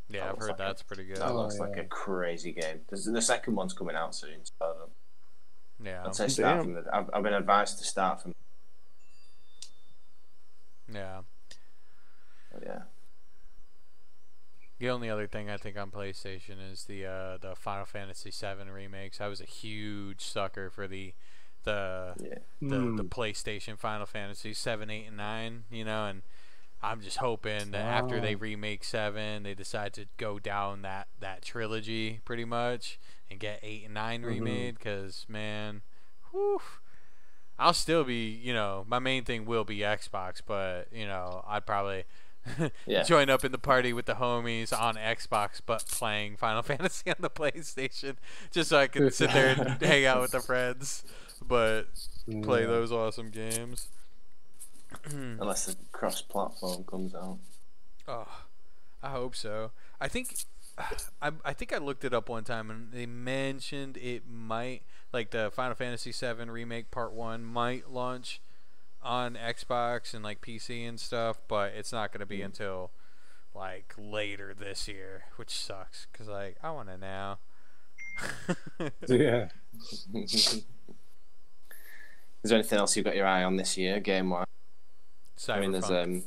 Yeah, 0.08 0.22
That 0.26 0.30
I've 0.32 0.38
heard 0.40 0.48
like 0.50 0.56
a- 0.56 0.64
that's 0.64 0.82
pretty 0.84 1.06
good. 1.06 1.18
That 1.18 1.30
Oh, 1.30 1.36
looks 1.36 1.60
like 1.60 1.78
a 1.78 1.86
crazy 1.86 2.52
game. 2.52 2.84
There's, 2.90 3.06
the 3.06 3.22
second 3.22 3.56
one's 3.56 3.74
coming 3.74 3.96
out 3.96 4.16
soon. 4.16 4.44
So 4.46 4.90
Yeah. 5.80 6.04
I'd 6.06 6.16
say 6.16 6.28
start 6.30 6.58
Damn. 6.58 6.64
from 6.64 6.74
the. 6.84 6.96
I've, 6.96 7.10
I've 7.14 7.24
been 7.24 7.34
advised 7.34 7.78
to 7.78 7.84
start 7.84 8.22
from. 8.22 8.34
Yeah. 10.92 11.22
Yeah. 12.62 12.82
The 14.80 14.90
only 14.90 15.10
other 15.10 15.28
thing 15.28 15.50
I 15.50 15.58
think 15.58 15.78
on 15.78 15.92
PlayStation 15.92 16.56
is 16.72 16.86
the 16.86 17.06
uh, 17.06 17.38
the 17.38 17.56
Final 17.56 17.86
Fantasy 17.86 18.32
VII 18.32 18.70
remakes. 18.72 19.20
I 19.20 19.28
was 19.28 19.42
a 19.42 19.46
huge 19.46 20.22
sucker 20.22 20.70
for 20.70 20.88
the 20.88 21.14
the 21.64 22.14
Yeah. 22.18 22.36
the, 22.62 22.68
the 22.78 23.04
Mm. 23.04 23.10
PlayStation 23.10 23.78
Final 23.78 24.06
Fantasy 24.06 24.54
seven, 24.54 24.90
eight, 24.90 25.08
and 25.08 25.18
nine. 25.18 25.66
You 25.70 25.84
know, 25.84 26.06
and 26.08 26.22
I'm 26.82 27.02
just 27.02 27.18
hoping 27.18 27.72
that 27.72 27.82
after 27.86 28.22
they 28.22 28.36
remake 28.36 28.86
seven, 28.86 29.44
they 29.44 29.54
decide 29.54 29.92
to 29.96 30.06
go 30.16 30.40
down 30.40 30.82
that 30.84 31.08
that 31.20 31.42
trilogy 31.42 32.22
pretty 32.24 32.46
much 32.46 32.98
and 33.30 33.38
get 33.38 33.60
eight 33.62 33.84
and 33.84 33.94
9 33.94 34.22
Mhm. 34.24 34.26
remade. 34.28 34.76
Because 34.78 35.26
man, 35.28 35.82
whew, 36.32 36.62
I'll 37.60 37.74
still 37.74 38.06
be 38.06 38.30
you 38.30 38.54
know 38.54 38.86
my 38.88 39.00
main 39.00 39.26
thing 39.26 39.44
will 39.46 39.66
be 39.66 39.80
Xbox, 39.80 40.42
but 40.46 40.88
you 40.94 41.06
know 41.06 41.44
I'd 41.46 41.66
probably. 41.66 42.06
Yeah. 42.86 43.04
join 43.04 43.30
up 43.30 43.44
in 43.46 43.52
the 43.52 43.58
party 43.58 43.94
with 43.94 44.06
the 44.06 44.16
homies 44.16 44.78
on 44.78 44.96
Xbox, 44.96 45.62
but 45.66 45.86
playing 45.88 46.38
Final 46.38 46.62
Fantasy 46.64 47.10
on 47.10 47.18
the 47.20 47.30
PlayStation, 47.30 48.16
just 48.52 48.70
so 48.70 48.78
I 48.80 48.88
can 48.88 49.12
sit 49.12 49.32
there 49.32 49.56
and 49.58 49.82
hang 49.82 50.06
out 50.06 50.22
with 50.22 50.32
the 50.32 50.40
friends, 50.40 51.04
but 51.46 51.84
play 52.44 52.66
those 52.66 52.92
awesome 52.92 53.30
games. 53.30 53.88
Unless 55.12 55.66
the 55.68 55.76
cross-platform 55.92 56.84
comes 56.86 57.14
out. 57.16 57.38
oh, 58.08 58.28
I 59.04 59.10
hope 59.10 59.36
so. 59.36 59.72
I 60.02 60.08
think, 60.08 60.34
I, 61.22 61.32
I 61.46 61.54
think 61.54 61.74
I 61.74 61.78
looked 61.78 62.04
it 62.04 62.14
up 62.14 62.30
one 62.30 62.44
time 62.44 62.70
and 62.72 62.92
they 62.92 63.06
mentioned 63.06 63.98
it 63.98 64.24
might, 64.28 64.82
like 65.14 65.32
the 65.32 65.52
Final 65.54 65.76
Fantasy 65.76 66.12
VII 66.12 66.50
remake 66.50 66.92
Part 66.92 67.14
One 67.14 67.44
might 67.44 67.90
launch 67.92 68.42
on 69.02 69.36
Xbox 69.36 70.14
and 70.14 70.24
like 70.24 70.42
PC 70.42 70.88
and 70.88 71.00
stuff, 71.00 71.40
but 71.48 71.74
it's 71.76 71.92
not 71.92 72.12
going 72.12 72.20
to 72.20 72.26
be 72.26 72.42
until 72.42 72.92
like 73.56 73.94
later 73.98 74.54
this 74.58 74.88
year, 74.88 75.24
which 75.38 75.52
sucks 75.52 76.08
because 76.12 76.28
like 76.28 76.58
I 76.64 76.72
want 76.72 76.90
to 76.90 76.98
now. 76.98 77.40
Yeah. 79.08 79.50
Is 82.42 82.52
there 82.52 82.58
anything 82.58 82.80
else 82.80 82.96
you've 82.96 83.06
got 83.06 83.16
your 83.18 83.28
eye 83.28 83.44
on 83.44 83.58
this 83.58 83.78
year, 83.78 84.00
game 84.00 84.30
wise? 84.30 84.46
I 85.50 85.60
mean, 85.60 85.72
there's 85.74 85.90
um, 85.92 86.24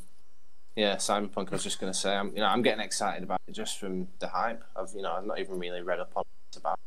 Yeah, 0.75 0.95
Cyberpunk. 0.97 1.49
I 1.49 1.51
was 1.51 1.63
just 1.63 1.79
gonna 1.79 1.93
say, 1.93 2.15
I'm 2.15 2.29
you 2.29 2.41
know 2.41 2.45
I'm 2.45 2.61
getting 2.61 2.83
excited 2.83 3.23
about 3.23 3.41
it 3.47 3.51
just 3.53 3.79
from 3.79 4.07
the 4.19 4.27
hype. 4.27 4.63
I've 4.75 4.91
you 4.95 5.01
know 5.01 5.13
I've 5.13 5.25
not 5.25 5.39
even 5.39 5.57
really 5.59 5.81
read 5.81 5.99
up 5.99 6.11
on 6.15 6.23
it 6.51 6.57
about. 6.57 6.79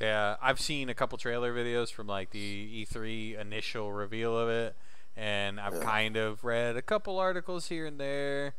Yeah, 0.00 0.36
I've 0.40 0.60
seen 0.60 0.88
a 0.88 0.94
couple 0.94 1.18
trailer 1.18 1.52
videos 1.54 1.92
from 1.92 2.06
like 2.06 2.30
the 2.30 2.86
E3 2.86 3.38
initial 3.38 3.92
reveal 3.92 4.36
of 4.38 4.48
it, 4.48 4.74
and 5.16 5.60
I've 5.60 5.74
Yeah. 5.74 5.82
kind 5.84 6.16
of 6.16 6.42
read 6.44 6.76
a 6.76 6.82
couple 6.82 7.18
articles 7.18 7.68
here 7.68 7.86
and 7.86 8.00
there. 8.00 8.54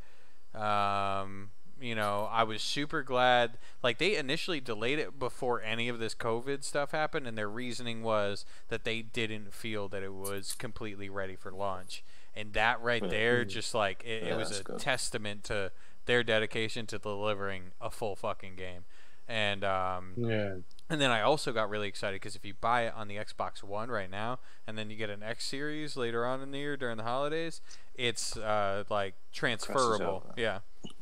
Um, 0.53 1.49
you 1.79 1.95
know, 1.95 2.27
I 2.31 2.43
was 2.43 2.61
super 2.61 3.01
glad. 3.01 3.57
Like 3.81 3.97
they 3.97 4.15
initially 4.15 4.59
delayed 4.59 4.99
it 4.99 5.17
before 5.17 5.61
any 5.61 5.89
of 5.89 5.97
this 5.97 6.13
COVID 6.13 6.63
stuff 6.63 6.91
happened, 6.91 7.25
and 7.27 7.35
their 7.37 7.49
reasoning 7.49 8.03
was 8.03 8.45
that 8.67 8.83
they 8.83 9.01
didn't 9.01 9.53
feel 9.53 9.87
that 9.89 10.03
it 10.03 10.13
was 10.13 10.53
completely 10.53 11.09
ready 11.09 11.35
for 11.35 11.51
launch. 11.51 12.03
And 12.35 12.53
that 12.53 12.79
right 12.81 13.01
Yeah. 13.03 13.09
there, 13.09 13.45
just 13.45 13.73
like 13.73 14.03
it, 14.05 14.23
it 14.27 14.37
was 14.37 14.59
a 14.59 14.63
good. 14.63 14.79
testament 14.79 15.43
to 15.45 15.71
their 16.05 16.23
dedication 16.23 16.85
to 16.87 16.99
delivering 16.99 17.71
a 17.81 17.89
full 17.89 18.15
fucking 18.15 18.55
game. 18.55 18.85
And 19.27 19.63
um, 19.63 20.13
Yeah. 20.17 20.55
And 20.91 20.99
then 21.01 21.09
I 21.09 21.21
also 21.21 21.51
got 21.51 21.69
really 21.69 21.87
excited 21.87 22.15
because 22.21 22.35
if 22.35 22.45
you 22.45 22.53
buy 22.59 22.83
it 22.83 22.93
on 22.95 23.07
the 23.07 23.15
Xbox 23.15 23.63
One 23.63 23.89
right 23.89 24.09
now, 24.11 24.39
and 24.67 24.77
then 24.77 24.89
you 24.89 24.97
get 24.97 25.09
an 25.09 25.23
X 25.23 25.45
Series 25.45 25.95
later 25.97 26.25
on 26.25 26.41
in 26.41 26.51
the 26.51 26.59
year 26.59 26.77
during 26.77 26.97
the 26.97 27.03
holidays, 27.03 27.61
it's 27.95 28.35
uh, 28.37 28.83
like 28.89 29.15
transferable. 29.33 30.33
Yeah, 30.37 30.59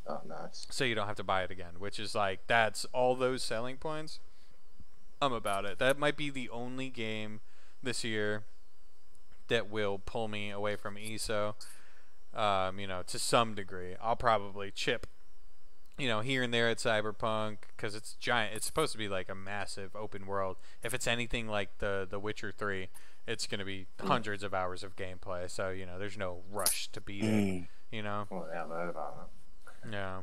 Oh, 0.07 0.21
nice. 0.27 0.67
so 0.69 0.83
you 0.85 0.95
don't 0.95 1.07
have 1.07 1.15
to 1.17 1.23
buy 1.23 1.43
it 1.43 1.51
again, 1.51 1.73
which 1.79 1.99
is 1.99 2.15
like 2.15 2.41
that's 2.47 2.85
all 2.93 3.15
those 3.15 3.43
selling 3.43 3.77
points. 3.77 4.19
I'm 5.21 5.33
about 5.33 5.65
it. 5.65 5.79
That 5.79 5.99
might 5.99 6.15
be 6.15 6.29
the 6.29 6.49
only 6.49 6.89
game 6.89 7.41
this 7.83 8.03
year 8.03 8.43
that 9.49 9.69
will 9.69 9.99
pull 9.99 10.27
me 10.27 10.49
away 10.51 10.75
from 10.75 10.97
ESO. 10.97 11.55
Um, 12.33 12.79
you 12.79 12.85
know, 12.87 13.01
to 13.07 13.17
some 13.19 13.55
degree, 13.55 13.95
I'll 14.01 14.15
probably 14.15 14.71
chip 14.71 15.07
you 15.99 16.07
know, 16.07 16.21
here 16.21 16.41
and 16.43 16.53
there 16.53 16.69
at 16.69 16.77
Cyberpunk 16.77 17.57
because 17.75 17.93
it's 17.95 18.13
giant. 18.13 18.55
It's 18.55 18.65
supposed 18.65 18.91
to 18.93 18.97
be 18.97 19.07
like 19.09 19.29
a 19.29 19.35
massive 19.35 19.95
open 19.95 20.25
world. 20.25 20.57
If 20.83 20.93
it's 20.93 21.07
anything 21.07 21.47
like 21.47 21.77
the 21.79 22.07
The 22.09 22.19
Witcher 22.19 22.51
Three, 22.51 22.87
it's 23.27 23.45
going 23.47 23.59
to 23.59 23.65
be 23.65 23.87
hundreds 23.99 24.41
of 24.43 24.53
hours 24.53 24.83
of 24.83 24.95
gameplay. 24.95 25.49
So 25.49 25.69
you 25.69 25.85
know, 25.85 25.99
there's 25.99 26.17
no 26.17 26.39
rush 26.51 26.87
to 26.93 27.01
beat 27.01 27.23
it. 27.23 27.67
You 27.91 28.03
know, 28.03 28.27
Well, 28.29 28.47
yeah, 28.53 28.63
I've 28.63 28.69
heard 28.69 28.89
about 28.89 29.29
that. 29.83 29.91
yeah. 29.91 30.19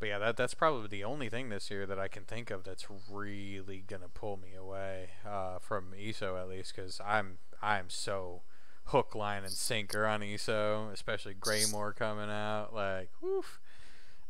But 0.00 0.08
yeah, 0.08 0.18
that 0.18 0.36
that's 0.36 0.54
probably 0.54 0.88
the 0.88 1.04
only 1.04 1.28
thing 1.28 1.48
this 1.48 1.70
year 1.70 1.84
that 1.86 1.98
I 1.98 2.06
can 2.08 2.24
think 2.24 2.50
of 2.50 2.62
that's 2.64 2.86
really 3.10 3.82
gonna 3.86 4.08
pull 4.08 4.36
me 4.36 4.54
away 4.54 5.10
uh, 5.28 5.58
from 5.58 5.92
ESO 5.98 6.36
at 6.36 6.48
least 6.48 6.74
because 6.74 7.00
I'm 7.04 7.38
I'm 7.60 7.90
so 7.90 8.42
hook, 8.86 9.14
line, 9.14 9.42
and 9.42 9.52
sinker 9.52 10.06
on 10.06 10.22
ESO, 10.22 10.88
especially 10.92 11.34
Greymoor 11.34 11.92
coming 11.96 12.30
out. 12.30 12.70
Like, 12.72 13.10
woof, 13.20 13.60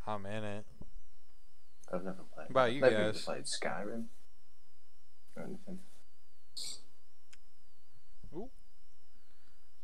I'm 0.08 0.24
in 0.26 0.42
it. 0.44 0.64
I've 1.92 2.02
never 2.04 2.22
played. 2.34 2.46
What 2.46 2.50
about 2.50 2.66
I've 2.68 2.72
you 2.74 2.80
never 2.80 3.12
guys? 3.12 3.24
played 3.24 3.44
Skyrim 3.44 4.04
or 5.36 5.42
anything. 5.44 5.78
Ooh. 8.34 8.50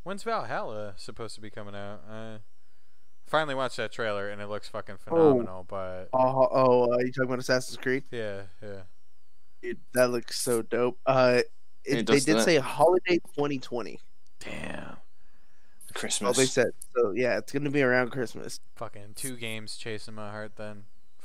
When's 0.03 0.23
Valhalla 0.23 0.93
supposed 0.97 1.35
to 1.35 1.41
be 1.41 1.49
coming 1.49 1.75
out? 1.75 2.01
Uh, 2.09 2.37
finally 3.27 3.55
watched 3.55 3.77
that 3.77 3.91
trailer 3.91 4.29
and 4.29 4.41
it 4.41 4.47
looks 4.47 4.67
fucking 4.67 4.95
Oh. 5.07 5.09
phenomenal. 5.09 5.63
But 5.67 6.09
Oh, 6.13 6.47
oh, 6.51 6.93
uh, 6.93 6.97
you 6.99 7.11
talking 7.11 7.25
about 7.25 7.39
Assassin's 7.39 7.77
Creed? 7.77 8.03
yeah, 8.11 8.43
yeah. 8.61 8.81
Dude, 9.61 9.79
that 9.93 10.09
looks 10.11 10.39
so 10.39 10.61
dope. 10.61 10.99
Uh, 11.05 11.41
it, 11.83 11.99
It 11.99 12.07
they 12.07 12.19
did 12.19 12.37
that. 12.37 12.45
say 12.45 12.57
holiday 12.57 13.17
2020. 13.35 13.99
Damn. 14.39 14.97
Oh, 16.21 16.33
they 16.33 16.45
said 16.45 16.71
so. 16.95 17.11
Yeah, 17.11 17.37
it's 17.37 17.51
gonna 17.51 17.69
be 17.69 17.81
around 17.81 18.11
Christmas. 18.11 18.59
Fucking 18.75 19.13
two 19.15 19.37
games 19.37 19.77
chasing 19.77 20.15
my 20.15 20.29
heart 20.31 20.53
then. 20.57 20.83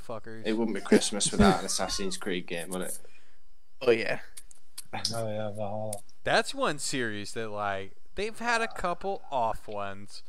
Fuckers. 0.08 0.42
It 0.46 0.54
wouldn't 0.54 0.74
be 0.76 0.80
Christmas 0.80 1.30
without 1.30 1.60
an 1.60 1.66
Assassin's 1.66 2.16
Creed 2.16 2.46
game, 2.46 2.70
would 2.70 2.82
it? 2.82 2.98
Oh 3.82 3.90
yeah. 3.90 4.20
Oh 5.14 5.28
yeah, 5.28 5.50
Valhalla. 5.50 5.92
That's 6.24 6.54
one 6.54 6.78
series 6.78 7.32
that 7.32 7.48
like 7.48 7.92
they've 8.14 8.38
had 8.38 8.60
a 8.60 8.68
couple 8.68 9.22
off 9.30 9.66
ones, 9.68 10.22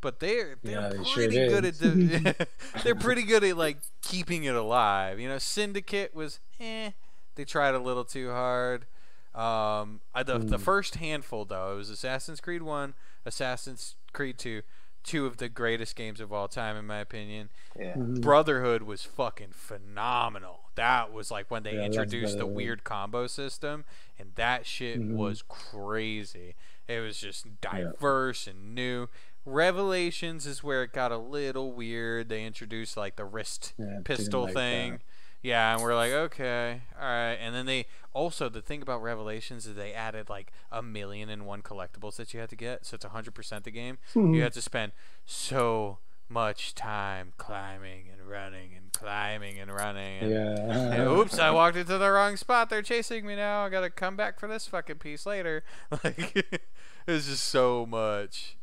but 0.00 0.20
they're 0.20 0.56
they're 0.64 0.82
Yeah, 0.82 0.88
they 0.90 1.04
sure 1.04 1.28
pretty 1.28 1.28
did. 1.28 1.50
good 1.50 1.64
at 1.64 1.78
the, 1.78 2.36
they're 2.82 2.94
pretty 2.94 3.22
good 3.22 3.44
at 3.44 3.56
like 3.56 3.78
keeping 4.02 4.44
it 4.44 4.54
alive. 4.54 5.20
You 5.20 5.28
know, 5.28 5.38
Syndicate 5.38 6.14
was 6.14 6.40
eh, 6.60 6.92
they 7.36 7.44
tried 7.44 7.74
a 7.74 7.78
little 7.80 8.04
too 8.04 8.30
hard. 8.30 8.86
Um, 9.34 10.00
I, 10.14 10.22
the 10.24 10.38
the 10.38 10.58
Mm. 10.58 10.60
first 10.60 10.96
handful 10.96 11.44
though, 11.44 11.74
it 11.74 11.76
was 11.76 11.90
Assassin's 11.90 12.40
Creed 12.40 12.62
One, 12.62 12.94
Assassin's 13.26 13.96
Creed 14.14 14.38
Two, 14.38 14.62
two 15.04 15.26
of 15.26 15.36
the 15.36 15.48
greatest 15.50 15.94
games 15.96 16.20
of 16.20 16.32
all 16.32 16.48
time 16.48 16.76
in 16.76 16.86
my 16.86 16.98
opinion. 16.98 17.50
Yeah. 17.78 17.94
Mhm. 17.94 18.22
Brotherhood 18.22 18.82
was 18.82 19.02
fucking 19.02 19.52
phenomenal. 19.52 20.70
That 20.76 21.12
was 21.12 21.30
like 21.30 21.50
when 21.50 21.62
they 21.62 21.74
Yeah, 21.74 21.82
introduced 21.84 22.38
the 22.38 22.46
weird 22.46 22.84
combo 22.84 23.26
system, 23.26 23.84
and 24.18 24.34
that 24.36 24.64
shit 24.66 25.00
Mhm. 25.00 25.16
was 25.16 25.42
crazy. 25.42 26.54
It 26.88 27.00
was 27.00 27.18
just 27.18 27.60
diverse 27.60 28.46
and 28.46 28.74
new. 28.74 29.08
Revelations 29.44 30.44
is 30.46 30.62
where 30.62 30.82
it 30.82 30.92
got 30.92 31.12
a 31.12 31.16
little 31.18 31.72
weird. 31.72 32.28
They 32.28 32.44
introduced 32.44 32.96
like 32.96 33.16
the 33.16 33.24
wrist 33.24 33.74
Yeah, 33.78 34.00
pistol 34.04 34.42
like 34.44 34.54
thing. 34.54 34.92
that. 34.92 35.00
Yeah, 35.42 35.72
and 35.74 35.82
we're 35.82 35.94
like, 35.94 36.12
okay, 36.12 36.82
all 36.96 37.06
right. 37.06 37.34
And 37.40 37.54
then 37.54 37.64
they 37.66 37.86
also 38.16 38.48
the 38.48 38.62
thing 38.62 38.80
about 38.82 39.02
Revelations 39.02 39.66
is 39.66 39.74
they 39.74 39.92
added 39.92 40.28
like 40.28 40.50
a 40.72 40.82
million 40.82 41.28
and 41.28 41.44
one 41.46 41.60
collectibles 41.62 42.16
that 42.16 42.32
you 42.32 42.40
had 42.40 42.48
to 42.50 42.56
get, 42.56 42.86
so 42.86 42.94
it's 42.94 43.04
hundred 43.04 43.34
percent 43.34 43.64
the 43.64 43.70
game. 43.70 43.98
You 44.14 44.42
had 44.42 44.52
to 44.54 44.62
spend 44.62 44.92
so 45.26 45.98
much 46.28 46.74
time 46.74 47.32
climbing 47.36 48.06
and 48.10 48.28
running 48.28 48.70
and 48.76 48.92
climbing 48.92 49.60
and 49.60 49.70
running. 49.70 50.22
And, 50.22 50.30
Yeah. 50.30 50.92
and 50.94 51.08
oops, 51.08 51.38
I 51.38 51.50
walked 51.60 51.76
into 51.76 51.98
the 51.98 52.10
wrong 52.10 52.36
spot. 52.36 52.68
They're 52.70 52.82
chasing 52.82 53.26
me 53.26 53.36
now. 53.36 53.64
I 53.64 53.68
gotta 53.68 53.90
come 53.90 54.16
back 54.16 54.40
for 54.40 54.48
this 54.48 54.66
fucking 54.66 54.96
piece 54.96 55.26
later. 55.26 55.62
Like 56.02 56.34
it 56.36 56.62
was 57.06 57.26
just 57.26 57.44
so 57.44 57.86
much. 57.86 58.56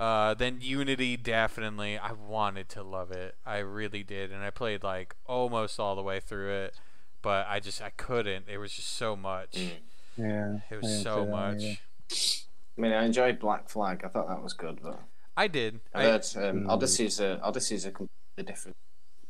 Uh, 0.00 0.32
then 0.34 0.58
Unity 0.60 1.16
definitely. 1.16 1.98
I 1.98 2.12
wanted 2.12 2.68
to 2.70 2.82
love 2.84 3.10
it. 3.10 3.34
I 3.44 3.58
really 3.58 4.02
did, 4.04 4.30
and 4.32 4.42
I 4.44 4.50
played 4.50 4.82
like 4.84 5.14
almost 5.26 5.78
all 5.80 5.96
the 5.96 6.02
way 6.02 6.20
through 6.20 6.52
it, 6.52 6.74
but 7.22 7.46
I 7.48 7.60
just 7.60 7.82
I 7.82 7.90
couldn't. 7.90 8.46
It 8.48 8.58
was 8.58 8.72
just 8.72 8.96
so 8.96 9.16
much. 9.16 9.52
Mm. 9.52 9.70
yeah. 10.16 10.58
It 10.70 10.82
was 10.82 11.02
so 11.02 11.24
play 11.24 11.30
much. 11.32 11.62
either. 11.62 11.76
I 12.76 12.80
mean, 12.80 12.92
I 12.92 13.04
enjoyed 13.04 13.38
Black 13.38 13.68
Flag. 13.68 14.02
I 14.04 14.08
thought 14.08 14.28
that 14.28 14.42
was 14.42 14.52
good, 14.52 14.80
but 14.82 15.00
I 15.36 15.48
did. 15.48 15.80
I 15.94 16.00
I, 16.00 16.04
heard 16.04 16.26
um, 16.36 16.60
Mm. 16.64 16.68
Odyssey's 16.70 17.20
a 17.20 17.40
Odyssey's 17.42 17.84
a 17.84 17.90
completely 17.90 18.44
different 18.44 18.76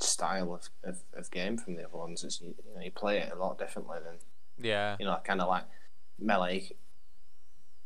style 0.01 0.55
of, 0.55 0.69
of, 0.85 1.01
of 1.15 1.31
game 1.31 1.57
from 1.57 1.75
the 1.75 1.85
other 1.85 1.97
ones. 1.99 2.23
It's, 2.25 2.41
you, 2.41 2.55
you 2.65 2.75
know, 2.75 2.81
you 2.83 2.91
play 2.91 3.19
it 3.19 3.33
a 3.33 3.37
lot 3.39 3.59
differently 3.59 3.99
than 4.05 4.17
yeah, 4.65 4.97
you 5.01 5.07
know, 5.07 5.19
kind 5.25 5.41
of 5.41 5.49
like 5.49 5.65
melee. 6.19 6.71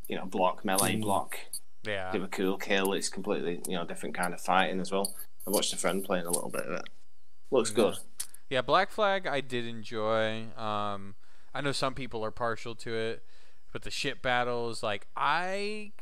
You 0.09 0.17
know, 0.17 0.27
block 0.27 0.65
melee 0.65 0.97
Mm. 0.97 1.03
block. 1.03 1.39
yeah. 1.85 2.11
Give 2.13 2.23
a 2.25 2.29
cool 2.29 2.59
kill. 2.59 2.93
It's 2.93 3.09
completely 3.09 3.61
you 3.67 3.77
know 3.77 3.85
different 3.87 4.15
kind 4.15 4.35
of 4.35 4.41
fighting 4.41 4.81
as 4.81 4.91
well. 4.93 5.15
I 5.47 5.51
watched 5.51 5.73
a 5.73 5.77
friend 5.77 6.05
playing 6.05 6.27
a 6.27 6.31
little 6.31 6.51
bit 6.51 6.63
of 6.67 6.73
it. 6.73 6.89
Looks 7.51 7.71
Yeah. 7.71 7.77
good. 7.77 7.99
Yeah, 8.53 8.61
Black 8.61 8.91
Flag 8.91 9.27
I 9.27 9.41
did 9.41 9.67
enjoy. 9.67 10.43
Um, 10.59 11.15
I 11.55 11.63
know 11.63 11.73
some 11.73 11.95
people 11.95 12.23
are 12.23 12.31
partial 12.31 12.75
to 12.75 12.95
it, 12.95 13.23
but 13.73 13.81
the 13.81 13.91
ship 13.91 14.21
battles, 14.21 14.83
like 14.83 15.07
I, 15.17 15.93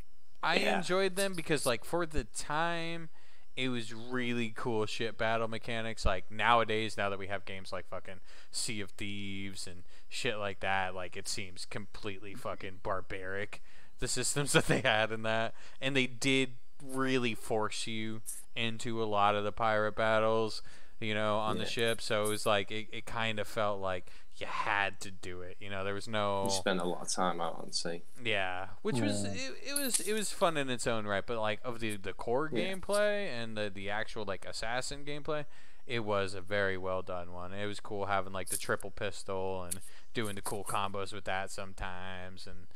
I 0.42 0.56
Yeah. 0.56 0.78
enjoyed 0.78 1.14
them 1.14 1.34
because 1.34 1.64
like 1.64 1.84
for 1.84 2.06
the 2.06 2.24
time, 2.24 3.08
it 3.56 3.68
was 3.68 3.94
really 3.94 4.52
cool 4.56 4.84
ship 4.86 5.16
battle 5.16 5.46
mechanics. 5.46 6.04
Like 6.04 6.28
nowadays, 6.28 6.96
now 6.96 7.08
that 7.08 7.20
we 7.20 7.28
have 7.28 7.44
games 7.44 7.72
like 7.72 7.86
fucking 7.86 8.18
Sea 8.50 8.80
of 8.80 8.90
Thieves 8.90 9.68
and 9.68 9.84
shit 10.08 10.36
like 10.36 10.58
that, 10.58 10.92
like 10.92 11.16
it 11.16 11.28
seems 11.28 11.64
completely 11.64 12.34
fucking 12.34 12.80
barbaric. 12.82 13.62
The 14.00 14.08
systems 14.08 14.50
that 14.54 14.66
they 14.66 14.80
had 14.80 15.12
in 15.12 15.22
that, 15.22 15.54
and 15.80 15.94
they 15.94 16.08
did 16.08 16.54
really 16.84 17.36
force 17.36 17.86
you 17.86 18.22
into 18.56 19.00
a 19.00 19.04
lot 19.04 19.36
of 19.36 19.44
the 19.44 19.52
pirate 19.52 19.94
battles 19.94 20.62
you 21.00 21.14
know, 21.14 21.38
on 21.38 21.58
the 21.58 21.64
ship. 21.66 22.00
So 22.00 22.24
it 22.24 22.28
was 22.28 22.46
like 22.46 22.70
it, 22.70 22.88
it 22.92 23.06
kind 23.06 23.38
of 23.38 23.48
felt 23.48 23.80
like 23.80 24.06
you 24.36 24.46
had 24.46 25.00
to 25.00 25.10
do 25.10 25.40
it. 25.42 25.56
You 25.60 25.70
know, 25.70 25.84
there 25.84 25.94
was 25.94 26.08
no 26.08 26.44
You 26.44 26.50
spend 26.50 26.80
a 26.80 26.84
lot 26.84 27.02
of 27.02 27.08
time 27.08 27.40
out 27.40 27.56
on 27.62 27.72
sea. 27.72 28.02
yeah, 28.24 28.66
which 28.82 29.00
was 29.00 29.24
it, 29.24 29.52
it 29.66 29.78
was 29.78 30.00
it 30.00 30.12
was 30.12 30.30
fun 30.32 30.56
in 30.56 30.70
its 30.70 30.86
own 30.86 31.06
right. 31.06 31.24
But 31.26 31.38
like 31.38 31.60
of 31.64 31.80
the 31.80 31.96
the 31.96 32.12
core 32.12 32.50
Yeah. 32.52 32.72
gameplay 32.74 33.28
and 33.28 33.56
the 33.56 33.70
the 33.74 33.90
actual 33.90 34.24
like 34.24 34.44
assassin 34.46 35.04
gameplay, 35.04 35.44
it 35.86 36.00
was 36.04 36.34
a 36.34 36.40
very 36.40 36.76
well 36.78 37.02
done 37.02 37.32
one. 37.32 37.52
It 37.52 37.66
was 37.66 37.80
cool 37.80 38.06
having 38.06 38.32
like 38.32 38.48
the 38.48 38.56
triple 38.56 38.90
pistol 38.90 39.62
and 39.64 39.80
doing 40.14 40.34
the 40.36 40.42
cool 40.42 40.64
combos 40.64 41.12
with 41.12 41.24
that 41.24 41.50
sometimes 41.50 42.46
and. 42.46 42.66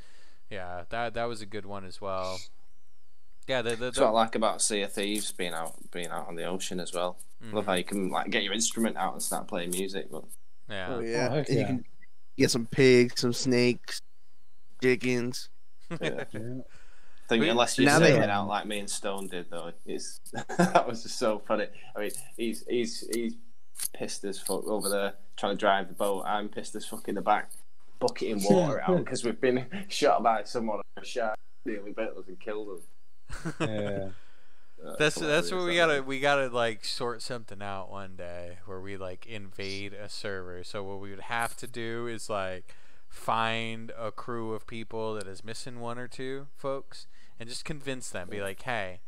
Yeah, 0.50 0.82
that 0.90 1.14
that 1.14 1.24
was 1.24 1.40
a 1.40 1.46
good 1.46 1.64
one 1.64 1.86
as 1.86 2.02
well. 2.02 2.38
Yeah, 3.48 3.62
the 3.62 3.70
the, 3.70 3.76
That's 3.76 3.96
the 3.96 4.04
what 4.04 4.10
I 4.10 4.12
like 4.12 4.34
about 4.34 4.60
Sea 4.60 4.82
of 4.82 4.92
Thieves 4.92 5.32
being 5.32 5.54
out 5.54 5.74
being 5.90 6.08
out 6.08 6.28
on 6.28 6.34
the 6.36 6.44
ocean 6.44 6.78
as 6.78 6.92
well. 6.92 7.16
Love 7.52 7.64
mhm, 7.64 7.66
how 7.66 7.72
you 7.74 7.84
can 7.84 8.08
like 8.10 8.30
get 8.30 8.42
your 8.42 8.52
instrument 8.52 8.96
out 8.96 9.12
and 9.12 9.22
start 9.22 9.46
playing 9.48 9.70
music. 9.70 10.10
But 10.10 10.24
yeah. 10.68 10.86
Oh 10.90 11.00
yeah. 11.00 11.28
heck 11.34 11.48
and 11.48 11.58
you 11.58 11.64
can 11.66 11.84
get 12.38 12.50
some 12.50 12.66
pigs, 12.66 13.20
some 13.20 13.32
snakes, 13.32 14.00
chickens. 14.82 15.48
yeah. 16.00 16.24
Yeah. 16.32 16.40
I 16.40 17.26
think 17.28 17.42
We- 17.42 17.48
unless 17.48 17.78
you're 17.78 17.86
Now 17.86 17.98
they- 17.98 18.18
out 18.18 18.48
like 18.48 18.66
me 18.66 18.80
and 18.80 18.90
Stone 18.90 19.28
did, 19.28 19.46
though, 19.50 19.72
it's 19.86 20.20
that 20.58 20.86
was 20.86 21.02
just 21.02 21.18
so 21.18 21.38
funny. 21.46 21.66
I 21.96 22.00
mean, 22.00 22.10
he's 22.36 22.64
he's 22.68 23.06
he's 23.12 23.34
pissed 23.92 24.24
as 24.24 24.38
fuck 24.38 24.66
over 24.66 24.88
there 24.88 25.14
trying 25.36 25.56
to 25.56 25.60
drive 25.60 25.88
the 25.88 25.94
boat. 25.94 26.22
I'm 26.26 26.48
pissed 26.48 26.74
as 26.76 26.84
fuck 26.86 27.08
in 27.08 27.14
the 27.16 27.22
back, 27.22 27.50
bucketing 27.98 28.42
water 28.48 28.80
out 28.82 28.98
because 28.98 29.24
we've 29.24 29.40
been 29.40 29.66
shot 29.88 30.22
by 30.22 30.44
someone 30.44 30.78
on 30.78 31.02
a 31.02 31.04
shark 31.04 31.36
nearly 31.64 31.92
bit 31.92 32.10
us 32.16 32.28
and 32.28 32.38
killed 32.38 32.78
us. 32.78 33.52
Yeah. 33.60 34.08
Uh, 34.86 34.96
That's 34.98 35.16
that's 35.16 35.50
what 35.50 35.64
we 35.64 35.76
that 35.76 35.86
gotta 35.86 36.00
was. 36.00 36.06
we 36.06 36.20
gotta 36.20 36.48
like 36.48 36.84
sort 36.84 37.22
something 37.22 37.62
out 37.62 37.90
one 37.90 38.16
day 38.16 38.58
where 38.66 38.80
we 38.80 38.96
like 38.96 39.26
invade 39.26 39.92
a 39.94 40.08
server. 40.08 40.62
So 40.64 40.82
what 40.82 41.00
we 41.00 41.10
would 41.10 41.20
have 41.20 41.56
to 41.58 41.66
do 41.66 42.06
is 42.06 42.28
like 42.28 42.74
find 43.08 43.92
a 43.98 44.10
crew 44.10 44.52
of 44.52 44.66
people 44.66 45.14
that 45.14 45.26
is 45.26 45.44
missing 45.44 45.80
one 45.80 45.98
or 45.98 46.08
two 46.08 46.48
folks 46.56 47.06
and 47.40 47.48
just 47.48 47.64
convince 47.64 48.10
them. 48.10 48.28
Be 48.28 48.40
like, 48.42 48.62
hey, 48.62 49.00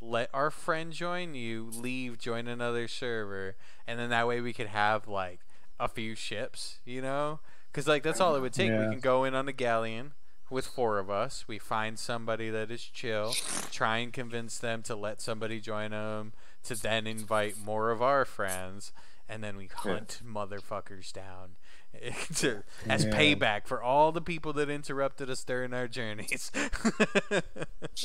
let 0.00 0.28
our 0.34 0.50
friend 0.50 0.92
join 0.92 1.34
you. 1.34 1.70
Leave, 1.72 2.18
join 2.18 2.46
another 2.48 2.86
server, 2.88 3.56
and 3.86 3.98
then 3.98 4.10
that 4.10 4.26
way 4.26 4.40
we 4.40 4.52
could 4.52 4.66
have 4.66 5.08
like 5.08 5.40
a 5.80 5.88
few 5.88 6.14
ships. 6.14 6.80
You 6.84 7.00
know, 7.00 7.40
because 7.70 7.86
like 7.88 8.02
that's 8.02 8.20
all 8.20 8.34
it 8.36 8.40
would 8.40 8.52
take. 8.52 8.70
We 8.70 8.76
can 8.88 9.00
go 9.00 9.24
in 9.24 9.34
on 9.34 9.48
a 9.48 9.52
galleon 9.52 10.12
with 10.52 10.66
four 10.66 10.98
of 10.98 11.10
us. 11.10 11.44
We 11.48 11.58
find 11.58 11.98
somebody 11.98 12.50
that 12.50 12.70
is 12.70 12.82
chill, 12.82 13.32
try 13.72 13.98
and 13.98 14.12
convince 14.12 14.58
them 14.58 14.82
to 14.82 14.94
let 14.94 15.20
somebody 15.20 15.58
join 15.60 15.90
them, 15.90 16.32
to 16.64 16.74
then 16.80 17.06
invite 17.06 17.56
more 17.64 17.90
of 17.90 18.00
our 18.02 18.24
friends, 18.24 18.92
and 19.28 19.42
then 19.42 19.56
we 19.56 19.68
hunt 19.74 20.20
motherfuckers 20.24 21.12
down 21.12 21.56
to, 22.36 22.62
as 22.88 23.04
Yeah. 23.04 23.10
payback 23.12 23.66
for 23.66 23.82
all 23.82 24.12
the 24.12 24.20
people 24.20 24.52
that 24.54 24.70
interrupted 24.70 25.28
us 25.28 25.42
during 25.44 25.72
our 25.74 25.88
journeys. 25.88 26.50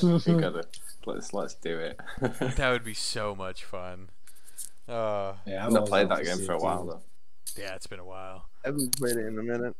We 0.01 0.33
gotta 0.33 0.65
let's 1.05 1.33
let's 1.33 1.53
do 1.55 1.79
it. 1.79 1.99
that 2.19 2.71
would 2.71 2.83
be 2.83 2.93
so 2.93 3.33
much 3.35 3.63
fun. 3.63 4.09
Uh, 4.87 5.33
Yeah, 5.45 5.65
I've 5.65 5.71
not 5.71 5.87
played 5.87 6.09
that 6.09 6.23
game 6.23 6.39
for 6.45 6.53
a 6.53 6.57
while 6.59 6.85
though. 6.85 7.01
yeah, 7.61 7.75
it's 7.75 7.87
been 7.87 7.99
a 7.99 8.05
while, 8.05 8.45
I 8.63 8.69
haven't 8.69 8.97
played 8.97 9.15
it 9.17 9.25
in 9.25 9.37
a 9.39 9.43
minute. 9.43 9.75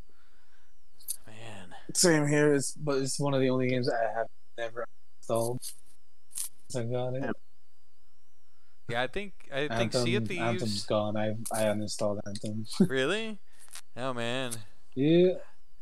Man. 1.88 1.96
Same 1.96 2.28
here. 2.28 2.54
It's 2.54 2.74
but 2.74 2.98
it's 2.98 3.20
one 3.20 3.34
of 3.34 3.42
the 3.42 3.50
only 3.50 3.70
games 3.70 3.90
I 3.90 4.18
have 4.18 4.28
never 4.58 4.86
installed. 5.20 5.62
Since 6.70 6.76
I 6.76 6.92
got 6.92 7.16
it. 7.16 7.24
Yeah. 7.24 7.32
Yeah, 8.90 9.04
I 9.04 9.08
think 9.08 9.34
I 9.54 9.68
think 9.68 9.72
Anthem, 9.72 10.06
Sea 10.06 10.16
of 10.16 10.32
Anthem's 10.32 10.62
Thieves. 10.62 10.86
gone. 10.86 11.18
I 11.18 11.36
I 11.52 11.64
uninstalled 11.64 12.20
Anthem. 12.26 12.66
Really? 12.88 13.40
Oh 13.96 14.14
man. 14.14 14.54
yeah. 14.96 15.34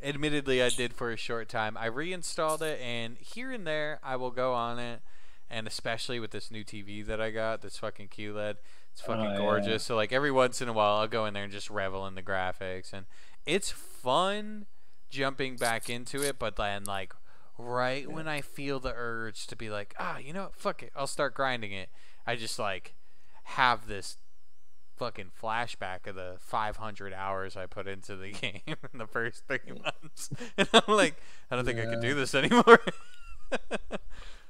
Admittedly, 0.02 0.62
I 0.62 0.68
did 0.68 0.92
for 0.92 1.10
a 1.10 1.16
short 1.16 1.48
time. 1.48 1.76
I 1.78 1.86
reinstalled 1.86 2.62
it, 2.62 2.78
and 2.80 3.16
here 3.18 3.50
and 3.50 3.66
there, 3.66 3.98
I 4.04 4.16
will 4.16 4.30
go 4.30 4.52
on 4.52 4.78
it. 4.78 5.00
And 5.48 5.66
especially 5.66 6.20
with 6.20 6.32
this 6.32 6.50
new 6.50 6.64
TV 6.64 7.04
that 7.06 7.18
I 7.20 7.30
got, 7.30 7.62
this 7.62 7.78
fucking 7.78 8.08
QLED, 8.08 8.56
it's 8.92 9.02
oh, 9.04 9.06
fucking 9.06 9.26
Oh, 9.26 9.30
yeah. 9.30 9.36
gorgeous. 9.38 9.84
So 9.84 9.96
like 9.96 10.12
every 10.12 10.30
once 10.32 10.60
in 10.60 10.68
a 10.68 10.72
while, 10.72 10.96
I'll 10.96 11.08
go 11.08 11.24
in 11.24 11.32
there 11.34 11.44
and 11.44 11.52
just 11.52 11.70
revel 11.70 12.06
in 12.06 12.14
the 12.14 12.22
graphics, 12.22 12.92
and 12.92 13.06
it's 13.46 13.70
fun 13.70 14.66
jumping 15.16 15.56
back 15.56 15.88
into 15.90 16.22
it. 16.22 16.38
But 16.38 16.56
then 16.56 16.84
like 16.84 17.14
right 17.58 18.10
when 18.10 18.28
I 18.28 18.40
feel 18.42 18.78
the 18.80 18.92
urge 18.94 19.46
to 19.48 19.56
be 19.56 19.70
like, 19.70 19.94
ah, 19.98 20.18
you 20.18 20.32
know 20.32 20.44
what, 20.44 20.54
fuck 20.56 20.82
it, 20.82 20.92
I'll 20.94 21.06
start 21.06 21.34
grinding 21.34 21.72
it. 21.72 21.88
I 22.26 22.36
just 22.36 22.58
like 22.58 22.94
have 23.44 23.86
this 23.86 24.18
fucking 24.96 25.30
flashback 25.42 26.06
of 26.06 26.14
the 26.16 26.36
500 26.40 27.12
hours 27.12 27.56
I 27.56 27.66
put 27.66 27.86
into 27.86 28.16
the 28.16 28.32
game 28.42 28.60
in 28.92 28.98
the 28.98 29.06
first 29.06 29.44
three 29.46 29.58
months, 29.82 30.30
and 30.56 30.68
I'm 30.72 30.94
like, 30.94 31.14
I 31.50 31.56
don't 31.56 31.64
think 31.64 31.78
I 31.78 31.84
can 31.86 32.00
do 32.00 32.14
this 32.14 32.34
anymore. 32.34 32.78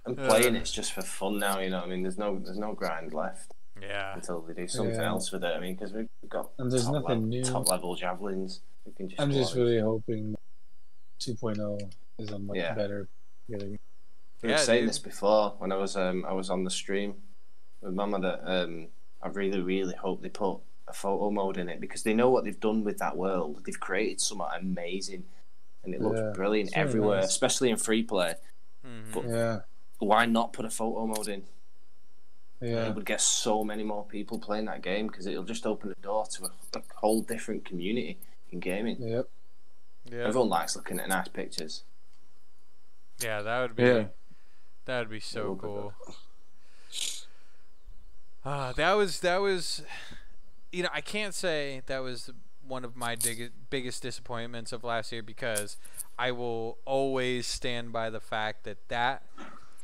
I'm 0.07 0.17
playing 0.17 0.55
it's 0.57 0.73
just 0.73 0.93
for 0.93 1.03
fun 1.03 1.39
now. 1.39 1.59
You 1.59 1.71
know, 1.71 1.81
I 1.81 1.87
mean, 1.87 2.03
there's 2.03 2.19
no 2.19 2.39
there's 2.39 2.59
no 2.59 2.73
grind 2.73 3.13
left 3.13 3.53
yeah, 3.81 4.15
until 4.15 4.41
they 4.41 4.55
do 4.55 4.69
something 4.69 4.95
Yeah. 4.95 5.09
else 5.09 5.31
with 5.33 5.45
it. 5.45 5.53
I 5.55 5.61
mean, 5.61 5.75
because 5.75 5.93
we've 5.93 6.09
got 6.29 6.51
And 6.59 6.71
there's 6.73 6.85
top 6.85 6.95
nothing 6.95 7.09
level, 7.09 7.27
new. 7.29 7.45
top 7.45 7.69
level 7.69 7.95
javelins. 7.95 8.61
We 8.87 8.93
can 8.93 9.09
just 9.09 9.21
I'm 9.21 9.33
just 9.33 9.55
go 9.55 9.61
on. 9.63 9.67
really 9.67 9.81
hoping 9.81 10.35
2.0 11.21 11.91
is 12.19 12.31
a 12.31 12.39
much 12.39 12.57
Yeah. 12.57 12.75
better. 12.75 13.09
better- 13.49 13.79
We 14.43 14.51
Yeah, 14.51 14.57
were 14.57 14.59
saying 14.59 14.83
dude. 14.83 14.89
this 14.91 14.99
before 14.99 15.55
when 15.59 15.73
I 15.73 15.77
was 15.77 15.97
um 15.97 16.25
I 16.27 16.33
was 16.33 16.51
on 16.51 16.65
the 16.65 16.71
stream 16.71 17.15
with 17.81 17.95
Mama 17.95 18.21
that 18.21 18.41
um 18.45 18.89
I 19.23 19.29
really 19.29 19.61
really 19.61 19.95
hope 19.95 20.21
they 20.23 20.29
put 20.29 20.61
a 20.89 20.93
photo 20.93 21.31
mode 21.31 21.57
in 21.57 21.69
it 21.69 21.81
because 21.81 22.03
they 22.03 22.15
know 22.15 22.31
what 22.31 22.45
they've 22.45 22.61
done 22.61 22.85
with 22.85 22.99
that 22.99 23.17
world. 23.17 23.65
They've 23.65 23.81
created 23.81 24.21
something 24.21 24.47
amazing, 24.61 25.25
and 25.83 25.95
it 25.95 26.01
looks 26.01 26.21
Yeah, 26.21 26.33
brilliant 26.35 26.71
really 26.77 26.83
everywhere, 26.89 27.21
nice. 27.23 27.29
especially 27.31 27.71
in 27.71 27.77
free 27.77 28.03
play. 28.03 28.35
Mhm. 28.85 29.13
But- 29.13 29.25
Yeah. 29.25 29.61
Why 29.99 30.27
not 30.27 30.53
put 30.53 30.65
a 30.67 30.71
photo 30.71 31.07
mode 31.07 31.27
in? 31.29 31.45
Yeah. 32.61 32.89
It 32.89 32.95
would 32.95 33.07
get 33.07 33.21
so 33.23 33.65
many 33.65 33.83
more 33.83 34.05
people 34.05 34.39
playing 34.39 34.67
that 34.67 34.83
game 34.83 35.07
because 35.09 35.27
it'll 35.27 35.43
just 35.45 35.67
open 35.67 35.89
the 35.89 35.95
door 36.03 36.27
to 36.27 36.45
a, 36.45 36.51
a 36.79 36.83
whole 36.97 37.23
different 37.23 37.65
community 37.65 38.19
in 38.51 38.61
gaming. 38.61 39.01
Yep. 39.01 39.29
Yeah, 40.11 40.25
Everyone 40.27 40.49
likes 40.49 40.77
looking 40.77 40.99
at 41.01 41.09
nice 41.09 41.29
pictures. 41.29 41.85
yeah, 43.23 43.43
that 43.43 43.61
would 43.61 43.77
be 43.77 43.83
Yeah. 43.85 44.05
that 44.87 45.01
would 45.01 45.11
be 45.11 45.21
so 45.21 45.51
would 45.51 45.61
be 45.61 45.67
cool. 45.67 45.93
Ah, 48.45 48.73
that 48.77 48.93
was 48.93 49.21
that 49.21 49.39
was, 49.41 49.83
you 50.71 50.83
know, 50.85 50.89
I 50.93 51.01
can't 51.01 51.35
say 51.35 51.83
that 51.87 51.99
was 51.99 52.31
one 52.67 52.85
of 52.85 52.97
my 52.97 53.15
dig- 53.17 53.53
biggest 53.71 54.03
disappointments 54.03 54.73
of 54.73 54.85
last 54.85 55.11
year 55.13 55.23
because 55.23 55.77
I 56.19 56.31
will 56.33 56.79
always 56.85 57.47
stand 57.47 57.93
by 57.93 58.09
the 58.11 58.21
fact 58.21 58.65
that 58.65 58.79
that 58.89 59.23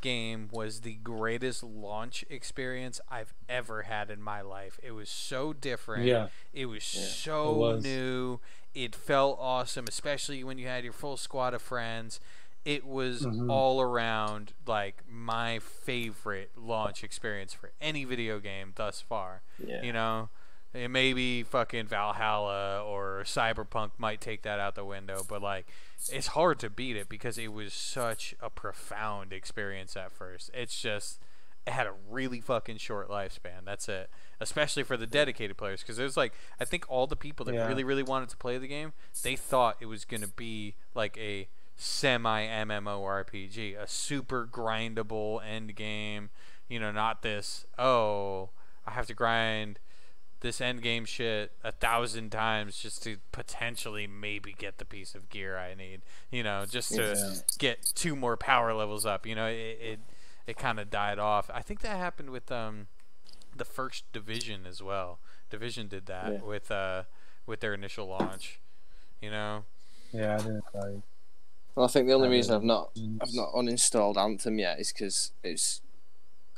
game 0.01 0.49
was 0.53 0.81
the 0.81 0.95
greatest 0.95 1.63
launch 1.65 2.25
experience 2.31 3.01
I've 3.09 3.35
ever 3.49 3.83
had 3.83 4.11
in 4.11 4.21
my 4.23 4.41
life. 4.43 4.79
It 4.83 4.93
was 4.93 5.09
so 5.09 5.53
different. 5.53 6.05
Yeah. 6.05 6.29
It 6.53 6.67
was 6.67 6.95
Yeah. 6.95 7.03
so 7.07 7.51
It 7.51 7.57
was. 7.57 7.85
new. 7.85 8.41
It 8.75 8.95
felt 8.95 9.39
awesome, 9.41 9.87
especially 9.89 10.43
when 10.45 10.59
you 10.59 10.67
had 10.67 10.85
your 10.85 10.93
full 10.93 11.17
squad 11.17 11.55
of 11.55 11.63
friends. 11.63 12.21
It 12.65 12.85
was 12.87 13.23
Mhm. 13.27 13.51
all 13.51 13.81
around 13.81 14.55
like 14.67 15.03
my 15.09 15.59
favorite 15.59 16.53
launch 16.57 17.03
experience 17.05 17.53
for 17.53 17.73
any 17.81 18.05
video 18.05 18.39
game 18.39 18.73
thus 18.77 19.01
far. 19.01 19.43
Yeah. 19.59 19.83
You 19.83 19.93
know, 19.93 20.31
it 20.73 20.89
maybe 20.89 21.43
fucking 21.43 21.89
Valhalla 21.89 22.83
or 22.85 23.25
Cyberpunk 23.25 23.91
might 23.99 24.21
take 24.21 24.43
that 24.43 24.59
out 24.61 24.75
the 24.75 24.85
window, 24.85 25.23
but 25.29 25.43
like 25.43 25.67
it's 26.09 26.29
hard 26.29 26.59
to 26.61 26.71
beat 26.71 26.97
it 26.97 27.09
because 27.09 27.37
it 27.37 27.53
was 27.53 27.75
such 27.75 28.35
a 28.41 28.49
profound 28.49 29.33
experience 29.33 29.97
at 29.97 30.13
first. 30.13 30.51
It's 30.55 30.81
just 30.81 31.21
it 31.67 31.71
had 31.73 31.87
a 31.87 31.93
really 32.11 32.41
fucking 32.41 32.79
short 32.79 33.09
lifespan. 33.09 33.65
That's 33.65 33.89
it. 33.89 34.11
Especially 34.41 34.83
for 34.83 34.97
the 34.97 35.07
dedicated 35.07 35.57
players 35.57 35.81
because 35.83 35.97
there's 35.97 36.17
like 36.17 36.33
I 36.59 36.65
think 36.65 36.85
all 36.89 37.07
the 37.07 37.17
people 37.17 37.47
that 37.47 37.55
Yeah. 37.55 37.67
really 37.69 37.85
really 37.85 38.03
wanted 38.03 38.29
to 38.31 38.37
play 38.37 38.59
the 38.59 38.67
game, 38.67 38.93
they 39.23 39.37
thought 39.37 39.77
it 39.81 39.87
was 39.87 40.05
going 40.05 40.23
to 40.23 40.29
be 40.29 40.75
like 40.95 41.17
a 41.19 41.49
semi 41.77 42.47
MMORPG, 42.47 43.79
a 43.81 43.87
super 43.87 44.47
grindable 44.51 45.45
end 45.45 45.75
game, 45.77 46.31
you 46.69 46.79
know, 46.81 46.93
not 46.93 47.23
this, 47.23 47.67
oh, 47.79 48.51
I 48.87 48.93
have 48.93 49.07
to 49.07 49.15
grind 49.15 49.79
this 50.41 50.61
end 50.61 50.83
game 50.83 51.05
shit 51.05 51.53
a 51.63 51.71
thousand 51.71 52.31
times 52.31 52.77
just 52.79 53.03
to 53.05 53.19
potentially 53.31 54.09
maybe 54.09 54.53
get 54.59 54.79
the 54.79 54.85
piece 54.85 55.15
of 55.15 55.29
gear 55.29 55.57
I 55.57 55.75
need. 55.75 56.03
You 56.33 56.43
know, 56.43 56.65
just 56.69 56.93
to 56.95 57.15
Yeah. 57.17 57.41
get 57.59 57.93
two 57.95 58.17
more 58.17 58.37
power 58.37 58.75
levels 58.75 59.07
up. 59.07 59.25
You 59.25 59.37
know, 59.37 59.47
it 59.47 59.79
it, 59.81 60.01
it 60.47 60.57
kind 60.57 60.79
of 60.81 60.91
died 60.91 61.19
off. 61.19 61.51
I 61.53 61.63
think 61.63 61.81
that 61.81 61.97
happened 61.97 62.31
with 62.31 62.51
um 62.53 62.87
the 63.57 63.65
first 63.65 64.05
division 64.13 64.67
as 64.67 64.83
well. 64.83 65.19
Division 65.51 65.89
did 65.89 66.07
that 66.07 66.33
Yeah. 66.33 66.39
with 66.41 66.71
uh 66.71 67.05
with 67.47 67.61
their 67.61 67.75
initial 67.75 68.07
launch. 68.07 68.61
You 69.21 69.31
know. 69.31 69.65
Yeah. 70.13 70.35
I 70.35 70.39
didn't 70.39 70.65
like. 70.75 71.03
Well, 71.75 71.87
I 71.87 71.89
think 71.89 72.07
the 72.07 72.13
only 72.15 72.29
reason 72.29 72.55
I've 72.55 72.63
not 72.63 72.91
I've 73.21 73.33
not 73.35 73.53
uninstalled 73.55 74.17
Anthem 74.17 74.59
yet 74.59 74.79
is 74.79 74.93
because 74.93 75.33
it's 75.43 75.81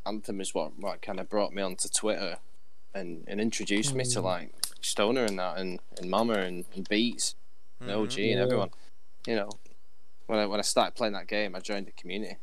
Anthem 0.07 0.41
is 0.41 0.55
what 0.55 0.79
what 0.79 1.03
kind 1.03 1.21
of 1.21 1.29
brought 1.29 1.53
me 1.53 1.63
onto 1.63 1.89
Twitter 1.89 2.39
and, 2.95 3.25
and 3.27 3.41
introduced 3.41 3.95
me 3.95 4.05
to 4.05 4.21
Mm. 4.21 4.25
like 4.25 4.53
Stoner 4.81 5.25
and 5.25 5.39
that 5.39 5.57
and, 5.59 5.81
and 5.99 6.11
Mama 6.11 6.35
and, 6.35 6.65
and 6.75 6.89
Beats 6.89 7.35
and 7.81 7.91
Mhm. 7.91 8.03
OG 8.03 8.19
and 8.19 8.39
Yeah. 8.39 8.43
everyone. 8.45 8.71
You 9.27 9.37
know, 9.37 9.51
when 10.27 10.39
I 10.39 10.47
when 10.47 10.59
I 10.61 10.63
started 10.63 10.95
playing 10.95 11.15
that 11.15 11.27
game, 11.27 11.55
I 11.55 11.61
joined 11.61 11.87
the 11.87 11.93
community. 11.93 12.37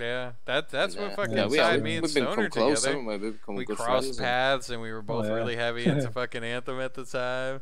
Yeah, 0.00 0.32
that 0.44 0.68
that's 0.70 0.94
And, 0.94 1.02
what 1.04 1.12
uh, 1.12 1.16
fucking 1.16 1.36
yeah, 1.36 1.46
we 1.46 1.56
tied 1.58 1.82
me 1.82 1.96
and 1.96 2.02
we've 2.02 2.10
Stoner 2.10 2.34
come 2.34 2.50
close, 2.50 2.82
together. 2.82 2.98
we? 3.00 3.16
We've 3.18 3.32
become 3.40 3.54
we 3.56 3.64
good 3.64 3.76
crossed 3.76 4.06
friends. 4.06 4.18
paths 4.18 4.70
and 4.70 4.80
we 4.80 4.92
were 4.92 5.02
both 5.02 5.26
yeah. 5.26 5.32
really 5.32 5.56
heavy 5.56 5.84
into 5.86 6.10
fucking 6.10 6.44
Anthem 6.44 6.80
at 6.80 6.94
the 6.94 7.04
time. 7.04 7.60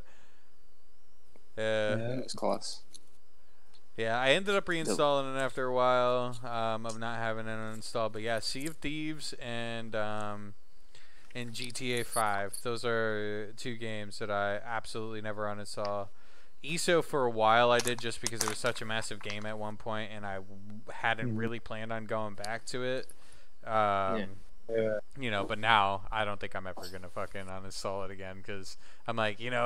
Yeah. 1.57 1.97
Yeah. 1.97 2.09
It's 2.21 2.35
close. 2.35 2.81
Yeah, 3.97 4.21
I 4.21 4.33
ended 4.33 4.55
up 4.55 4.67
reinstalling 4.67 5.35
it 5.35 5.39
after 5.39 5.65
a 5.67 5.73
while 5.73 6.37
um, 6.45 6.85
of 6.85 6.99
not 6.99 7.17
having 7.17 7.47
it 7.47 7.57
uninstalled. 7.57 8.13
But 8.13 8.21
yeah, 8.23 8.41
Sea 8.41 8.67
of 8.67 8.77
Thieves 8.77 9.33
and 9.41 9.95
um, 9.97 10.53
and 11.35 11.51
GTA 11.53 12.05
5. 12.05 12.57
Those 12.63 12.85
are 12.85 13.53
two 13.57 13.77
games 13.77 14.19
that 14.19 14.31
I 14.31 14.57
absolutely 14.65 15.23
never 15.23 15.45
uninstall. 15.45 16.09
ESO 16.65 17.03
for 17.03 17.25
a 17.25 17.31
while 17.31 17.71
I 17.71 17.79
did 17.79 17.99
just 18.01 18.21
because 18.21 18.43
it 18.43 18.49
was 18.49 18.59
such 18.59 18.83
a 18.83 18.85
massive 18.85 19.23
game 19.23 19.47
at 19.47 19.59
one 19.59 19.77
point, 19.77 20.11
and 20.15 20.27
I 20.27 20.39
hadn't 20.93 21.35
Mhm. 21.35 21.39
really 21.39 21.61
planned 21.61 21.93
on 21.93 22.07
going 22.07 22.35
back 22.35 22.65
to 22.67 22.83
it. 22.85 23.09
Um, 23.65 24.37
Yeah. 24.69 24.99
You 25.17 25.31
know, 25.31 25.45
but 25.45 25.61
now 25.61 26.09
I 26.11 26.25
don't 26.25 26.41
think 26.41 26.57
I'm 26.57 26.67
ever 26.67 26.89
gonna 26.91 27.09
fucking 27.09 27.45
uninstall 27.47 28.05
it 28.05 28.11
again 28.11 28.39
because 28.39 28.77
I'm 29.07 29.15
like, 29.15 29.39
you 29.39 29.49
know 29.49 29.63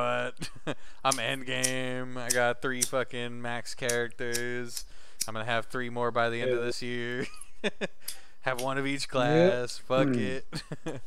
what? 0.66 0.76
I'm 1.04 1.18
end 1.18 1.46
game. 1.46 2.18
I 2.18 2.28
got 2.28 2.60
three 2.60 2.82
fucking 2.82 3.40
max 3.40 3.74
characters. 3.74 4.84
I'm 5.26 5.32
gonna 5.32 5.46
have 5.46 5.66
three 5.66 5.88
more 5.88 6.10
by 6.10 6.28
the 6.28 6.42
end 6.42 6.50
of 6.50 6.62
this 6.62 6.82
year. 6.82 7.26
have 8.42 8.60
one 8.60 8.76
of 8.76 8.86
each 8.86 9.08
class. 9.08 9.78
Fuck 9.78 10.08
Hmm. 10.08 10.18
it. 10.18 10.44
yeah. 10.84 10.98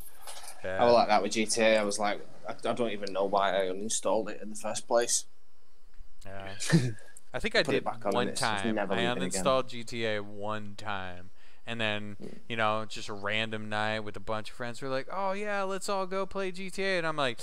I 0.81 0.86
was 0.86 0.93
like 0.95 1.07
that 1.09 1.21
with 1.21 1.34
GTA. 1.34 1.77
I 1.77 1.84
was 1.84 1.99
like, 1.99 2.19
I, 2.49 2.53
I 2.67 2.73
don't 2.73 2.89
even 2.91 3.13
know 3.13 3.25
why 3.25 3.55
I 3.55 3.65
uninstalled 3.67 4.27
it 4.29 4.41
in 4.41 4.49
the 4.49 4.55
first 4.55 4.88
place. 4.88 5.25
Yeah. 6.26 6.53
I 7.34 7.39
think 7.39 7.55
I 7.55 7.63
did 7.63 7.86
on 7.86 7.99
one 8.11 8.34
time. 8.34 8.78
I 8.78 8.84
uninstalled 8.86 9.69
GTA 9.69 10.21
one 10.21 10.76
time. 10.78 11.32
And 11.65 11.80
then, 11.80 12.17
Hmm. 12.19 12.28
you 12.49 12.55
know, 12.57 12.86
just 12.88 13.07
a 13.09 13.13
random 13.13 13.69
night 13.69 14.01
with 14.01 14.15
a 14.17 14.19
bunch 14.19 14.49
of 14.49 14.55
friends. 14.55 14.82
We're 14.82 14.89
like, 14.89 15.07
oh, 15.11 15.32
yeah, 15.32 15.63
let's 15.63 15.88
all 15.89 16.05
go 16.05 16.26
play 16.26 16.51
GTA. 16.51 16.97
And 16.97 17.07
I'm 17.07 17.15
like, 17.15 17.39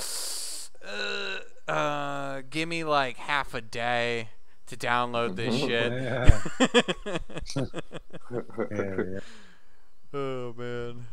uh, 0.87 1.70
uh, 1.72 2.43
give 2.51 2.68
me 2.68 2.85
like 2.85 3.16
half 3.16 3.55
a 3.55 3.61
day 3.62 4.28
to 4.66 4.76
download 4.76 5.37
this 5.37 5.55
shit. 5.59 5.93
Yeah. 5.93 6.41
yeah, 8.70 9.03
yeah. 9.12 9.20
oh, 10.14 10.55
man. 10.57 11.07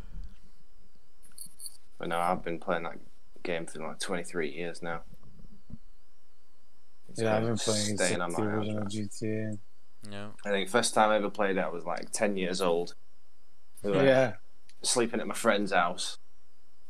But 1.98 2.10
no, 2.10 2.20
I've 2.20 2.44
been 2.44 2.60
playing 2.60 2.84
that 2.84 2.98
game 3.44 3.66
for 3.66 3.80
like 3.80 4.00
23 4.00 4.50
years 4.52 4.84
now. 4.84 5.02
It's 7.18 7.24
Yeah, 7.24 7.36
I've 7.38 7.42
been 7.42 7.52
been 7.52 7.58
playing 7.58 7.98
staying 7.98 7.98
since 7.98 8.22
on 8.22 8.32
the 8.34 8.40
my 8.40 8.46
original 8.46 8.84
house. 8.84 8.94
GTA. 8.94 9.58
Yeah. 10.12 10.28
I 10.46 10.50
think 10.50 10.70
first 10.70 10.94
time 10.94 11.10
I 11.10 11.16
ever 11.16 11.30
played 11.30 11.58
it, 11.58 11.62
I 11.62 11.70
was 11.70 11.84
like 11.86 12.12
10 12.12 12.38
years 12.38 12.62
old. 12.62 12.94
We 13.84 13.92
were 13.92 14.04
Yeah. 14.06 14.34
sleeping 14.84 15.20
at 15.20 15.28
my 15.28 15.34
friend's 15.34 15.72
house. 15.72 16.18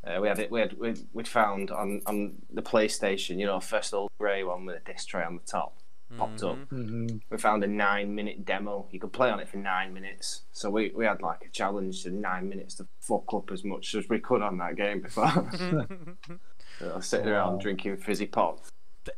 Uh, 0.06 0.20
we 0.22 0.28
had 0.28 0.40
it. 0.40 0.52
We 0.52 0.60
had 0.60 0.78
we 0.78 0.96
we'd 1.14 1.28
found 1.28 1.72
on 1.72 2.02
on 2.06 2.36
the 2.54 2.62
PlayStation, 2.62 3.40
you 3.40 3.46
know, 3.46 3.60
first 3.60 3.94
old 3.94 4.10
grey 4.20 4.44
one 4.44 4.66
with 4.66 4.78
a 4.78 4.80
disc 4.92 5.08
tray 5.08 5.24
on 5.24 5.36
the 5.36 5.42
top. 5.44 5.78
Popped 6.18 6.42
up. 6.44 6.58
Mhm. 6.70 6.70
hmm 6.70 7.18
We 7.30 7.38
found 7.38 7.64
a 7.64 7.68
nine 7.68 8.16
minute 8.16 8.46
demo. 8.46 8.88
You 8.92 9.00
could 9.00 9.12
play 9.12 9.30
on 9.30 9.40
it 9.42 9.50
for 9.50 9.58
nine 9.58 9.94
minutes. 9.94 10.44
So 10.54 10.70
we, 10.70 10.92
we 10.96 11.04
had 11.06 11.22
like 11.22 11.44
a 11.46 11.50
challenge 11.50 12.04
to 12.04 12.12
nine 12.12 12.48
minutes 12.48 12.76
to 12.76 12.88
fuck 13.02 13.34
up 13.34 13.52
as 13.52 13.64
much 13.66 13.94
as 13.96 14.08
we 14.08 14.20
could 14.20 14.42
on 14.42 14.58
that 14.60 14.76
game 14.78 15.02
before. 15.02 15.26
I 16.82 16.96
was 16.96 17.08
sitting 17.08 17.28
Wow. 17.28 17.34
around 17.34 17.60
drinking 17.60 17.98
fizzy 17.98 18.28
pop, 18.28 18.62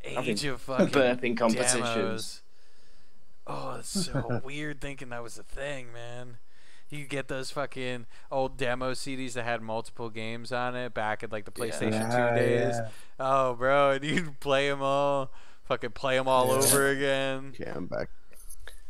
the 0.03 0.09
Having 0.15 0.29
age 0.31 0.45
of 0.45 0.61
fucking 0.61 0.87
burping 0.87 1.37
competitions. 1.37 1.81
demos. 1.95 2.41
Oh, 3.47 3.77
it's 3.79 4.05
so 4.05 4.41
weird 4.45 4.79
thinking 4.81 5.09
that 5.09 5.23
was 5.23 5.37
a 5.37 5.43
thing, 5.43 5.91
man. 5.91 6.37
You 6.89 7.01
could 7.01 7.09
get 7.09 7.27
those 7.27 7.51
fucking 7.51 8.05
old 8.31 8.57
demo 8.57 8.93
CDs 8.93 9.33
that 9.33 9.43
had 9.43 9.61
multiple 9.61 10.09
games 10.09 10.51
on 10.51 10.75
it 10.75 10.93
back 10.93 11.21
at 11.23 11.31
like 11.31 11.45
the 11.45 11.51
PlayStation 11.51 11.91
Yeah, 11.91 12.09
2 12.09 12.15
ah, 12.17 12.35
days. 12.35 12.75
yeah. 12.75 12.87
Oh, 13.19 13.53
bro, 13.53 13.91
and 13.93 14.03
you'd 14.03 14.39
play 14.39 14.69
them 14.69 14.81
all, 14.81 15.31
fucking 15.65 15.91
play 15.91 16.17
them 16.17 16.27
all 16.27 16.47
Yeah. 16.47 16.53
over 16.53 16.87
again. 16.87 17.53
Okay, 17.59 17.71
I'm 17.71 17.85
back. 17.85 18.09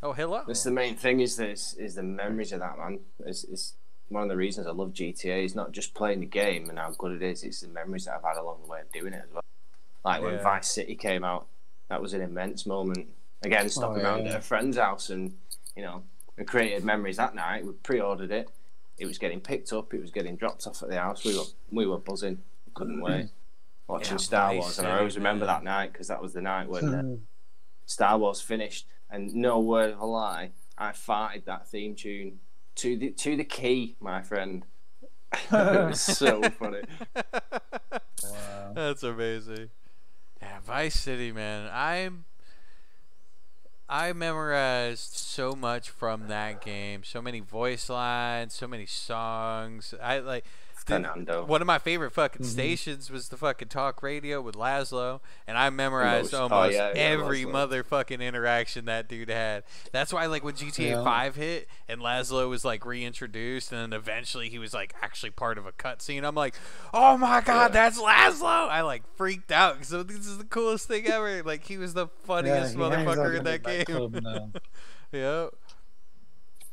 Oh, 0.01 0.13
hello. 0.13 0.43
That's 0.47 0.63
the 0.63 0.71
main 0.71 0.95
thing 0.95 1.19
is 1.19 1.35
this 1.35 1.73
is 1.73 1.95
the 1.95 2.03
memories 2.03 2.53
of 2.53 2.61
that 2.61 2.77
man. 2.77 3.01
It's, 3.25 3.43
it's 3.43 3.73
one 4.07 4.23
of 4.23 4.29
the 4.29 4.37
reasons 4.37 4.65
I 4.65 4.71
love 4.71 4.93
GTA. 4.93 5.43
It's 5.43 5.55
not 5.55 5.73
just 5.73 5.93
playing 5.93 6.21
the 6.21 6.25
game 6.25 6.69
and 6.69 6.79
how 6.79 6.91
good 6.97 7.11
it 7.11 7.21
is. 7.21 7.43
It's 7.43 7.59
the 7.61 7.67
memories 7.67 8.05
that 8.05 8.15
I've 8.15 8.23
had 8.23 8.37
along 8.37 8.59
the 8.63 8.69
way 8.69 8.79
of 8.79 8.91
doing 8.93 9.11
it 9.13 9.23
as 9.27 9.33
well. 9.33 9.43
Like 10.05 10.21
when 10.21 10.33
Yeah. 10.35 10.43
Vice 10.43 10.69
City 10.71 10.95
came 10.95 11.23
out, 11.23 11.47
that 11.89 12.01
was 12.01 12.13
an 12.13 12.21
immense 12.21 12.65
moment. 12.65 13.07
Again, 13.43 13.69
stopping 13.69 14.03
around 14.03 14.25
yeah. 14.25 14.31
at 14.33 14.37
a 14.37 14.41
friend's 14.41 14.77
house 14.77 15.09
and 15.09 15.33
you 15.75 15.83
know 15.83 16.03
we 16.37 16.43
created 16.45 16.83
memories 16.83 17.17
that 17.17 17.35
night. 17.35 17.65
We 17.65 17.73
pre-ordered 17.73 18.31
it. 18.31 18.49
It 18.97 19.05
was 19.05 19.17
getting 19.17 19.39
picked 19.39 19.71
up. 19.73 19.93
It 19.93 20.01
was 20.01 20.11
getting 20.11 20.35
dropped 20.35 20.67
off 20.67 20.81
at 20.83 20.89
the 20.89 20.97
house. 20.99 21.23
We 21.23 21.37
were 21.37 21.45
we 21.71 21.85
were 21.85 21.97
buzzing. 21.99 22.39
Couldn't 22.73 23.01
wait. 23.01 23.29
Watching 23.87 24.13
Yeah, 24.13 24.17
Star 24.17 24.53
Vice 24.53 24.61
Wars, 24.61 24.79
and 24.79 24.87
I 24.87 24.97
always 24.99 25.15
remember 25.17 25.45
man. 25.45 25.55
that 25.55 25.63
night 25.63 25.91
because 25.93 26.07
that 26.09 26.21
was 26.21 26.33
the 26.33 26.41
night 26.41 26.69
when 26.69 26.85
uh, 26.93 27.01
Mhm. 27.01 27.19
Star 27.87 28.17
Wars 28.19 28.39
finished, 28.39 28.85
and 29.09 29.33
no 29.33 29.59
word 29.59 29.91
of 29.93 29.99
a 29.99 30.05
lie, 30.05 30.51
I 30.77 30.91
farted 30.91 31.45
that 31.45 31.67
theme 31.67 31.95
tune 31.95 32.39
to 32.75 32.95
the 32.97 33.09
to 33.11 33.35
the 33.35 33.43
key, 33.43 33.95
my 33.99 34.21
friend. 34.21 34.63
it 35.33 35.51
was 35.51 35.99
so 36.01 36.41
funny. 36.59 36.81
Wow. 38.23 38.71
That's 38.75 39.03
amazing. 39.03 39.69
Yeah, 40.41 40.59
Vice 40.65 40.99
City, 40.99 41.31
man. 41.31 41.69
I'm 41.71 42.25
I 43.91 44.13
memorized 44.13 45.13
so 45.15 45.53
much 45.55 45.89
from 45.89 46.27
that 46.27 46.61
game. 46.61 47.03
So 47.03 47.21
many 47.21 47.39
voice 47.39 47.89
lines, 47.89 48.53
so 48.53 48.67
many 48.67 48.85
songs. 48.85 49.95
I 50.01 50.19
like 50.19 50.45
Fernando. 50.89 51.45
one 51.45 51.61
of 51.61 51.67
my 51.67 51.79
favorite 51.79 52.11
fucking 52.11 52.43
Mhm. 52.45 52.49
stations 52.49 53.09
was 53.09 53.29
the 53.29 53.37
fucking 53.37 53.67
talk 53.69 54.01
radio 54.03 54.41
with 54.41 54.55
Lazlow, 54.55 55.21
and 55.47 55.57
I 55.57 55.69
memorized 55.69 56.33
Most- 56.33 56.39
oh, 56.51 56.53
almost 56.55 56.73
yeah, 56.75 56.87
yeah, 56.93 57.01
every 57.01 57.43
Lazlow. 57.45 57.83
motherfucking 57.83 58.19
interaction 58.21 58.85
that 58.85 59.07
dude 59.07 59.29
had. 59.29 59.63
That's 59.91 60.11
why, 60.13 60.25
like, 60.25 60.43
when 60.43 60.55
GTA 60.55 60.89
Yeah. 60.89 61.03
5 61.03 61.35
hit 61.35 61.67
and 61.87 62.01
Lazlow 62.01 62.49
was 62.49 62.63
like 62.65 62.85
reintroduced, 62.85 63.71
and 63.71 63.81
then 63.91 63.93
eventually 63.99 64.49
he 64.49 64.59
was 64.59 64.73
like 64.73 64.93
actually 65.01 65.31
part 65.31 65.57
of 65.57 65.65
a 65.65 65.71
cutscene, 65.71 66.23
I'm 66.25 66.35
like, 66.35 66.55
oh 66.93 67.17
my 67.17 67.41
god, 67.41 67.73
Yeah. 67.73 67.89
that's 67.89 67.99
Lazlow! 67.99 68.69
I 68.69 68.81
like 68.81 69.03
freaked 69.15 69.51
out 69.51 69.75
because 69.79 69.89
this 70.07 70.25
is 70.25 70.37
the 70.37 70.43
coolest 70.43 70.87
thing 70.87 71.07
ever. 71.07 71.43
Like, 71.43 71.63
he 71.65 71.77
was 71.77 71.93
the 71.93 72.07
funniest 72.25 72.77
Yeah, 72.77 72.89
he 72.89 72.93
hangs 72.95 73.07
out 73.07 73.17
motherfucker 73.17 73.29
in 73.31 73.35
in 73.37 73.43
that 73.43 73.63
game. 73.63 74.53
Yep. 75.11 75.53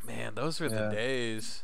Man, 0.06 0.34
those 0.34 0.60
were 0.60 0.68
the 0.68 0.88
days. 0.90 1.62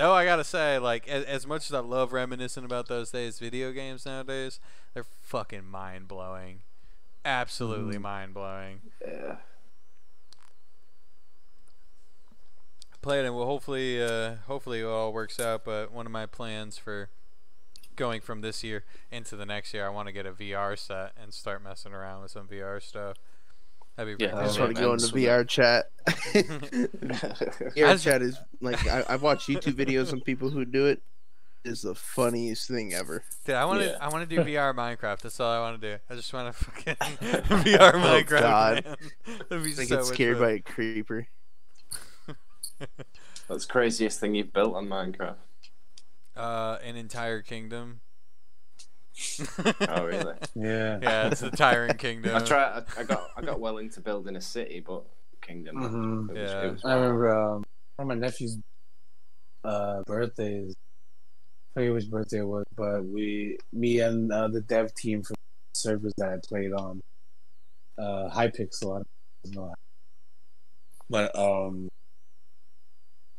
Though 0.00 0.14
I 0.14 0.24
gotta 0.24 0.44
say, 0.44 0.78
like, 0.78 1.06
as, 1.08 1.24
as 1.24 1.46
much 1.46 1.66
as 1.66 1.74
I 1.74 1.80
love 1.80 2.14
reminiscing 2.14 2.64
about 2.64 2.88
those 2.88 3.10
days, 3.10 3.38
video 3.38 3.70
games 3.70 4.06
nowadays, 4.06 4.58
they're 4.94 5.04
fucking 5.04 5.66
mind 5.66 6.08
blowing. 6.08 6.62
Absolutely 7.22 7.96
Mhm. 7.98 8.00
mind 8.00 8.32
blowing. 8.32 8.80
Yeah. 9.06 9.36
Played 13.02 13.26
and 13.26 13.36
well, 13.36 13.44
hopefully, 13.44 14.02
uh, 14.02 14.36
hopefully 14.46 14.80
it 14.80 14.84
all 14.86 15.12
works 15.12 15.38
out. 15.38 15.66
But 15.66 15.92
one 15.92 16.06
of 16.06 16.12
my 16.12 16.24
plans 16.24 16.78
for 16.78 17.10
going 17.94 18.22
from 18.22 18.40
this 18.40 18.64
year 18.64 18.84
into 19.10 19.36
the 19.36 19.44
next 19.44 19.74
year, 19.74 19.84
I 19.86 19.90
want 19.90 20.08
to 20.08 20.12
get 20.12 20.24
a 20.24 20.32
VR 20.32 20.76
set 20.76 21.12
and 21.20 21.34
start 21.34 21.62
messing 21.62 21.92
around 21.92 22.22
with 22.22 22.30
some 22.30 22.48
VR 22.48 22.80
stuff. 22.80 23.18
That'd 24.04 24.20
Yeah, 24.20 24.28
pretty 24.28 24.42
I 24.42 24.46
just 24.46 24.58
want 24.60 24.74
to 24.76 24.80
go 24.82 24.92
into 24.92 25.04
Events 25.06 25.12
with 25.12 25.22
VR 25.24 25.48
chat. 25.48 25.90
VR 27.74 27.82
As- 27.88 28.02
chat 28.04 28.22
is 28.22 28.38
like 28.60 28.86
I, 28.86 29.04
I've 29.08 29.22
watched 29.22 29.48
YouTube 29.48 29.74
videos 29.74 30.12
on 30.12 30.20
people 30.20 30.50
who 30.50 30.64
do 30.64 30.86
it. 30.86 31.02
Is 31.62 31.82
the 31.82 31.94
funniest 31.94 32.68
thing 32.68 32.94
ever. 32.94 33.22
Dude, 33.44 33.54
I 33.54 33.66
want 33.66 33.80
to. 33.80 33.86
Yeah. 33.88 33.96
I 34.00 34.08
want 34.08 34.26
to 34.28 34.34
do 34.34 34.42
VR 34.50 34.74
Minecraft. 34.74 35.20
That's 35.20 35.38
all 35.40 35.52
I 35.52 35.60
want 35.60 35.78
to 35.78 35.92
do. 35.96 35.98
I 36.08 36.14
just 36.14 36.32
want 36.32 36.56
to 36.56 36.64
fucking 36.64 36.94
VR 36.96 37.92
Minecraft. 37.92 38.24
Oh, 38.24 38.40
God. 38.40 38.84
Man. 38.86 38.96
That'd 39.50 39.64
be 39.64 39.74
Like 39.74 39.88
so 39.88 39.96
get 39.98 40.04
scared 40.06 40.38
fun. 40.38 40.46
by 40.46 40.50
a 40.52 40.58
creeper. 40.60 41.26
That's 43.46 43.66
the 43.66 43.72
craziest 43.72 44.20
thing 44.20 44.34
you've 44.34 44.54
built 44.54 44.74
on 44.74 44.88
Minecraft. 44.88 45.34
uh, 46.34 46.78
an 46.82 46.96
entire 46.96 47.42
kingdom. 47.42 48.00
Oh 49.88 50.04
really? 50.06 50.34
Yeah. 50.54 50.98
yeah, 51.02 51.26
it's 51.28 51.40
the 51.40 51.50
Tyrant 51.50 51.98
Kingdom. 51.98 52.36
I 52.36 52.40
try. 52.40 52.62
I, 52.64 53.00
I 53.00 53.04
got. 53.04 53.28
I 53.36 53.42
got 53.42 53.60
well 53.60 53.78
into 53.78 54.00
building 54.00 54.36
a 54.36 54.40
city, 54.40 54.80
but 54.80 55.04
kingdom. 55.42 55.76
Mhm. 55.76 56.30
It 56.36 56.40
was, 56.40 56.50
Yeah. 56.50 56.62
it 56.66 56.72
was 56.72 56.84
I 56.84 56.94
remember 56.94 57.28
um, 57.36 57.64
one 57.96 58.00
of 58.00 58.06
my 58.06 58.14
nephew's 58.14 58.58
uh, 59.64 60.02
birthdays. 60.06 60.74
I 61.76 61.80
forget 61.80 61.92
which 61.94 62.10
birthday 62.10 62.38
it 62.38 62.46
was, 62.46 62.64
but 62.76 63.04
we, 63.04 63.58
me 63.72 64.00
and 64.00 64.32
uh, 64.32 64.48
the 64.48 64.60
dev 64.60 64.94
team 64.94 65.22
from 65.22 65.36
servers 65.74 66.12
that 66.18 66.28
I 66.30 66.36
played 66.46 66.72
on, 66.72 67.00
uh, 67.98 68.28
Hypixel. 68.30 69.00
I 69.00 69.02
don't 69.44 69.54
know. 69.54 69.74
But 71.08 71.36
um, 71.38 71.88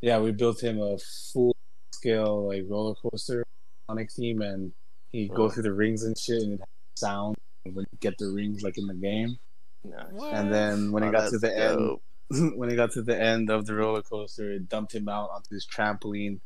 yeah, 0.02 0.20
we 0.20 0.32
built 0.32 0.62
him 0.62 0.80
a 0.82 0.98
full 1.34 1.56
scale 1.94 2.48
like 2.48 2.64
roller 2.68 2.96
coaster 2.96 3.44
Sonic 3.90 4.12
theme, 4.12 4.42
and 4.42 4.72
he 5.12 5.28
would 5.28 5.36
go 5.36 5.50
through 5.50 5.64
the 5.64 5.74
rings 5.74 6.04
and 6.04 6.18
shit, 6.18 6.42
and 6.42 6.54
it 6.54 6.60
had 6.60 6.68
sound 6.96 7.36
when 7.64 7.86
you 7.92 7.98
get 8.00 8.18
the 8.18 8.28
rings 8.30 8.64
like 8.64 8.78
in 8.78 8.88
the 8.88 8.94
game. 8.94 9.38
nice. 9.84 10.06
What? 10.12 10.34
And 10.34 10.52
then 10.54 10.92
when 10.92 11.04
Oh, 11.04 11.10
it 11.10 11.12
got 11.12 11.30
to 11.32 11.38
that's 11.38 11.42
the 11.42 11.58
end, 11.58 11.98
when 12.58 12.70
it 12.72 12.76
got 12.76 12.92
to 12.94 13.02
the 13.02 13.20
end 13.22 13.50
of 13.50 13.66
the 13.66 13.76
roller 13.76 14.02
coaster, 14.02 14.52
it 14.52 14.70
dumped 14.70 14.94
him 14.96 15.10
out 15.10 15.30
onto 15.32 15.50
this 15.54 15.66
trampoline 15.68 16.40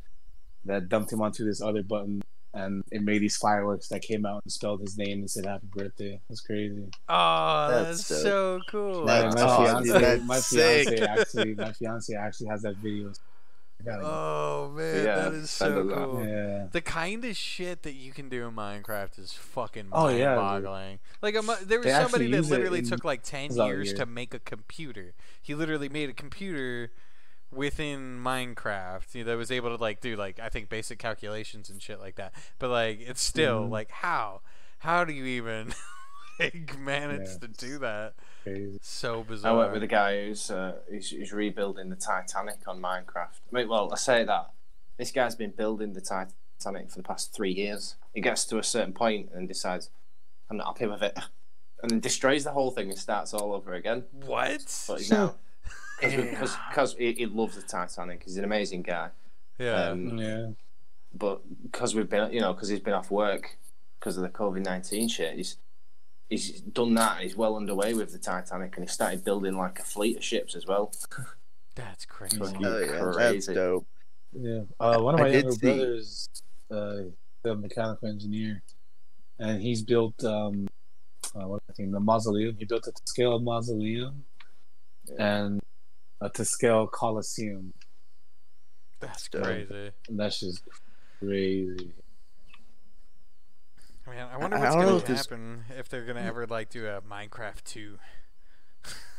that 0.65 0.89
dumped 0.89 1.11
him 1.13 1.21
onto 1.21 1.45
this 1.45 1.61
other 1.61 1.83
button, 1.83 2.21
and 2.55 2.83
it 2.91 3.01
made 3.03 3.19
these 3.21 3.37
fireworks 3.37 3.87
that 3.89 4.01
came 4.01 4.25
out 4.25 4.41
and 4.43 4.51
spelled 4.51 4.81
his 4.81 4.97
name 4.97 5.19
and 5.19 5.29
said 5.29 5.45
"Happy 5.45 5.67
Birthday." 5.67 6.19
That's 6.27 6.41
crazy. 6.41 6.85
Oh, 7.07 7.67
That's 7.69 8.07
that's, 8.07 8.21
so 8.23 8.59
cool. 8.69 9.05
My, 9.05 9.21
That's 9.21 9.35
my 9.35 9.41
awesome, 9.43 9.83
fiance. 9.85 9.99
That's 10.01 10.23
my 10.23 10.39
sick. 10.39 10.87
fiance 10.87 11.05
actually, 11.05 11.53
my 11.55 11.71
fiance 11.73 12.13
actually 12.15 12.47
has 12.47 12.61
that 12.63 12.77
video. 12.77 13.11
I 13.79 13.83
gotta 13.83 14.01
go. 14.03 14.07
Oh 14.07 14.71
man, 14.75 14.95
Yeah, 15.05 15.15
that 15.15 15.33
is 15.33 15.51
so 15.51 15.83
that. 15.83 15.93
cool. 15.95 16.25
Yeah. 16.25 16.67
The 16.71 16.81
kind 16.81 17.25
of 17.25 17.35
shit 17.35 17.83
that 17.83 17.93
you 17.93 18.13
can 18.13 18.29
do 18.29 18.47
in 18.47 18.55
Minecraft 18.55 19.19
is 19.19 19.33
fucking 19.33 19.87
Oh, 19.91 20.07
yeah, 20.07 20.35
dude. 20.35 20.43
mind-boggling. 20.43 20.99
Like 21.21 21.35
a, 21.35 21.41
there 21.65 21.79
was 21.79 21.85
They 21.85 21.91
somebody 21.91 22.31
that 22.31 22.45
literally 22.45 22.81
took 22.81 23.03
like 23.03 23.21
ten 23.23 23.53
years 23.53 23.89
here. 23.89 23.97
to 23.97 24.05
make 24.05 24.33
a 24.33 24.39
computer. 24.39 25.13
He 25.41 25.53
literally 25.55 25.89
made 25.89 26.09
a 26.09 26.13
computer 26.13 26.91
within 27.51 28.19
Minecraft 28.21 29.13
you 29.13 29.23
know, 29.23 29.31
that 29.31 29.37
was 29.37 29.51
able 29.51 29.75
to 29.75 29.81
like 29.81 30.01
do 30.01 30.15
like 30.15 30.39
I 30.39 30.49
think 30.49 30.67
basic 30.69 30.99
calculations 30.99 31.69
and 31.69 31.81
shit 31.81 31.99
like 31.99 32.15
that. 32.15 32.33
But 32.59 32.69
like 32.69 32.99
it's 33.01 33.21
still 33.21 33.63
Mhm. 33.65 33.71
like 33.71 33.91
how 33.91 34.41
how 34.79 35.03
do 35.05 35.13
you 35.13 35.25
even 35.25 35.73
like 36.39 36.77
manage 36.79 37.27
Yeah. 37.29 37.37
to 37.39 37.47
do 37.47 37.79
that? 37.79 38.13
Crazy. 38.43 38.79
So 38.81 39.23
bizarre. 39.23 39.23
I 39.23 39.53
bizarre. 39.53 39.55
work 39.57 39.73
with 39.73 39.83
a 39.83 39.87
guy 39.87 40.25
who's, 40.25 40.51
uh, 40.51 40.75
who's 40.89 41.09
who's 41.09 41.31
rebuilding 41.31 41.89
the 41.89 41.95
Titanic 41.95 42.59
on 42.67 42.81
Minecraft. 42.81 43.39
I 43.51 43.55
mean, 43.55 43.69
well, 43.69 43.91
I 43.91 43.97
say 43.97 44.23
that 44.23 44.51
this 44.97 45.11
guy's 45.11 45.35
been 45.35 45.51
building 45.51 45.93
the 45.93 46.01
Titanic 46.01 46.89
for 46.91 46.97
the 46.97 47.03
past 47.03 47.33
three 47.33 47.51
years. 47.51 47.95
He 48.13 48.21
gets 48.21 48.45
to 48.45 48.57
a 48.57 48.63
certain 48.63 48.93
point 48.93 49.29
and 49.33 49.47
decides, 49.47 49.89
"I'm 50.49 50.57
not 50.57 50.67
happy 50.67 50.85
with 50.87 51.01
it," 51.03 51.17
and 51.81 51.89
then 51.91 51.99
destroys 51.99 52.43
the 52.43 52.51
whole 52.51 52.71
thing 52.71 52.89
and 52.89 52.97
starts 52.99 53.33
all 53.33 53.53
over 53.53 53.73
again. 53.73 54.03
what? 54.25 54.83
But 54.87 54.97
he's 54.99 55.11
now 55.11 55.35
because 56.01 56.55
because 56.69 56.95
he, 56.97 57.13
he 57.13 57.25
loves 57.25 57.55
the 57.55 57.61
Titanic. 57.61 58.23
He's 58.23 58.37
an 58.37 58.43
amazing 58.43 58.83
guy. 58.83 59.09
Yeah. 59.57 59.89
Um, 59.89 60.17
Yeah. 60.17 60.47
but 61.13 61.41
because 61.63 61.95
we've 61.95 62.09
been, 62.09 62.31
you 62.31 62.41
know, 62.41 62.53
because 62.53 62.69
he's 62.69 62.79
been 62.81 62.93
off 62.93 63.09
work 63.09 63.57
because 63.99 64.17
of 64.17 64.23
the 64.23 64.29
COVID 64.29 64.63
nineteen 64.63 65.07
shit, 65.07 65.35
he's 65.35 65.57
he's 66.29 66.61
done 66.61 66.93
that. 66.95 67.21
He's 67.21 67.35
well 67.35 67.55
underway 67.55 67.93
with 67.93 68.11
the 68.11 68.19
Titanic, 68.19 68.75
and 68.75 68.85
he 68.85 68.91
started 68.91 69.23
building 69.23 69.57
like 69.57 69.79
a 69.79 69.83
fleet 69.83 70.17
of 70.17 70.23
ships 70.23 70.55
as 70.55 70.65
well. 70.65 70.91
That's 71.75 72.05
crazy. 72.05 72.39
Oh 72.41 72.79
yeah, 72.79 73.11
that's 73.17 73.47
dope. 73.47 73.85
Yeah. 74.31 74.61
Uh, 74.79 74.97
one 75.01 75.15
of 75.15 75.19
my 75.19 75.27
younger 75.27 75.51
see- 75.51 75.59
brothers, 75.59 76.29
uh, 76.71 76.99
the 77.43 77.53
mechanical 77.53 78.07
engineer, 78.07 78.61
and 79.39 79.61
he's 79.61 79.81
built 79.81 80.23
um, 80.23 80.67
uh, 81.35 81.45
what 81.45 81.61
I 81.69 81.73
think 81.73 81.91
the 81.91 81.99
mausoleum. 81.99 82.55
He 82.57 82.63
built 82.63 82.87
a 82.87 82.93
to 82.93 83.01
scale 83.05 83.39
mausoleum 83.39 84.23
and 85.19 85.61
a 86.21 86.29
to 86.29 86.45
scale 86.45 86.87
coliseum. 86.87 87.73
That's 89.01 89.27
crazy. 89.27 89.91
And 90.07 90.17
that's 90.17 90.39
just 90.39 90.63
crazy. 91.19 91.91
Man, 94.15 94.27
I 94.31 94.37
wonder 94.37 94.57
what's 94.57 94.73
don't 94.75 95.05
gonna 95.05 95.17
happen 95.17 95.65
if 95.77 95.89
they're 95.89 96.05
gonna 96.05 96.21
ever 96.21 96.47
like 96.47 96.69
do 96.69 96.87
a 96.87 97.01
Minecraft 97.01 97.63
two. 97.65 97.97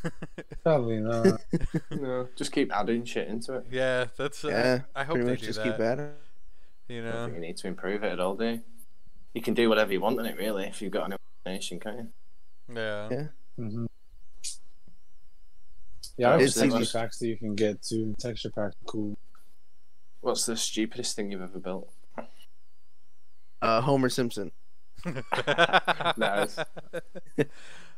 Probably 0.62 1.00
not. 1.00 1.40
No, 1.90 2.28
just 2.36 2.52
keep 2.52 2.74
adding 2.74 3.04
shit 3.04 3.28
into 3.28 3.56
it. 3.56 3.66
yeah, 3.70 4.06
that's. 4.16 4.44
Uh, 4.44 4.48
Yeah, 4.48 4.80
I 4.94 5.04
hope 5.04 5.14
Pretty 5.16 5.24
they 5.26 5.30
much 5.32 5.40
do 5.40 5.46
just 5.46 5.62
that. 5.62 5.64
keep 5.76 5.80
at 5.80 5.98
it. 5.98 6.14
You 6.88 7.02
know. 7.02 7.26
you 7.26 7.40
need 7.40 7.56
to 7.58 7.66
improve 7.66 8.04
it 8.04 8.12
at 8.12 8.20
all, 8.20 8.36
do 8.36 8.44
you? 8.46 8.62
You 9.34 9.42
can 9.42 9.52
do 9.54 9.68
whatever 9.68 9.92
you 9.92 10.00
want 10.00 10.18
in 10.20 10.24
it, 10.26 10.36
really, 10.38 10.64
if 10.64 10.80
you've 10.80 10.92
got 10.92 11.10
an 11.12 11.18
imagination, 11.44 11.78
can't 11.80 11.96
you? 11.98 12.08
Yeah. 12.74 13.08
Yeah. 13.10 13.26
hmm 13.56 13.86
Yeah, 16.16 16.30
I 16.30 16.36
It's 16.38 16.54
have 16.54 16.70
texture 16.70 16.82
easy. 16.82 16.98
packs 16.98 17.18
that 17.18 17.26
you 17.26 17.36
can 17.36 17.54
get 17.54 17.82
too. 17.82 18.14
Texture 18.18 18.50
packs 18.50 18.76
cool. 18.86 19.18
What's 20.20 20.46
the 20.46 20.56
stupidest 20.56 21.16
thing 21.16 21.30
you've 21.32 21.42
ever 21.42 21.58
built? 21.58 21.92
Uh, 23.60 23.80
Homer 23.80 24.08
Simpson. 24.08 24.52
Nice. 26.16 26.56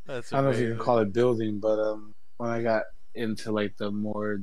That's 0.05 0.33
I 0.33 0.37
don't 0.37 0.45
know 0.45 0.49
if 0.51 0.59
you 0.59 0.69
can 0.69 0.77
call 0.79 0.99
it 0.99 1.13
building, 1.13 1.59
but 1.59 1.79
um, 1.79 2.13
when 2.37 2.49
I 2.49 2.61
got 2.63 2.83
into 3.15 3.51
like 3.51 3.77
the 3.77 3.91
more 3.91 4.41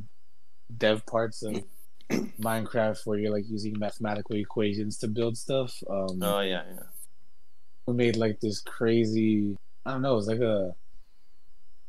dev 0.77 1.05
parts 1.07 1.43
of 1.43 1.63
Minecraft, 2.41 3.05
where 3.05 3.19
you're 3.19 3.33
like 3.33 3.49
using 3.49 3.79
mathematical 3.79 4.37
equations 4.37 4.99
to 4.99 5.09
build 5.09 5.37
stuff, 5.37 5.83
um, 5.91 6.23
Oh 6.23 6.41
yeah, 6.41 6.63
yeah. 6.69 6.83
we 7.87 7.95
made 7.95 8.17
like 8.17 8.41
this 8.41 8.61
crazy. 8.61 9.57
I 9.85 9.93
don't 9.93 10.03
know. 10.03 10.13
It 10.13 10.17
was 10.17 10.29
like 10.29 10.41
a 10.41 10.75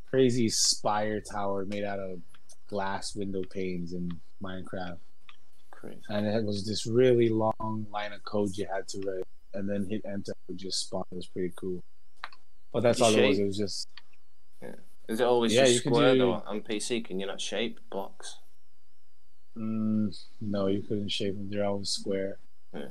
crazy 0.10 0.50
spire 0.50 1.22
tower 1.22 1.66
made 1.66 1.84
out 1.84 2.00
of 2.00 2.20
glass 2.68 3.16
window 3.16 3.42
panes 3.50 3.94
in 3.94 4.10
Minecraft, 4.44 4.98
Crazy. 5.72 6.00
and 6.10 6.26
it 6.26 6.44
was 6.44 6.66
this 6.66 6.86
really 6.88 7.30
long 7.30 7.86
line 7.92 8.14
of 8.14 8.24
code 8.24 8.56
you 8.58 8.66
had 8.74 8.88
to 8.90 9.00
write, 9.06 9.24
and 9.54 9.70
then 9.70 9.86
hit 9.90 10.02
enter 10.06 10.32
it 10.32 10.38
would 10.48 10.58
just 10.58 10.80
spawn. 10.82 11.04
It 11.12 11.16
was 11.16 11.28
pretty 11.28 11.54
cool. 11.56 11.84
But 12.74 12.84
that's 12.84 13.00
You 13.00 13.06
all 13.06 13.16
it 13.16 13.28
was. 13.30 13.40
It 13.40 13.46
was 13.46 13.58
just 13.58 13.88
Yeah. 14.62 14.76
Is 15.08 15.20
it 15.20 15.24
always 15.24 15.54
Yeah, 15.54 15.62
just 15.64 15.76
you 15.76 15.82
can 15.82 15.94
square 15.94 16.14
do- 16.14 16.20
though? 16.20 16.44
On 16.46 16.62
PC, 16.62 17.02
can 17.06 17.20
you 17.20 17.26
not 17.26 17.40
shape 17.42 17.80
blocks? 17.90 18.38
Mm, 19.58 20.16
no, 20.42 20.68
you 20.68 20.82
couldn't 20.84 21.10
shape 21.10 21.36
them. 21.36 21.50
They're 21.50 21.66
always 21.66 21.90
square. 21.90 22.38
Yeah. 22.74 22.90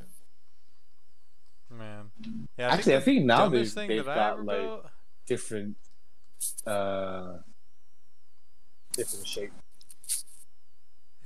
Man. 1.70 2.10
Yeah, 2.58 2.68
Actually, 2.72 2.96
I 2.96 3.00
think 3.00 3.24
now 3.24 3.48
they've, 3.48 3.70
thing 3.70 3.88
they've 3.88 4.04
that 4.04 4.14
got 4.14 4.44
like 4.44 4.56
built. 4.58 4.86
different, 5.26 5.76
uh, 6.66 7.38
different 8.92 9.26
shape. 9.26 9.52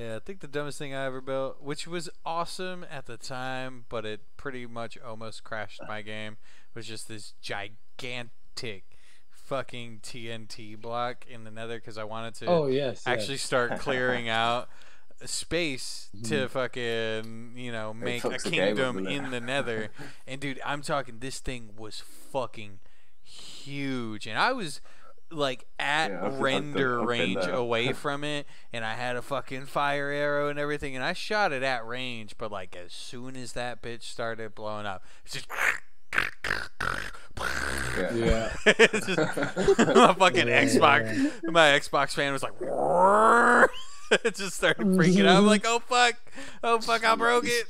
Yeah, 0.01 0.17
I 0.17 0.19
think 0.21 0.41
the 0.41 0.47
dumbest 0.49 0.79
thing 0.79 0.95
I 0.95 1.05
ever 1.05 1.21
built, 1.21 1.63
which 1.63 1.87
was 1.87 2.09
awesome 2.25 2.87
at 2.91 3.05
the 3.07 3.17
time, 3.19 3.85
but 3.91 4.07
it 4.07 4.21
pretty 4.39 4.65
much 4.67 4.97
almost 4.99 5.45
crashed 5.45 5.83
my 5.87 6.01
game, 6.01 6.39
was 6.75 6.87
just 6.87 7.07
this 7.07 7.35
gigantic 7.43 8.85
fucking 9.31 9.99
TNT 10.03 10.81
block 10.81 11.27
in 11.29 11.45
the 11.45 11.51
nether 11.51 11.77
because 11.79 11.99
I 11.99 12.05
wanted 12.05 12.35
to 12.37 12.47
Oh 12.47 12.67
yes, 12.67 13.03
actually 13.07 13.35
yes. 13.35 13.43
start 13.43 13.79
clearing 13.81 14.29
out 14.29 14.69
space 15.27 16.09
to 16.25 16.47
Mhm. 16.47 16.51
fucking, 16.51 17.53
you 17.57 17.71
know, 17.73 17.93
make 17.93 18.25
a 18.25 18.29
fucks 18.31 18.45
the 18.45 18.51
kingdom 18.51 19.07
in 19.07 19.31
the 19.31 19.41
nether. 19.41 19.91
and 20.27 20.41
dude, 20.41 20.61
I'm 20.65 20.81
talking, 20.83 21.19
this 21.19 21.41
thing 21.41 21.75
was 21.77 22.01
fucking 22.33 22.79
huge. 23.23 24.27
And 24.27 24.39
I 24.39 24.53
was 24.53 24.81
like 25.31 25.64
at 25.78 26.11
Yeah, 26.11 26.18
I've- 26.18 26.26
I've 26.35 26.41
render 26.41 27.01
I've 27.01 27.07
range 27.07 27.47
away 27.47 27.93
from 27.95 28.24
it 28.24 28.47
and 28.72 28.85
I 28.85 28.95
had 28.95 29.16
a 29.16 29.22
fucking 29.22 29.66
fire 29.66 30.09
arrow 30.11 30.49
and 30.49 30.59
everything 30.59 30.95
and 30.97 31.05
I 31.05 31.12
shot 31.12 31.53
it 31.53 31.62
at 31.62 31.87
range 31.87 32.37
but 32.39 32.51
like 32.51 32.74
as 32.76 32.93
soon 32.93 33.37
as 33.37 33.53
that 33.53 33.81
bitch 33.83 34.03
started 34.03 34.55
blowing 34.55 34.87
up 34.87 35.05
it's 35.24 35.35
just 35.35 35.47
Yeah. 37.97 38.12
Yeah. 38.14 38.53
It's 38.66 39.07
just- 39.07 39.18
my 39.78 40.14
fucking 40.14 40.49
Yeah. 40.49 40.64
Xbox 40.64 41.33
my 41.45 41.68
Xbox 41.78 42.11
fan 42.14 42.33
was 42.33 42.43
like 42.43 42.55
it 44.24 44.35
just 44.35 44.57
started 44.57 44.85
freaking 44.89 45.26
out 45.26 45.37
I'm 45.39 45.47
like 45.47 45.64
oh 45.64 45.78
fuck 45.89 46.14
oh 46.64 46.81
fuck 46.81 47.05
I 47.05 47.14
broke 47.14 47.45
it 47.47 47.66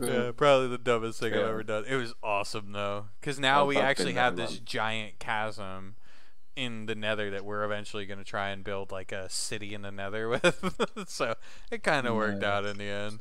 Yeah, 0.00 0.30
probably 0.36 0.68
the 0.68 0.78
dumbest 0.78 1.20
thing 1.20 1.34
I've 1.34 1.40
ever 1.40 1.62
done. 1.62 1.84
It 1.88 1.96
was 1.96 2.14
awesome 2.22 2.72
though, 2.72 3.06
because 3.20 3.38
now 3.40 3.62
Oh, 3.62 3.66
we 3.66 3.76
actually 3.78 4.12
have 4.14 4.36
this 4.36 4.52
man. 4.54 4.60
giant 4.64 5.18
chasm 5.18 5.96
in 6.54 6.86
the 6.86 6.94
Nether 6.94 7.30
that 7.30 7.44
we're 7.44 7.64
eventually 7.64 8.04
going 8.06 8.18
to 8.18 8.24
try 8.24 8.50
and 8.50 8.62
build 8.64 8.90
like 8.92 9.12
a 9.12 9.28
city 9.30 9.74
in 9.74 9.82
the 9.82 9.90
Nether 9.92 10.28
with. 10.28 11.04
so 11.08 11.34
it 11.70 11.82
kind 11.82 12.06
of 12.06 12.14
worked 12.16 12.40
Nice. 12.42 12.48
out 12.48 12.64
in 12.64 12.78
the 12.78 12.84
end. 12.84 13.20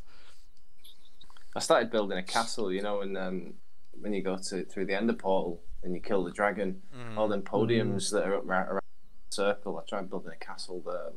I 1.55 1.59
started 1.59 1.89
building 1.91 2.17
a 2.17 2.23
castle, 2.23 2.71
you 2.71 2.81
know, 2.81 3.01
and 3.01 3.17
um, 3.17 3.53
when 3.99 4.13
you 4.13 4.21
go 4.21 4.37
to 4.37 4.63
through 4.65 4.85
the 4.85 4.95
Ender 4.95 5.13
portal 5.13 5.61
and 5.83 5.93
you 5.95 6.01
kill 6.01 6.23
the 6.23 6.31
dragon, 6.31 6.81
Mhm. 6.95 7.17
all 7.17 7.27
them 7.27 7.41
podiums 7.41 8.11
that 8.11 8.23
are 8.25 8.35
up 8.35 8.43
right 8.45 8.67
around 8.67 8.81
the 9.29 9.35
circle. 9.35 9.77
I 9.79 9.83
tried 9.89 10.09
building 10.09 10.31
a 10.31 10.43
castle 10.45 10.81
there. 10.85 11.11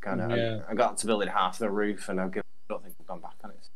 Kind 0.00 0.20
of, 0.20 0.30
Yeah. 0.30 0.60
I, 0.68 0.72
I 0.72 0.74
got 0.74 0.98
to 0.98 1.06
building 1.06 1.28
half 1.28 1.58
the 1.58 1.70
roof, 1.70 2.08
and 2.08 2.20
I've 2.20 2.30
given, 2.32 2.44
I 2.68 2.72
don't 2.74 2.82
think 2.82 2.96
I've 3.00 3.06
gone 3.06 3.20
back 3.20 3.36
on 3.44 3.50
it. 3.50 3.68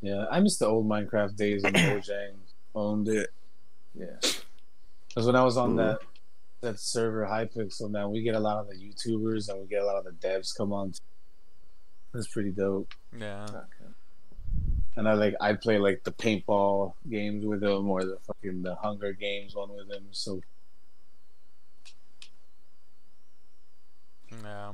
Yeah, 0.00 0.26
I 0.30 0.40
miss 0.40 0.58
the 0.58 0.66
old 0.66 0.86
Minecraft 0.86 1.34
days 1.36 1.62
when 1.62 1.72
Mojang 1.72 2.34
owned 2.74 3.08
it. 3.08 3.30
Yeah, 3.94 4.16
Because 5.08 5.24
when 5.26 5.36
I 5.36 5.42
was 5.44 5.56
on 5.56 5.74
Mhm. 5.74 5.76
that 5.78 5.98
that 6.60 6.78
server 6.80 7.24
Hypixel, 7.26 7.90
man, 7.90 8.10
we 8.10 8.22
get 8.22 8.34
a 8.34 8.40
lot 8.40 8.58
of 8.58 8.68
the 8.68 8.74
YouTubers 8.74 9.48
and 9.48 9.60
we 9.60 9.66
get 9.66 9.82
a 9.82 9.86
lot 9.86 9.96
of 9.96 10.04
the 10.04 10.12
devs 10.26 10.54
come 10.56 10.72
on. 10.72 10.92
That's 12.12 12.26
pretty 12.28 12.50
dope. 12.50 12.92
yeah. 13.16 13.44
okay. 13.48 13.92
And 14.96 15.08
I 15.08 15.14
like 15.14 15.34
I 15.40 15.54
play 15.54 15.78
like 15.78 16.04
the 16.04 16.12
paintball 16.12 16.94
games 17.08 17.44
with 17.46 17.60
them 17.60 17.88
or 17.90 18.04
the 18.04 18.18
fucking 18.26 18.62
the 18.62 18.74
Hunger 18.76 19.12
Games 19.12 19.54
one 19.54 19.74
with 19.74 19.88
them. 19.88 20.06
So 20.12 20.40
Yeah. 24.42 24.72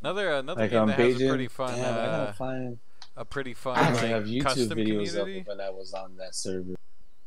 Another 0.00 0.32
another 0.34 0.62
like 0.62 0.70
game 0.70 0.86
that 0.86 0.98
has 0.98 1.20
a 1.20 1.28
pretty 1.28 1.48
fun 1.48 1.74
damn, 1.74 1.84
I 1.94 1.98
uh, 1.98 2.24
gotta 2.24 2.32
find. 2.34 2.78
A 3.18 3.24
pretty 3.24 3.52
fun 3.52 3.76
I 3.76 3.80
actually 3.80 4.12
like, 4.12 4.16
have 4.16 4.24
YouTube 4.26 4.42
custom 4.44 4.68
videos 4.78 5.08
community. 5.10 5.40
of 5.40 5.46
when 5.48 5.60
I 5.60 5.70
was 5.70 5.92
on 5.92 6.16
that 6.18 6.36
server 6.36 6.76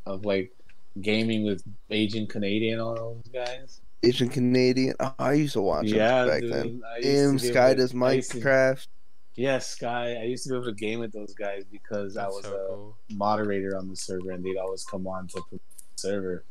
of 0.05 0.23
like 0.25 0.53
gaming 1.01 1.43
with 1.43 1.63
Bajan 1.89 2.29
Canadian 2.29 2.79
all 2.79 2.95
those 2.95 3.27
guys. 3.33 3.81
Bajan 4.01 4.31
Canadian. 4.31 4.95
Oh, 5.01 5.13
I 5.19 5.33
used 5.33 5.53
to 5.53 5.61
watch 5.61 5.87
yeah, 5.87 6.23
them 6.23 6.27
back 6.29 6.41
dude, 6.41 6.53
then. 6.53 6.81
I 6.89 6.97
used 6.99 7.07
Him, 7.07 7.39
Sky 7.39 7.73
does 7.73 7.93
I 7.93 8.13
used 8.13 8.31
to- 8.31 8.37
Minecraft. 8.37 8.87
Yes, 9.35 9.67
Sky. 9.67 10.15
I 10.15 10.23
used 10.23 10.43
to 10.45 10.49
be 10.49 10.55
able 10.55 10.65
to 10.65 10.71
game 10.73 10.99
with 11.01 11.11
those 11.11 11.33
guys 11.33 11.65
because 11.69 12.15
I 12.15 12.27
was 12.27 12.45
so 12.45 12.53
a 12.55 12.67
cool. 12.69 12.97
moderator 13.11 13.77
on 13.77 13.89
the 13.89 13.95
server, 13.95 14.31
and 14.31 14.43
they'd 14.43 14.57
always 14.57 14.85
come 14.85 15.07
on 15.07 15.27
to 15.27 15.41
the 15.51 15.59
server 15.95 16.43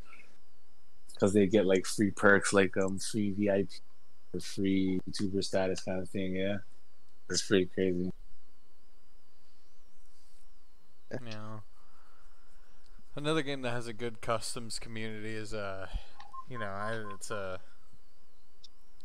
because 1.14 1.32
they 1.32 1.46
get 1.46 1.64
like 1.64 1.86
free 1.86 2.10
perks, 2.10 2.52
like 2.52 2.76
um 2.76 2.98
free 2.98 3.32
VIP 3.32 3.68
the 4.32 4.40
free 4.40 5.00
YouTuber 5.10 5.42
status 5.42 5.80
kind 5.80 6.00
of 6.00 6.08
thing. 6.10 6.36
Yeah, 6.36 6.58
it's 7.28 7.42
pretty 7.42 7.66
crazy. 7.66 8.12
You 11.12 11.30
know, 11.30 11.62
another 13.16 13.42
game 13.42 13.62
that 13.62 13.70
has 13.70 13.86
a 13.86 13.92
good 13.92 14.20
customs 14.20 14.78
community 14.78 15.34
is 15.34 15.52
uh, 15.52 15.86
you 16.48 16.58
know, 16.58 16.66
I, 16.66 17.02
it's 17.14 17.30
a 17.30 17.60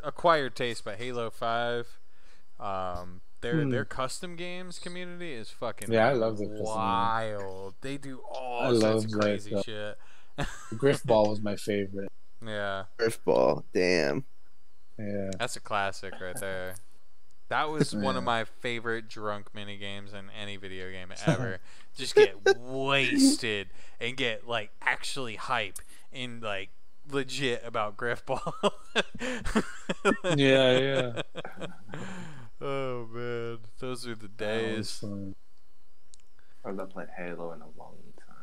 acquired 0.03 0.55
taste 0.55 0.83
by 0.85 0.95
Halo 0.95 1.29
Five. 1.29 1.99
Um, 2.59 3.21
their 3.41 3.63
Hmm. 3.63 3.69
their 3.69 3.85
custom 3.85 4.35
games 4.35 4.79
community 4.79 5.33
is 5.33 5.49
fucking 5.49 5.91
Yeah, 5.91 6.07
I 6.07 6.13
love 6.13 6.37
the 6.37 6.47
custom 6.47 6.65
wild. 6.65 7.75
They 7.81 7.97
do 7.97 8.19
all 8.19 8.61
I 8.61 8.69
sorts 8.69 8.81
love, 8.81 9.05
of 9.05 9.11
crazy 9.19 9.55
uh, 9.55 9.61
shit. 9.61 9.97
Grifball 10.73 11.29
was 11.29 11.41
my 11.41 11.55
favorite. 11.55 12.09
Yeah, 12.45 12.85
Grifball, 12.99 13.63
damn. 13.73 14.25
Yeah, 14.97 15.31
that's 15.37 15.55
a 15.57 15.59
classic 15.59 16.13
right 16.21 16.39
there. 16.39 16.75
That 17.49 17.69
was 17.69 17.95
one 17.95 18.17
of 18.17 18.23
my 18.23 18.43
favorite 18.43 19.07
drunk 19.07 19.53
mini 19.53 19.77
games 19.77 20.13
in 20.13 20.29
any 20.39 20.57
video 20.57 20.89
game 20.89 21.09
ever. 21.27 21.59
Just 21.95 22.15
get 22.15 22.35
wasted 22.57 23.67
and 23.99 24.17
get 24.17 24.47
like 24.47 24.71
actually 24.81 25.35
hype 25.35 25.77
and 26.11 26.41
like 26.41 26.69
legit 27.11 27.61
about 27.65 27.97
Grifball. 27.97 28.51
Yeah, 30.35 30.77
yeah. 30.79 31.21
oh 32.61 33.07
man, 33.11 33.59
those 33.79 34.07
are 34.07 34.15
the 34.15 34.27
days. 34.27 35.03
I've 36.65 36.75
not 36.75 36.89
played 36.89 37.07
Halo 37.15 37.53
in 37.53 37.61
a 37.61 37.69
long 37.77 37.97
time. 38.17 38.35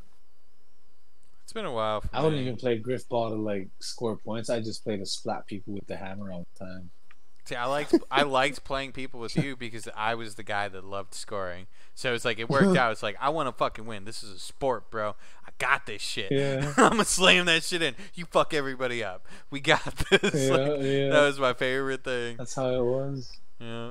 It's 1.42 1.52
been 1.52 1.64
a 1.64 1.72
while. 1.72 2.02
For 2.02 2.08
I 2.12 2.22
wouldn't 2.22 2.40
even 2.40 2.56
play 2.56 2.78
Grifball 2.80 3.30
to 3.30 3.36
like 3.36 3.68
score 3.80 4.16
points. 4.16 4.48
I 4.48 4.60
just 4.60 4.84
play 4.84 4.96
to 4.96 5.06
splat 5.06 5.46
people 5.46 5.74
with 5.74 5.86
the 5.88 5.96
hammer 5.96 6.32
all 6.32 6.46
the 6.52 6.64
time. 6.64 6.90
See, 7.44 7.56
I 7.56 7.64
liked 7.66 7.94
I 8.10 8.23
liked 8.23 8.62
playing 8.62 8.93
people 8.93 9.19
with 9.19 9.36
you 9.36 9.56
because 9.56 9.89
I 9.97 10.14
was 10.14 10.36
the 10.36 10.44
guy 10.44 10.69
that 10.69 10.85
loved 10.85 11.12
scoring. 11.14 11.66
So 11.94 12.14
it's 12.14 12.24
like 12.24 12.39
it 12.39 12.48
worked 12.48 12.77
out. 12.77 12.93
It's 12.93 13.02
like 13.02 13.16
I 13.20 13.31
want 13.31 13.48
to 13.48 13.52
fucking 13.52 13.85
win. 13.85 14.05
This 14.05 14.23
is 14.23 14.31
a 14.31 14.39
sport, 14.39 14.90
bro. 14.90 15.16
I 15.44 15.51
got 15.59 15.86
this 15.86 16.01
shit. 16.02 16.31
Yeah. 16.31 16.73
I'm 16.77 16.90
gonna 16.93 17.05
slam 17.05 17.47
that 17.47 17.64
shit 17.64 17.82
in. 17.82 17.94
You 18.14 18.27
fuck 18.27 18.55
everybody 18.55 19.02
up. 19.02 19.27
We 19.51 19.59
got 19.60 19.85
this. 20.10 20.48
Yeah, 20.48 20.56
Like, 20.56 20.82
yeah. 20.82 21.09
That 21.10 21.23
was 21.27 21.40
my 21.40 21.52
favorite 21.52 22.05
thing. 22.05 22.36
That's 22.36 22.55
how 22.55 22.70
it 22.70 22.85
was. 22.85 23.32
Yeah. 23.60 23.90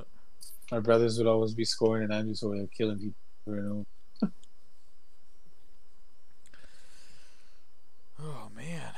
My 0.70 0.80
brothers 0.80 1.18
would 1.18 1.26
always 1.26 1.52
be 1.52 1.66
scoring, 1.66 2.04
and 2.04 2.14
I'm 2.14 2.28
just 2.28 2.42
over 2.42 2.56
there 2.56 2.66
killing 2.66 2.98
people. 2.98 3.14
You 3.46 3.86
know? 4.22 4.30
Oh 8.20 8.48
man. 8.54 8.92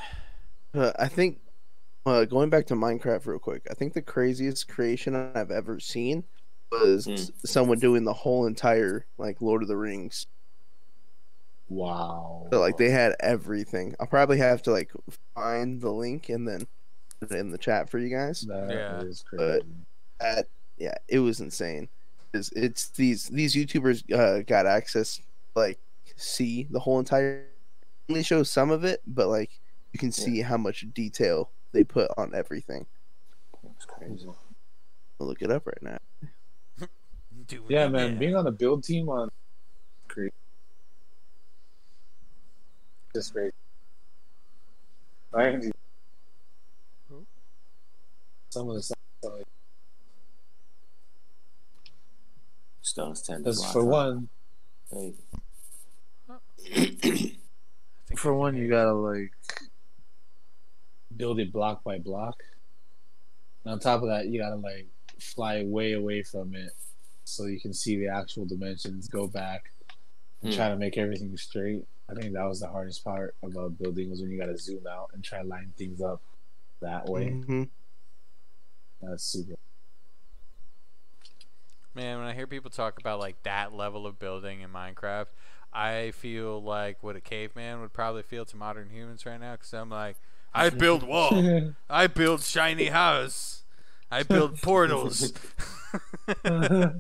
Uh, 0.75 0.93
I 0.99 1.09
think 1.09 1.39
uh, 2.07 2.25
going 2.25 2.51
back 2.51 2.67
to 2.67 2.75
Minecraft 2.75 3.27
real 3.27 3.39
quick. 3.39 3.67
I 3.71 3.75
think 3.75 3.93
the 3.95 4.03
craziest 4.03 4.69
creation 4.69 5.15
I've 5.15 5.51
ever 5.51 5.81
seen 5.81 6.25
was 6.71 7.07
Hmm. 7.07 7.15
someone 7.45 7.79
doing 7.79 8.05
the 8.05 8.13
whole 8.13 8.47
entire 8.47 9.07
like 9.19 9.41
Lord 9.41 9.63
of 9.63 9.69
the 9.69 9.77
Rings. 9.77 10.27
Wow. 11.69 12.47
So 12.53 12.61
like 12.61 12.77
they 12.77 12.91
had 12.91 13.15
everything. 13.21 13.95
I'll 13.99 14.07
probably 14.07 14.39
have 14.39 14.63
to 14.63 14.71
like 14.73 14.93
find 15.35 15.81
the 15.81 15.91
link 15.91 16.29
and 16.29 16.47
then 16.47 16.67
put 17.21 17.33
it 17.33 17.39
in 17.39 17.51
the 17.51 17.59
chat 17.59 17.89
for 17.89 17.99
you 17.99 18.15
guys. 18.15 18.43
That 18.43 18.69
Yeah. 18.71 19.01
is 19.03 19.23
crazy. 19.23 19.63
That 20.21 20.47
yeah, 20.77 20.95
it 21.09 21.21
was 21.21 21.41
insane. 21.41 21.89
It's, 22.35 22.51
it's 22.53 22.89
these 22.89 23.29
these 23.29 23.55
YouTubers 23.55 24.13
uh, 24.13 24.43
got 24.43 24.67
access 24.67 25.21
like 25.55 25.79
see 26.17 26.67
the 26.71 26.81
whole 26.81 26.99
entire. 26.99 27.47
Only 28.11 28.23
show 28.23 28.43
some 28.43 28.71
of 28.71 28.85
it, 28.85 29.01
but 29.07 29.29
like 29.29 29.51
you 29.93 29.99
can 29.99 30.13
see 30.13 30.43
how 30.43 30.59
much 30.59 30.85
detail 30.93 31.51
they 31.75 31.85
put 31.85 32.09
on 32.17 32.35
everything. 32.35 32.87
That's 33.63 33.85
crazy. 33.85 34.27
I'll 35.21 35.27
look 35.27 35.43
it 35.43 35.51
up 35.51 35.67
right 35.67 35.83
now. 35.83 35.99
Dude, 37.47 37.63
yeah, 37.69 37.89
man. 37.89 38.17
Being 38.17 38.37
on 38.37 38.45
the 38.45 38.53
build 38.53 38.85
team 38.85 39.09
on 39.11 39.29
great. 40.09 40.33
Just 43.15 43.33
great. 43.35 43.53
I 45.35 45.51
can 45.51 45.61
do 45.61 45.73
some 48.51 48.69
of 48.71 48.77
the 48.77 48.83
stuff. 48.83 48.97
like- 49.25 49.45
Stars 52.83 53.23
tend 53.23 53.45
to 53.45 53.53
for 53.55 53.81
out. 53.81 53.87
one, 53.87 54.29
Hey. 54.93 55.15
For 58.17 58.33
one, 58.35 58.57
you 58.57 58.69
gotta 58.69 58.93
like 58.93 59.33
build 61.17 61.39
it 61.41 61.53
block 61.53 61.85
by 61.85 61.99
block. 61.99 62.43
And 63.65 63.73
on 63.73 63.79
top 63.81 64.03
of 64.03 64.09
that, 64.09 64.27
you 64.27 64.41
gotta 64.41 64.57
like 64.57 64.87
fly 65.19 65.63
way 65.65 65.93
away 65.93 66.23
from 66.23 66.55
it, 66.55 66.73
so 67.25 67.47
you 67.47 67.61
can 67.61 67.73
see 67.73 67.97
the 67.97 68.09
actual 68.09 68.45
dimensions. 68.47 69.09
Go 69.09 69.27
back 69.27 69.71
and 70.43 70.53
Hmm. 70.53 70.57
try 70.57 70.69
to 70.69 70.77
make 70.77 70.99
everything 70.99 71.37
straight. 71.37 71.87
I 72.09 72.15
think 72.15 72.35
that 72.35 72.45
was 72.45 72.61
the 72.61 72.69
hardest 72.69 73.03
part 73.03 73.35
about 73.43 73.79
building 73.79 74.11
was 74.11 74.21
when 74.21 74.31
you 74.31 74.39
gotta 74.39 74.59
zoom 74.59 74.87
out 74.87 75.11
and 75.15 75.25
try 75.25 75.41
to 75.43 75.49
line 75.49 75.73
things 75.79 76.03
up 76.03 76.21
that 76.81 77.07
way. 77.09 77.31
Mhm. 77.31 77.71
That's 79.01 79.25
super. 79.25 79.57
Man, 81.95 82.19
when 82.19 82.27
I 82.27 82.35
hear 82.35 82.47
people 82.47 82.71
talk 82.71 82.99
about 82.99 83.21
like 83.21 83.43
that 83.45 83.73
level 83.73 84.07
of 84.07 84.19
building 84.19 84.61
in 84.61 84.71
Minecraft, 84.71 85.29
I 85.73 86.11
feel 86.11 86.61
like 86.63 87.03
what 87.03 87.17
a 87.17 87.21
caveman 87.21 87.81
would 87.81 87.93
probably 87.93 88.23
feel 88.23 88.45
to 88.47 88.57
modern 88.57 88.91
humans 88.91 89.25
right 89.25 89.41
now. 89.41 89.53
Because 89.53 89.73
I'm 89.73 89.91
like, 89.91 90.17
I 90.55 90.71
build 90.71 91.03
wall, 91.03 91.75
I 91.91 92.07
build 92.07 92.43
shiny 92.43 92.87
house, 92.87 93.63
I 94.11 94.23
build 94.23 94.59
portals. 94.63 95.33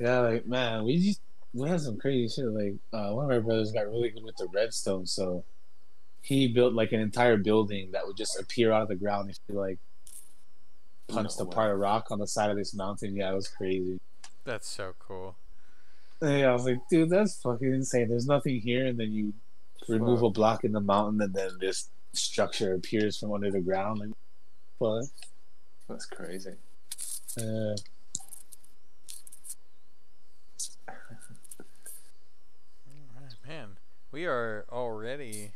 Yeah, 0.00 0.20
like 0.20 0.46
man, 0.46 0.84
we 0.84 0.98
just 0.98 1.20
we 1.52 1.68
had 1.68 1.80
some 1.80 1.98
crazy 1.98 2.28
shit. 2.28 2.46
Like 2.46 2.74
uh, 2.92 3.12
one 3.12 3.26
of 3.26 3.30
our 3.30 3.40
brothers 3.40 3.72
got 3.72 3.86
really 3.86 4.10
good 4.10 4.24
with 4.24 4.36
the 4.36 4.48
redstone, 4.52 5.06
so 5.06 5.44
he 6.20 6.48
built 6.48 6.74
like 6.74 6.92
an 6.92 7.00
entire 7.00 7.36
building 7.36 7.92
that 7.92 8.06
would 8.06 8.16
just 8.16 8.38
appear 8.38 8.72
out 8.72 8.82
of 8.82 8.88
the 8.88 8.96
ground 8.96 9.30
if 9.30 9.38
you 9.48 9.54
like 9.58 9.78
punched 11.08 11.38
No 11.38 11.46
apart 11.46 11.70
a 11.70 11.76
rock 11.76 12.10
on 12.10 12.18
the 12.18 12.26
side 12.26 12.50
of 12.50 12.56
this 12.56 12.74
mountain. 12.74 13.14
Yeah, 13.14 13.30
it 13.30 13.34
was 13.34 13.48
crazy. 13.48 13.98
That's 14.44 14.68
so 14.68 14.94
cool. 14.98 15.36
Yeah, 16.20 16.50
I 16.50 16.52
was 16.52 16.64
like, 16.64 16.80
dude, 16.90 17.10
that's 17.10 17.40
fucking 17.40 17.72
insane. 17.72 18.08
There's 18.08 18.26
nothing 18.26 18.60
here, 18.60 18.86
and 18.86 18.98
then 18.98 19.12
you 19.12 19.32
remove 19.88 20.22
a 20.22 20.30
block 20.30 20.64
in 20.64 20.72
the 20.72 20.80
mountain, 20.80 21.20
and 21.22 21.34
then 21.34 21.50
this 21.60 21.90
structure 22.12 22.74
appears 22.74 23.18
from 23.18 23.32
under 23.32 23.50
the 23.50 23.60
ground. 23.60 24.00
Like, 24.00 24.10
what? 24.78 25.04
That's 25.88 26.06
crazy. 26.06 26.54
Uh, 27.38 27.74
Alright, 33.16 33.34
Man, 33.46 33.68
we 34.12 34.26
are 34.26 34.64
already 34.70 35.52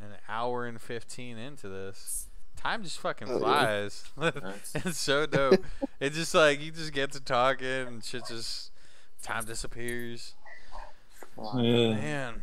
an 0.00 0.16
hour 0.28 0.66
and 0.66 0.80
15 0.80 1.38
into 1.38 1.68
this. 1.68 2.26
Time 2.56 2.82
just 2.82 2.98
fucking 2.98 3.28
Oh, 3.30 3.38
yeah. 3.38 3.38
flies. 3.38 4.04
It's 4.74 4.98
so 4.98 5.26
dope. 5.26 5.64
it's 5.98 6.16
just 6.16 6.34
like 6.34 6.60
you 6.60 6.70
just 6.70 6.92
get 6.92 7.12
to 7.12 7.20
talking 7.20 7.66
and 7.68 8.04
shit 8.04 8.22
just 8.28 8.70
time 9.22 9.44
disappears. 9.44 10.34
yeah. 11.38 11.94
Man, 11.94 12.42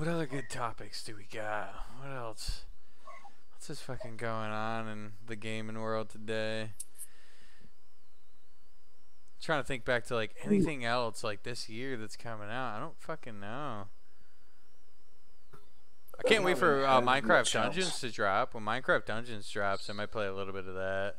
what 0.00 0.08
other 0.08 0.24
good 0.24 0.48
topics 0.48 1.04
do 1.04 1.14
we 1.14 1.26
got? 1.30 1.74
What 1.98 2.10
else? 2.10 2.62
What's 3.52 3.66
just 3.66 3.82
fucking 3.82 4.16
going 4.16 4.48
on 4.48 4.88
in 4.88 5.12
the 5.26 5.36
gaming 5.36 5.78
world 5.78 6.08
today? 6.08 6.70
trying 9.42 9.60
to 9.60 9.66
think 9.66 9.84
back 9.84 10.04
to 10.06 10.14
like 10.14 10.34
anything 10.42 10.86
else 10.86 11.22
like 11.22 11.42
this 11.42 11.68
year 11.68 11.98
that's 11.98 12.16
coming 12.16 12.48
out. 12.48 12.76
I 12.76 12.80
don't 12.80 12.98
fucking 12.98 13.40
know. 13.40 13.88
I 16.18 16.22
can't 16.26 16.44
wait 16.44 16.56
for 16.56 16.86
uh, 16.86 17.02
Minecraft. 17.02 17.52
Dungeons 17.52 18.00
to 18.00 18.10
drop. 18.10 18.54
When 18.54 18.64
Minecraft 18.64 19.04
Dungeons 19.04 19.50
drops, 19.50 19.90
I 19.90 19.92
might 19.92 20.10
play 20.10 20.26
a 20.26 20.32
little 20.34 20.54
bit 20.54 20.66
of 20.66 20.76
that. 20.76 21.16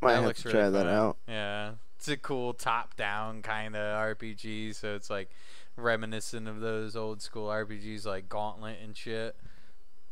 Might 0.00 0.14
That 0.14 0.22
have 0.22 0.36
to 0.36 0.48
really 0.48 0.58
try 0.58 0.70
that 0.70 0.86
out. 0.88 1.16
Yeah, 1.28 1.72
it's 1.96 2.08
a 2.08 2.16
cool 2.16 2.54
top-down 2.54 3.42
kind 3.42 3.76
of 3.76 4.16
RPG. 4.16 4.74
So 4.74 4.96
it's 4.96 5.10
like 5.10 5.30
reminiscent 5.76 6.46
of 6.48 6.60
those 6.60 6.94
old 6.96 7.22
school 7.22 7.48
RPGs 7.48 8.04
like 8.06 8.28
Gauntlet 8.28 8.78
and 8.82 8.96
shit, 8.96 9.36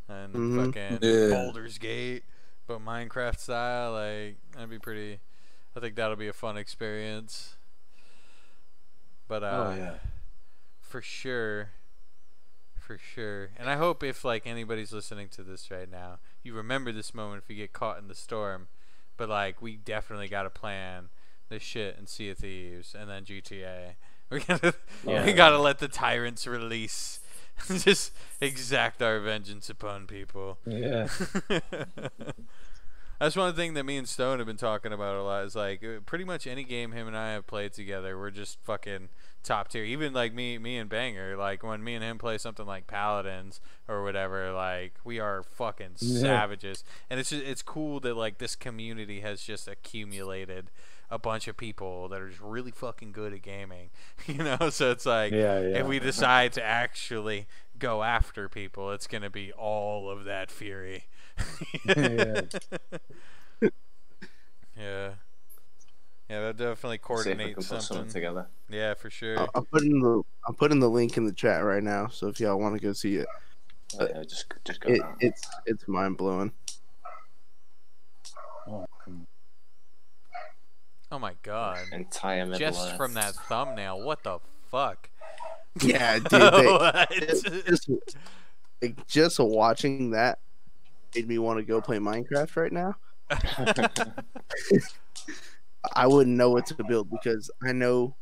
and 0.09 0.35
Mhm. 0.35 0.67
fucking 0.73 0.99
Yeah. 1.03 1.29
Baldur's 1.31 1.79
Gate, 1.79 2.25
but 2.67 2.81
Minecraft 2.81 3.39
style. 3.39 3.93
Like 3.93 4.37
that'd 4.53 4.71
be 4.71 4.79
pretty. 4.79 5.21
I 5.77 5.81
think 5.81 5.95
that'll 5.95 6.17
be 6.17 6.29
a 6.29 6.33
fun 6.33 6.57
experience. 6.57 7.57
But 9.29 9.43
uh, 9.45 9.73
Oh 9.73 9.77
yeah. 9.77 9.99
for 10.81 11.01
sure 11.03 11.71
for 12.77 12.99
sure 12.99 13.51
and 13.57 13.71
i 13.71 13.77
hope 13.77 14.03
if 14.03 14.25
like 14.25 14.45
anybody's 14.45 14.93
listening 14.93 15.29
to 15.29 15.45
this 15.45 15.71
right 15.71 15.89
now 15.89 16.19
you 16.43 16.53
remember 16.53 16.91
this 16.91 17.15
moment 17.15 17.41
if 17.45 17.49
you 17.49 17.55
get 17.55 17.73
caught 17.73 17.99
in 17.99 18.09
the 18.09 18.15
storm 18.17 18.67
but 19.17 19.29
like 19.29 19.63
we 19.63 19.77
definitely 19.77 20.27
got 20.27 20.43
to 20.43 20.51
plan 20.51 21.09
this 21.49 21.63
shit 21.63 21.97
and 21.97 22.09
sea 22.09 22.31
of 22.31 22.39
thieves 22.39 22.93
and 22.99 23.09
then 23.09 23.25
gta 23.25 23.95
we 24.31 24.41
gotta 24.41 24.75
we 25.07 25.33
gotta 25.33 25.59
let 25.59 25.79
the 25.79 25.89
tyrants 25.89 26.47
release 26.47 27.21
just 27.79 28.13
exact 28.41 29.03
our 29.03 29.19
vengeance 29.21 29.69
upon 29.69 30.07
people 30.07 30.59
Yeah. 30.67 31.09
That's 33.19 33.37
one 33.37 33.55
thing 33.55 33.75
that 33.75 33.85
me 33.85 33.99
and 33.99 34.09
Stone 34.09 34.39
have 34.39 34.47
been 34.47 34.57
talking 34.57 34.95
about 34.95 35.15
a 35.17 35.23
lot. 35.23 35.45
Is 35.45 35.55
like 35.55 35.85
uh, 35.85 36.01
pretty 36.07 36.25
much 36.25 36.47
any 36.47 36.65
game 36.65 36.93
him 36.93 37.07
and 37.07 37.15
I 37.15 37.33
have 37.33 37.47
played 37.47 37.75
together, 37.75 38.19
we're 38.19 38.31
just 38.31 38.59
fucking 38.65 39.11
top 39.43 39.69
tier. 39.69 39.85
Even 39.85 40.15
like 40.15 40.33
me, 40.33 40.57
me 40.57 40.79
and 40.79 40.89
Banger, 40.89 41.37
like 41.37 41.63
when 41.63 41.85
me 41.85 41.95
and 41.95 42.03
him 42.03 42.17
play 42.17 42.39
something 42.39 42.65
like 42.65 42.87
Paladins 42.87 43.61
or 43.87 44.03
whatever, 44.05 44.53
like 44.53 44.95
we 45.05 45.21
are 45.21 45.43
fucking 45.43 45.97
Yeah. 46.01 46.21
savages. 46.21 46.83
And 47.11 47.21
it's 47.21 47.29
just, 47.29 47.43
it's 47.45 47.61
cool 47.61 48.01
that 48.01 48.17
like 48.17 48.39
this 48.39 48.57
community 48.57 49.21
has 49.21 49.43
just 49.43 49.69
accumulated 49.69 50.71
a 51.11 51.19
bunch 51.19 51.49
of 51.49 51.57
people 51.57 52.09
that 52.09 52.21
are 52.21 52.29
just 52.29 52.41
really 52.41 52.71
fucking 52.71 53.13
good 53.13 53.33
at 53.33 53.43
gaming. 53.43 53.91
You 54.27 54.45
know, 54.45 54.71
so 54.71 54.91
it's 54.91 55.07
like 55.07 55.33
Yeah, 55.33 55.61
yeah. 55.61 55.79
if 55.79 55.87
we 55.87 55.99
decide 55.99 56.53
to 56.55 56.63
actually 56.63 57.47
go 57.79 58.03
after 58.03 58.49
people, 58.49 58.93
it's 58.93 59.07
gonna 59.07 59.31
be 59.31 59.53
all 59.53 60.09
of 60.11 60.25
that 60.25 60.51
fury. 60.51 61.05
Yeah. 61.87 62.43
yeah. 64.77 65.11
Yeah, 66.29 66.41
that 66.43 66.57
definitely 66.59 66.99
See 66.99 67.03
coordinates 67.03 67.67
something 67.67 67.81
something. 67.85 68.13
together. 68.13 68.47
Yeah, 68.69 68.95
for 68.95 69.11
sure. 69.11 69.37
I'm 69.41 69.49
I'll 69.55 69.65
put 69.65 69.83
in 69.83 69.99
the 69.99 70.23
I'll 70.47 70.55
put 70.55 70.71
in 70.71 70.79
the 70.79 70.89
link 70.89 71.17
in 71.17 71.25
the 71.25 71.33
chat 71.33 71.65
right 71.65 71.83
now. 71.83 72.07
So 72.07 72.29
if 72.29 72.39
y'all 72.39 72.59
want 72.61 72.77
to 72.77 72.81
go 72.81 72.93
see 72.93 73.17
it, 73.17 73.27
Oh, 73.99 74.07
yeah, 74.07 74.23
just 74.23 74.47
just 74.65 74.81
go 74.81 74.93
it 74.93 75.01
it's 75.19 75.43
it's 75.67 75.89
mind 75.89 76.17
blowing. 76.17 76.53
Oh, 78.69 78.87
come 79.05 79.27
Oh 81.13 81.19
my 81.19 81.35
god. 81.43 81.79
Entire 81.93 82.45
Middle 82.47 82.59
Just 82.59 82.89
Earth. 82.89 82.97
from 82.97 83.15
that 83.15 83.35
thumbnail, 83.49 84.01
what 84.03 84.23
the 84.23 84.39
fuck? 84.71 85.09
Yeah, 85.81 86.19
dude. 86.19 86.31
They, 86.31 86.67
What? 86.67 87.11
just, 87.67 87.89
like, 88.83 89.07
just 89.07 89.39
watching 89.39 90.11
that 90.11 90.41
made 91.15 91.29
me 91.29 91.39
want 91.39 91.61
to 91.61 91.65
go 91.65 91.81
play 91.81 91.99
Minecraft 91.99 92.57
right 92.57 92.73
now. 92.73 92.97
I 95.95 96.07
wouldn't 96.09 96.37
know 96.37 96.51
what 96.51 96.67
to 96.67 96.85
build 96.85 97.09
because 97.11 97.51
I 97.63 97.71
know, 97.73 98.17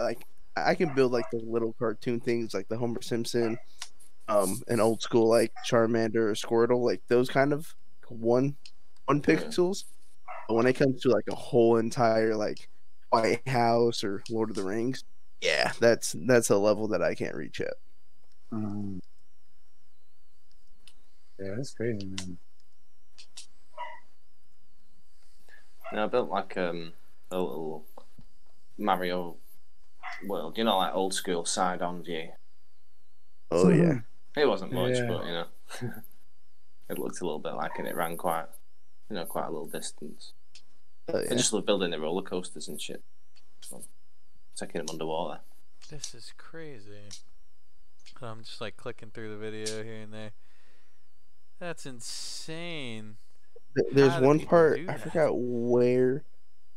like, 0.00 0.24
I 0.56 0.76
can 0.76 0.94
build 0.94 1.10
like 1.12 1.28
the 1.32 1.38
little 1.38 1.72
cartoon 1.78 2.20
things 2.20 2.54
like 2.54 2.68
the 2.68 2.76
Homer 2.78 3.02
Simpson, 3.02 3.58
um, 4.28 4.62
an 4.68 4.78
old 4.80 5.02
school 5.02 5.28
like 5.28 5.52
Charmander 5.68 6.16
or 6.16 6.32
Squirtle, 6.34 6.84
like 6.84 7.02
those 7.08 7.28
kind 7.28 7.52
of 7.52 7.74
one 8.08 8.56
one 9.06 9.18
Yeah. 9.18 9.34
pixels. 9.34 9.84
But 10.48 10.54
when 10.54 10.66
it 10.66 10.72
comes 10.74 11.02
to 11.02 11.10
like 11.10 11.26
a 11.30 11.34
whole 11.34 11.76
entire 11.76 12.34
like 12.34 12.68
White 13.10 13.46
House 13.46 14.02
or 14.02 14.22
Lord 14.30 14.50
of 14.50 14.56
the 14.56 14.64
Rings, 14.64 15.04
yeah, 15.42 15.72
that's 15.78 16.16
that's 16.26 16.50
a 16.50 16.56
level 16.56 16.88
that 16.88 17.02
I 17.02 17.14
can't 17.14 17.34
reach 17.36 17.60
yet. 17.60 17.74
Mhm. 18.52 19.00
Yeah, 21.38 21.54
that's 21.56 21.74
crazy, 21.74 22.06
man. 22.06 22.38
No, 25.92 26.04
I 26.04 26.06
built 26.06 26.30
like 26.30 26.56
um, 26.56 26.92
a 27.30 27.38
little 27.38 27.84
Mario 28.78 29.36
world. 30.26 30.58
You 30.58 30.64
know, 30.64 30.78
like 30.78 30.94
old 30.94 31.14
school 31.14 31.44
side 31.44 31.82
on 31.82 32.02
view. 32.02 32.30
Oh 33.50 33.70
yeah. 33.70 34.00
It 34.36 34.46
wasn't 34.46 34.72
much, 34.72 34.94
Yeah. 34.96 35.06
but 35.08 35.26
you 35.26 35.32
know, 35.32 35.46
it 36.90 36.98
looked 36.98 37.20
a 37.20 37.24
little 37.24 37.38
bit 37.38 37.54
like 37.54 37.78
it. 37.78 37.86
It 37.86 37.96
ran 37.96 38.16
quite, 38.16 38.46
you 39.08 39.16
know, 39.16 39.24
quite 39.24 39.46
a 39.46 39.50
little 39.50 39.66
distance. 39.66 40.32
Oh, 41.10 41.18
I 41.18 41.34
just 41.34 41.52
love 41.52 41.64
building 41.64 41.90
the 41.90 42.00
roller 42.00 42.22
coasters 42.22 42.68
and 42.68 42.80
shit. 42.80 43.02
So, 43.62 43.82
taking 44.56 44.78
them 44.80 44.86
underwater. 44.90 45.40
This 45.90 46.14
is 46.14 46.32
crazy. 46.36 47.08
I'm 48.20 48.42
just 48.42 48.60
like 48.60 48.76
clicking 48.76 49.10
through 49.10 49.30
the 49.30 49.36
video 49.36 49.82
here 49.82 50.02
and 50.02 50.12
there. 50.12 50.32
That's 51.60 51.86
insane. 51.86 53.16
There's 53.92 54.12
How 54.12 54.20
one 54.20 54.40
part 54.40 54.80
I 54.88 54.96
forgot 54.96 55.32
where 55.34 56.16
it 56.16 56.24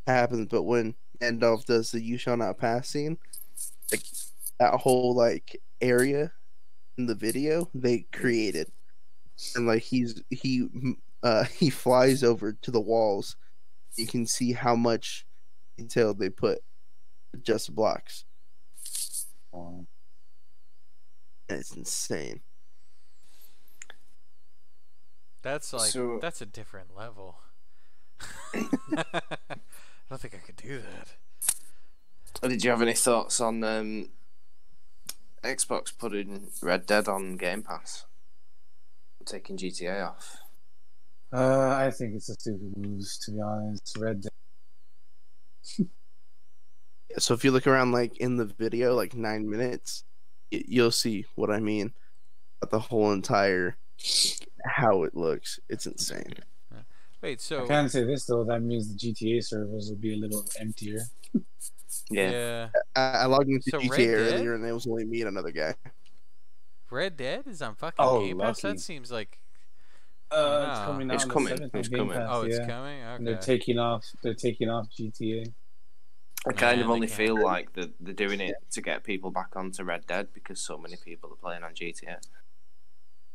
happens, 0.06 0.48
but 0.48 0.62
when 0.62 0.94
Gandalf 1.20 1.64
does 1.64 1.90
the 1.90 2.02
"You 2.02 2.16
shall 2.16 2.36
not 2.36 2.58
pass" 2.58 2.88
scene, 2.88 3.18
like 3.90 4.02
that 4.58 4.74
whole 4.74 5.14
like 5.14 5.60
area 5.80 6.32
in 6.96 7.06
the 7.06 7.14
video 7.14 7.68
they 7.74 8.06
created, 8.12 8.70
and 9.56 9.66
like 9.66 9.82
he's 9.82 10.22
he 10.30 10.68
uh 11.22 11.44
he 11.58 11.70
flies 11.70 12.22
over 12.22 12.52
to 12.52 12.70
the 12.70 12.80
walls. 12.80 13.36
You 13.96 14.06
can 14.06 14.26
see 14.26 14.52
how 14.52 14.74
much 14.74 15.26
detail 15.76 16.14
they 16.14 16.30
put 16.30 16.62
just 17.42 17.74
blocks, 17.74 18.24
Wow. 19.50 19.86
and 21.48 21.58
it's 21.60 21.74
insane. 21.74 22.40
That's 25.42 25.72
like 25.72 25.90
So- 25.90 26.18
that's 26.20 26.40
a 26.40 26.46
different 26.46 26.94
level. 26.96 27.38
I 28.54 28.68
don't 30.08 30.20
think 30.20 30.34
I 30.34 30.38
could 30.38 30.56
do 30.56 30.78
that. 30.80 31.16
Oh, 32.42 32.48
Did 32.48 32.64
you 32.64 32.70
have 32.70 32.82
any 32.82 32.94
thoughts 32.94 33.40
on 33.40 33.62
um, 33.64 34.10
Xbox 35.42 35.96
putting 35.96 36.48
Red 36.60 36.86
Dead 36.86 37.08
on 37.08 37.36
Game 37.36 37.62
Pass? 37.62 38.04
Taking 39.24 39.56
GTA 39.56 40.06
off. 40.08 40.36
Uh, 41.32 41.70
I 41.78 41.90
think 41.90 42.14
it's 42.14 42.28
a 42.28 42.34
stupid 42.34 42.76
move, 42.76 43.04
to 43.22 43.30
be 43.32 43.40
honest. 43.40 43.96
Red 43.98 44.20
Dead. 44.22 44.30
So 47.18 47.34
if 47.34 47.44
you 47.44 47.50
look 47.50 47.66
around 47.66 47.92
like 47.92 48.16
in 48.18 48.36
the 48.36 48.44
video, 48.46 48.94
like 48.94 49.14
nine 49.14 49.48
minutes, 49.48 50.04
y- 50.50 50.64
you'll 50.66 50.90
see 50.90 51.26
what 51.34 51.50
I 51.50 51.60
mean. 51.60 51.92
About 52.62 52.70
the 52.72 52.80
whole 52.80 53.12
entire 53.12 53.76
how 54.66 55.04
it 55.04 55.14
looks, 55.16 55.60
it's 55.68 55.86
insane. 55.86 56.34
Wait, 57.22 57.40
so 57.40 57.58
I 57.58 57.62
so 57.62 57.66
can 57.66 57.88
say 57.88 58.04
this 58.04 58.24
though. 58.26 58.44
That 58.44 58.62
means 58.62 58.88
the 58.88 58.96
GTA 58.96 59.42
servers 59.42 59.88
will 59.90 59.96
be 59.98 60.14
a 60.14 60.16
little 60.16 60.44
emptier. 60.58 61.00
Yeah. 62.10 62.30
yeah, 62.30 62.68
I, 62.96 63.00
I 63.00 63.26
logged 63.26 63.48
into 63.48 63.70
So 63.70 63.78
Red 63.80 63.98
GTA 63.98 64.14
Dead? 64.14 64.34
earlier, 64.34 64.54
and 64.54 64.64
it 64.66 64.72
was 64.72 64.86
only 64.86 65.04
me 65.04 65.20
and 65.20 65.28
another 65.28 65.50
guy. 65.52 65.74
Red 66.90 67.16
Dead 67.16 67.46
is 67.48 67.60
on 67.62 67.74
fucking 67.74 68.04
Oh, 68.04 68.20
Game 68.20 68.38
Pass. 68.38 68.60
That 68.60 68.78
seems 68.78 69.10
like 69.10 69.38
Uh, 70.32 70.66
it's 70.68 70.80
coming 70.80 71.10
out 71.10 71.14
It's 71.14 71.24
coming, 71.24 71.70
it's 71.74 71.88
coming. 71.88 72.16
Pass, 72.16 72.28
oh, 72.30 72.42
it's 72.42 72.58
yeah. 72.58 72.66
coming. 72.66 73.02
And 73.02 73.26
they're 73.26 73.36
taking 73.36 73.78
off. 73.78 74.04
They're 74.22 74.34
taking 74.34 74.70
off 74.70 74.86
GTA. 74.98 75.52
I 76.46 76.52
kind 76.52 76.78
Man, 76.78 76.84
of 76.86 76.90
only 76.90 77.06
they 77.06 77.12
feel 77.12 77.40
like 77.40 77.72
that 77.74 77.92
they're 78.00 78.14
doing 78.14 78.40
it 78.40 78.56
to 78.72 78.80
get 78.80 79.04
people 79.04 79.30
back 79.30 79.54
onto 79.54 79.84
Red 79.84 80.06
Dead 80.06 80.28
because 80.34 80.60
so 80.60 80.76
many 80.76 80.96
people 81.04 81.30
are 81.30 81.36
playing 81.36 81.62
on 81.62 81.72
GTA. 81.74 82.16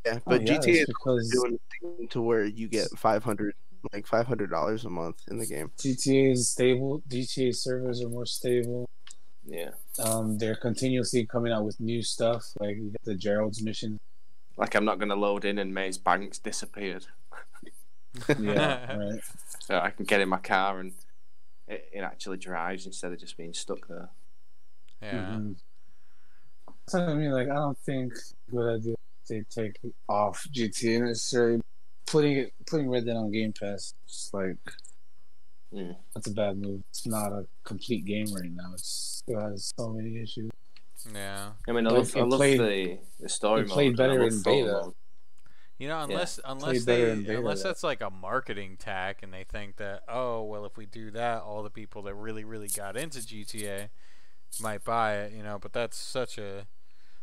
Yeah, 0.05 0.19
but 0.25 0.41
oh, 0.41 0.43
yeah, 0.43 0.57
GTA 0.57 0.81
is 0.81 0.85
because 0.87 1.29
doing 1.29 1.59
a 1.59 1.97
thing 1.97 2.07
to 2.09 2.21
where 2.21 2.43
you 2.43 2.67
get 2.67 2.87
five 2.97 3.23
hundred, 3.23 3.53
like 3.93 4.07
five 4.07 4.27
hundred 4.27 4.49
dollars 4.49 4.83
a 4.83 4.89
month 4.89 5.21
in 5.29 5.37
the 5.37 5.45
game. 5.45 5.71
GTA 5.77 6.33
is 6.33 6.49
stable. 6.49 7.01
GTA 7.07 7.55
servers 7.55 8.03
are 8.03 8.09
more 8.09 8.25
stable. 8.25 8.89
Yeah. 9.45 9.71
Um, 10.03 10.37
they're 10.37 10.55
continuously 10.55 11.25
coming 11.25 11.53
out 11.53 11.63
with 11.63 11.79
new 11.79 12.03
stuff. 12.03 12.43
Like 12.59 12.75
you 12.75 12.91
got 12.91 13.03
the 13.03 13.15
Gerald's 13.15 13.63
mission. 13.63 13.99
Like 14.57 14.75
I'm 14.75 14.85
not 14.85 14.97
going 14.99 15.09
to 15.09 15.15
load 15.15 15.45
in 15.45 15.59
and 15.59 15.73
Maze 15.73 15.97
Banks 15.97 16.39
disappeared. 16.39 17.05
Yeah, 18.39 18.95
right. 18.95 19.19
So 19.59 19.77
I 19.79 19.91
can 19.91 20.05
get 20.05 20.21
in 20.21 20.29
my 20.29 20.39
car 20.39 20.79
and 20.79 20.91
it, 21.67 21.87
it 21.93 21.99
actually 21.99 22.37
drives 22.37 22.87
instead 22.87 23.11
of 23.11 23.19
just 23.19 23.37
being 23.37 23.53
stuck 23.53 23.87
there. 23.87 24.09
Yeah. 25.03 25.11
Mhm. 25.35 25.55
That's 26.67 26.93
what 26.93 27.03
I 27.09 27.13
mean. 27.13 27.29
Like, 27.31 27.49
I 27.49 27.53
don't 27.55 27.77
think 27.77 28.13
good 28.49 28.75
idea 28.79 28.95
they 29.29 29.43
take 29.51 29.77
off 30.09 30.47
GTA 30.51 31.01
necessarily. 31.01 31.61
Putting 32.07 32.37
it, 32.37 32.53
putting 32.65 32.89
Red 32.89 33.05
Dead 33.05 33.17
on 33.17 33.29
Game 33.31 33.53
Pass, 33.53 33.93
it's 34.05 34.31
like 34.33 34.57
Mm. 35.73 35.95
that's 36.15 36.27
a 36.27 36.31
bad 36.31 36.57
move. 36.57 36.81
It's 36.89 37.05
not 37.05 37.33
a 37.33 37.45
complete 37.65 38.05
game 38.05 38.33
right 38.33 38.49
now. 38.49 38.71
It 38.73 38.79
still 38.79 39.41
has 39.41 39.73
so 39.77 39.89
many 39.89 40.17
issues. 40.23 40.49
Yeah. 41.13 41.51
I 41.67 41.71
mean, 41.71 41.87
I 41.87 41.89
But 41.91 41.95
love, 41.97 42.15
I 42.17 42.19
love 42.21 42.39
played- 42.39 42.59
the 42.59 42.99
the 43.19 43.29
story 43.29 43.61
it 43.61 43.67
mode. 43.67 43.73
played 43.73 43.97
better 43.97 44.21
in 44.23 44.41
beta. 44.41 44.71
mode. 44.71 44.93
You 45.79 45.87
know, 45.87 45.99
unless 46.01 46.39
unless 46.43 46.85
they 46.85 47.13
beta, 47.15 47.37
unless 47.37 47.61
that's 47.63 47.83
like 47.83 48.01
a 48.01 48.09
marketing 48.09 48.77
tack, 48.77 49.21
and 49.21 49.31
they 49.33 49.43
think 49.43 49.75
that 49.77 50.03
oh 50.07 50.43
well, 50.43 50.65
if 50.65 50.75
we 50.75 50.85
do 50.87 51.11
that, 51.11 51.41
all 51.43 51.61
the 51.63 51.69
people 51.69 52.01
that 52.03 52.15
really 52.15 52.43
really 52.43 52.67
got 52.67 52.97
into 52.97 53.19
GTA 53.19 53.89
might 54.61 54.83
buy 54.83 55.17
it. 55.17 55.33
You 55.33 55.43
know, 55.43 55.59
but 55.59 55.73
that's 55.73 55.97
such 55.97 56.37
a 56.39 56.65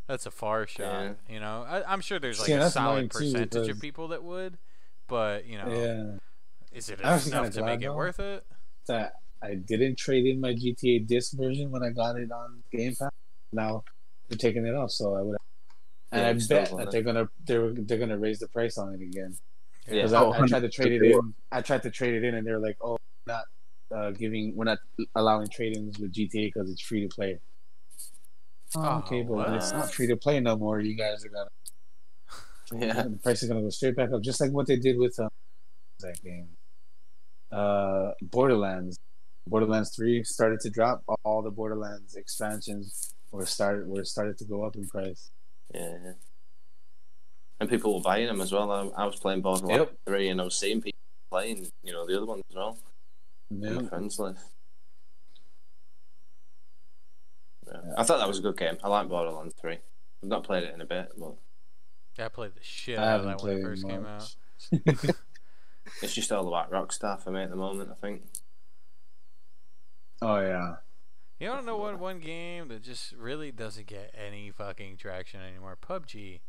that's 0.06 0.24
a 0.26 0.30
far 0.30 0.66
shot. 0.68 1.16
You 1.28 1.40
know, 1.40 1.64
I, 1.68 1.82
I'm 1.92 2.00
sure 2.00 2.18
there's 2.20 2.38
like 2.38 2.48
Yeah, 2.48 2.66
a 2.66 2.70
solid 2.70 2.94
mine 2.94 3.08
too, 3.08 3.18
percentage 3.32 3.68
of 3.68 3.80
people 3.80 4.08
that 4.08 4.22
would, 4.22 4.58
but 5.08 5.46
you 5.46 5.58
know, 5.58 5.68
Yeah, 5.68 6.76
is 6.78 6.88
it 6.90 7.00
enough 7.00 7.50
to 7.54 7.62
make 7.64 7.82
it 7.82 7.92
worth 7.92 8.20
it? 8.20 8.46
that 8.86 9.14
I 9.42 9.54
didn't 9.56 9.96
trade 9.98 10.26
in 10.26 10.40
my 10.40 10.54
GTA 10.54 11.06
disc 11.06 11.32
version 11.36 11.70
when 11.70 11.82
I 11.82 11.90
got 11.90 12.16
it 12.16 12.30
on 12.30 12.62
Game 12.70 12.94
Pass. 12.94 13.10
Now 13.54 13.84
they're 14.28 14.38
taking 14.38 14.66
it 14.66 14.74
off, 14.74 14.90
so 14.90 15.14
I 15.14 15.22
would. 15.22 15.36
And 16.12 16.20
Yeah, 16.22 16.28
I 16.28 16.32
bet 16.60 16.70
that 16.76 16.82
it. 16.88 16.90
they're 16.90 17.02
gonna 17.02 17.28
they're 17.46 17.72
they're 17.72 17.98
gonna 17.98 18.18
raise 18.18 18.38
the 18.38 18.48
price 18.48 18.76
on 18.78 18.94
it 18.94 19.00
again. 19.02 19.36
Yeah. 19.88 19.94
Because 19.94 20.12
Oh, 20.14 20.32
I, 20.32 20.42
I 20.42 20.46
tried 20.46 20.60
to 20.60 20.68
trade 20.70 20.92
it 20.92 21.02
in. 21.02 21.34
I 21.52 21.60
tried 21.62 21.82
to 21.82 21.90
trade 21.90 22.14
it 22.14 22.24
in, 22.24 22.34
and 22.34 22.46
they're 22.46 22.58
like, 22.60 22.76
"Oh, 22.82 22.96
not 23.26 23.44
uh, 23.94 24.10
giving. 24.12 24.54
We're 24.56 24.64
not 24.64 24.78
allowing 25.14 25.48
trade-ins 25.48 25.98
with 25.98 26.12
GTA 26.12 26.52
because 26.52 26.70
it's 26.70 26.80
free 26.82 27.06
to 27.06 27.14
play." 27.14 27.38
Oh, 28.76 28.80
Oh, 28.82 28.98
okay, 28.98 29.22
but 29.22 29.34
when 29.36 29.54
it's 29.54 29.72
not 29.72 29.92
free 29.92 30.06
to 30.08 30.16
play 30.16 30.40
no 30.40 30.56
more, 30.56 30.80
you 30.80 30.96
guys 30.96 31.24
are 31.24 31.28
gonna 31.28 31.50
Yeah. 32.86 33.02
the 33.02 33.18
price 33.22 33.42
is 33.42 33.48
gonna 33.48 33.62
go 33.62 33.70
straight 33.70 33.94
back 33.96 34.10
up, 34.12 34.22
just 34.22 34.40
like 34.40 34.50
what 34.52 34.66
they 34.66 34.76
did 34.76 34.98
with 34.98 35.18
um, 35.20 35.28
that 36.00 36.20
game. 36.22 36.48
uh, 37.52 38.12
Borderlands. 38.22 38.96
Borderlands 39.46 39.94
Three 39.94 40.24
started 40.24 40.60
to 40.60 40.70
drop. 40.70 41.02
All 41.24 41.42
the 41.42 41.50
Borderlands 41.50 42.14
expansions 42.14 43.14
were 43.34 43.46
started 43.46 43.86
were 43.88 44.04
started 44.04 44.38
to 44.38 44.44
go 44.44 44.64
up 44.64 44.76
in 44.76 44.86
price. 44.86 45.30
Yeah. 45.72 46.12
And 47.60 47.68
people 47.70 47.94
were 47.94 48.00
buying 48.00 48.26
them 48.26 48.40
as 48.40 48.52
well. 48.52 48.70
I, 48.70 49.02
I 49.02 49.06
was 49.06 49.16
playing 49.16 49.42
Borderlands 49.42 49.78
Yep. 49.90 49.98
3 50.06 50.28
and 50.28 50.40
I 50.40 50.44
was 50.44 50.56
seeing 50.56 50.80
people 50.82 50.98
playing, 51.30 51.66
you 51.82 51.92
know, 51.92 52.04
the 52.06 52.16
other 52.16 52.26
ones 52.26 52.42
as 52.50 52.56
well 52.56 52.78
Yeah. 53.50 53.70
my 53.70 53.84
friends 53.88 54.18
list. 54.18 54.44
Yeah. 57.66 57.80
I 57.96 58.02
thought 58.02 58.18
that 58.18 58.28
was 58.28 58.38
a 58.38 58.42
good 58.42 58.56
game. 58.56 58.76
I 58.82 58.88
like 58.88 59.08
Borderlands 59.08 59.54
3. 59.60 59.72
I've 59.74 60.28
not 60.28 60.44
played 60.44 60.64
it 60.64 60.74
in 60.74 60.80
a 60.80 60.86
bit, 60.86 61.12
but 61.18 61.34
yeah, 62.18 62.26
I 62.26 62.28
played 62.28 62.54
the 62.54 62.62
shit 62.62 62.98
I 62.98 63.02
out 63.02 63.20
of 63.20 63.26
haven't 63.26 63.38
that 63.38 63.42
when 63.44 63.52
it 63.56 63.60
played 63.60 63.64
first 63.64 63.88
came 63.88 64.06
out. 64.06 64.36
it's 66.02 66.14
just 66.14 66.32
all 66.32 66.46
about 66.48 66.70
Rockstar 66.70 67.20
for 67.22 67.30
me 67.30 67.42
at 67.42 67.50
the 67.50 67.56
moment, 67.56 67.90
I 67.90 67.94
think. 67.94 68.22
oh 70.22 70.38
yeah. 70.40 70.76
You 71.40 71.48
don't 71.48 71.66
know 71.66 71.76
what 71.76 71.98
one 71.98 72.20
game 72.20 72.68
that 72.68 72.82
just 72.82 73.12
really 73.12 73.50
doesn't 73.50 73.86
get 73.86 74.14
any 74.14 74.50
fucking 74.50 74.96
traction 74.96 75.40
anymore? 75.40 75.76
PUBG. 75.80 76.40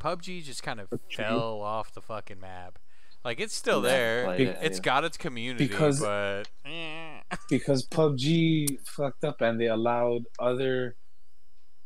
PUBG 0.00 0.42
just 0.44 0.62
kind 0.62 0.80
of 0.80 0.90
PUBG? 0.90 1.14
fell 1.16 1.60
off 1.62 1.94
the 1.94 2.00
fucking 2.02 2.40
map. 2.40 2.78
Like 3.24 3.40
it's 3.40 3.54
still 3.54 3.80
there. 3.80 4.24
played 4.24 4.48
it, 4.48 4.58
It's 4.60 4.78
yeah. 4.78 4.82
got 4.82 5.04
its 5.04 5.16
community, 5.16 5.66
Because- 5.68 6.00
but 6.00 6.44
eh. 6.66 7.20
because 7.48 7.86
PUBG 7.86 8.86
fucked 8.86 9.24
up 9.24 9.40
and 9.40 9.58
they 9.60 9.68
allowed 9.68 10.24
other 10.38 10.96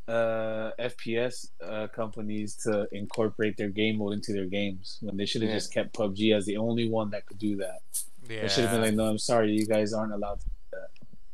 uh, 0.08 0.70
FPS 0.80 1.48
uh, 1.62 1.86
companies 1.88 2.56
to 2.56 2.88
incorporate 2.92 3.58
their 3.58 3.68
game 3.68 3.98
mode 3.98 4.14
into 4.14 4.32
their 4.32 4.46
games 4.46 4.96
when 5.02 5.18
they 5.18 5.26
should 5.26 5.42
have 5.42 5.50
Yeah. 5.50 5.56
just 5.56 5.72
kept 5.72 5.92
PUBG 5.94 6.34
as 6.34 6.46
the 6.46 6.56
only 6.56 6.88
one 6.88 7.10
that 7.10 7.26
could 7.26 7.38
do 7.38 7.56
that. 7.58 7.80
yeah. 8.28 8.40
They 8.42 8.48
should 8.48 8.64
have 8.64 8.72
been 8.72 8.80
like, 8.80 8.94
"No, 8.94 9.04
I'm 9.04 9.18
sorry, 9.18 9.52
you 9.52 9.66
guys 9.66 9.92
aren't 9.92 10.14
allowed 10.14 10.40
to 10.40 10.46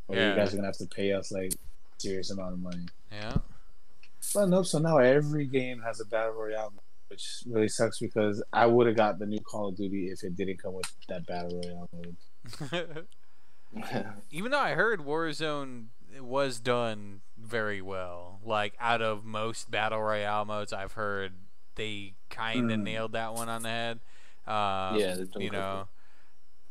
or 0.09 0.17
Yeah. 0.17 0.31
you 0.31 0.37
guys 0.37 0.53
are 0.53 0.57
gonna 0.57 0.69
have 0.69 0.77
to 0.79 0.87
pay 0.87 1.13
us 1.13 1.31
like 1.33 1.53
serious 1.99 2.31
amount 2.31 2.53
of 2.55 2.59
money." 2.61 2.87
yeah. 3.13 3.37
But 4.35 4.47
nope. 4.49 4.67
So 4.67 4.79
now 4.79 4.99
every 4.99 5.47
game 5.47 5.81
has 5.83 6.01
a 6.01 6.05
battle 6.07 6.33
royale, 6.33 6.73
which 7.09 7.43
really 7.47 7.69
sucks 7.69 7.99
because 7.99 8.43
I 8.53 8.67
would 8.67 8.87
have 8.87 8.97
got 8.97 9.19
the 9.19 9.27
new 9.27 9.41
Call 9.41 9.69
of 9.69 9.77
Duty 9.77 10.07
if 10.09 10.23
it 10.25 10.35
didn't 10.37 10.59
come 10.63 10.75
with 10.75 10.87
that 11.09 11.27
battle 11.27 11.61
royale 11.63 11.89
mode. 11.93 13.07
Even 14.31 14.51
though 14.53 14.61
I 14.61 14.75
heard 14.75 15.01
Warzone 15.01 15.87
was 16.21 16.61
done 16.61 17.21
very 17.37 17.83
well, 17.83 18.41
like 18.45 18.75
out 18.81 19.03
of 19.03 19.25
most 19.25 19.71
battle 19.71 20.01
royale 20.01 20.45
modes 20.45 20.73
I've 20.73 20.93
heard, 20.93 21.33
they 21.75 22.15
kind 22.31 22.71
of 22.71 22.79
Mm. 22.79 22.83
nailed 22.85 23.13
that 23.13 23.35
one 23.35 23.49
on 23.49 23.63
the 23.63 23.69
head. 23.69 24.01
Um, 24.47 24.99
Yeah, 24.99 25.17
you 25.37 25.51
know, 25.51 25.89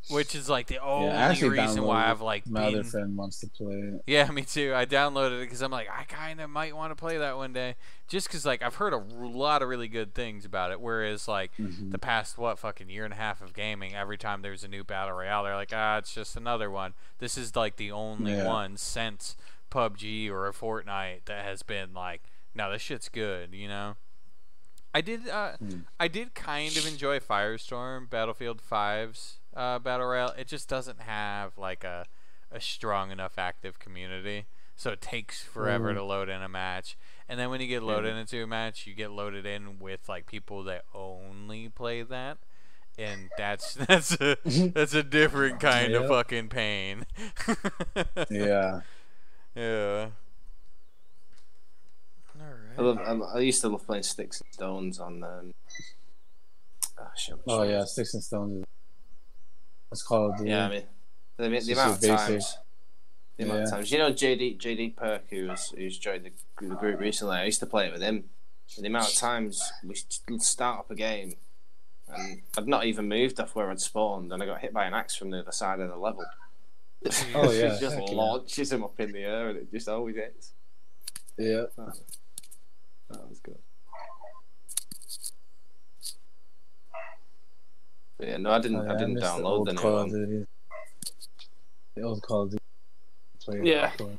which 0.09 0.35
is 0.35 0.49
like 0.49 0.67
the 0.67 0.79
only 0.79 1.09
actually 1.09 1.57
reason 1.59 1.83
why 1.83 2.09
I've 2.09 2.19
like 2.21 2.45
My 2.47 2.65
other 2.67 2.83
friend 2.83 3.15
wants 3.15 3.39
to 3.39 3.47
play 3.47 3.75
it. 3.75 4.03
Yeah, 4.05 4.29
me 4.31 4.41
too. 4.43 4.73
I 4.75 4.85
downloaded 4.85 5.39
it 5.41 5.45
because 5.45 5.61
I'm 5.61 5.71
like, 5.71 5.87
I 5.89 6.03
kind 6.03 6.41
of 6.41 6.49
might 6.49 6.75
want 6.75 6.91
to 6.91 6.95
play 6.95 7.17
that 7.17 7.37
one 7.37 7.53
day, 7.53 7.75
just 8.07 8.27
because 8.27 8.45
like 8.45 8.61
I've 8.61 8.75
heard 8.75 8.93
a 8.93 8.97
r- 8.97 9.27
lot 9.27 9.61
of 9.61 9.69
really 9.69 9.87
good 9.87 10.13
things 10.13 10.43
about 10.45 10.71
it. 10.71 10.81
Whereas 10.81 11.27
like 11.27 11.51
Mhm. 11.57 11.91
the 11.91 11.97
past 11.99 12.37
what 12.37 12.59
fucking 12.59 12.89
year 12.89 13.05
and 13.05 13.13
a 13.13 13.17
half 13.17 13.41
of 13.41 13.53
gaming, 13.53 13.95
every 13.95 14.17
time 14.17 14.41
there's 14.41 14.63
a 14.63 14.67
new 14.67 14.83
battle 14.83 15.15
royale, 15.15 15.43
they're 15.43 15.55
like, 15.55 15.71
ah, 15.73 15.97
it's 15.97 16.13
just 16.13 16.35
another 16.35 16.69
one. 16.69 16.93
This 17.19 17.37
is 17.37 17.55
like 17.55 17.77
the 17.77 17.91
only 17.91 18.33
Yeah. 18.33 18.45
one 18.47 18.75
since 18.77 19.35
PUBG 19.71 20.29
or 20.29 20.51
Fortnite 20.51 21.25
that 21.25 21.45
has 21.45 21.63
been 21.63 21.93
like, 21.93 22.23
no, 22.53 22.71
this 22.71 22.81
shit's 22.81 23.09
good, 23.09 23.53
you 23.53 23.67
know. 23.67 23.95
I 24.93 25.01
did, 25.01 25.27
uh, 25.27 25.53
Hmm. 25.57 25.79
I 25.99 26.07
did 26.07 26.35
kind 26.35 26.77
of 26.77 26.85
enjoy 26.85 27.17
Firestorm, 27.19 28.07
Battlefield 28.09 28.61
5's 28.61 29.39
uh, 29.55 29.79
battle 29.79 30.07
royale. 30.07 30.33
It 30.37 30.47
just 30.47 30.67
doesn't 30.69 31.01
have 31.01 31.57
like 31.57 31.83
a 31.83 32.05
a 32.51 32.61
strong 32.61 33.09
enough 33.11 33.37
active 33.37 33.79
community, 33.79 34.45
so 34.75 34.91
it 34.91 35.01
takes 35.01 35.41
forever 35.43 35.91
Mhm. 35.91 35.95
to 35.95 36.03
load 36.03 36.29
in 36.29 36.41
a 36.41 36.47
match. 36.49 36.95
And 37.27 37.39
then 37.39 37.49
when 37.49 37.61
you 37.61 37.67
get 37.67 37.81
loaded 37.83 38.15
into 38.15 38.43
a 38.43 38.47
match, 38.47 38.85
you 38.85 38.93
get 38.93 39.09
loaded 39.11 39.45
in 39.45 39.79
with 39.79 40.07
like 40.07 40.25
people 40.27 40.63
that 40.65 40.85
only 40.93 41.69
play 41.69 42.03
that, 42.03 42.37
and 42.97 43.29
that's 43.37 43.73
that's 43.87 44.11
a 44.21 44.37
that's 44.45 44.93
a 44.93 45.01
different 45.03 45.59
kind 45.59 45.93
of 45.93 46.07
fucking 46.07 46.49
pain. 46.49 47.05
Yeah. 48.29 48.81
yeah. 49.55 50.09
I, 52.39 52.41
Alright. 52.81 52.97
love, 52.99 53.23
I, 53.33 53.37
I 53.37 53.39
used 53.41 53.61
to 53.61 53.69
love 53.69 53.85
playing 53.85 54.03
Sticks 54.03 54.41
and 54.41 54.51
Stones 54.53 54.99
on. 54.99 55.23
Um, 55.23 55.53
oh, 56.99 57.07
shit, 57.15 57.35
Oh 57.47 57.63
yeah, 57.63 57.83
Sticks 57.85 58.13
and 58.13 58.23
Stones. 58.23 58.65
It's 59.93 60.03
called. 60.03 60.33
Yeah, 60.43 60.65
I 60.65 60.69
mean, 60.69 60.83
the, 61.37 61.49
the 61.49 61.71
amount 61.73 61.95
of 61.95 62.01
basic. 62.01 62.17
times. 62.17 62.57
The 63.37 63.43
amount 63.45 63.63
of 63.63 63.69
times. 63.69 63.91
You 63.91 63.99
know, 63.99 64.11
JD 64.11 64.59
JD 64.59 64.95
Perk, 64.95 65.23
who's 65.29 65.69
who's 65.69 65.97
joined 65.97 66.25
the, 66.25 66.67
the 66.67 66.75
group 66.75 66.99
recently. 66.99 67.37
I 67.37 67.45
used 67.45 67.59
to 67.59 67.67
play 67.67 67.87
it 67.87 67.93
with 67.93 68.01
him. 68.01 68.25
And 68.75 68.85
the 68.85 68.89
amount 68.89 69.09
of 69.09 69.15
times 69.15 69.61
we 69.83 69.95
start 70.39 70.79
up 70.79 70.91
a 70.91 70.95
game, 70.95 71.35
and 72.07 72.41
I'd 72.57 72.67
not 72.67 72.85
even 72.85 73.07
moved 73.07 73.39
off 73.39 73.55
where 73.55 73.69
I'd 73.69 73.79
spawned, 73.79 74.33
and 74.33 74.41
I 74.41 74.47
got 74.47 74.61
hit 74.61 74.73
by 74.73 74.85
an 74.85 74.95
axe 74.95 75.15
from 75.15 75.29
the 75.29 75.39
other 75.39 75.51
side 75.51 75.79
of 75.79 75.89
the 75.89 75.97
level. 75.97 76.25
Oh, 77.35 77.51
yeah, 77.51 77.73
it 77.73 77.79
just 77.79 77.95
heck 77.95 78.09
yeah. 78.09 78.15
launches 78.15 78.71
him 78.71 78.83
up 78.83 78.99
in 78.99 79.11
the 79.11 79.19
air, 79.19 79.49
and 79.49 79.59
it 79.59 79.71
just 79.71 79.87
always 79.87 80.15
hits. 80.15 80.53
Yeah. 81.37 81.65
That, 81.77 81.99
that 83.11 83.29
was 83.29 83.39
good. 83.39 83.59
But 88.17 88.27
yeah, 88.27 88.31
no, 88.43 88.51
I 88.51 88.59
didn't. 88.59 88.77
Oh, 88.77 88.83
yeah, 88.83 88.91
I 88.93 88.97
didn't 88.97 89.13
miss 89.15 89.23
the 89.23 89.29
download 89.29 89.45
old 89.45 89.67
the 89.67 89.73
new 89.73 89.81
one. 89.83 90.05
of 90.05 90.47
The 91.95 92.01
old 92.01 92.21
Call 92.21 92.41
of 92.43 92.49
Duty. 92.51 92.63
Play 93.43 93.59
it 93.59 93.65
Yeah. 93.65 93.91
before. 93.91 94.17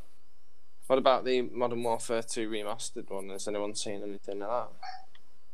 What 0.86 0.98
about 0.98 1.24
the 1.24 1.42
Modern 1.42 1.82
Warfare 1.82 2.22
2 2.22 2.48
remastered 2.50 3.08
one? 3.10 3.30
Has 3.30 3.48
anyone 3.48 3.74
seen 3.74 4.02
anything 4.02 4.42
of 4.42 4.70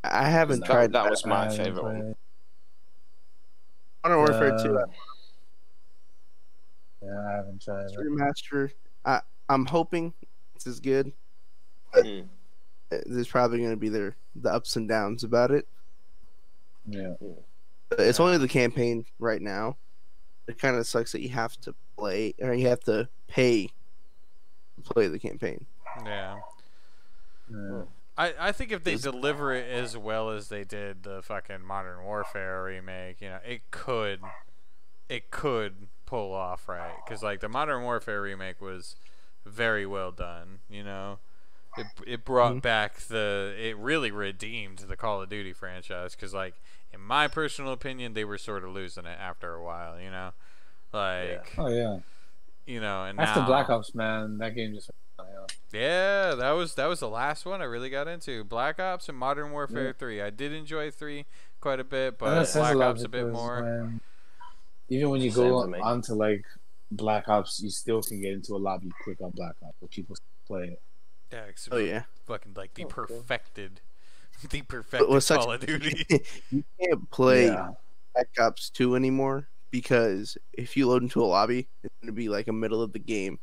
that? 0.02 0.12
I 0.12 0.28
haven't 0.28 0.60
That, 0.60 0.66
tried 0.66 0.92
that 0.92 1.04
that. 1.04 1.10
was 1.10 1.24
my 1.26 1.44
haven't 1.44 1.56
favourite 1.64 1.82
one. 1.84 2.00
played. 2.02 2.16
Modern 4.04 4.18
Warfare 4.18 4.58
2 4.62 4.78
Uh, 4.78 4.86
Yeah, 7.02 7.26
I 7.28 7.32
haven't 7.36 7.62
tried 7.62 7.90
it. 7.90 7.96
remaster. 7.98 8.72
I 9.04 9.20
I'm 9.48 9.66
hoping 9.66 10.12
it's 10.54 10.66
as 10.66 10.80
good. 10.80 11.12
Hmm. 11.94 12.20
Uh, 12.92 12.98
There's 13.06 13.28
probably 13.28 13.58
going 13.58 13.70
to 13.70 13.76
be 13.76 13.88
their 13.88 14.16
the 14.34 14.52
ups 14.52 14.76
and 14.76 14.88
downs 14.88 15.22
about 15.24 15.50
it. 15.50 15.66
Yeah. 16.86 17.14
But 17.20 17.42
It's 17.98 18.20
only 18.20 18.38
the 18.38 18.48
campaign 18.48 19.04
right 19.18 19.42
now. 19.42 19.76
It 20.46 20.58
kind 20.58 20.76
of 20.76 20.86
sucks 20.86 21.12
that 21.12 21.20
you 21.20 21.28
have 21.30 21.56
to 21.62 21.74
play 21.96 22.34
or 22.40 22.54
you 22.54 22.68
have 22.68 22.80
to 22.84 23.08
pay 23.28 23.68
to 24.84 24.94
play 24.94 25.08
the 25.08 25.18
campaign. 25.18 25.66
Yeah. 26.04 26.36
yeah. 27.50 27.82
I, 28.16 28.34
I 28.38 28.52
think 28.52 28.72
if 28.72 28.84
they 28.84 28.94
Is- 28.94 29.02
deliver 29.02 29.54
it 29.54 29.70
as 29.70 29.96
well 29.96 30.30
as 30.30 30.48
they 30.48 30.64
did 30.64 31.02
the 31.02 31.22
fucking 31.22 31.62
Modern 31.64 32.02
Warfare 32.04 32.64
remake, 32.64 33.20
you 33.20 33.28
know, 33.28 33.38
it 33.46 33.70
could, 33.70 34.20
it 35.08 35.30
could 35.30 35.88
pull 36.06 36.32
off 36.32 36.68
right. 36.68 36.94
Because 37.04 37.22
like 37.22 37.40
the 37.40 37.48
Modern 37.48 37.82
Warfare 37.82 38.22
remake 38.22 38.60
was 38.60 38.96
very 39.46 39.86
well 39.86 40.12
done. 40.12 40.60
You 40.68 40.84
know, 40.84 41.18
it 41.76 41.86
it 42.06 42.24
brought 42.24 42.54
Mhm. 42.56 42.62
back 42.62 42.96
the, 43.00 43.54
it 43.58 43.76
really 43.76 44.10
redeemed 44.10 44.78
the 44.80 44.96
Call 44.96 45.22
of 45.22 45.28
Duty 45.28 45.52
franchise. 45.52 46.14
Because 46.14 46.34
like 46.34 46.54
in 46.92 47.00
my 47.00 47.28
personal 47.28 47.72
opinion, 47.72 48.14
they 48.14 48.24
were 48.24 48.38
sort 48.38 48.64
of 48.64 48.70
losing 48.70 49.06
it 49.06 49.18
after 49.20 49.54
a 49.54 49.62
while. 49.62 50.00
You 50.00 50.10
know, 50.10 50.30
like 50.92 51.54
Oh 51.58 51.68
yeah. 51.68 51.98
you 52.66 52.80
know, 52.80 53.04
and 53.04 53.18
After 53.20 53.40
now, 53.40 53.46
Black 53.46 53.70
Ops, 53.70 53.94
man, 53.94 54.38
that 54.38 54.54
game 54.54 54.74
just. 54.74 54.90
Yeah. 55.18 55.24
Yeah, 55.72 56.34
that 56.34 56.52
was 56.52 56.74
that 56.76 56.86
was 56.86 57.00
the 57.00 57.08
last 57.08 57.44
one 57.44 57.60
I 57.60 57.64
really 57.64 57.90
got 57.90 58.08
into. 58.08 58.42
Black 58.42 58.80
Ops 58.80 59.08
and 59.08 59.16
Modern 59.18 59.52
Warfare 59.52 59.92
3. 59.92 60.20
I 60.22 60.30
did 60.30 60.52
enjoy 60.52 60.90
3 60.90 61.26
quite 61.60 61.78
a 61.78 61.84
bit, 61.84 62.18
but 62.18 62.34
that 62.34 62.48
says 62.48 62.62
Black 62.62 62.74
lot 62.76 62.90
Ops 62.92 63.02
a 63.04 63.08
bit 63.08 63.26
more. 63.28 63.62
when- 63.62 64.00
even 64.88 65.10
when 65.10 65.20
you 65.20 65.30
Same 65.30 65.48
go 65.50 65.58
on, 65.58 65.70
me. 65.70 65.78
onto 65.78 66.14
like 66.14 66.44
Black 66.90 67.28
Ops, 67.28 67.60
you 67.60 67.70
still 67.70 68.02
can 68.02 68.20
get 68.22 68.32
into 68.32 68.56
a 68.56 68.58
lobby 68.58 68.90
quick 69.04 69.20
on 69.20 69.30
Black 69.30 69.54
Ops, 69.62 69.76
but 69.80 69.90
people 69.90 70.16
play 70.46 70.64
it. 70.68 70.82
Yeah, 71.32 71.44
Oh 71.70 71.78
yeah. 71.78 72.02
fucking 72.26 72.54
like 72.56 72.74
the 72.74 72.84
Oh, 72.84 72.86
okay. 72.86 72.94
perfected 73.14 73.80
the 74.50 74.60
But 74.62 74.68
perfected 74.68 75.08
what's 75.08 75.26
such 75.26 75.40
Call 75.40 75.52
of 75.52 75.60
Duty. 75.64 76.04
you 76.50 76.64
can't 76.80 77.10
play 77.10 77.46
Yeah. 77.46 77.70
Black 78.14 78.28
Ops 78.38 78.70
2 78.70 78.96
anymore 78.96 79.46
because 79.70 80.36
if 80.52 80.76
you 80.76 80.88
load 80.88 81.02
into 81.02 81.22
a 81.22 81.26
lobby, 81.26 81.68
it's 81.84 81.94
going 82.00 82.08
to 82.08 82.12
be 82.12 82.28
like 82.28 82.48
a 82.48 82.52
middle 82.52 82.82
of 82.82 82.92
the 82.92 82.98
game 82.98 83.38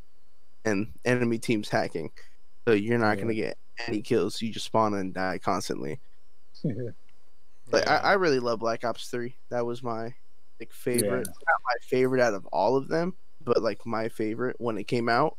and 0.65 0.87
enemy 1.05 1.37
teams 1.37 1.69
hacking. 1.69 2.11
So 2.67 2.73
you're 2.73 2.97
not 2.97 3.15
going 3.15 3.29
to 3.29 3.35
get 3.35 3.57
any 3.87 4.01
kills. 4.01 4.41
You 4.41 4.51
just 4.51 4.65
spawn 4.65 4.93
and 4.95 5.13
die 5.13 5.37
constantly. 5.37 5.99
But 7.69 7.83
Yeah. 7.85 7.99
I, 8.01 8.11
I 8.11 8.13
really 8.13 8.39
love 8.39 8.59
Black 8.59 8.85
Ops 8.85 9.09
3. 9.09 9.35
That 9.49 9.65
was 9.65 9.83
my 9.83 10.13
like 10.59 10.71
favorite. 10.71 11.27
Yeah. 11.27 11.33
Not 11.47 11.61
my 11.65 11.75
favorite 11.81 12.21
out 12.21 12.33
of 12.33 12.45
all 12.47 12.77
of 12.77 12.87
them, 12.87 13.13
but 13.43 13.61
like 13.61 13.85
my 13.85 14.07
favorite 14.07 14.55
when 14.59 14.77
it 14.77 14.85
came 14.85 15.09
out. 15.09 15.37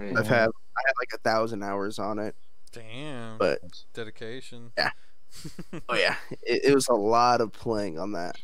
Mm. 0.00 0.18
I've 0.18 0.26
had 0.26 0.48
I 0.48 0.80
had 0.86 0.94
like 1.00 1.12
a 1.14 1.18
thousand 1.18 1.62
hours 1.62 1.98
on 1.98 2.18
it. 2.18 2.34
Damn. 2.72 3.38
But 3.38 3.60
dedication. 3.94 4.72
Yeah. 4.76 4.90
oh 5.88 5.94
yeah, 5.94 6.16
it, 6.42 6.64
it 6.64 6.74
was 6.74 6.88
a 6.88 6.94
lot 6.94 7.40
of 7.40 7.52
playing 7.52 7.98
on 7.98 8.12
that. 8.12 8.36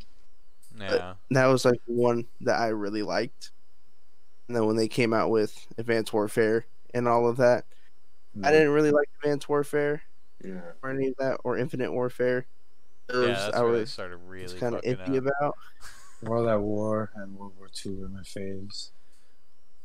Yeah. 0.78 1.14
That 1.30 1.46
was 1.46 1.64
like 1.64 1.80
one 1.86 2.26
that 2.42 2.60
I 2.60 2.68
really 2.68 3.02
liked. 3.02 3.50
And 4.46 4.56
then 4.56 4.66
when 4.66 4.76
they 4.76 4.86
came 4.88 5.12
out 5.12 5.30
with 5.30 5.66
Advanced 5.78 6.12
Warfare 6.12 6.66
and 6.94 7.08
all 7.08 7.28
of 7.28 7.38
that, 7.38 7.64
I 8.44 8.52
didn't 8.52 8.70
really 8.70 8.90
like 8.92 9.08
Advanced 9.20 9.48
Warfare 9.48 10.02
Yeah. 10.44 10.60
or 10.82 10.90
any 10.90 11.08
of 11.08 11.14
that 11.18 11.40
or 11.42 11.56
Infinite 11.58 11.92
Warfare. 11.92 12.46
Yeah, 13.12 13.20
that's 13.26 13.56
I 13.56 13.62
where 13.62 13.72
they 13.72 13.80
was 13.80 13.92
started 13.92 14.18
really 14.18 14.58
kind 14.58 14.74
of 14.74 14.82
iffy 14.82 15.16
up. 15.16 15.24
about. 15.40 15.56
World 16.22 16.48
at 16.48 16.60
War 16.60 17.10
and 17.16 17.36
World 17.36 17.52
War 17.58 17.68
Two 17.72 17.96
were 18.00 18.08
my 18.08 18.20
faves. 18.20 18.90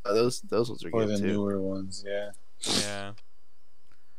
Uh, 0.06 0.14
those 0.14 0.41
those 0.41 0.69
ones 0.69 0.84
are 0.84 0.90
Or 0.91 1.06
good 1.06 1.15
the 1.15 1.19
too. 1.19 1.28
newer 1.28 1.61
ones, 1.61 2.03
yeah. 2.07 2.32
Yeah. 2.60 3.14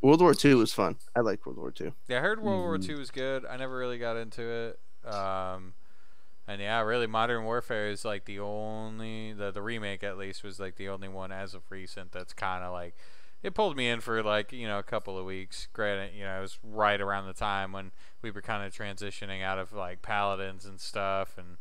World 0.00 0.20
War 0.20 0.34
Two 0.34 0.58
was 0.58 0.72
fun. 0.72 0.96
I 1.14 1.20
like 1.20 1.44
World 1.46 1.58
War 1.58 1.70
Two. 1.70 1.92
Yeah, 2.08 2.18
I 2.18 2.20
heard 2.20 2.40
World 2.42 2.60
War 2.62 2.76
Mhm. 2.78 2.88
II 2.88 2.94
was 2.96 3.10
good. 3.10 3.44
I 3.46 3.56
never 3.56 3.76
really 3.76 3.98
got 3.98 4.16
into 4.16 4.42
it. 4.42 4.80
Um, 5.08 5.74
and 6.48 6.60
yeah, 6.60 6.80
really, 6.80 7.06
Modern 7.06 7.44
Warfare 7.44 7.88
is 7.88 8.04
like 8.04 8.24
the 8.24 8.40
only 8.40 9.32
the 9.32 9.50
the 9.52 9.62
remake 9.62 10.02
at 10.02 10.18
least 10.18 10.42
was 10.42 10.58
like 10.58 10.76
the 10.76 10.88
only 10.88 11.08
one 11.08 11.30
as 11.30 11.54
of 11.54 11.62
recent 11.70 12.10
that's 12.12 12.32
kind 12.32 12.64
of 12.64 12.72
like 12.72 12.96
it 13.44 13.54
pulled 13.54 13.76
me 13.76 13.88
in 13.88 14.00
for 14.00 14.22
like 14.24 14.52
you 14.52 14.66
know 14.66 14.78
a 14.78 14.82
couple 14.84 15.16
of 15.18 15.24
weeks. 15.24 15.68
Granted, 15.72 16.14
you 16.16 16.24
know 16.24 16.38
it 16.38 16.42
was 16.42 16.58
right 16.64 17.00
around 17.00 17.26
the 17.26 17.32
time 17.32 17.70
when 17.72 17.92
we 18.22 18.30
were 18.32 18.42
kind 18.42 18.64
of 18.64 18.72
transitioning 18.74 19.42
out 19.42 19.58
of 19.58 19.72
like 19.72 20.02
paladins 20.02 20.64
and 20.64 20.80
stuff, 20.80 21.38
and 21.38 21.58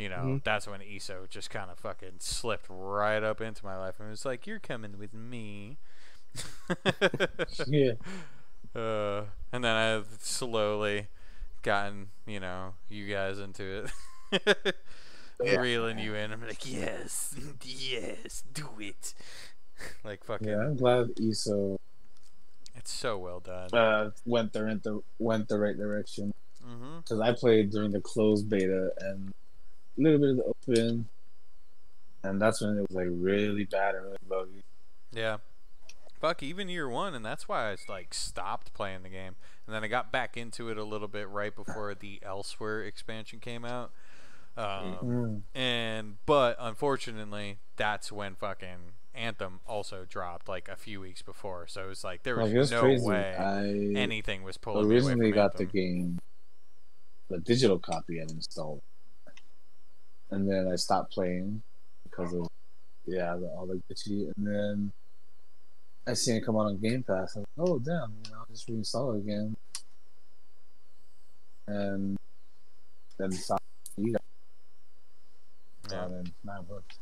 you 0.00 0.08
know 0.08 0.16
Mhm. 0.40 0.44
that's 0.44 0.66
when 0.66 0.80
ESO 0.82 1.26
just 1.28 1.50
kind 1.50 1.70
of 1.70 1.78
fucking 1.78 2.20
slipped 2.20 2.66
right 2.68 3.22
up 3.22 3.40
into 3.40 3.64
my 3.64 3.76
life 3.76 3.96
and 4.00 4.08
it 4.08 4.10
was 4.10 4.24
like, 4.24 4.46
"You're 4.46 4.58
coming 4.58 4.98
with 4.98 5.12
me." 5.14 5.78
Yeah. 7.66 7.92
Uh, 8.74 9.24
and 9.52 9.64
then 9.64 9.74
I've 9.76 10.06
slowly 10.20 11.08
gotten, 11.62 12.10
you 12.26 12.38
know, 12.40 12.74
you 12.88 13.12
guys 13.12 13.38
into 13.38 13.88
it. 14.32 14.74
Yeah. 15.42 15.56
Reeling 15.56 15.98
you 15.98 16.14
in. 16.14 16.32
I'm 16.32 16.46
like, 16.46 16.70
yes, 16.70 17.34
yes, 17.64 18.44
do 18.52 18.68
it. 18.78 19.14
like 20.04 20.22
fucking, 20.22 20.46
Yeah, 20.46 20.58
I'm 20.66 20.76
glad 20.76 21.18
ESO 21.18 21.78
it's 22.76 22.92
so 22.92 23.16
well 23.16 23.40
done. 23.40 23.70
uh, 23.72 24.10
went 24.26 24.52
the 24.52 24.62
went 24.66 24.82
the 24.82 25.00
went 25.18 25.48
the 25.48 25.58
right 25.58 25.76
direction. 25.76 26.34
Because 26.98 27.20
I 27.20 27.32
played 27.32 27.70
during 27.70 27.90
the 27.90 28.02
closed 28.02 28.50
beta 28.50 28.92
and 29.00 29.32
a 29.98 30.00
little 30.02 30.18
bit 30.18 30.30
of 30.30 30.36
the 30.36 30.44
open, 30.74 31.08
and 32.22 32.40
that's 32.40 32.60
when 32.60 32.76
it 32.78 32.80
was 32.82 32.90
like 32.90 33.08
really 33.10 33.64
bad 33.64 33.94
and 33.94 34.04
really 34.04 34.16
buggy. 34.28 34.62
Yeah. 35.12 35.38
Fuck, 36.20 36.42
even 36.42 36.68
year 36.68 36.86
one, 36.88 37.14
and 37.14 37.24
that's 37.24 37.48
why 37.48 37.70
I 37.72 37.76
like 37.88 38.12
stopped 38.12 38.74
playing 38.74 39.02
the 39.04 39.08
game, 39.08 39.36
and 39.66 39.74
then 39.74 39.82
I 39.82 39.88
got 39.88 40.12
back 40.12 40.36
into 40.36 40.68
it 40.68 40.76
a 40.76 40.84
little 40.84 41.08
bit 41.08 41.28
right 41.30 41.54
before 41.54 41.94
the 41.94 42.20
Elsweyr 42.26 42.86
expansion 42.86 43.38
came 43.40 43.64
out. 43.64 43.90
Um, 44.56 44.98
Mm. 45.02 45.42
and 45.58 46.16
but 46.26 46.56
unfortunately, 46.60 47.58
that's 47.76 48.12
when 48.12 48.34
fucking 48.34 48.92
Anthem 49.14 49.60
also 49.66 50.04
dropped 50.06 50.46
like 50.48 50.68
a 50.68 50.76
few 50.76 51.00
weeks 51.00 51.22
before. 51.22 51.66
So 51.68 51.84
it 51.84 51.88
was 51.88 52.04
like 52.04 52.22
there 52.24 52.36
was 52.36 52.48
Like 52.50 52.58
was 52.58 52.70
no 52.70 52.80
crazy. 52.82 53.06
way 53.08 53.34
I 53.38 53.98
anything 53.98 54.42
was 54.42 54.58
pulling 54.58 54.88
me 54.88 54.96
away 54.96 55.06
originally 55.06 55.30
from 55.30 55.36
got 55.36 55.56
the 55.56 55.64
game, 55.64 56.18
the 57.28 57.38
digital 57.38 57.78
copy 57.78 58.20
I 58.20 58.24
installed, 58.24 58.82
and 60.30 60.48
then 60.48 60.68
I 60.72 60.76
stopped 60.76 61.12
playing 61.12 61.62
because 62.04 62.32
of 62.34 62.48
yeah 63.06 63.36
the, 63.36 63.46
all 63.48 63.66
the 63.66 63.80
glitchy, 63.88 64.30
and 64.36 64.46
then 64.46 64.92
I 66.06 66.14
seen 66.14 66.36
it 66.36 66.44
come 66.46 66.56
out 66.56 66.66
on 66.66 66.78
Game 66.78 67.02
Pass. 67.02 67.36
I 67.36 67.40
was 67.40 67.46
like, 67.56 67.68
oh 67.68 67.78
damn, 67.78 68.12
you 68.24 68.30
know, 68.32 68.38
I'll 68.38 68.46
just 68.50 68.68
reinstall 68.68 69.16
it 69.16 69.20
again, 69.20 69.56
and 71.66 72.16
then 73.18 73.32
found 73.32 73.60
you 73.96 74.12
guys. 74.12 74.20
Yeah. 75.90 76.04
And 76.04 76.14
then 76.14 76.32
now 76.44 76.60
it 76.60 76.68
works. 76.68 76.98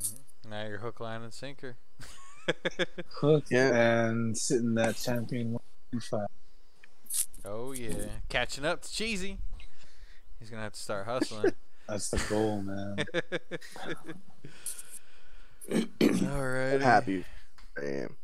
Mm-hmm. 0.00 0.50
Now 0.50 0.66
you're 0.66 0.78
hook, 0.78 1.00
line, 1.00 1.22
and 1.22 1.32
sinker. 1.32 1.76
Hooked 3.20 3.50
Yeah. 3.50 4.06
and 4.06 4.36
sitting 4.36 4.74
that 4.74 4.96
champion 4.96 5.52
one 5.52 6.00
five. 6.00 6.26
oh 7.44 7.72
yeah, 7.72 7.94
catching 8.28 8.64
up 8.64 8.82
to 8.82 8.92
Cheesy. 8.92 9.38
He's 10.44 10.50
gonna 10.50 10.62
have 10.62 10.72
to 10.74 10.78
start 10.80 11.06
hustling. 11.06 11.54
That's 11.88 12.10
the 12.10 12.22
goal, 12.28 12.60
man. 12.60 12.96
All 16.34 16.46
right. 16.46 16.78
Happy. 16.82 17.24
I 17.78 17.82
am. 17.86 18.16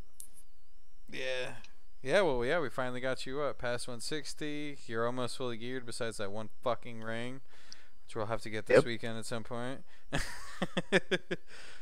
Yeah. 1.10 1.52
Yeah, 2.02 2.20
well, 2.20 2.44
yeah, 2.44 2.60
we 2.60 2.68
finally 2.68 3.00
got 3.00 3.24
you 3.24 3.40
up 3.40 3.56
past 3.56 3.88
160. 3.88 4.76
You're 4.86 5.06
almost 5.06 5.38
fully 5.38 5.56
geared, 5.56 5.86
besides 5.86 6.18
that 6.18 6.30
one 6.30 6.50
fucking 6.62 7.00
ring, 7.02 7.40
which 8.04 8.14
we'll 8.16 8.26
have 8.26 8.42
to 8.42 8.50
get 8.50 8.66
this 8.66 8.76
Yep. 8.76 8.84
weekend 8.84 9.18
at 9.18 9.24
some 9.24 9.44
point. 9.44 9.80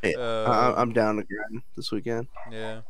Yeah, 0.04 0.12
Uh, 0.16 0.44
I, 0.76 0.80
I'm 0.80 0.92
down 0.92 1.16
to 1.16 1.24
grind 1.24 1.62
this 1.76 1.90
weekend. 1.90 2.28
yeah. 2.52 2.82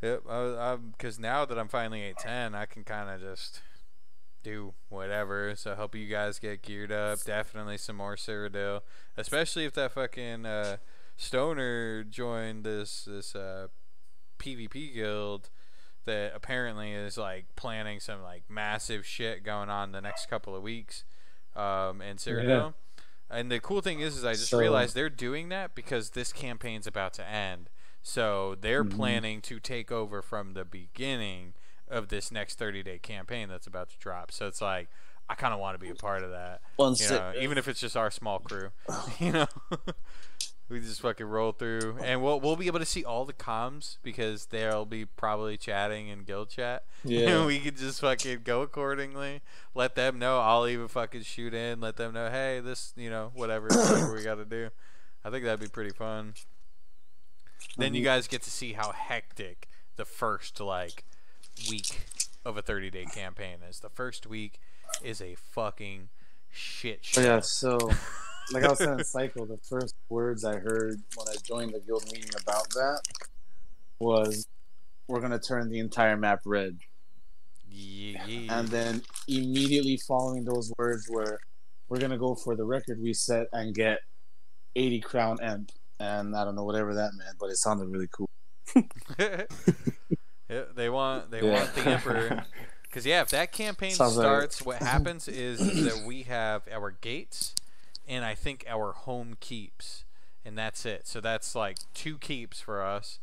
Yep. 0.00 0.22
I, 0.28 0.72
I'm 0.72 0.94
because 0.96 1.18
now 1.18 1.44
that 1.44 1.58
I'm 1.58 1.68
finally 1.68 2.00
810, 2.00 2.54
I 2.54 2.64
can 2.64 2.82
kind 2.84 3.10
of 3.10 3.20
just 3.20 3.60
do 4.44 4.74
whatever. 4.88 5.54
So 5.56 5.74
help 5.74 5.94
you 5.96 6.06
guys 6.06 6.38
get 6.38 6.62
geared 6.62 6.92
up. 6.92 7.22
Definitely 7.24 7.78
some 7.78 7.96
more 7.96 8.14
Cyrodiil, 8.14 8.82
especially 9.16 9.64
if 9.64 9.72
that 9.74 9.90
fucking 9.92 10.46
uh, 10.46 10.76
stoner 11.16 12.04
joined 12.04 12.62
this 12.64 13.04
this 13.04 13.34
uh, 13.34 13.68
PvP 14.38 14.94
guild 14.94 15.50
that 16.04 16.32
apparently 16.34 16.92
is 16.92 17.16
like 17.16 17.46
planning 17.56 17.98
some 17.98 18.22
like 18.22 18.42
massive 18.48 19.06
shit 19.06 19.42
going 19.42 19.70
on 19.70 19.92
the 19.92 20.00
next 20.02 20.26
couple 20.28 20.54
of 20.54 20.62
weeks 20.62 21.04
um, 21.56 22.00
in 22.02 22.16
Cyrodiil. 22.18 22.74
And 23.30 23.50
the 23.50 23.58
cool 23.58 23.80
thing 23.80 24.00
is, 24.00 24.18
is 24.18 24.24
I 24.24 24.34
just 24.34 24.50
So- 24.50 24.58
realized 24.58 24.94
they're 24.94 25.08
doing 25.08 25.48
that 25.48 25.74
because 25.74 26.10
this 26.10 26.30
campaign's 26.32 26.86
about 26.86 27.14
to 27.14 27.26
end. 27.26 27.70
So 28.02 28.54
they're 28.60 28.84
Mhm. 28.84 28.94
planning 28.96 29.40
to 29.42 29.58
take 29.58 29.90
over 29.90 30.20
from 30.20 30.52
the 30.52 30.66
beginning 30.66 31.54
of 31.88 32.08
this 32.08 32.30
next 32.30 32.58
30 32.58 32.82
day 32.82 32.98
campaign 32.98 33.48
that's 33.48 33.66
about 33.66 33.90
to 33.90 33.98
drop. 33.98 34.32
So 34.32 34.46
it's 34.46 34.60
like 34.60 34.88
I 35.28 35.34
kind 35.34 35.54
of 35.54 35.60
want 35.60 35.78
to 35.78 35.84
be 35.84 35.90
a 35.90 35.94
part 35.94 36.22
of 36.22 36.30
that. 36.30 36.60
Once 36.76 37.00
You 37.00 37.16
know, 37.16 37.32
even 37.40 37.58
if 37.58 37.68
it's 37.68 37.80
just 37.80 37.96
our 37.96 38.10
small 38.10 38.38
crew, 38.38 38.70
you 39.18 39.32
know, 39.32 39.46
we 40.68 40.80
just 40.80 41.00
fucking 41.00 41.26
roll 41.26 41.52
through, 41.52 41.98
and 42.02 42.22
we'll 42.22 42.40
we'll 42.40 42.56
be 42.56 42.66
able 42.66 42.78
to 42.78 42.84
see 42.84 43.04
all 43.04 43.24
the 43.24 43.32
comms 43.32 43.98
because 44.02 44.46
they'll 44.46 44.84
be 44.84 45.04
probably 45.04 45.56
chatting 45.56 46.08
in 46.08 46.24
guild 46.24 46.50
chat. 46.50 46.84
Yeah. 47.06 47.44
we 47.44 47.58
could 47.60 47.76
just 47.76 48.00
fucking 48.00 48.40
go 48.44 48.62
accordingly. 48.62 49.42
Let 49.74 49.94
them 49.94 50.18
know. 50.18 50.40
I'll 50.40 50.66
even 50.66 50.88
fucking 50.88 51.22
shoot 51.22 51.52
in. 51.52 51.80
Let 51.80 51.96
them 51.96 52.14
know, 52.14 52.30
hey, 52.30 52.60
this, 52.60 52.94
you 52.96 53.10
know, 53.10 53.30
whatever, 53.34 53.66
whatever 53.68 54.14
we 54.14 54.22
got 54.22 54.36
to 54.36 54.46
do. 54.46 54.70
I 55.22 55.28
think 55.28 55.44
that'd 55.44 55.60
be 55.60 55.66
pretty 55.66 55.90
fun. 55.90 56.32
Then 57.76 57.92
you 57.92 58.00
um, 58.00 58.04
guys 58.04 58.26
get 58.26 58.42
to 58.42 58.50
see 58.50 58.72
how 58.72 58.92
hectic 58.92 59.68
the 59.96 60.06
first 60.06 60.60
like 60.60 61.04
week 61.68 62.00
of 62.44 62.56
a 62.56 62.62
30 62.62 62.90
day 62.90 63.04
campaign 63.06 63.58
is. 63.68 63.80
The 63.80 63.90
first 63.90 64.26
week 64.26 64.60
is 65.02 65.20
a 65.20 65.34
fucking 65.34 66.08
shit 66.50 67.04
show. 67.04 67.20
Oh, 67.20 67.24
yeah, 67.24 67.40
so 67.40 67.78
like 68.52 68.64
I 68.64 68.68
was 68.68 68.78
saying, 68.78 69.02
Cycle, 69.04 69.46
the 69.46 69.58
first 69.58 69.94
words 70.08 70.44
I 70.44 70.56
heard 70.56 71.00
when 71.16 71.28
I 71.28 71.34
joined 71.42 71.74
the 71.74 71.80
guild 71.80 72.04
meeting 72.12 72.30
about 72.40 72.68
that 72.70 73.00
was, 73.98 74.46
"We're 75.08 75.20
gonna 75.20 75.38
turn 75.38 75.68
the 75.70 75.78
entire 75.78 76.16
map 76.16 76.40
red," 76.44 76.78
Yeah, 77.68 78.24
yeah. 78.26 78.58
and 78.58 78.68
then 78.68 79.02
immediately 79.26 79.96
following 79.96 80.44
those 80.44 80.72
words 80.78 81.08
were, 81.08 81.40
"We're 81.88 81.98
gonna 81.98 82.18
go 82.18 82.34
for 82.34 82.54
the 82.54 82.64
record 82.64 83.00
reset 83.00 83.48
and 83.52 83.74
get 83.74 84.00
80 84.76 85.00
crown 85.00 85.40
emp," 85.40 85.72
and 85.98 86.36
I 86.36 86.44
don't 86.44 86.54
know 86.54 86.64
whatever 86.64 86.94
that 86.94 87.14
meant, 87.14 87.38
but 87.38 87.50
it 87.50 87.56
sounded 87.56 87.88
really 87.88 88.08
cool. 88.08 88.28
they 90.74 90.88
want 90.88 91.30
they 91.30 91.42
Yeah. 91.42 91.52
want 91.52 91.74
the 91.74 91.82
emperor 91.86 92.44
because 92.84 93.04
yeah, 93.06 93.22
if 93.22 93.30
that 93.30 93.52
campaign 93.52 93.90
Sounds 93.92 94.16
like- 94.16 94.24
starts, 94.24 94.62
what 94.62 94.78
happens 94.78 95.28
is 95.28 95.58
that 95.58 96.04
we 96.06 96.22
have 96.22 96.62
our 96.72 96.90
gates 96.92 97.54
and 98.06 98.24
I 98.24 98.34
think 98.34 98.64
our 98.68 98.92
home 98.92 99.36
keeps, 99.40 100.04
and 100.44 100.56
that's 100.58 100.84
it. 100.84 101.06
So 101.06 101.20
that's 101.20 101.54
like 101.54 101.78
two 101.94 102.18
keeps 102.18 102.60
for 102.60 102.82
us 102.82 103.18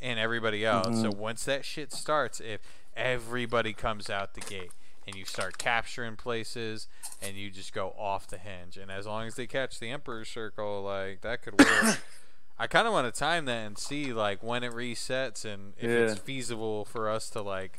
and 0.00 0.18
everybody 0.18 0.64
else. 0.64 1.00
So 1.00 1.10
mm-hmm. 1.10 1.18
once 1.18 1.44
that 1.44 1.64
shit 1.64 1.92
starts, 1.92 2.40
if 2.40 2.60
everybody 2.96 3.72
comes 3.72 4.08
out 4.08 4.34
the 4.34 4.40
gate 4.40 4.70
and 5.06 5.16
you 5.16 5.24
start 5.24 5.58
capturing 5.58 6.16
places 6.16 6.86
and 7.20 7.36
you 7.36 7.50
just 7.50 7.72
go 7.72 7.94
off 7.98 8.28
the 8.28 8.38
hinge, 8.38 8.76
and 8.76 8.90
as 8.90 9.06
long 9.06 9.26
as 9.26 9.34
they 9.34 9.46
catch 9.46 9.78
the 9.80 9.90
emperor 9.90 10.24
circle, 10.24 10.82
like 10.82 11.20
that 11.22 11.42
could 11.42 11.58
work. 11.58 11.98
I 12.58 12.66
kind 12.66 12.86
of 12.86 12.92
want 12.92 13.12
to 13.12 13.18
time 13.18 13.46
that 13.46 13.66
and 13.66 13.76
see 13.78 14.12
like 14.12 14.42
when 14.42 14.62
it 14.62 14.72
resets 14.72 15.44
and 15.44 15.72
if 15.78 15.90
it's 15.90 16.20
feasible 16.20 16.84
for 16.84 17.08
us 17.08 17.28
to 17.30 17.42
like 17.42 17.78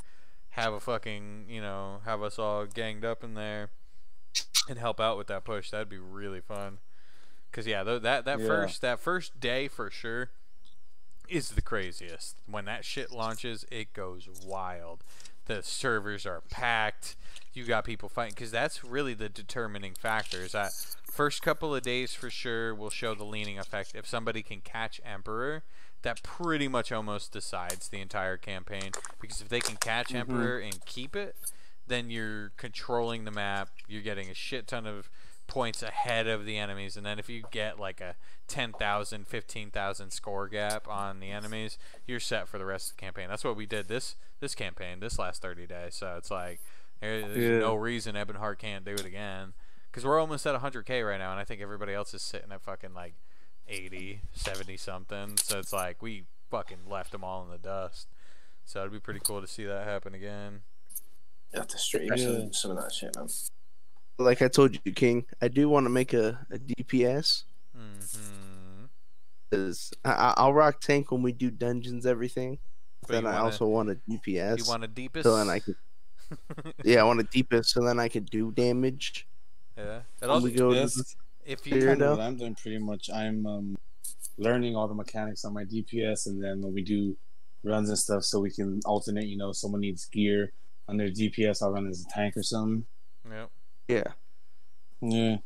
have 0.52 0.74
a 0.74 0.80
fucking 0.80 1.46
you 1.50 1.62
know 1.62 2.02
have 2.06 2.22
us 2.22 2.38
all 2.38 2.66
ganged 2.66 3.06
up 3.06 3.24
in 3.24 3.34
there 3.34 3.70
and 4.68 4.78
help 4.80 5.00
out 5.00 5.18
with 5.18 5.28
that 5.28 5.44
push. 5.44 5.70
That'd 5.72 5.90
be 5.90 5.98
really 5.98 6.42
fun. 6.42 6.80
Cause 7.52 7.68
yeah, 7.68 7.84
th- 7.84 8.02
that 8.02 8.26
that 8.26 8.40
Yeah. 8.40 8.48
first 8.48 8.82
that 8.82 9.00
first 9.00 9.40
day 9.40 9.68
for 9.68 9.90
sure 9.90 10.32
is 11.30 11.52
the 11.52 11.62
craziest. 11.62 12.38
When 12.48 12.66
that 12.66 12.84
shit 12.84 13.12
launches, 13.12 13.66
it 13.72 13.94
goes 13.94 14.28
wild. 14.46 15.04
The 15.46 15.62
servers 15.64 16.26
are 16.26 16.42
packed. 16.50 17.16
You 17.54 17.66
got 17.66 17.86
people 17.86 18.10
fighting 18.10 18.34
because 18.36 18.52
that's 18.52 18.84
really 18.84 19.14
the 19.14 19.30
determining 19.30 19.94
factor. 19.94 20.38
Is 20.38 20.54
that 20.54 20.72
first 21.04 21.42
couple 21.42 21.76
of 21.76 21.84
days 21.84 22.14
for 22.14 22.30
sure 22.30 22.74
will 22.74 22.90
show 22.90 23.14
the 23.14 23.26
leaning 23.26 23.60
effect. 23.60 23.92
If 23.94 24.08
somebody 24.08 24.42
can 24.42 24.62
catch 24.62 25.00
Emperor, 25.06 25.64
that 26.02 26.24
pretty 26.24 26.68
much 26.68 26.92
almost 26.92 27.32
decides 27.32 27.90
the 27.90 28.02
entire 28.02 28.38
campaign. 28.38 28.92
Because 29.22 29.42
if 29.42 29.50
they 29.50 29.60
can 29.60 29.78
catch 29.78 30.10
Mhm. 30.10 30.16
Emperor 30.16 30.60
and 30.60 30.84
keep 30.86 31.16
it, 31.16 31.36
then 31.86 32.10
you're 32.10 32.50
controlling 32.58 33.26
the 33.26 33.32
map. 33.32 33.70
You're 33.88 34.02
getting 34.02 34.30
a 34.30 34.34
shit 34.34 34.68
ton 34.68 34.88
of 34.88 35.10
points 35.54 35.84
ahead 35.84 36.26
of 36.26 36.46
the 36.46 36.58
enemies. 36.58 36.98
And 36.98 37.06
then 37.06 37.20
if 37.20 37.30
you 37.30 37.44
get 37.52 37.80
like 37.80 38.02
a 38.02 38.16
10,000, 38.48 39.28
15,000 39.28 40.12
score 40.12 40.48
gap 40.48 40.88
on 40.88 41.20
the 41.20 41.30
enemies, 41.30 41.78
you're 42.08 42.20
set 42.20 42.48
for 42.48 42.58
the 42.58 42.66
rest 42.66 42.90
of 42.90 42.98
the 42.98 43.02
campaign. 43.02 43.28
That's 43.30 43.44
what 43.44 43.56
we 43.56 43.68
did 43.68 43.88
this 43.88 44.16
this 44.40 44.56
campaign, 44.56 45.00
this 45.00 45.20
last 45.20 45.42
30 45.44 45.68
days. 45.68 45.94
So 45.96 46.16
it's 46.18 46.32
like 46.32 46.60
there's 47.02 47.38
Yeah. 47.38 47.60
no 47.60 47.76
reason 47.76 48.16
Ebonheart 48.16 48.58
can't 48.58 48.84
do 48.84 48.94
it 48.94 49.06
again. 49.06 49.54
Because 49.92 50.04
we're 50.04 50.20
almost 50.20 50.48
at 50.48 50.56
100k 50.60 51.08
right 51.08 51.20
now, 51.20 51.30
and 51.32 51.40
I 51.40 51.44
think 51.44 51.62
everybody 51.62 51.94
else 51.94 52.16
is 52.16 52.24
sitting 52.24 52.52
at 52.52 52.62
fucking 52.64 52.96
like 52.96 53.14
80, 53.68 54.22
70 54.34 54.76
something. 54.78 55.38
So 55.38 55.60
it's 55.60 55.72
like 55.72 56.02
we 56.02 56.24
fucking 56.50 56.90
left 56.90 57.12
them 57.12 57.24
all 57.24 57.44
in 57.44 57.52
the 57.52 57.60
dust. 57.60 58.08
So 58.66 58.80
it'd 58.80 58.92
be 58.92 59.00
pretty 59.00 59.20
cool 59.24 59.40
to 59.40 59.48
see 59.48 59.66
that 59.66 59.86
happen 59.86 60.16
again. 60.16 60.62
You 61.54 61.60
have 61.60 61.68
to 61.68 61.78
stream 61.78 62.10
Yeah. 62.16 62.16
some, 62.26 62.54
some 62.54 62.72
of 62.72 62.78
that 62.78 62.92
shit, 62.92 63.16
man. 63.16 63.28
Like 64.18 64.42
I 64.42 64.48
told 64.48 64.78
you, 64.86 64.92
King, 64.94 65.26
I 65.42 65.48
do 65.48 65.68
want 65.70 65.86
to 65.86 65.90
make 65.90 66.14
a, 66.14 66.46
a 66.52 66.58
DPS. 66.60 67.44
hmm 67.76 68.86
Cause 69.52 69.92
I, 70.04 70.12
I- 70.12 70.34
I'll 70.38 70.54
rock 70.54 70.80
tank 70.82 71.12
when 71.12 71.22
we 71.22 71.32
do 71.32 71.52
dungeons, 71.52 72.06
everything. 72.06 72.60
But 73.02 73.10
then 73.10 73.26
I 73.28 73.34
wanna- 73.34 73.44
also 73.46 73.68
want 73.68 73.90
a 73.90 73.96
DPS. 74.10 74.60
You 74.60 74.66
want 74.68 74.84
a 74.84 74.88
deepest? 74.88 75.24
so 75.24 75.36
then 75.38 75.50
I 75.50 75.60
can, 75.60 75.76
yeah, 76.84 77.02
I 77.02 77.04
want 77.04 77.20
a 77.20 77.24
deepest, 77.24 77.72
so 77.72 77.84
then 77.84 78.00
I 78.00 78.08
can 78.08 78.24
do 78.26 78.52
damage. 78.52 79.28
yeah. 79.78 79.98
It 79.98 80.04
When 80.22 80.30
also, 80.30 80.46
we 80.46 80.52
go 80.54 80.74
Yes. 80.74 81.16
if 81.46 81.68
you 81.68 81.86
kind 81.86 82.02
of 82.02 82.18
what 82.18 82.24
I'm 82.26 82.38
doing 82.38 82.56
pretty 82.56 82.80
much. 82.80 83.10
I'm 83.12 83.46
um, 83.46 83.78
learning 84.38 84.76
all 84.76 84.88
the 84.88 84.96
mechanics 84.96 85.44
on 85.46 85.54
my 85.54 85.66
DPS, 85.66 86.26
and 86.28 86.42
then 86.44 86.62
when 86.62 86.74
we 86.74 86.82
do 86.82 87.16
runs 87.64 87.90
and 87.90 87.98
stuff, 88.00 88.24
so 88.24 88.40
we 88.40 88.50
can 88.52 88.80
alternate. 88.86 89.26
You 89.26 89.38
know, 89.38 89.52
someone 89.52 89.82
needs 89.82 90.06
gear 90.06 90.52
on 90.88 90.98
their 90.98 91.10
DPS, 91.10 91.62
I'll 91.62 91.72
run 91.72 91.88
as 91.88 92.02
a 92.02 92.10
tank 92.14 92.36
or 92.38 92.44
something. 92.44 92.86
Yep. 93.30 93.50
Yeah, 93.88 94.14
Yeah, 95.02 95.38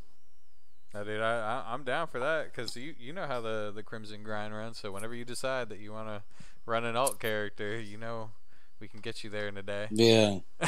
No, 0.93 1.03
dude, 1.03 1.21
I, 1.21 1.63
I 1.67 1.73
I'm 1.73 1.83
down 1.83 2.07
for 2.07 2.19
that 2.19 2.51
because 2.53 2.75
you 2.75 2.95
you 2.97 3.13
know 3.13 3.27
how 3.27 3.41
the 3.41 3.71
the 3.73 3.83
Crimson 3.83 4.23
Grind 4.23 4.55
runs. 4.55 4.77
So 4.77 4.91
whenever 4.91 5.15
you 5.15 5.25
decide 5.25 5.69
that 5.69 5.79
you 5.79 5.91
want 5.91 6.07
to 6.07 6.23
run 6.65 6.85
an 6.85 6.95
alt 6.95 7.19
character, 7.19 7.79
you 7.79 7.97
know 7.97 8.31
we 8.79 8.87
can 8.87 8.99
get 8.99 9.23
you 9.23 9.29
there 9.29 9.47
in 9.47 9.57
a 9.57 9.63
day. 9.63 9.87
yeah, 9.91 10.39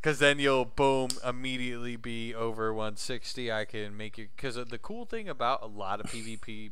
Because 0.00 0.18
then 0.20 0.38
you'll 0.38 0.64
boom 0.64 1.08
immediately 1.26 1.96
be 1.96 2.34
over 2.34 2.72
160. 2.72 3.50
I 3.50 3.64
can 3.64 3.96
make 3.96 4.16
you 4.18 4.28
because 4.36 4.54
the 4.54 4.78
cool 4.78 5.04
thing 5.04 5.28
about 5.28 5.62
a 5.62 5.66
lot 5.66 6.00
of 6.00 6.06
PvP 6.06 6.70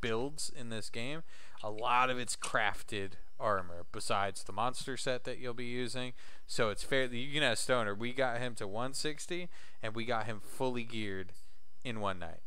builds 0.00 0.50
in 0.56 0.68
this 0.68 0.88
game, 0.88 1.22
a 1.62 1.70
lot 1.70 2.08
of 2.08 2.18
it's 2.18 2.36
crafted 2.36 3.12
armor 3.40 3.84
besides 3.92 4.42
the 4.44 4.52
monster 4.52 4.96
set 4.96 5.24
that 5.24 5.38
you'll 5.38 5.54
be 5.54 5.64
using. 5.66 6.12
So 6.46 6.70
it's 6.70 6.82
fair. 6.82 7.04
You 7.06 7.32
can 7.32 7.42
have 7.42 7.58
Stoney. 7.58 7.92
We 7.92 8.12
got 8.12 8.38
him 8.38 8.54
to 8.56 8.66
160 8.66 9.48
and 9.82 9.94
we 9.94 10.04
got 10.04 10.26
him 10.26 10.40
fully 10.40 10.84
geared 10.84 11.32
in 11.84 12.00
one 12.00 12.18
night. 12.18 12.40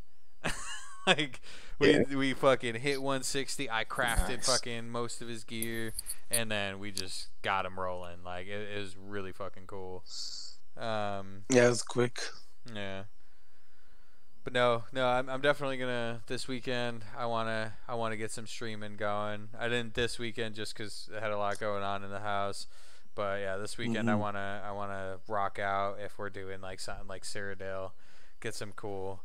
like 1.08 1.42
we 1.80 1.92
Yeah. 1.92 2.16
we 2.16 2.34
fucking 2.34 2.76
hit 2.76 3.02
160. 3.02 3.70
I 3.70 3.84
crafted 3.86 4.38
Nice. 4.38 4.48
fucking 4.48 4.90
most 4.90 5.22
of 5.22 5.28
his 5.28 5.44
gear, 5.44 5.94
and 6.30 6.52
then 6.52 6.80
we 6.80 6.92
just 6.92 7.28
got 7.42 7.66
him 7.66 7.80
rolling. 7.80 8.24
Like 8.24 8.48
it, 8.48 8.70
it 8.76 8.80
was 8.80 8.96
really 8.98 9.32
fucking 9.32 9.68
cool. 9.68 10.04
Um, 10.78 11.44
yeah. 11.50 11.68
was 11.70 11.82
quick. 11.84 12.22
yeah. 12.74 13.04
But 14.44 14.54
no, 14.54 14.84
no, 14.92 15.08
I'm, 15.08 15.30
I'm 15.30 15.42
definitely 15.42 15.78
gonna 15.78 16.22
this 16.28 16.48
weekend. 16.48 17.04
I 17.16 17.28
wanna 17.28 17.74
I 17.88 17.94
wanna 17.96 18.18
get 18.18 18.32
some 18.32 18.48
streaming 18.48 18.96
going. 18.98 19.50
I 19.58 19.68
didn't 19.68 19.94
this 19.94 20.18
weekend 20.18 20.56
just 20.56 20.76
'cause 20.76 21.10
I 21.16 21.20
had 21.20 21.32
a 21.32 21.38
lot 21.38 21.60
going 21.60 21.84
on 21.84 22.04
in 22.04 22.10
the 22.10 22.22
house. 22.22 22.66
But 23.14 23.42
yeah, 23.42 23.58
this 23.58 23.78
weekend 23.78 24.10
I 24.10 24.14
Mhm. 24.14 24.20
wanna 24.20 24.62
I 24.66 24.72
wanna 24.72 25.20
rock 25.28 25.60
out 25.60 26.00
if 26.00 26.18
we're 26.18 26.32
doing 26.32 26.60
like 26.60 26.80
something 26.80 27.08
like 27.08 27.24
Cyrodiil, 27.24 27.92
get 28.40 28.56
some 28.56 28.72
cool 28.74 29.22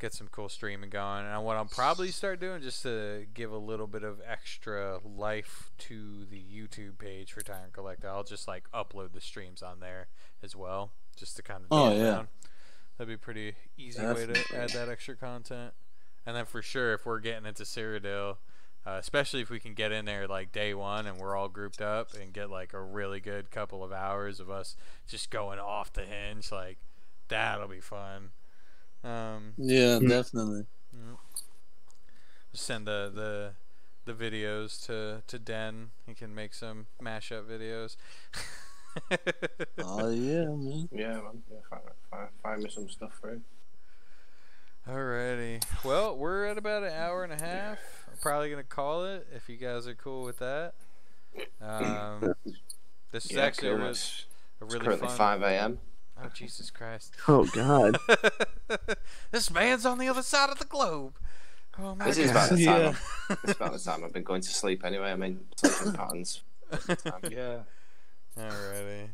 get 0.00 0.12
some 0.12 0.28
cool 0.28 0.48
streaming 0.48 0.90
going. 0.90 1.24
And 1.26 1.44
what 1.44 1.56
I'll 1.56 1.64
probably 1.64 2.10
start 2.10 2.38
doing 2.40 2.60
just 2.60 2.82
to 2.82 3.26
give 3.32 3.50
a 3.52 3.56
little 3.56 3.86
bit 3.86 4.02
of 4.02 4.20
extra 4.26 4.98
life 5.02 5.70
to 5.78 6.26
the 6.26 6.38
YouTube 6.42 6.98
page 6.98 7.32
for 7.32 7.40
Tyrant 7.40 7.72
Collective, 7.72 8.10
I'll 8.10 8.24
just 8.24 8.46
like 8.48 8.68
upload 8.72 9.12
the 9.12 9.22
streams 9.22 9.62
on 9.62 9.78
there 9.80 10.08
as 10.42 10.54
well, 10.56 10.90
just 11.16 11.36
to 11.36 11.42
kind 11.42 11.62
of 11.62 11.68
Oh, 11.70 11.94
yeah. 11.94 12.24
That'd 12.98 13.08
be 13.08 13.14
a 13.14 13.18
pretty 13.18 13.54
easy 13.76 14.00
way 14.00 14.26
to 14.26 14.34
Definitely. 14.34 14.58
add 14.58 14.70
that 14.70 14.88
extra 14.88 15.16
content. 15.16 15.74
And 16.24 16.34
then 16.36 16.46
for 16.46 16.62
sure, 16.62 16.94
if 16.94 17.04
we're 17.06 17.20
getting 17.20 17.46
into 17.46 17.62
Cyrodiil, 17.64 18.36
uh, 18.86 18.96
especially 19.00 19.40
if 19.42 19.50
we 19.50 19.60
can 19.60 19.74
get 19.74 19.92
in 19.92 20.04
there 20.04 20.26
like 20.26 20.52
day 20.52 20.72
one 20.74 21.06
and 21.06 21.18
we're 21.18 21.36
all 21.36 21.48
grouped 21.48 21.80
up 21.82 22.14
and 22.14 22.32
get 22.32 22.50
like 22.50 22.72
a 22.72 22.80
really 22.80 23.20
good 23.20 23.50
couple 23.50 23.84
of 23.84 23.92
hours 23.92 24.40
of 24.40 24.48
us 24.48 24.76
just 25.08 25.30
going 25.30 25.58
off 25.58 25.92
the 25.92 26.04
hinge, 26.04 26.50
like 26.50 26.78
that'll 27.28 27.68
be 27.68 27.80
fun. 27.80 28.30
Um, 29.04 29.52
Yeah, 29.56 29.98
definitely. 29.98 30.66
send 32.52 32.86
the 32.86 33.10
the 33.14 33.52
the 34.10 34.12
videos 34.14 34.84
to 34.86 35.22
to 35.26 35.38
Den. 35.38 35.90
He 36.06 36.14
can 36.14 36.34
make 36.34 36.54
some 36.54 36.86
mashup 37.02 37.44
videos. 37.44 37.96
Oh 39.78 40.10
yeah, 40.10 40.44
man. 40.44 40.88
Yeah, 40.92 41.12
man. 41.14 41.42
Yeah, 41.50 41.58
find, 41.70 41.82
find, 42.10 42.28
find 42.42 42.62
me 42.62 42.70
some 42.70 42.88
stuff 42.88 43.12
for 43.20 43.30
him. 43.30 43.44
Alrighty. 44.88 45.62
Well, 45.84 46.16
we're 46.16 46.46
at 46.46 46.58
about 46.58 46.84
an 46.84 46.92
hour 46.92 47.24
and 47.24 47.32
a 47.32 47.44
half. 47.44 47.78
I'm 48.08 48.16
probably 48.20 48.50
gonna 48.50 48.62
call 48.62 49.04
it 49.04 49.26
if 49.34 49.48
you 49.48 49.56
guys 49.56 49.86
are 49.88 49.94
cool 49.94 50.22
with 50.24 50.38
that. 50.38 50.74
Um, 51.60 52.34
this 53.12 53.26
is 53.26 53.32
Yeah, 53.32 53.42
actually 53.42 53.70
cool. 53.70 53.78
a, 53.80 53.84
re- 53.84 53.90
It's, 53.90 54.26
a 54.60 54.64
really 54.64 54.84
currently 54.84 55.08
fun. 55.08 55.40
5 55.40 55.42
a.m. 55.42 55.78
Oh 56.22 56.28
Jesus 56.32 56.70
Christ! 56.70 57.14
Oh 57.28 57.44
God. 57.46 57.98
this 59.32 59.50
man's 59.50 59.84
on 59.84 59.98
the 59.98 60.08
other 60.08 60.22
side 60.22 60.50
of 60.50 60.58
the 60.58 60.64
globe. 60.64 61.14
Oh 61.78 61.94
my 61.94 62.06
This 62.06 62.18
is 62.18 62.30
God. 62.30 62.46
about 62.46 62.56
the 62.58 62.64
time. 62.64 62.80
Yeah. 62.80 62.86
I'm- 62.86 62.96
This 63.42 63.50
is 63.50 63.56
about 63.56 63.72
the 63.72 63.78
time 63.80 64.04
I've 64.04 64.12
been 64.12 64.22
going 64.22 64.40
to 64.42 64.48
sleep 64.50 64.84
anyway. 64.84 65.10
I 65.10 65.16
mean, 65.16 65.40
sleeping 65.56 65.92
patterns. 65.92 66.42
Yeah. 67.30 67.58
Alrighty. 68.38 69.08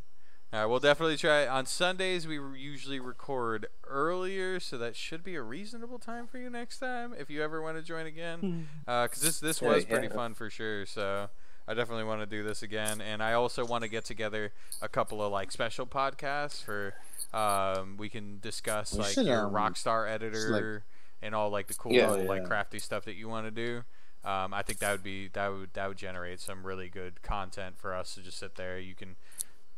Alright, 0.53 0.69
we'll 0.69 0.81
definitely 0.81 1.17
try. 1.17 1.47
On 1.47 1.65
Sundays, 1.65 2.27
we 2.27 2.35
usually 2.59 3.01
record 3.01 3.67
earlier, 3.89 4.61
so 4.61 4.77
that 4.79 4.97
should 4.97 5.25
be 5.25 5.35
a 5.35 5.43
reasonable 5.43 5.99
time 5.99 6.27
for 6.27 6.37
you 6.39 6.51
next 6.51 6.79
time 6.79 7.15
if 7.19 7.31
you 7.31 7.43
ever 7.43 7.63
want 7.63 7.79
to 7.79 7.83
join 7.83 8.05
again. 8.07 8.69
Because 8.85 9.21
this 9.21 9.41
this 9.41 9.63
was 9.63 9.85
pretty 9.87 10.09
fun 10.09 10.35
for 10.35 10.51
sure. 10.51 10.85
So 10.85 11.31
I 11.67 11.73
definitely 11.75 12.05
want 12.05 12.21
to 12.21 12.27
do 12.27 12.43
this 12.43 12.63
again, 12.63 13.01
and 13.01 13.23
I 13.23 13.33
also 13.33 13.65
want 13.65 13.83
to 13.85 13.89
get 13.89 14.05
together 14.05 14.53
a 14.83 14.89
couple 14.89 15.23
of 15.23 15.33
like 15.33 15.51
special 15.53 15.87
podcasts 15.87 16.63
for 16.63 16.93
um, 17.33 17.97
we 17.97 18.11
can 18.11 18.39
discuss 18.41 18.93
We 18.93 18.99
like 19.01 19.13
should, 19.15 19.27
your 19.27 19.47
um, 19.47 19.55
Rockstar 19.55 20.07
editor 20.11 20.85
and 21.23 21.35
all 21.35 21.49
like 21.49 21.69
the 21.69 21.75
cool 21.75 21.93
Yeah. 21.93 22.11
little, 22.11 22.27
Oh, 22.27 22.29
like 22.29 22.45
crafty 22.45 22.79
stuff 22.79 23.07
that 23.07 23.15
you 23.15 23.27
want 23.29 23.47
to 23.47 23.51
do. 23.51 23.85
Um, 24.25 24.55
I 24.55 24.63
think 24.63 24.79
that 24.79 24.93
would 24.93 25.03
be 25.03 25.29
that 25.29 25.49
would 25.49 25.75
that 25.75 25.89
would 25.89 25.97
generate 25.99 26.41
some 26.41 26.65
really 26.65 26.89
good 26.89 27.23
content 27.23 27.77
for 27.79 27.95
us 27.95 28.15
to 28.15 28.21
just 28.23 28.39
sit 28.39 28.55
there. 28.55 28.79
You 28.79 28.95
can 28.95 29.17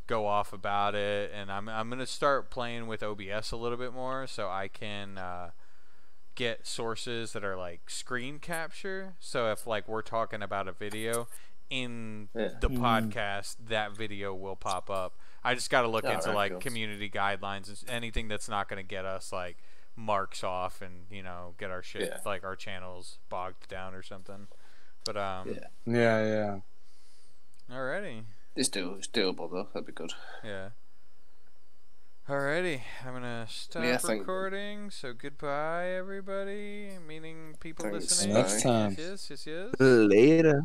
go 0.07 0.27
off 0.27 0.53
about 0.53 0.95
it, 0.95 1.31
and 1.35 1.51
I'm 1.51 1.69
I'm 1.69 1.89
gonna 1.89 2.07
start 2.07 2.51
playing 2.51 2.87
with 2.87 3.03
OBS 3.03 3.53
a 3.53 3.57
little 3.57 3.79
bit 3.79 3.95
more 3.95 4.27
so 4.27 4.49
I 4.51 4.69
can 4.69 5.17
uh, 5.17 5.51
get 6.35 6.67
sources 6.67 7.33
that 7.33 7.45
are 7.45 7.57
like 7.57 7.89
screen 7.89 8.39
capture. 8.39 9.15
So 9.21 9.51
if 9.51 9.67
like 9.67 9.89
we're 9.89 10.03
talking 10.03 10.43
about 10.43 10.69
a 10.69 10.73
video 10.73 11.27
in 11.71 12.29
Yeah. 12.35 12.51
the 12.61 12.69
Mhm. 12.69 12.79
podcast, 13.13 13.57
that 13.69 13.93
video 13.93 14.35
will 14.35 14.57
pop 14.57 14.91
up. 14.91 15.15
I 15.43 15.55
just 15.55 15.71
got 15.71 15.83
to 15.83 15.89
look 15.89 16.05
Oh, 16.05 16.11
into 16.11 16.29
right, 16.29 16.35
like 16.35 16.53
cool. 16.53 16.61
community 16.61 17.09
guidelines 17.11 17.69
and 17.69 17.91
anything 17.91 18.29
that's 18.29 18.49
not 18.49 18.69
gonna 18.69 18.83
get 18.83 19.05
us 19.07 19.33
like 19.33 19.57
marks 19.97 20.43
off 20.43 20.83
and 20.83 21.07
you 21.11 21.23
know 21.23 21.55
get 21.59 21.71
our 21.71 21.83
shit 21.83 22.03
Yeah. 22.13 22.19
like 22.27 22.43
our 22.45 22.57
channels 22.57 23.19
bogged 23.29 23.69
down 23.69 23.95
or 23.95 24.03
something. 24.03 24.49
But 25.05 25.17
um, 25.17 25.49
Yeah. 25.49 25.67
Yeah, 25.87 26.27
yeah. 26.27 26.59
alrighty. 27.77 28.23
It's, 28.57 28.69
do, 28.69 28.95
it's 28.97 29.09
doable, 29.09 29.51
though. 29.51 29.69
That'd 29.75 29.87
be 29.87 29.93
good. 29.93 30.13
Yeah. 30.45 30.69
Alrighty, 32.29 32.81
I'm 33.05 33.13
gonna 33.13 33.47
stop 33.51 33.83
Yeah, 33.85 33.99
thank- 33.99 34.21
recording. 34.21 34.91
So 34.91 35.13
goodbye, 35.13 35.91
everybody. 35.91 36.93
Meaning 37.07 37.57
people 37.61 37.85
Thanks, 37.85 38.05
listening. 38.05 38.35
Next 38.35 38.63
time. 38.63 38.97
Yes, 38.99 39.27
yes, 39.29 39.47
yes. 39.47 39.75
Later. 39.79 40.65